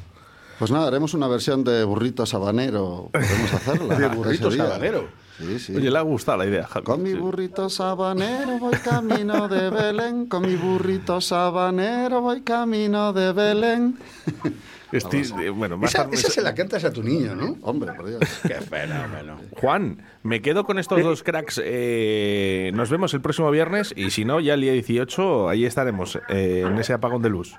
Pues 0.59 0.70
nada, 0.70 0.89
haremos 0.89 1.14
una 1.14 1.28
versión 1.28 1.62
de 1.64 1.85
burrito 1.85 2.26
sabanero. 2.26 3.10
Podemos 3.12 3.55
hacerla. 3.55 3.94
De 3.98 4.09
burrito 4.09 4.51
sabanero. 4.51 5.09
Sí, 5.39 5.59
sí. 5.60 5.76
Oye, 5.76 5.89
le 5.90 5.98
ha 5.98 6.02
gustado 6.02 6.39
la 6.39 6.47
idea. 6.47 6.66
Javi. 6.66 6.85
Con 6.85 7.02
mi 7.02 7.14
burrito 7.14 7.70
sabanero 7.70 8.59
voy 8.59 8.74
camino 8.78 9.47
de 9.47 9.70
Belén. 9.70 10.26
Con 10.26 10.43
mi 10.43 10.56
burrito 10.56 11.20
sabanero 11.20 12.20
voy 12.22 12.40
camino 12.40 13.12
de 13.12 13.32
Belén. 13.32 13.98
Esti- 14.90 15.30
eh, 15.44 15.51
bueno, 15.51 15.76
más 15.76 15.90
Esa, 15.94 16.05
tarde- 16.05 16.14
esa 16.16 16.30
se 16.30 16.40
la 16.40 16.55
cantas 16.55 16.82
a 16.82 16.90
tu 16.90 17.02
niño, 17.02 17.35
¿no? 17.36 17.56
Hombre, 17.60 17.93
por 17.93 18.06
Dios. 18.09 18.20
Qué 18.43 18.55
fenómeno. 18.55 19.36
Juan, 19.60 20.02
me 20.22 20.40
quedo 20.40 20.64
con 20.64 20.78
estos 20.78 21.02
dos 21.02 21.22
cracks. 21.22 21.60
eh, 21.62 22.72
nos 22.74 22.89
vemos 22.89 23.12
el 23.12 23.20
próximo 23.20 23.51
viernes 23.51 23.93
y 23.94 24.10
si 24.10 24.24
no, 24.24 24.40
ya 24.40 24.55
el 24.55 24.62
día 24.62 24.72
18, 24.72 25.51
ahí 25.51 25.66
estaremos, 25.66 26.18
eh, 26.30 26.64
en 26.66 26.78
ese 26.78 26.94
apagón 26.94 27.20
de 27.20 27.28
luz. 27.28 27.55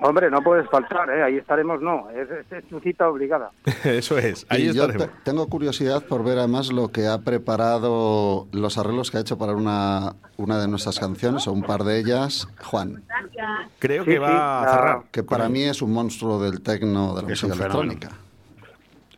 Hombre, 0.00 0.30
no 0.30 0.40
puedes 0.42 0.68
faltar, 0.70 1.10
¿eh? 1.10 1.22
ahí 1.24 1.36
estaremos, 1.38 1.82
no, 1.82 2.08
es, 2.10 2.30
es- 2.30 2.52
es 2.52 2.64
tu 2.68 2.78
cita 2.80 3.08
obligada. 3.08 3.50
Eso 3.84 4.16
es, 4.16 4.46
ahí 4.48 4.62
Y 4.68 4.72
yo 4.72 4.84
estaremos. 4.84 5.08
te- 5.08 5.12
tengo 5.24 5.46
curiosidad 5.48 6.04
por 6.06 6.22
ver 6.22 6.38
además 6.38 6.72
lo 6.72 6.88
que 6.88 7.06
ha 7.08 7.18
preparado, 7.18 8.46
los 8.52 8.78
arreglos 8.78 9.10
que 9.10 9.16
ha 9.16 9.20
hecho 9.20 9.36
para 9.38 9.52
una, 9.54 10.14
una 10.36 10.58
de 10.60 10.68
nuestras 10.68 11.00
canciones, 11.00 11.48
o 11.48 11.52
un 11.52 11.62
par 11.62 11.82
de 11.82 11.98
ellas, 11.98 12.48
Juan. 12.64 13.02
Creo 13.80 14.04
Sí, 14.04 14.10
que 14.10 14.16
sí, 14.16 14.18
va 14.18 14.62
a 14.62 14.68
cerrar. 14.72 15.02
Que 15.10 15.22
para 15.24 15.48
mí 15.48 15.62
es 15.64 15.82
un 15.82 15.92
monstruo 15.92 16.40
del 16.40 16.62
tecno, 16.62 17.14
de 17.16 17.22
la 17.22 17.32
Es 17.32 17.42
música 17.42 17.54
electrónica. 17.64 18.08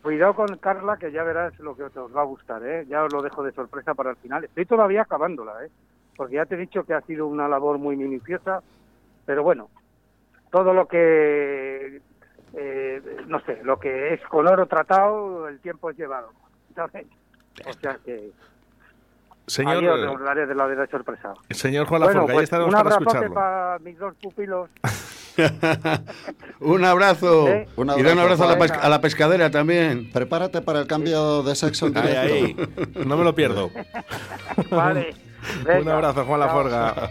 Cuidado 0.02 0.34
con 0.34 0.56
Carla, 0.56 0.96
que 0.96 1.12
ya 1.12 1.22
verás 1.24 1.58
lo 1.58 1.76
que 1.76 1.82
os 1.82 1.92
va 2.16 2.22
a 2.22 2.24
gustar, 2.24 2.62
¿eh? 2.64 2.86
Ya 2.88 3.04
os 3.04 3.12
lo 3.12 3.20
dejo 3.20 3.42
de 3.42 3.52
sorpresa 3.52 3.92
para 3.92 4.10
el 4.10 4.16
final. 4.16 4.44
Estoy 4.44 4.64
todavía 4.64 5.02
acabándola, 5.02 5.52
¿eh? 5.64 5.68
Porque 6.16 6.36
ya 6.36 6.46
te 6.46 6.54
he 6.54 6.58
dicho 6.58 6.84
que 6.84 6.94
ha 6.94 7.02
sido 7.02 7.26
una 7.26 7.48
labor 7.48 7.76
muy 7.78 7.96
minuciosa, 7.96 8.62
pero 9.26 9.42
bueno, 9.42 9.68
todo 10.50 10.72
lo 10.74 10.86
que, 10.86 12.00
eh, 12.54 13.02
no 13.26 13.40
sé, 13.40 13.60
lo 13.62 13.78
que 13.78 14.14
es 14.14 14.20
con 14.28 14.46
oro 14.46 14.66
tratado, 14.66 15.48
el 15.48 15.60
tiempo 15.60 15.90
es 15.90 15.96
llevado, 15.96 16.30
¿sabes? 16.74 17.06
O 17.66 17.72
sea 17.74 17.98
que 18.04 18.30
Señor, 19.46 19.84
ahí 19.84 20.24
daré 20.24 20.46
de 20.46 20.54
la 20.54 20.68
de 20.68 20.86
sorpresa. 20.86 21.34
señor 21.50 21.86
Juan 21.86 22.02
Bueno, 22.02 22.14
Laforga, 22.20 22.32
ahí 22.32 22.36
pues 22.36 22.44
estaremos 22.44 22.72
un 22.74 22.80
para 22.82 22.90
escucharlo. 22.90 23.34
para 23.34 23.78
mis 23.80 23.98
dos 23.98 24.14
pupilos. 24.22 24.70
un 26.60 26.84
abrazo. 26.84 27.48
¿Eh? 27.48 27.68
Un 27.76 27.90
Y 27.98 28.02
da 28.02 28.12
un 28.12 28.18
abrazo 28.20 28.44
a 28.48 28.56
la, 28.56 28.64
a 28.74 28.88
la 28.88 29.00
pescadera 29.00 29.50
también. 29.50 30.10
Prepárate 30.12 30.60
para 30.62 30.80
el 30.80 30.86
cambio 30.86 31.42
de 31.42 31.54
sexo 31.56 31.86
en 31.88 31.96
Ahí, 31.96 32.08
directo. 32.08 32.62
ahí, 32.94 33.04
no 33.06 33.16
me 33.16 33.24
lo 33.24 33.34
pierdo. 33.34 33.70
Vale. 34.70 35.14
Un 35.80 35.88
abrazo, 35.88 36.24
Juan 36.26 36.38
Chao. 36.40 36.46
Laforga. 36.48 37.10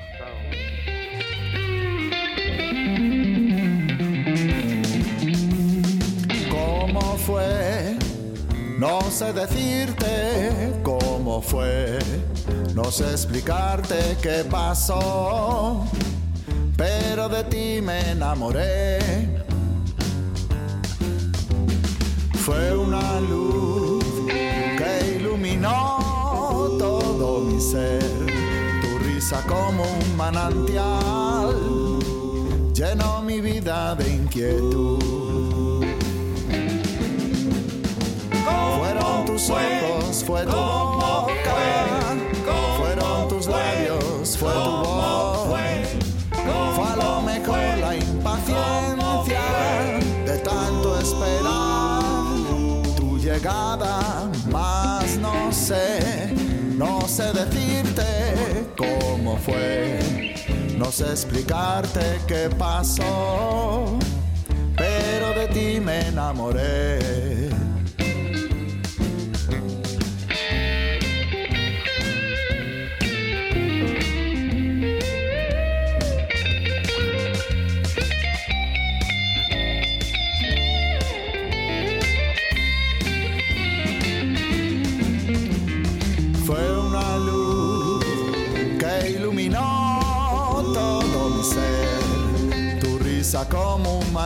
Fue? 7.26 7.98
No 8.78 9.02
sé 9.12 9.34
decirte 9.34 10.74
cómo 10.84 11.42
fue. 11.42 12.00
No 12.74 12.86
sé 12.92 13.12
explicarte 13.12 14.18
qué 14.22 14.46
pasó. 14.50 15.86
Pero 16.78 17.28
de 17.30 17.44
ti 17.44 17.82
me 17.82 18.12
enamoré. 18.12 19.00
Fue 22.46 22.78
una 22.78 23.20
luz 23.20 24.04
que 24.78 25.18
iluminó 25.18 26.78
todo 26.80 27.42
mi 27.42 27.60
ser. 27.60 28.02
Tu 28.82 28.98
risa 29.06 29.44
como 29.46 29.84
un 29.84 30.18
manantial 30.18 32.00
llenó 32.74 33.22
mi 33.22 33.42
vida 33.42 33.94
de 33.96 34.10
inquietud. 34.10 35.29
Tus 39.40 39.52
ojos, 39.52 40.24
fue 40.26 40.44
tu 40.44 40.52
boca, 40.52 41.32
fueron 42.78 43.30
tus 43.30 43.48
labios, 43.48 44.38
fue 44.38 44.52
tu 44.52 44.60
voz. 44.60 45.48
Fue 46.76 46.86
a 46.86 46.96
lo 46.98 47.22
mejor 47.22 47.78
la 47.80 47.96
impaciencia 47.96 49.40
de 50.26 50.38
tanto 50.40 51.00
esperar 51.00 52.02
tu 52.98 53.18
llegada, 53.18 54.30
más 54.52 55.16
no 55.20 55.54
sé, 55.54 56.34
no 56.76 57.08
sé 57.08 57.32
decirte 57.32 58.68
cómo 58.78 59.38
fue, 59.38 60.36
no 60.78 60.92
sé 60.92 61.12
explicarte 61.12 62.20
qué 62.28 62.50
pasó, 62.58 63.98
pero 64.76 65.34
de 65.34 65.48
ti 65.48 65.80
me 65.80 66.10
enamoré. 66.10 67.59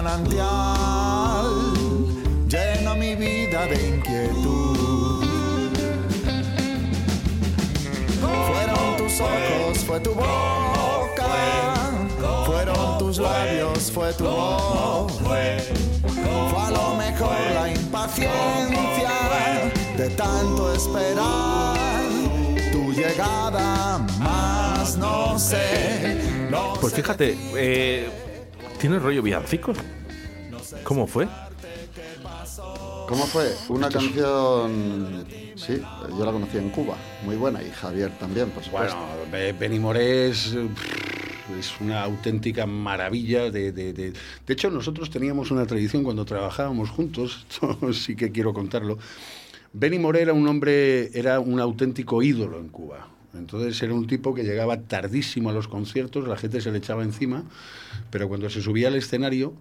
Manantial 0.03 1.47
llena 2.47 2.93
mi 2.95 3.15
vida 3.15 3.65
de 3.67 3.87
inquietud. 3.87 5.23
Fueron 8.47 8.97
tus 8.97 9.21
ojos, 9.21 9.77
fue 9.85 9.99
tu 10.01 10.13
boca. 10.13 11.27
Fueron 12.45 12.97
tus 12.99 13.17
labios, 13.17 13.91
fue 13.91 14.13
tu 14.13 14.25
voz. 14.25 15.13
Fue 15.21 15.57
a 16.57 16.71
lo 16.71 16.95
mejor 16.95 17.37
la 17.55 17.71
impaciencia 17.71 19.11
de 19.97 20.09
tanto 20.09 20.73
esperar 20.73 22.03
tu 22.71 22.91
llegada, 22.91 23.99
más 24.19 24.97
no 24.97 25.39
sé. 25.39 26.17
No 26.49 26.73
Pues 26.79 26.93
fíjate, 26.93 27.37
eh, 27.55 28.09
¿tiene 28.83 28.99
rollo 28.99 29.21
villancicos? 29.21 29.77
¿Cómo 30.83 31.07
fue? 31.07 31.25
¿Cómo 33.07 33.25
fue? 33.27 33.55
Una 33.69 33.87
canción, 33.87 35.23
sí, 35.55 35.81
yo 36.09 36.25
la 36.25 36.33
conocí 36.33 36.57
en 36.57 36.69
Cuba, 36.69 36.97
muy 37.23 37.37
buena, 37.37 37.63
y 37.63 37.69
Javier 37.69 38.11
también, 38.19 38.49
por 38.49 38.61
supuesto. 38.61 38.97
Bueno, 38.97 39.31
Be- 39.31 39.53
Benny 39.53 39.79
Morés 39.79 40.53
es 41.57 41.71
una 41.79 42.01
auténtica 42.03 42.65
maravilla. 42.65 43.49
De, 43.49 43.71
de, 43.71 43.93
de- 43.93 44.11
de 44.11 44.53
hecho, 44.53 44.69
nosotros 44.69 45.09
teníamos 45.09 45.49
una 45.49 45.65
tradición 45.65 46.03
cuando 46.03 46.25
trabajábamos 46.25 46.89
juntos, 46.89 47.45
esto 47.49 47.93
sí 47.93 48.17
que 48.17 48.33
quiero 48.33 48.53
contarlo. 48.53 48.97
Benny 49.71 49.97
Moré 49.97 50.23
era 50.23 50.33
un 50.33 50.45
hombre, 50.45 51.17
era 51.17 51.39
un 51.39 51.61
auténtico 51.61 52.21
ídolo 52.21 52.59
en 52.59 52.67
Cuba. 52.67 53.07
Entonces 53.33 53.81
era 53.81 53.93
un 53.93 54.07
tipo 54.07 54.33
que 54.35 54.43
llegaba 54.43 54.81
tardísimo 54.81 55.49
a 55.49 55.53
los 55.53 55.67
conciertos, 55.67 56.27
la 56.27 56.37
gente 56.37 56.61
se 56.61 56.71
le 56.71 56.77
echaba 56.77 57.03
encima, 57.03 57.43
pero 58.11 58.27
cuando 58.27 58.49
se 58.49 58.61
subía 58.61 58.89
al 58.89 58.95
escenario, 58.95 59.53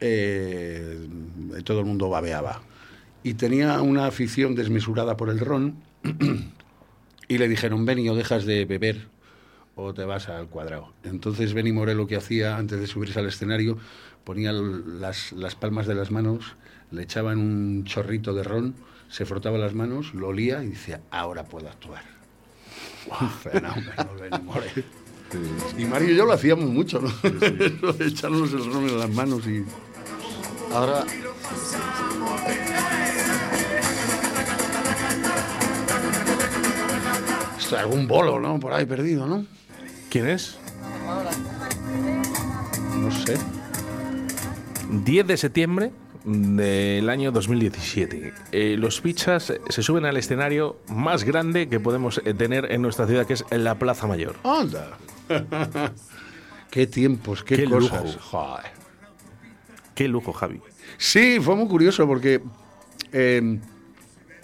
eh, 0.00 1.08
todo 1.64 1.80
el 1.80 1.86
mundo 1.86 2.10
babeaba. 2.10 2.62
Y 3.22 3.34
tenía 3.34 3.80
una 3.80 4.06
afición 4.06 4.54
desmesurada 4.54 5.16
por 5.16 5.30
el 5.30 5.40
ron, 5.40 5.76
y 7.28 7.38
le 7.38 7.48
dijeron, 7.48 7.86
Benny, 7.86 8.08
o 8.10 8.14
dejas 8.14 8.44
de 8.44 8.66
beber 8.66 9.14
o 9.76 9.92
te 9.94 10.04
vas 10.04 10.28
al 10.28 10.48
cuadrado. 10.48 10.92
Entonces 11.02 11.52
Benny 11.52 11.72
Moré 11.72 11.94
lo 11.94 12.06
que 12.06 12.16
hacía 12.16 12.56
antes 12.56 12.80
de 12.80 12.86
subirse 12.86 13.18
al 13.18 13.26
escenario, 13.26 13.78
ponía 14.24 14.52
las, 14.52 15.32
las 15.32 15.54
palmas 15.54 15.86
de 15.86 15.94
las 15.94 16.10
manos, 16.10 16.56
le 16.90 17.02
echaban 17.02 17.38
un 17.38 17.84
chorrito 17.84 18.34
de 18.34 18.44
ron, 18.44 18.74
se 19.08 19.26
frotaba 19.26 19.58
las 19.58 19.74
manos, 19.74 20.14
lo 20.14 20.28
olía 20.28 20.62
y 20.62 20.68
decía, 20.68 21.00
ahora 21.10 21.44
puedo 21.44 21.68
actuar. 21.68 22.02
Un 22.04 22.12
fenómeno, 22.12 22.12
Benny 22.12 22.12
Moré. 22.12 22.92
Y 25.76 25.84
Mario 25.84 26.10
y 26.10 26.16
yo 26.16 26.24
lo 26.24 26.32
hacíamos 26.32 26.66
mucho, 26.66 27.00
¿no? 27.00 27.10
Echarnos 28.04 28.52
el 28.52 28.72
ron 28.72 28.88
en 28.88 28.98
las 28.98 29.10
manos 29.10 29.46
y... 29.46 29.64
Ahora, 30.72 31.04
Esto, 37.58 37.78
algún 37.78 38.06
bolo, 38.06 38.40
¿no? 38.40 38.60
Por 38.60 38.72
ahí 38.72 38.84
perdido, 38.84 39.26
¿no? 39.26 39.46
¿Quién 40.10 40.28
es? 40.28 40.58
No 42.98 43.10
sé. 43.10 43.38
10 44.90 45.26
de 45.26 45.36
septiembre, 45.36 45.92
del 46.24 47.08
año 47.10 47.30
2017. 47.32 48.32
Eh, 48.52 48.76
los 48.78 49.00
Pichas 49.00 49.52
se 49.68 49.82
suben 49.82 50.04
al 50.06 50.16
escenario 50.16 50.78
más 50.88 51.24
grande 51.24 51.68
que 51.68 51.80
podemos 51.80 52.20
eh, 52.24 52.32
tener 52.34 52.72
en 52.72 52.80
nuestra 52.82 53.06
ciudad, 53.06 53.26
que 53.26 53.34
es 53.34 53.44
la 53.50 53.78
Plaza 53.78 54.06
Mayor. 54.06 54.36
¡Anda! 54.42 54.96
qué 56.70 56.86
tiempos, 56.86 57.42
qué, 57.44 57.56
Qué 57.56 57.64
cosas. 57.66 58.04
lujo. 58.04 58.18
Joder. 58.20 58.64
Qué 59.94 60.08
lujo, 60.08 60.32
Javi. 60.32 60.60
Sí, 60.96 61.38
fue 61.40 61.56
muy 61.56 61.68
curioso 61.68 62.06
porque 62.06 62.40
eh, 63.12 63.58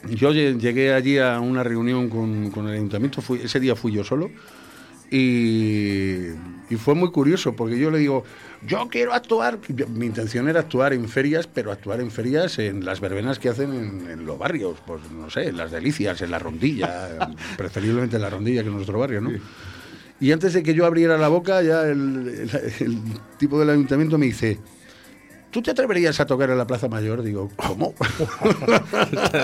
yo 0.08 0.30
lle- 0.32 0.58
llegué 0.58 0.92
allí 0.94 1.18
a 1.18 1.40
una 1.40 1.62
reunión 1.64 2.08
con, 2.08 2.50
con 2.50 2.68
el 2.68 2.74
ayuntamiento, 2.74 3.20
fui- 3.22 3.40
ese 3.42 3.58
día 3.58 3.74
fui 3.74 3.92
yo 3.92 4.04
solo, 4.04 4.30
y, 5.10 6.28
y 6.70 6.76
fue 6.76 6.94
muy 6.94 7.10
curioso 7.10 7.54
porque 7.56 7.78
yo 7.78 7.90
le 7.90 7.98
digo, 7.98 8.24
yo 8.66 8.88
quiero 8.90 9.12
actuar, 9.12 9.58
yo- 9.68 9.88
mi 9.88 10.06
intención 10.06 10.48
era 10.48 10.60
actuar 10.60 10.92
en 10.92 11.08
ferias, 11.08 11.46
pero 11.46 11.72
actuar 11.72 12.00
en 12.00 12.10
ferias 12.10 12.58
en 12.58 12.84
las 12.84 13.00
verbenas 13.00 13.38
que 13.38 13.48
hacen 13.48 13.72
en, 13.72 14.10
en 14.10 14.26
los 14.26 14.38
barrios, 14.38 14.78
pues 14.86 15.00
no 15.10 15.30
sé, 15.30 15.48
en 15.48 15.56
las 15.56 15.70
delicias, 15.70 16.20
en 16.22 16.30
la 16.30 16.38
rondilla, 16.38 17.08
preferiblemente 17.56 18.16
en 18.16 18.22
la 18.22 18.30
rondilla 18.30 18.62
que 18.62 18.68
en 18.68 18.74
nuestro 18.74 18.98
barrio, 18.98 19.20
¿no? 19.20 19.30
Y 20.20 20.32
antes 20.32 20.52
de 20.52 20.62
que 20.62 20.74
yo 20.74 20.84
abriera 20.84 21.16
la 21.16 21.28
boca, 21.28 21.62
ya 21.62 21.82
el, 21.84 22.28
el- 22.28 22.72
el 22.80 22.98
tipo 23.38 23.58
del 23.58 23.70
ayuntamiento 23.70 24.18
me 24.18 24.26
dice, 24.26 24.58
¿tú 25.50 25.62
te 25.62 25.70
atreverías 25.70 26.20
a 26.20 26.26
tocar 26.26 26.50
en 26.50 26.58
la 26.58 26.66
Plaza 26.66 26.88
Mayor? 26.88 27.22
Digo, 27.22 27.50
¿cómo? 27.56 27.94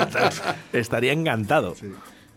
Estaría 0.74 1.12
encantado. 1.12 1.74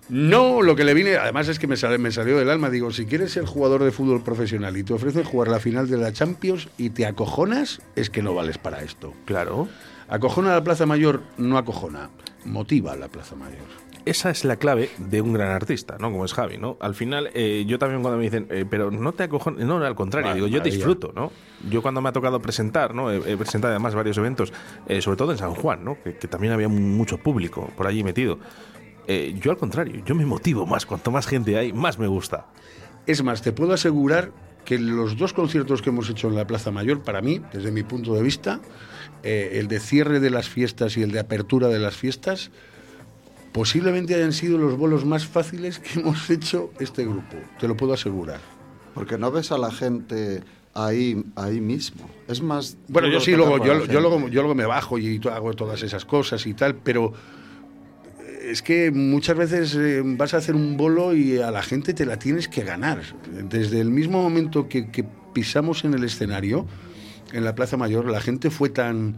No, 0.09 0.61
lo 0.63 0.75
que 0.75 0.83
le 0.83 0.93
vine, 0.93 1.17
además 1.17 1.47
es 1.49 1.59
que 1.59 1.67
me, 1.67 1.77
sale- 1.77 1.97
me 1.99 2.11
salió 2.11 2.37
del 2.37 2.49
alma. 2.49 2.69
Digo, 2.69 2.91
si 2.91 3.05
quieres 3.05 3.31
ser 3.31 3.45
jugador 3.45 3.83
de 3.83 3.91
fútbol 3.91 4.23
profesional 4.23 4.75
y 4.77 4.83
te 4.83 4.93
ofrecen 4.93 5.23
jugar 5.23 5.49
la 5.49 5.59
final 5.59 5.87
de 5.87 5.97
la 5.97 6.11
Champions 6.11 6.67
y 6.77 6.89
te 6.89 7.05
acojonas, 7.05 7.81
es 7.95 8.09
que 8.09 8.21
no 8.23 8.33
vales 8.33 8.57
para 8.57 8.81
esto. 8.81 9.13
Claro. 9.25 9.67
Acojona 10.07 10.51
a 10.51 10.55
la 10.55 10.63
Plaza 10.63 10.87
Mayor, 10.87 11.21
no 11.37 11.57
acojona, 11.59 12.09
motiva 12.43 12.93
a 12.93 12.95
la 12.95 13.07
Plaza 13.09 13.35
Mayor. 13.35 13.67
Esa 14.05 14.31
es 14.31 14.43
la 14.45 14.55
clave 14.55 14.89
de 14.97 15.21
un 15.21 15.33
gran 15.33 15.49
artista, 15.51 15.97
¿no? 15.99 16.09
Como 16.09 16.25
es 16.25 16.33
Javi, 16.33 16.57
¿no? 16.57 16.77
Al 16.79 16.95
final, 16.95 17.29
eh, 17.35 17.65
yo 17.67 17.77
también 17.77 18.01
cuando 18.01 18.17
me 18.17 18.23
dicen, 18.23 18.47
eh, 18.49 18.65
pero 18.67 18.89
no 18.89 19.11
te 19.11 19.23
acojones, 19.23 19.65
no, 19.67 19.77
al 19.77 19.93
contrario, 19.93 20.29
Vale, 20.29 20.35
digo, 20.41 20.47
yo 20.47 20.61
disfruto, 20.63 21.11
¿no? 21.13 21.31
Yo 21.69 21.83
cuando 21.83 22.01
me 22.01 22.09
ha 22.09 22.11
tocado 22.13 22.41
presentar, 22.41 22.95
¿no? 22.95 23.11
He, 23.11 23.17
he 23.33 23.37
presentado 23.37 23.71
además 23.73 23.93
varios 23.93 24.17
eventos, 24.17 24.51
eh, 24.87 25.01
sobre 25.03 25.17
todo 25.17 25.31
en 25.33 25.37
San 25.37 25.53
Juan, 25.53 25.83
¿no? 25.83 25.97
Que, 26.01 26.15
que 26.15 26.27
también 26.27 26.53
había 26.53 26.69
mucho 26.69 27.17
público 27.19 27.69
por 27.77 27.85
allí 27.85 28.03
metido. 28.03 28.39
Eh, 29.11 29.35
yo 29.41 29.49
al 29.49 29.57
contrario, 29.57 30.03
yo 30.05 30.13
me 30.13 30.23
motivo 30.23 30.67
más, 30.67 30.85
cuanto 30.85 31.09
más 31.09 31.25
gente 31.25 31.57
hay, 31.57 31.73
más 31.73 31.97
me 31.97 32.05
gusta. 32.05 32.45
Es 33.07 33.23
más, 33.23 33.41
te 33.41 33.51
puedo 33.51 33.73
asegurar 33.73 34.31
que 34.65 34.77
los 34.77 35.17
dos 35.17 35.33
conciertos 35.33 35.81
que 35.81 35.89
hemos 35.89 36.11
hecho 36.11 36.27
en 36.27 36.35
la 36.35 36.45
Plaza 36.45 36.69
Mayor, 36.69 37.01
para 37.01 37.19
mí, 37.19 37.41
desde 37.51 37.71
mi 37.71 37.81
punto 37.81 38.13
de 38.13 38.21
vista, 38.21 38.59
eh, 39.23 39.53
el 39.53 39.67
de 39.67 39.79
cierre 39.79 40.19
de 40.19 40.29
las 40.29 40.47
fiestas 40.47 40.95
y 40.95 41.01
el 41.01 41.11
de 41.11 41.21
apertura 41.21 41.69
de 41.69 41.79
las 41.79 41.95
fiestas, 41.95 42.51
posiblemente 43.51 44.13
hayan 44.13 44.31
sido 44.31 44.59
los 44.59 44.77
bolos 44.77 45.05
más 45.05 45.25
fáciles 45.25 45.79
que 45.79 45.99
hemos 46.01 46.29
hecho 46.29 46.69
este 46.79 47.03
grupo, 47.03 47.35
te 47.59 47.67
lo 47.67 47.75
puedo 47.75 47.93
asegurar. 47.93 48.39
Porque 48.93 49.17
no 49.17 49.31
ves 49.31 49.51
a 49.51 49.57
la 49.57 49.71
gente 49.71 50.43
ahí, 50.75 51.23
ahí 51.35 51.61
mismo. 51.61 52.07
Es 52.27 52.43
más... 52.43 52.77
Bueno, 52.89 53.07
yo 53.07 53.19
sí, 53.19 53.35
luego, 53.35 53.57
yo, 53.57 53.87
yo 53.87 54.01
luego, 54.01 54.27
yo 54.27 54.41
luego 54.43 54.53
me 54.53 54.67
bajo 54.67 54.99
y 54.99 55.19
hago 55.33 55.55
todas 55.55 55.81
esas 55.81 56.05
cosas 56.05 56.45
y 56.45 56.53
tal, 56.53 56.75
pero 56.75 57.13
es 58.49 58.61
que 58.61 58.91
muchas 58.91 59.37
veces 59.37 59.75
eh, 59.75 60.01
vas 60.03 60.33
a 60.33 60.37
hacer 60.37 60.55
un 60.55 60.75
bolo 60.75 61.13
y 61.13 61.37
a 61.39 61.51
la 61.51 61.61
gente 61.61 61.93
te 61.93 62.05
la 62.05 62.17
tienes 62.17 62.47
que 62.47 62.63
ganar. 62.63 63.01
Desde 63.29 63.79
el 63.79 63.91
mismo 63.91 64.21
momento 64.21 64.67
que, 64.67 64.89
que 64.89 65.05
pisamos 65.33 65.85
en 65.85 65.93
el 65.93 66.03
escenario, 66.03 66.65
en 67.31 67.45
la 67.45 67.53
Plaza 67.53 67.77
Mayor, 67.77 68.09
la 68.09 68.21
gente 68.21 68.49
fue 68.49 68.69
tan 68.69 69.17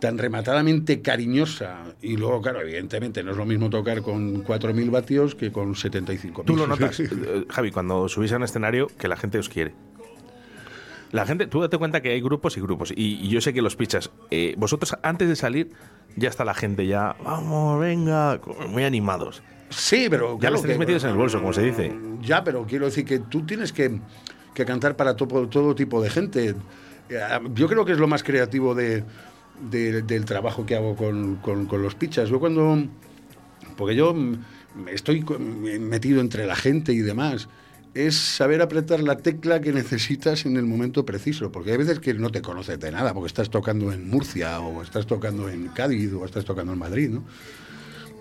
tan 0.00 0.16
rematadamente 0.16 1.02
cariñosa 1.02 1.96
y 2.00 2.16
luego, 2.16 2.40
claro, 2.40 2.60
evidentemente 2.60 3.22
no 3.24 3.32
es 3.32 3.36
lo 3.36 3.44
mismo 3.44 3.68
tocar 3.68 4.00
con 4.02 4.44
4.000 4.44 4.90
vatios 4.90 5.34
que 5.34 5.50
con 5.50 5.74
75.000. 5.74 6.44
Tú 6.44 6.56
lo 6.56 6.68
notas, 6.68 7.02
Javi, 7.48 7.72
cuando 7.72 8.08
subís 8.08 8.32
a 8.32 8.36
un 8.36 8.44
escenario, 8.44 8.86
que 8.98 9.08
la 9.08 9.16
gente 9.16 9.38
os 9.38 9.48
quiere. 9.48 9.74
La 11.12 11.24
gente, 11.26 11.46
tú 11.46 11.60
date 11.60 11.78
cuenta 11.78 12.02
que 12.02 12.10
hay 12.10 12.20
grupos 12.20 12.56
y 12.56 12.60
grupos. 12.60 12.92
Y, 12.94 13.14
y 13.22 13.28
yo 13.28 13.40
sé 13.40 13.52
que 13.54 13.62
los 13.62 13.76
pichas, 13.76 14.10
eh, 14.30 14.54
vosotros 14.58 14.96
antes 15.02 15.28
de 15.28 15.36
salir, 15.36 15.70
ya 16.16 16.28
está 16.28 16.44
la 16.44 16.54
gente 16.54 16.86
ya, 16.86 17.16
vamos, 17.24 17.80
venga, 17.80 18.40
muy 18.68 18.84
animados. 18.84 19.42
Sí, 19.70 20.06
pero 20.10 20.34
Ya 20.34 20.40
claro 20.40 20.52
los 20.54 20.62
tenéis 20.62 20.76
que- 20.76 20.80
metidos 20.80 21.04
en 21.04 21.10
el 21.10 21.16
bolso, 21.16 21.38
como 21.40 21.52
se 21.52 21.62
dice. 21.62 21.94
Ya, 22.22 22.44
pero 22.44 22.66
quiero 22.66 22.86
decir 22.86 23.04
que 23.04 23.18
tú 23.20 23.44
tienes 23.46 23.72
que, 23.72 24.00
que 24.54 24.64
cantar 24.64 24.96
para 24.96 25.16
todo, 25.16 25.48
todo 25.48 25.74
tipo 25.74 26.02
de 26.02 26.10
gente. 26.10 26.54
Eh, 27.08 27.18
Yo 27.54 27.68
creo 27.68 27.84
que 27.84 27.92
es 27.92 27.98
lo 27.98 28.06
más 28.08 28.22
creativo 28.22 28.74
de, 28.74 29.04
de- 29.70 30.02
del 30.02 30.24
trabajo 30.24 30.66
que 30.66 30.76
hago 30.76 30.94
con, 30.96 31.36
con- 31.36 31.66
con 31.66 31.82
los 31.82 31.94
pichas. 31.94 32.28
Yo 32.28 32.38
cuando... 32.40 32.84
Porque 33.76 33.94
yo 33.94 34.12
mm, 34.14 34.34
estoy 34.92 35.24
metido 35.78 36.20
entre 36.20 36.46
la 36.46 36.56
gente 36.56 36.92
y 36.92 36.98
demás. 36.98 37.48
Es 37.94 38.16
saber 38.16 38.62
apretar 38.62 39.00
la 39.00 39.16
tecla 39.16 39.60
que 39.60 39.72
necesitas 39.72 40.46
en 40.46 40.56
el 40.56 40.64
momento 40.64 41.04
preciso. 41.04 41.50
Porque 41.50 41.72
hay 41.72 41.78
veces 41.78 41.98
que 41.98 42.14
no 42.14 42.30
te 42.30 42.42
conoces 42.42 42.78
de 42.78 42.92
nada, 42.92 43.14
porque 43.14 43.28
estás 43.28 43.50
tocando 43.50 43.92
en 43.92 44.08
Murcia, 44.08 44.60
o 44.60 44.82
estás 44.82 45.06
tocando 45.06 45.48
en 45.48 45.68
Cádiz, 45.68 46.12
o 46.12 46.24
estás 46.24 46.44
tocando 46.44 46.72
en 46.72 46.78
Madrid, 46.78 47.10
¿no? 47.10 47.24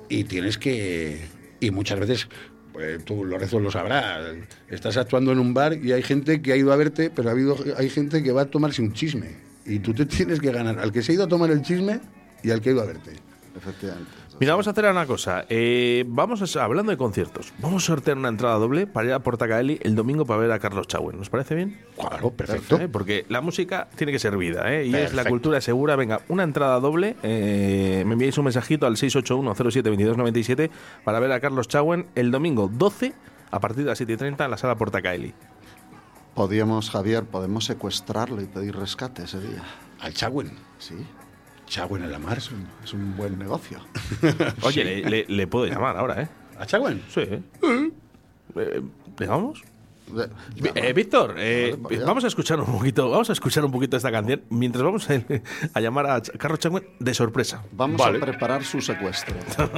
y 0.10 0.23
tienes 0.23 0.57
que 0.57 1.27
y 1.60 1.72
muchas 1.72 1.99
veces 1.99 2.27
pues, 2.73 3.03
tú 3.06 3.26
Lorenzo 3.26 3.60
lo 3.60 3.72
sabrá 3.72 4.22
estás 4.69 4.98
actuando 4.98 5.31
en 5.31 5.39
un 5.39 5.53
bar 5.53 5.73
y 5.73 5.91
hay 5.91 6.03
gente 6.03 6.41
que 6.41 6.53
ha 6.53 6.56
ido 6.56 6.72
a 6.72 6.76
verte 6.76 7.10
pero 7.10 7.30
ha 7.30 7.31
habido 7.31 7.57
hay 7.77 7.89
gente 7.89 8.23
que 8.23 8.31
va 8.31 8.44
a 8.44 8.45
tomarse 8.45 8.81
un 8.81 8.94
chisme 8.94 9.35
y 9.65 9.80
tú 9.80 9.94
te 9.94 10.06
tienes 10.06 10.39
que 10.39 10.52
ganar 10.52 10.80
al 10.80 10.91
que 10.91 11.02
se 11.02 11.11
ha 11.11 11.15
ido 11.15 11.23
a 11.26 11.27
tomar 11.27 11.52
el 11.52 11.61
chisme 11.61 11.99
y 12.44 12.52
al 12.52 12.61
que 12.61 12.69
ha 12.69 12.73
ido 12.73 12.81
a 12.81 12.85
verte 12.85 13.14
Efectivamente. 13.57 14.11
Mira, 14.40 14.54
vamos 14.54 14.68
a 14.68 14.72
hacer 14.72 14.86
una 14.86 15.06
cosa. 15.08 15.46
Eh, 15.50 16.06
vamos 16.08 16.56
a, 16.56 16.64
hablando 16.64 16.92
de 16.92 16.98
conciertos, 16.98 17.54
vamos 17.58 17.84
a 17.84 17.88
sortear 17.88 18.18
una 18.18 18.30
entrada 18.30 18.56
doble 18.56 18.86
para 18.86 19.08
ir 19.08 19.14
a 19.14 19.20
Portacaeli 19.20 19.80
el 19.82 19.96
domingo 19.96 20.26
para 20.26 20.40
ver 20.40 20.52
a 20.52 20.60
Carlos 20.60 20.88
Chauen. 20.88 21.18
¿Nos 21.18 21.30
parece 21.32 21.56
bien? 21.56 21.80
Claro, 22.00 22.30
perfecto. 22.32 22.80
¿Eh? 22.80 22.88
Porque 22.88 23.26
la 23.30 23.42
música 23.42 23.88
tiene 23.96 24.12
que 24.12 24.20
ser 24.20 24.38
vida, 24.38 24.72
¿eh? 24.72 24.86
Y 24.86 24.94
es 24.96 25.14
la 25.16 25.26
cultura 25.26 25.60
segura. 25.60 25.96
Venga, 25.96 26.22
una 26.28 26.44
entrada 26.44 26.80
doble. 26.80 27.16
eh, 27.24 28.04
me 28.06 28.14
enviáis 28.14 28.38
un 28.38 28.44
mensajito 28.46 28.86
al 28.86 28.96
681-07-2297 28.96 30.70
para 31.04 31.20
ver 31.20 31.32
a 31.32 31.40
Carlos 31.40 31.68
Chauen 31.68 32.06
el 32.14 32.30
domingo 32.30 32.70
12 32.72 33.14
a 33.50 33.60
partir 33.60 33.86
de 33.86 33.90
las 33.90 34.02
7.30 34.02 34.46
en 34.46 34.52
la 34.52 34.58
sala 34.58 34.76
Portacaeli. 34.76 35.34
Podíamos, 36.36 36.92
Javier, 36.92 37.24
podemos 37.24 37.66
secuestrarlo 37.66 38.40
y 38.42 38.46
pedir 38.46 38.76
rescate 38.76 39.24
ese 39.24 39.40
día. 39.40 39.64
al 40.00 40.14
Chagüen 40.14 40.52
Sí. 40.78 40.94
Chagüen 41.68 42.03
en 42.03 42.11
la 42.11 42.19
mar 42.19 42.38
Es 42.38 42.94
un 42.94 43.15
buen 43.18 43.38
negocio. 43.38 43.80
Oye, 44.64 44.84
Sí. 44.84 44.84
le, 44.84 45.10
le- 45.10 45.26
le 45.27 45.48
puedo 45.48 45.65
llamar 45.68 45.95
ahora, 45.98 46.22
¿eh? 46.23 46.27
a 46.57 46.65
Chagüen 46.65 47.02
Sí. 47.14 47.22
Eh, 48.56 48.81
¿Le 49.19 49.27
vamos? 49.27 49.61
Vi- 50.56 50.69
eh, 50.73 50.94
Víctor, 50.94 51.35
eh, 51.38 51.76
Vale, 51.77 51.99
vamos 52.06 52.23
a 52.23 52.27
escuchar 52.27 52.60
un 52.61 52.65
poquito, 52.77 53.10
vamos 53.10 53.30
a 53.30 53.34
escuchar 53.34 53.65
un 53.65 53.72
poquito 53.72 53.98
esta 53.98 54.10
canción 54.10 54.41
mientras 54.49 54.81
vamos 54.81 55.10
a, 55.10 55.22
a 55.73 55.81
llamar 55.81 56.06
a 56.06 56.22
Ch- 56.22 56.38
Carlos 56.38 56.60
Changüen 56.60 56.85
de 56.99 57.14
sorpresa. 57.14 57.61
Vamos 57.73 57.99
Vale. 57.99 58.18
a 58.18 58.22
preparar 58.22 58.64
su 58.64 58.80
secuestro. 58.80 59.35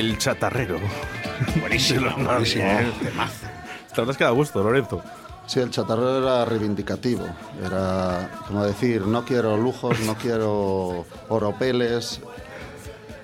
El 0.00 0.16
chatarrero. 0.16 0.78
Buenísimo, 1.60 2.10
buenísimo, 2.24 2.64
Nadie. 2.64 2.90
temazo. 3.02 3.46
La 3.90 3.96
verdad 3.96 4.10
es 4.12 4.16
que 4.16 4.24
da 4.24 4.30
gusto, 4.30 4.62
Lorenzo. 4.62 5.02
Sí, 5.46 5.60
el 5.60 5.70
chatarrero 5.70 6.18
era 6.22 6.46
reivindicativo. 6.46 7.26
Era 7.62 8.30
como 8.46 8.64
decir, 8.64 9.02
no 9.02 9.26
quiero 9.26 9.58
lujos, 9.58 10.00
no 10.00 10.14
quiero 10.14 11.04
oropeles. 11.28 12.20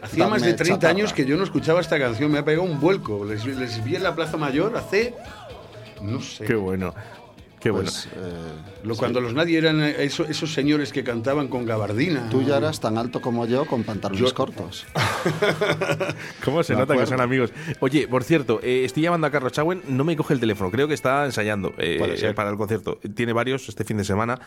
Hacía 0.02 0.28
más 0.28 0.42
de 0.42 0.52
30 0.52 0.74
chatarra. 0.74 0.90
años 0.90 1.12
que 1.14 1.24
yo 1.24 1.38
no 1.38 1.44
escuchaba 1.44 1.80
esta 1.80 1.98
canción, 1.98 2.30
me 2.30 2.38
ha 2.40 2.44
pegado 2.44 2.64
un 2.64 2.78
vuelco. 2.78 3.24
Les, 3.24 3.46
les 3.46 3.82
vi 3.82 3.96
en 3.96 4.02
la 4.02 4.14
Plaza 4.14 4.36
Mayor 4.36 4.76
hace. 4.76 5.14
No 6.02 6.20
sé. 6.20 6.44
Qué 6.44 6.56
bueno. 6.56 6.94
Qué 7.66 7.70
bueno. 7.72 7.90
Pues, 7.90 8.06
eh, 8.14 8.84
Lo- 8.84 8.94
cuando 8.96 9.20
los 9.20 9.34
nadie 9.34 9.58
eran 9.58 9.80
eso- 9.82 10.24
esos 10.24 10.52
señores 10.52 10.92
que 10.92 11.02
cantaban 11.02 11.48
con 11.48 11.64
gabardina. 11.66 12.28
Tú 12.30 12.42
ya 12.42 12.58
eras 12.58 12.78
tan 12.78 12.96
alto 12.96 13.20
como 13.20 13.44
yo 13.46 13.64
con 13.66 13.82
pantalones 13.82 14.20
Yo- 14.28 14.32
cortos. 14.34 14.86
¿Cómo 16.44 16.62
se 16.62 16.74
nota 16.74 16.86
que 16.86 16.92
acuerdo. 16.92 17.06
son 17.10 17.20
amigos? 17.20 17.52
Oye, 17.80 18.06
por 18.06 18.22
cierto, 18.22 18.60
eh, 18.62 18.82
estoy 18.84 19.02
llamando 19.02 19.26
a 19.26 19.30
Carlos 19.30 19.50
Chauen, 19.52 19.82
no 19.88 20.04
me 20.04 20.16
coge 20.16 20.34
el 20.34 20.38
teléfono, 20.40 20.70
creo 20.70 20.86
que 20.86 20.94
está 20.94 21.24
ensayando 21.24 21.74
eh, 21.78 22.32
para 22.36 22.50
el 22.50 22.56
concierto. 22.56 22.98
Tiene 23.14 23.32
varios 23.32 23.68
este 23.68 23.82
fin 23.84 23.96
de 23.96 24.04
semana. 24.04 24.38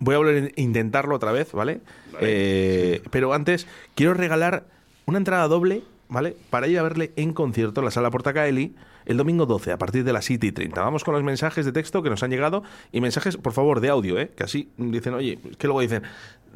Voy 0.00 0.16
a 0.16 0.18
volver 0.18 0.52
a 0.56 0.60
intentarlo 0.60 1.14
otra 1.14 1.30
vez, 1.30 1.52
¿vale? 1.52 1.80
Eh, 2.20 3.02
pero 3.12 3.32
antes, 3.34 3.66
quiero 3.94 4.14
regalar 4.14 4.64
una 5.06 5.18
entrada 5.18 5.46
doble, 5.46 5.82
¿vale? 6.08 6.36
Para 6.50 6.66
ir 6.66 6.78
a 6.78 6.82
verle 6.82 7.12
en 7.14 7.32
concierto 7.32 7.80
en 7.80 7.84
la 7.84 7.90
sala 7.92 8.10
Portacaeli 8.10 8.74
el 9.06 9.16
domingo 9.16 9.46
12 9.46 9.72
a 9.72 9.78
partir 9.78 10.04
de 10.04 10.12
las 10.12 10.24
7 10.24 10.46
y 10.46 10.52
30. 10.52 10.82
Vamos 10.82 11.04
con 11.04 11.14
los 11.14 11.22
mensajes 11.22 11.64
de 11.64 11.72
texto 11.72 12.02
que 12.02 12.10
nos 12.10 12.22
han 12.22 12.30
llegado 12.30 12.62
y 12.92 13.00
mensajes, 13.00 13.36
por 13.36 13.52
favor, 13.52 13.80
de 13.80 13.88
audio, 13.90 14.18
¿eh? 14.18 14.30
Que 14.36 14.44
así 14.44 14.70
dicen, 14.76 15.14
oye, 15.14 15.38
es 15.50 15.56
que 15.56 15.66
luego 15.66 15.80
dicen, 15.80 16.02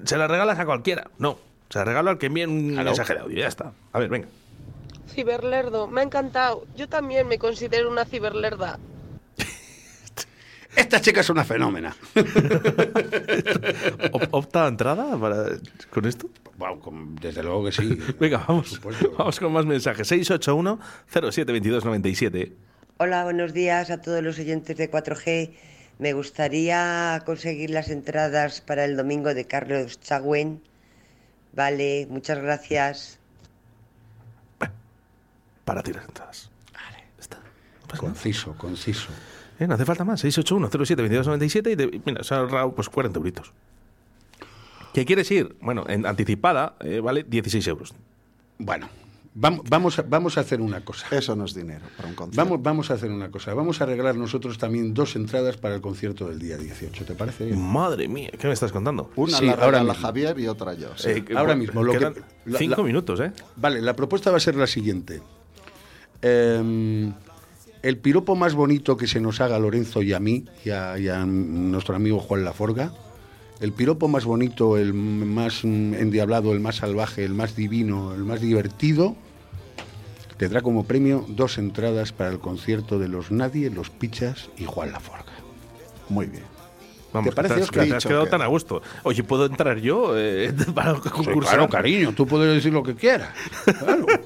se 0.04 0.16
la 0.16 0.26
regalas 0.28 0.58
a 0.58 0.66
cualquiera. 0.66 1.10
No, 1.18 1.38
se 1.68 1.78
la 1.78 1.84
regalo 1.84 2.10
al 2.10 2.18
que 2.18 2.26
envíe 2.26 2.44
un 2.44 2.74
mensaje 2.74 3.14
de 3.14 3.20
audio, 3.20 3.38
ya 3.38 3.48
está. 3.48 3.72
A 3.92 3.98
ver, 3.98 4.08
venga. 4.08 4.28
Ciberlerdo, 5.08 5.88
me 5.88 6.00
ha 6.00 6.04
encantado. 6.04 6.64
Yo 6.76 6.88
también 6.88 7.26
me 7.26 7.38
considero 7.38 7.90
una 7.90 8.04
ciberlerda. 8.04 8.78
Esta 10.76 11.00
chica 11.00 11.20
es 11.22 11.30
una 11.30 11.44
fenómena. 11.44 11.96
Op- 14.12 14.28
¿Opta 14.30 14.66
a 14.66 14.68
entrada 14.68 15.18
para, 15.18 15.46
con 15.90 16.04
esto? 16.06 16.30
Wow, 16.56 16.78
con- 16.80 17.16
desde 17.16 17.42
luego 17.42 17.64
que 17.66 17.72
sí. 17.72 17.98
Venga, 18.20 18.44
vamos, 18.46 18.80
vamos 19.16 19.40
con 19.40 19.52
más 19.52 19.66
mensajes. 19.66 20.10
681-072297. 20.12 22.52
Hola, 22.98 23.24
buenos 23.24 23.52
días 23.52 23.90
a 23.90 24.00
todos 24.00 24.22
los 24.22 24.38
oyentes 24.38 24.76
de 24.76 24.88
4G. 24.90 25.50
Me 25.98 26.12
gustaría 26.12 27.20
conseguir 27.26 27.70
las 27.70 27.88
entradas 27.90 28.60
para 28.60 28.84
el 28.84 28.96
domingo 28.96 29.34
de 29.34 29.46
Carlos 29.46 29.98
Chagüen. 30.00 30.62
Vale, 31.54 32.06
muchas 32.10 32.38
gracias. 32.38 33.18
Para 35.64 35.82
ti 35.82 35.92
las 35.92 36.04
entradas. 36.04 36.50
Conciso, 37.98 38.54
conciso. 38.56 39.08
Eh, 39.58 39.66
no 39.66 39.74
hace 39.74 39.84
falta 39.84 40.04
más. 40.04 40.24
681-072297 40.24 41.72
y 41.72 41.76
te, 41.76 42.00
mira, 42.04 42.22
se 42.22 42.34
ha 42.34 42.38
ahorrado 42.38 42.74
pues 42.74 42.88
40 42.88 43.18
euritos. 43.18 43.52
¿Qué 44.94 45.04
quieres 45.04 45.30
ir? 45.30 45.56
Bueno, 45.60 45.84
en 45.88 46.06
anticipada 46.06 46.74
eh, 46.80 47.00
vale 47.00 47.24
16 47.24 47.66
euros. 47.68 47.94
Bueno, 48.58 48.88
vamos, 49.34 49.60
vamos, 49.68 49.98
a, 49.98 50.02
vamos 50.02 50.38
a 50.38 50.40
hacer 50.40 50.60
una 50.60 50.84
cosa. 50.84 51.06
Eso 51.16 51.36
no 51.36 51.44
es 51.44 51.54
dinero 51.54 51.84
para 51.96 52.08
un 52.08 52.14
concierto. 52.14 52.44
Vamos, 52.44 52.62
vamos 52.62 52.90
a 52.90 52.94
hacer 52.94 53.10
una 53.10 53.30
cosa. 53.30 53.52
Vamos 53.54 53.80
a 53.80 53.84
arreglar 53.84 54.16
nosotros 54.16 54.58
también 54.58 54.94
dos 54.94 55.14
entradas 55.14 55.56
para 55.56 55.74
el 55.76 55.80
concierto 55.80 56.28
del 56.28 56.38
día 56.38 56.56
18. 56.56 57.04
¿Te 57.04 57.14
parece 57.14 57.44
bien? 57.46 57.60
Madre 57.60 58.08
mía, 58.08 58.30
¿qué 58.38 58.46
me 58.48 58.52
estás 58.54 58.72
contando? 58.72 59.10
Una 59.16 59.36
Sí, 59.36 59.46
la 59.46 59.52
ahora. 59.54 59.94
Javier 59.94 60.38
y 60.40 60.48
otra 60.48 60.74
yo. 60.74 60.88
sí. 60.96 61.10
Eh, 61.10 61.24
Ahora 61.30 61.42
bueno, 61.54 61.56
mismo. 61.60 61.82
Lo 61.84 61.92
que- 61.92 62.22
cinco 62.58 62.80
la- 62.82 62.86
minutos, 62.86 63.20
¿eh? 63.20 63.32
Vale, 63.56 63.82
la 63.82 63.94
propuesta 63.94 64.30
va 64.30 64.38
a 64.38 64.40
ser 64.40 64.56
la 64.56 64.66
siguiente. 64.66 65.20
Em, 66.22 67.12
el 67.82 67.96
piropo 67.98 68.34
más 68.36 68.54
bonito 68.54 68.96
que 68.96 69.06
se 69.06 69.20
nos 69.20 69.40
haga 69.40 69.56
a 69.56 69.58
Lorenzo 69.58 70.02
y 70.02 70.12
a 70.12 70.20
mí, 70.20 70.44
y 70.64 70.70
a, 70.70 70.98
y 70.98 71.08
a 71.08 71.24
nuestro 71.26 71.94
amigo 71.96 72.18
Juan 72.20 72.44
Laforga, 72.44 72.92
el 73.60 73.72
piropo 73.72 74.08
más 74.08 74.24
bonito, 74.24 74.76
el 74.76 74.94
más 74.94 75.64
endiablado, 75.64 76.52
el 76.52 76.60
más 76.60 76.76
salvaje, 76.76 77.24
el 77.24 77.34
más 77.34 77.56
divino, 77.56 78.14
el 78.14 78.24
más 78.24 78.40
divertido, 78.40 79.16
tendrá 80.36 80.60
como 80.60 80.84
premio 80.84 81.24
dos 81.28 81.58
entradas 81.58 82.12
para 82.12 82.30
el 82.30 82.38
concierto 82.38 82.98
de 82.98 83.08
los 83.08 83.30
Nadie, 83.32 83.70
los 83.70 83.90
Pichas 83.90 84.50
y 84.56 84.64
Juan 84.64 84.92
Laforga. 84.92 85.32
Muy 86.08 86.26
bien. 86.26 86.44
Vamos, 87.12 87.30
¿Te 87.30 87.34
parece, 87.36 87.54
te 87.54 87.62
has, 87.62 87.70
te 87.70 87.94
has 87.96 88.04
quedado 88.04 88.26
tan 88.26 88.42
a 88.42 88.46
gusto. 88.48 88.82
Oye, 89.02 89.24
¿puedo 89.24 89.46
entrar 89.46 89.78
yo 89.78 90.12
eh, 90.16 90.52
para 90.74 90.94
Sí, 90.96 91.08
concursar? 91.08 91.54
claro, 91.54 91.68
cariño, 91.68 92.12
tú 92.12 92.26
puedes 92.26 92.54
decir 92.54 92.72
lo 92.72 92.82
que 92.82 92.94
quieras. 92.94 93.30
Claro. 93.64 94.06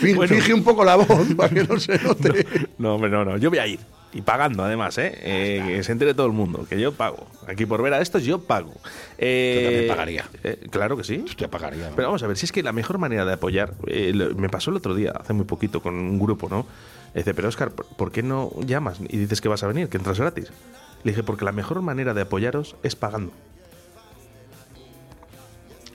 Fin- 0.00 0.16
Bueno. 0.16 0.34
Finge 0.34 0.54
un 0.54 0.64
poco 0.64 0.84
la 0.84 0.96
voz 0.96 1.34
para 1.36 1.48
que 1.48 1.64
no 1.64 1.78
se 1.78 1.98
note. 1.98 2.46
No, 2.78 2.94
hombre, 2.96 3.10
no, 3.10 3.24
no. 3.24 3.36
Yo 3.36 3.50
voy 3.50 3.58
a 3.58 3.66
ir. 3.66 3.80
Y 4.14 4.20
pagando, 4.20 4.62
además, 4.62 4.98
¿eh? 4.98 5.10
Eh, 5.22 5.62
Que 5.76 5.82
se 5.82 5.92
entere 5.92 6.12
todo 6.12 6.26
el 6.26 6.32
mundo, 6.34 6.66
que 6.68 6.78
yo 6.78 6.92
pago. 6.92 7.26
Aquí 7.46 7.64
por 7.64 7.80
ver 7.82 7.94
a 7.94 8.00
estos, 8.02 8.22
yo 8.24 8.40
pago. 8.42 8.74
Eh, 9.16 9.54
Yo 9.62 9.64
también 9.70 9.88
pagaría. 9.88 10.24
eh, 10.44 10.66
claro 10.70 10.98
que 10.98 11.04
sí. 11.04 11.22
Usted 11.24 11.48
pagaría. 11.48 11.88
¿no? 11.88 11.96
Pero 11.96 12.08
vamos 12.08 12.22
a 12.22 12.26
ver, 12.26 12.36
si 12.36 12.44
es 12.44 12.52
que 12.52 12.62
la 12.62 12.72
mejor 12.72 12.98
manera 12.98 13.24
de 13.24 13.32
apoyar, 13.32 13.72
eh, 13.86 14.12
lo- 14.14 14.34
me 14.34 14.50
pasó 14.50 14.70
el 14.70 14.76
otro 14.76 14.94
día, 14.94 15.12
hace 15.18 15.32
muy 15.32 15.46
poquito, 15.46 15.80
con 15.80 15.94
un 15.94 16.18
grupo, 16.18 16.48
¿no? 16.50 16.66
Dice, 17.14 17.32
pero 17.32 17.48
Oscar, 17.48 17.70
¿por- 17.70 17.86
¿por 17.86 18.12
qué 18.12 18.22
no 18.22 18.50
llamas 18.66 18.98
y 19.08 19.16
dices 19.16 19.40
que 19.40 19.48
vas 19.48 19.62
a 19.62 19.66
venir, 19.66 19.88
que 19.88 19.96
entras 19.96 20.18
gratis? 20.20 20.52
Le 21.04 21.12
dije, 21.12 21.22
porque 21.22 21.46
la 21.46 21.52
mejor 21.52 21.80
manera 21.80 22.12
de 22.12 22.20
apoyaros 22.20 22.76
es 22.82 22.94
pagando. 22.96 23.32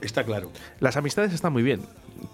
Está 0.00 0.24
claro. 0.24 0.50
Las 0.80 0.96
amistades 0.96 1.32
están 1.32 1.52
muy 1.52 1.62
bien. 1.62 1.82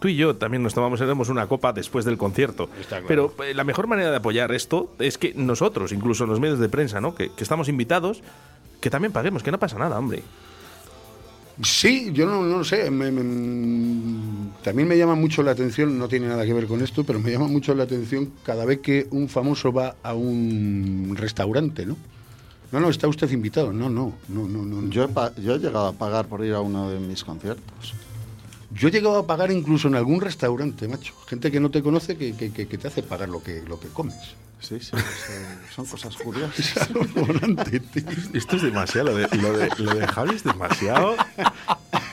Tú 0.00 0.08
y 0.08 0.16
yo 0.16 0.36
también 0.36 0.62
nos 0.62 0.74
tomamos 0.74 1.00
haremos 1.00 1.28
una 1.28 1.46
copa 1.46 1.72
después 1.72 2.04
del 2.04 2.16
concierto. 2.18 2.68
Está 2.80 3.00
claro. 3.02 3.32
Pero 3.36 3.44
eh, 3.44 3.54
la 3.54 3.64
mejor 3.64 3.86
manera 3.86 4.10
de 4.10 4.16
apoyar 4.16 4.52
esto 4.52 4.94
es 4.98 5.18
que 5.18 5.32
nosotros, 5.34 5.92
incluso 5.92 6.26
los 6.26 6.40
medios 6.40 6.58
de 6.58 6.68
prensa, 6.68 7.00
¿no? 7.00 7.14
Que, 7.14 7.30
que 7.30 7.42
estamos 7.42 7.68
invitados, 7.68 8.22
que 8.80 8.90
también 8.90 9.12
paguemos, 9.12 9.42
que 9.42 9.50
no 9.50 9.58
pasa 9.58 9.78
nada, 9.78 9.98
hombre. 9.98 10.22
Sí, 11.62 12.10
yo 12.12 12.26
no, 12.26 12.42
no 12.42 12.58
lo 12.58 12.64
sé. 12.64 12.90
me- 12.90 13.12
me- 13.12 14.50
también 14.64 14.88
me 14.88 14.98
llama 14.98 15.14
mucho 15.14 15.42
la 15.42 15.52
atención, 15.52 15.96
no 15.98 16.08
tiene 16.08 16.26
nada 16.26 16.44
que 16.44 16.52
ver 16.52 16.66
con 16.66 16.82
esto, 16.82 17.04
pero 17.04 17.20
me 17.20 17.30
llama 17.30 17.46
mucho 17.46 17.74
la 17.74 17.84
atención 17.84 18.32
cada 18.42 18.64
vez 18.64 18.80
que 18.80 19.06
un 19.10 19.28
famoso 19.28 19.72
va 19.72 19.94
a 20.02 20.14
un 20.14 21.14
restaurante, 21.16 21.86
¿no? 21.86 21.96
No, 22.72 22.80
no, 22.80 22.88
está 22.90 23.06
usted 23.08 23.30
invitado. 23.30 23.72
No, 23.72 23.88
no, 23.88 24.14
no, 24.28 24.48
no, 24.48 24.62
no. 24.64 24.90
Yo 24.90 25.04
he, 25.04 25.08
yo 25.42 25.54
he 25.54 25.58
llegado 25.58 25.86
a 25.86 25.92
pagar 25.92 26.26
por 26.26 26.44
ir 26.44 26.54
a 26.54 26.60
uno 26.60 26.90
de 26.90 26.98
mis 26.98 27.22
conciertos. 27.22 27.94
Yo 28.72 28.88
he 28.88 28.90
llegado 28.90 29.16
a 29.18 29.26
pagar 29.26 29.52
incluso 29.52 29.86
en 29.88 29.94
algún 29.94 30.20
restaurante, 30.20 30.88
macho. 30.88 31.14
Gente 31.28 31.52
que 31.52 31.60
no 31.60 31.70
te 31.70 31.82
conoce 31.82 32.16
que, 32.16 32.34
que- 32.36 32.50
que- 32.52 32.66
que 32.66 32.78
te 32.78 32.88
hace 32.88 33.02
pagar 33.04 33.28
lo 33.28 33.40
que, 33.42 33.62
lo 33.62 33.78
que 33.78 33.86
comes. 33.88 34.16
Sí, 34.60 34.78
sí, 34.80 34.90
eso- 34.96 35.04
son 35.74 35.84
cosas 35.86 36.16
curiosas. 36.16 36.88
Esto 38.32 38.56
es 38.56 38.62
demasiado, 38.62 39.10
lo 39.10 39.16
de, 39.16 39.28
lo 39.36 39.56
de, 39.56 39.68
lo 39.78 39.94
de 39.94 40.06
Javi 40.08 40.34
es 40.34 40.42
demasiado. 40.42 41.14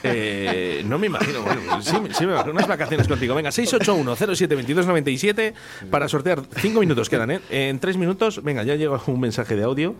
Eh, 0.03 0.83
no 0.85 0.99
me 0.99 1.07
imagino, 1.07 1.41
bueno, 1.43 1.81
sí, 1.81 1.95
sí 2.17 2.25
me 2.25 2.33
imagino 2.33 2.51
unas 2.53 2.67
vacaciones 2.67 3.07
contigo. 3.07 3.33
Venga, 3.35 3.49
681-07-2297 3.51 5.53
para 5.89 6.07
sortear. 6.09 6.41
Cinco 6.57 6.81
minutos 6.81 7.09
quedan, 7.09 7.31
¿eh? 7.31 7.39
En 7.49 7.79
tres 7.79 7.95
minutos, 7.97 8.43
venga, 8.43 8.63
ya 8.63 8.75
llega 8.75 8.99
un 9.07 9.19
mensaje 9.19 9.55
de 9.55 9.63
audio. 9.63 9.95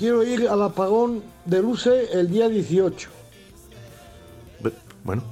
Quiero 0.00 0.22
ir 0.24 0.48
al 0.48 0.62
apagón 0.62 1.22
de 1.44 1.60
luces 1.60 2.08
el 2.14 2.30
día 2.30 2.48
18. 2.48 3.10
Be- 4.60 4.72
Bueno, 5.04 5.22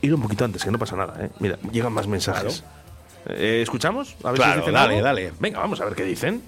ir 0.01 0.15
un 0.15 0.23
poquito 0.23 0.45
antes, 0.45 0.65
que 0.65 0.71
no 0.71 0.79
pasa 0.79 0.97
nada, 0.97 1.25
eh. 1.25 1.31
Mira, 1.41 1.59
llegan 1.73 1.93
más 1.93 2.07
mensajes. 2.07 2.65
Eh, 3.27 3.61
¿Escuchamos? 3.63 4.17
A 4.23 4.31
ver 4.31 4.37
Claro, 4.37 4.53
si 4.55 4.59
dicen 4.61 4.75
dale, 4.75 4.95
algo. 4.95 5.05
dale. 5.05 5.33
Venga, 5.41 5.59
vamos 5.61 5.81
a 5.81 5.85
ver 5.85 5.95
qué 5.95 6.05
dicen. 6.05 6.41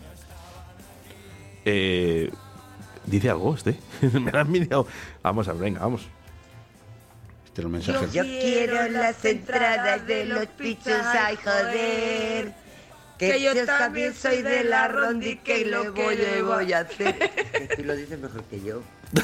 Eh, 1.65 2.31
¿Dice 3.07 3.31
algo 3.31 3.55
este? 3.55 3.77
Me 4.13 4.31
lo 4.31 4.39
han 4.39 4.51
mirado. 4.51 4.87
Vamos 5.23 5.49
a 5.49 5.53
ver, 5.53 5.63
venga, 5.63 5.81
vamos. 5.81 6.03
Este 7.47 7.61
es 7.61 7.65
el 7.65 7.71
mensaje. 7.71 8.07
Yo 8.13 8.23
quiero 8.23 8.89
las 8.89 9.25
entradas 9.25 10.07
de 10.07 10.25
los 10.25 10.47
pichos, 10.47 11.03
ay 11.05 11.37
joder. 11.37 12.53
Que 13.19 13.43
yo 13.43 13.67
también 13.67 14.15
soy 14.15 14.41
de 14.41 14.65
la 14.65 14.89
rondi 14.89 15.37
que 15.37 15.67
lo 15.67 15.93
que 15.93 16.17
le 16.17 16.43
voy 16.43 16.73
a 16.73 16.81
hacer. 16.81 17.19
Que 17.53 17.77
tú 17.77 17.85
lo 17.85 17.95
dices 17.95 18.19
mejor 18.19 18.43
que 18.45 18.63
yo. 18.63 18.81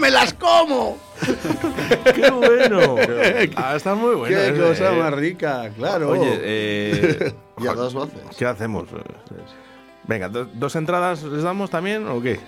¡Me 0.00 0.10
las 0.10 0.34
como! 0.34 0.98
¡Qué 2.14 2.30
bueno! 2.30 2.96
Ah, 3.56 3.76
está 3.76 3.94
muy 3.94 4.14
bueno. 4.14 4.36
¡Qué 4.36 4.48
ese, 4.50 4.60
cosa 4.60 4.92
eh. 4.92 4.98
más 4.98 5.12
rica! 5.14 5.70
Claro. 5.76 6.10
Oye, 6.10 6.38
eh, 6.42 7.32
Y 7.58 7.66
a 7.66 7.72
dos 7.72 7.94
voces. 7.94 8.20
¿qué 8.36 8.46
hacemos? 8.46 8.88
Venga, 10.08 10.28
do- 10.28 10.48
¿dos 10.54 10.76
entradas 10.76 11.22
les 11.22 11.42
damos 11.42 11.70
también 11.70 12.06
o 12.06 12.20
qué? 12.20 12.40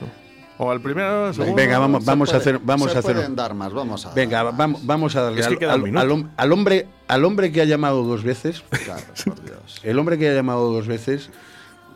¿O 0.60 0.70
al 0.70 0.80
primero? 0.80 1.32
segundo? 1.32 1.54
Venga, 1.54 1.78
vamos, 1.78 2.04
Se 2.04 2.10
vamos 2.10 2.34
a 2.34 2.36
hacer. 2.38 2.58
Vamos 2.60 2.90
se 2.90 2.96
a 2.96 3.00
hacer. 3.00 3.14
pueden 3.14 3.36
dar 3.36 3.54
más, 3.54 3.72
vamos 3.72 4.04
a. 4.06 4.12
Venga, 4.14 4.42
vamos, 4.44 4.84
vamos 4.84 5.14
a 5.16 5.22
darle 5.22 5.40
Es 5.40 5.46
que 5.46 5.52
al, 5.54 5.58
queda 5.58 5.68
un 5.68 5.74
al- 5.74 5.82
minuto. 5.84 6.00
al 6.02 6.10
hom- 6.10 6.30
al 6.36 6.52
hombre, 6.52 6.88
al 7.06 7.24
hombre 7.24 7.52
que 7.52 7.60
ha 7.60 7.64
llamado 7.64 8.02
dos 8.02 8.24
veces. 8.24 8.62
Claro, 8.84 9.02
por 9.24 9.42
Dios. 9.44 9.80
El 9.84 9.98
hombre 9.98 10.18
que 10.18 10.28
ha 10.28 10.34
llamado 10.34 10.72
dos 10.72 10.86
veces 10.88 11.30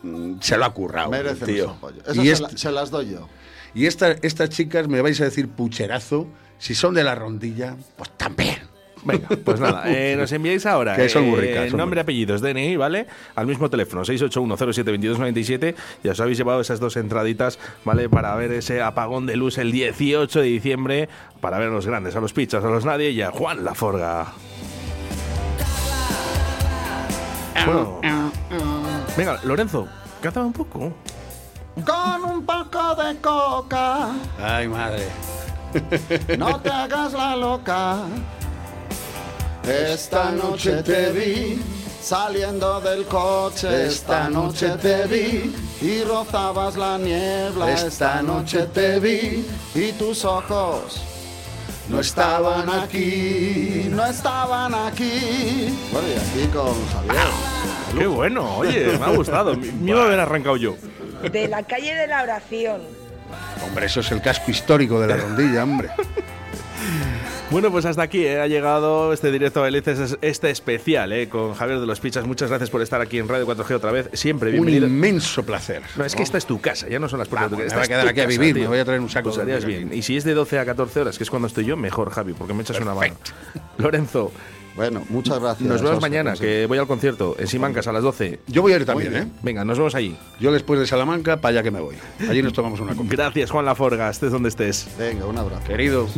mm, 0.05 0.34
se 0.40 0.56
lo 0.56 0.64
ha 0.64 0.72
currado. 0.72 1.10
Merecen 1.10 1.47
tío. 1.47 1.76
Y, 2.12 2.14
se, 2.26 2.30
est- 2.32 2.40
la- 2.43 2.48
se 2.51 2.70
las 2.72 2.90
doy 2.90 3.10
yo. 3.10 3.28
y 3.74 3.86
esta- 3.86 4.12
estas 4.22 4.51
chicas 4.51 4.86
me 4.86 5.01
vais 5.02 5.20
a 5.20 5.24
decir 5.24 5.48
pucherazo. 5.48 6.28
Si 6.59 6.76
son 6.76 6.94
de 6.94 7.02
la 7.02 7.16
rondilla, 7.16 7.74
pues 7.97 8.10
también. 8.16 8.59
Venga, 9.05 9.29
pues 9.45 9.59
nada, 9.59 9.83
eh, 9.87 10.15
nos 10.16 10.31
enviáis 10.31 10.65
ahora 10.65 10.95
Que 10.95 11.09
son 11.09 11.29
muy 11.29 11.39
eh, 11.39 11.43
ricas, 11.43 11.65
nombre, 11.70 11.83
hombre. 11.83 12.01
apellidos, 12.03 12.41
DNI, 12.41 12.77
¿vale? 12.77 13.07
Al 13.35 13.47
mismo 13.47 13.69
teléfono, 13.69 14.03
681072297. 14.05 15.74
Ya 16.05 16.12
os 16.12 16.20
habéis 16.20 16.39
llevado 16.39 16.61
esas 16.61 16.79
dos 16.79 16.97
entraditas, 16.97 17.59
¿vale? 17.85 18.09
Para 18.09 18.35
ver 18.37 18.53
ese 18.53 18.81
apagón 18.81 19.27
de 19.27 19.37
luz 19.37 19.59
el 19.59 19.73
18 19.73 20.41
de 20.41 20.47
diciembre, 20.47 21.09
para 21.41 21.59
ver 21.59 21.69
a 21.69 21.73
los 21.73 21.87
grandes, 21.87 22.15
a 22.15 22.20
los 22.20 22.33
pichas, 22.33 22.65
a 22.65 22.69
los 22.69 22.85
nadie 22.85 23.11
y 23.11 23.23
a 23.23 23.31
Juan 23.33 23.65
Laforga. 23.65 24.27
Bueno, 27.65 28.01
venga, 29.16 29.39
Lorenzo, 29.45 29.87
canta 30.20 30.41
un 30.43 30.53
poco. 30.53 30.93
Con 31.87 32.24
un 32.24 32.45
poco 32.45 32.95
de 32.97 33.16
coca, 33.19 34.11
Ay, 34.41 34.69
madre. 34.69 35.07
no 36.39 36.61
te 36.61 36.69
hagas 36.70 37.12
la 37.12 37.37
loca. 37.37 37.99
Esta 39.66 40.30
noche 40.32 40.82
te 40.82 41.12
vi 41.12 41.60
saliendo 42.01 42.80
del 42.80 43.05
coche. 43.06 43.86
Esta 43.86 44.28
noche 44.28 44.70
te 44.80 45.06
vi 45.06 45.55
y 45.80 46.02
rozabas 46.02 46.76
la 46.76 46.98
niebla. 46.98 47.72
Esta 47.72 48.22
noche 48.22 48.66
te 48.74 48.98
vi 48.98 49.47
y 49.74 49.93
tus 49.93 50.24
ojos 50.24 51.01
no 51.89 52.01
estaban 52.01 52.68
aquí, 52.70 53.86
no 53.90 54.05
estaban 54.06 54.74
aquí. 54.74 55.76
Bueno, 55.93 56.09
y 56.09 56.40
aquí 56.40 56.48
con 56.52 56.74
Javier. 56.89 57.24
Qué 57.98 58.06
bueno, 58.06 58.56
oye, 58.56 58.98
me 58.98 59.05
ha 59.05 59.10
gustado. 59.16 59.56
Me 59.56 59.70
me 59.70 59.90
iba 59.90 60.02
a 60.02 60.06
haber 60.06 60.20
arrancado 60.20 60.56
yo. 60.56 60.76
De 61.30 61.47
la 61.47 61.62
calle 61.62 61.94
de 61.94 62.06
la 62.09 62.22
oración. 62.22 62.80
Hombre, 63.64 63.86
eso 63.86 64.01
es 64.01 64.10
el 64.10 64.20
casco 64.20 64.51
histórico 64.51 65.01
de 65.01 65.06
la 65.06 65.16
rondilla, 65.16 65.62
hombre. 65.62 65.90
Bueno, 67.53 67.70
pues 67.70 67.85
hasta 67.85 68.03
aquí 68.03 68.24
eh, 68.24 68.41
ha 68.41 68.47
llegado 68.47 69.12
este 69.12 69.31
directo 69.31 69.61
a 69.61 69.65
Belices, 69.65 70.16
este 70.23 70.49
especial 70.51 71.12
eh, 71.12 71.29
con 71.29 71.53
Javier 71.53 71.81
de 71.81 71.87
los 71.87 72.01
Pichas. 72.01 72.27
Muchas 72.27 72.49
gracias 72.49 72.70
por 72.70 72.81
estar 72.81 73.01
aquí 73.03 73.19
en 73.19 73.29
Radio 73.29 73.47
4G 73.47 73.74
otra 73.74 73.93
vez. 73.93 74.09
Siempre 74.15 74.49
Un 74.51 74.55
bienvenido. 74.65 74.87
inmenso 74.87 75.45
placer. 75.45 75.83
No, 75.97 76.05
es 76.07 76.15
que 76.16 76.23
esta 76.23 76.39
es 76.39 76.47
tu 76.47 76.61
casa, 76.62 76.89
ya 76.89 76.99
no 76.99 77.11
son 77.11 77.19
las 77.19 77.29
puertas 77.29 77.51
de 77.51 77.57
tu 77.57 77.62
me 77.62 77.69
casa. 77.69 77.77
voy 77.77 77.85
a 77.85 77.89
quedar 77.89 78.09
aquí 78.09 78.20
a 78.20 78.27
vivir, 78.27 78.55
tío. 78.55 78.62
me 78.65 78.69
voy 78.70 78.79
a 78.79 78.85
traer 78.87 79.01
un 79.01 79.11
saco 79.11 79.31
Pues 79.31 79.65
de. 79.66 79.89
Y 79.95 80.01
si 80.03 80.16
es 80.16 80.24
de 80.24 80.33
12 80.33 80.59
a 80.61 80.65
14 80.65 81.01
horas, 81.03 81.19
que 81.19 81.24
es 81.24 81.31
cuando 81.31 81.47
estoy 81.47 81.66
yo, 81.66 81.77
mejor, 81.77 82.11
Javi, 82.11 82.33
porque 82.33 82.55
me 82.55 82.62
echas 82.62 82.81
una 82.81 82.95
mano. 82.95 83.15
Lorenzo, 83.79 84.33
Bueno, 84.74 85.05
muchas 85.11 85.39
gracias. 85.39 85.69
nos 85.69 85.83
vemos 85.83 86.01
mañana, 86.01 86.33
que 86.33 86.65
voy 86.65 86.79
al 86.79 86.87
concierto 86.87 87.37
en 87.39 87.47
Simancas 87.49 87.87
a 87.87 87.93
las 87.93 88.03
12. 88.03 88.41
Yo 88.47 88.62
voy 88.62 88.73
a 88.73 88.77
ir 88.77 88.87
también, 88.87 89.15
¿eh? 89.15 89.27
Venga, 89.43 89.62
nos 89.66 89.77
vemos 89.77 89.95
allí. 89.95 90.16
Yo 90.41 90.53
después 90.53 90.81
de 90.81 90.87
Salamanca, 90.87 91.37
para 91.37 91.51
allá 91.51 91.62
que 91.62 91.70
me 91.70 91.81
voy. 91.81 91.97
Allí 92.31 92.43
nos 92.43 92.55
tomamos 92.55 92.81
una 92.81 92.95
copa. 92.95 93.09
Gracias, 93.11 93.51
Juan 93.51 93.66
Laforga, 93.66 94.09
estés 94.09 94.33
donde 94.33 94.49
estés. 94.49 94.89
Venga, 94.99 95.27
un 95.27 95.37
abrazo. 95.37 95.65
Querido. 95.66 96.09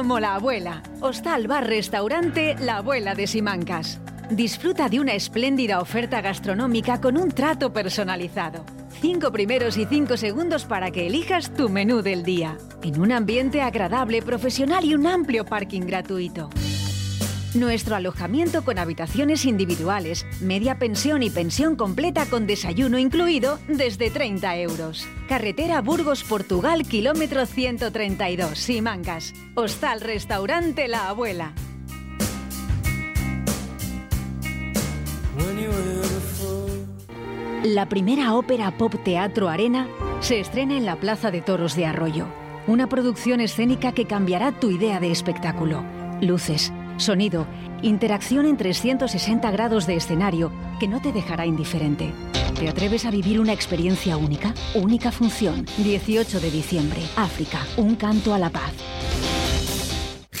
Como 0.00 0.18
la 0.18 0.36
abuela. 0.36 0.82
Hostal 1.02 1.46
Bar 1.46 1.66
Restaurante 1.66 2.56
La 2.58 2.78
Abuela 2.78 3.14
de 3.14 3.26
Simancas. 3.26 4.00
Disfruta 4.30 4.88
de 4.88 4.98
una 4.98 5.12
espléndida 5.12 5.78
oferta 5.78 6.22
gastronómica 6.22 7.02
con 7.02 7.18
un 7.18 7.30
trato 7.30 7.74
personalizado. 7.74 8.64
Cinco 9.02 9.30
primeros 9.30 9.76
y 9.76 9.84
cinco 9.84 10.16
segundos 10.16 10.64
para 10.64 10.90
que 10.90 11.06
elijas 11.06 11.50
tu 11.50 11.68
menú 11.68 12.00
del 12.00 12.22
día. 12.22 12.56
En 12.82 12.98
un 12.98 13.12
ambiente 13.12 13.60
agradable, 13.60 14.22
profesional 14.22 14.86
y 14.86 14.94
un 14.94 15.06
amplio 15.06 15.44
parking 15.44 15.82
gratuito. 15.82 16.48
Nuestro 17.54 17.96
alojamiento 17.96 18.62
con 18.62 18.78
habitaciones 18.78 19.44
individuales, 19.44 20.24
media 20.40 20.78
pensión 20.78 21.24
y 21.24 21.30
pensión 21.30 21.74
completa 21.74 22.26
con 22.26 22.46
desayuno 22.46 22.96
incluido 22.96 23.58
desde 23.66 24.08
30 24.08 24.56
euros. 24.58 25.08
Carretera 25.28 25.80
Burgos, 25.80 26.22
Portugal, 26.22 26.86
kilómetro 26.86 27.46
132, 27.46 28.56
Simancas. 28.56 29.34
Hostal 29.56 30.00
Restaurante 30.00 30.86
La 30.86 31.08
Abuela. 31.08 31.52
La 37.64 37.88
primera 37.88 38.34
ópera 38.34 38.78
pop 38.78 38.94
teatro 39.02 39.48
Arena 39.48 39.88
se 40.20 40.38
estrena 40.38 40.76
en 40.76 40.86
la 40.86 40.96
Plaza 40.96 41.32
de 41.32 41.40
Toros 41.40 41.74
de 41.74 41.84
Arroyo. 41.84 42.26
Una 42.68 42.88
producción 42.88 43.40
escénica 43.40 43.90
que 43.90 44.06
cambiará 44.06 44.52
tu 44.52 44.70
idea 44.70 45.00
de 45.00 45.10
espectáculo. 45.10 45.82
Luces, 46.20 46.72
sonido, 47.00 47.46
interacción 47.82 48.46
en 48.46 48.56
360 48.56 49.50
grados 49.50 49.86
de 49.86 49.96
escenario 49.96 50.52
que 50.78 50.88
no 50.88 51.00
te 51.00 51.12
dejará 51.12 51.46
indiferente. 51.46 52.12
¿Te 52.58 52.68
atreves 52.68 53.06
a 53.06 53.10
vivir 53.10 53.40
una 53.40 53.52
experiencia 53.52 54.16
única? 54.16 54.54
Única 54.74 55.10
función. 55.10 55.64
18 55.78 56.40
de 56.40 56.50
diciembre. 56.50 57.00
África. 57.16 57.60
Un 57.76 57.96
canto 57.96 58.34
a 58.34 58.38
la 58.38 58.50
paz. 58.50 58.72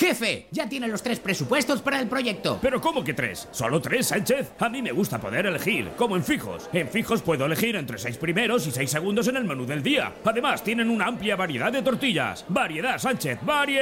Jefe, 0.00 0.46
ya 0.50 0.66
tiene 0.66 0.88
los 0.88 1.02
tres 1.02 1.20
presupuestos 1.20 1.82
para 1.82 2.00
el 2.00 2.08
proyecto. 2.08 2.58
¿Pero 2.62 2.80
cómo 2.80 3.04
que 3.04 3.12
tres? 3.12 3.48
¿Solo 3.50 3.82
tres, 3.82 4.06
Sánchez? 4.06 4.52
A 4.58 4.70
mí 4.70 4.80
me 4.80 4.92
gusta 4.92 5.20
poder 5.20 5.44
elegir, 5.44 5.90
como 5.94 6.16
en 6.16 6.24
Fijos. 6.24 6.70
En 6.72 6.88
Fijos 6.88 7.20
puedo 7.20 7.44
elegir 7.44 7.76
entre 7.76 7.98
seis 7.98 8.16
primeros 8.16 8.66
y 8.66 8.70
seis 8.70 8.90
segundos 8.90 9.28
en 9.28 9.36
el 9.36 9.44
menú 9.44 9.66
del 9.66 9.82
día. 9.82 10.14
Además, 10.24 10.64
tienen 10.64 10.88
una 10.88 11.04
amplia 11.04 11.36
variedad 11.36 11.70
de 11.70 11.82
tortillas. 11.82 12.46
Variedad, 12.48 12.98
Sánchez, 12.98 13.40
variedad. 13.42 13.78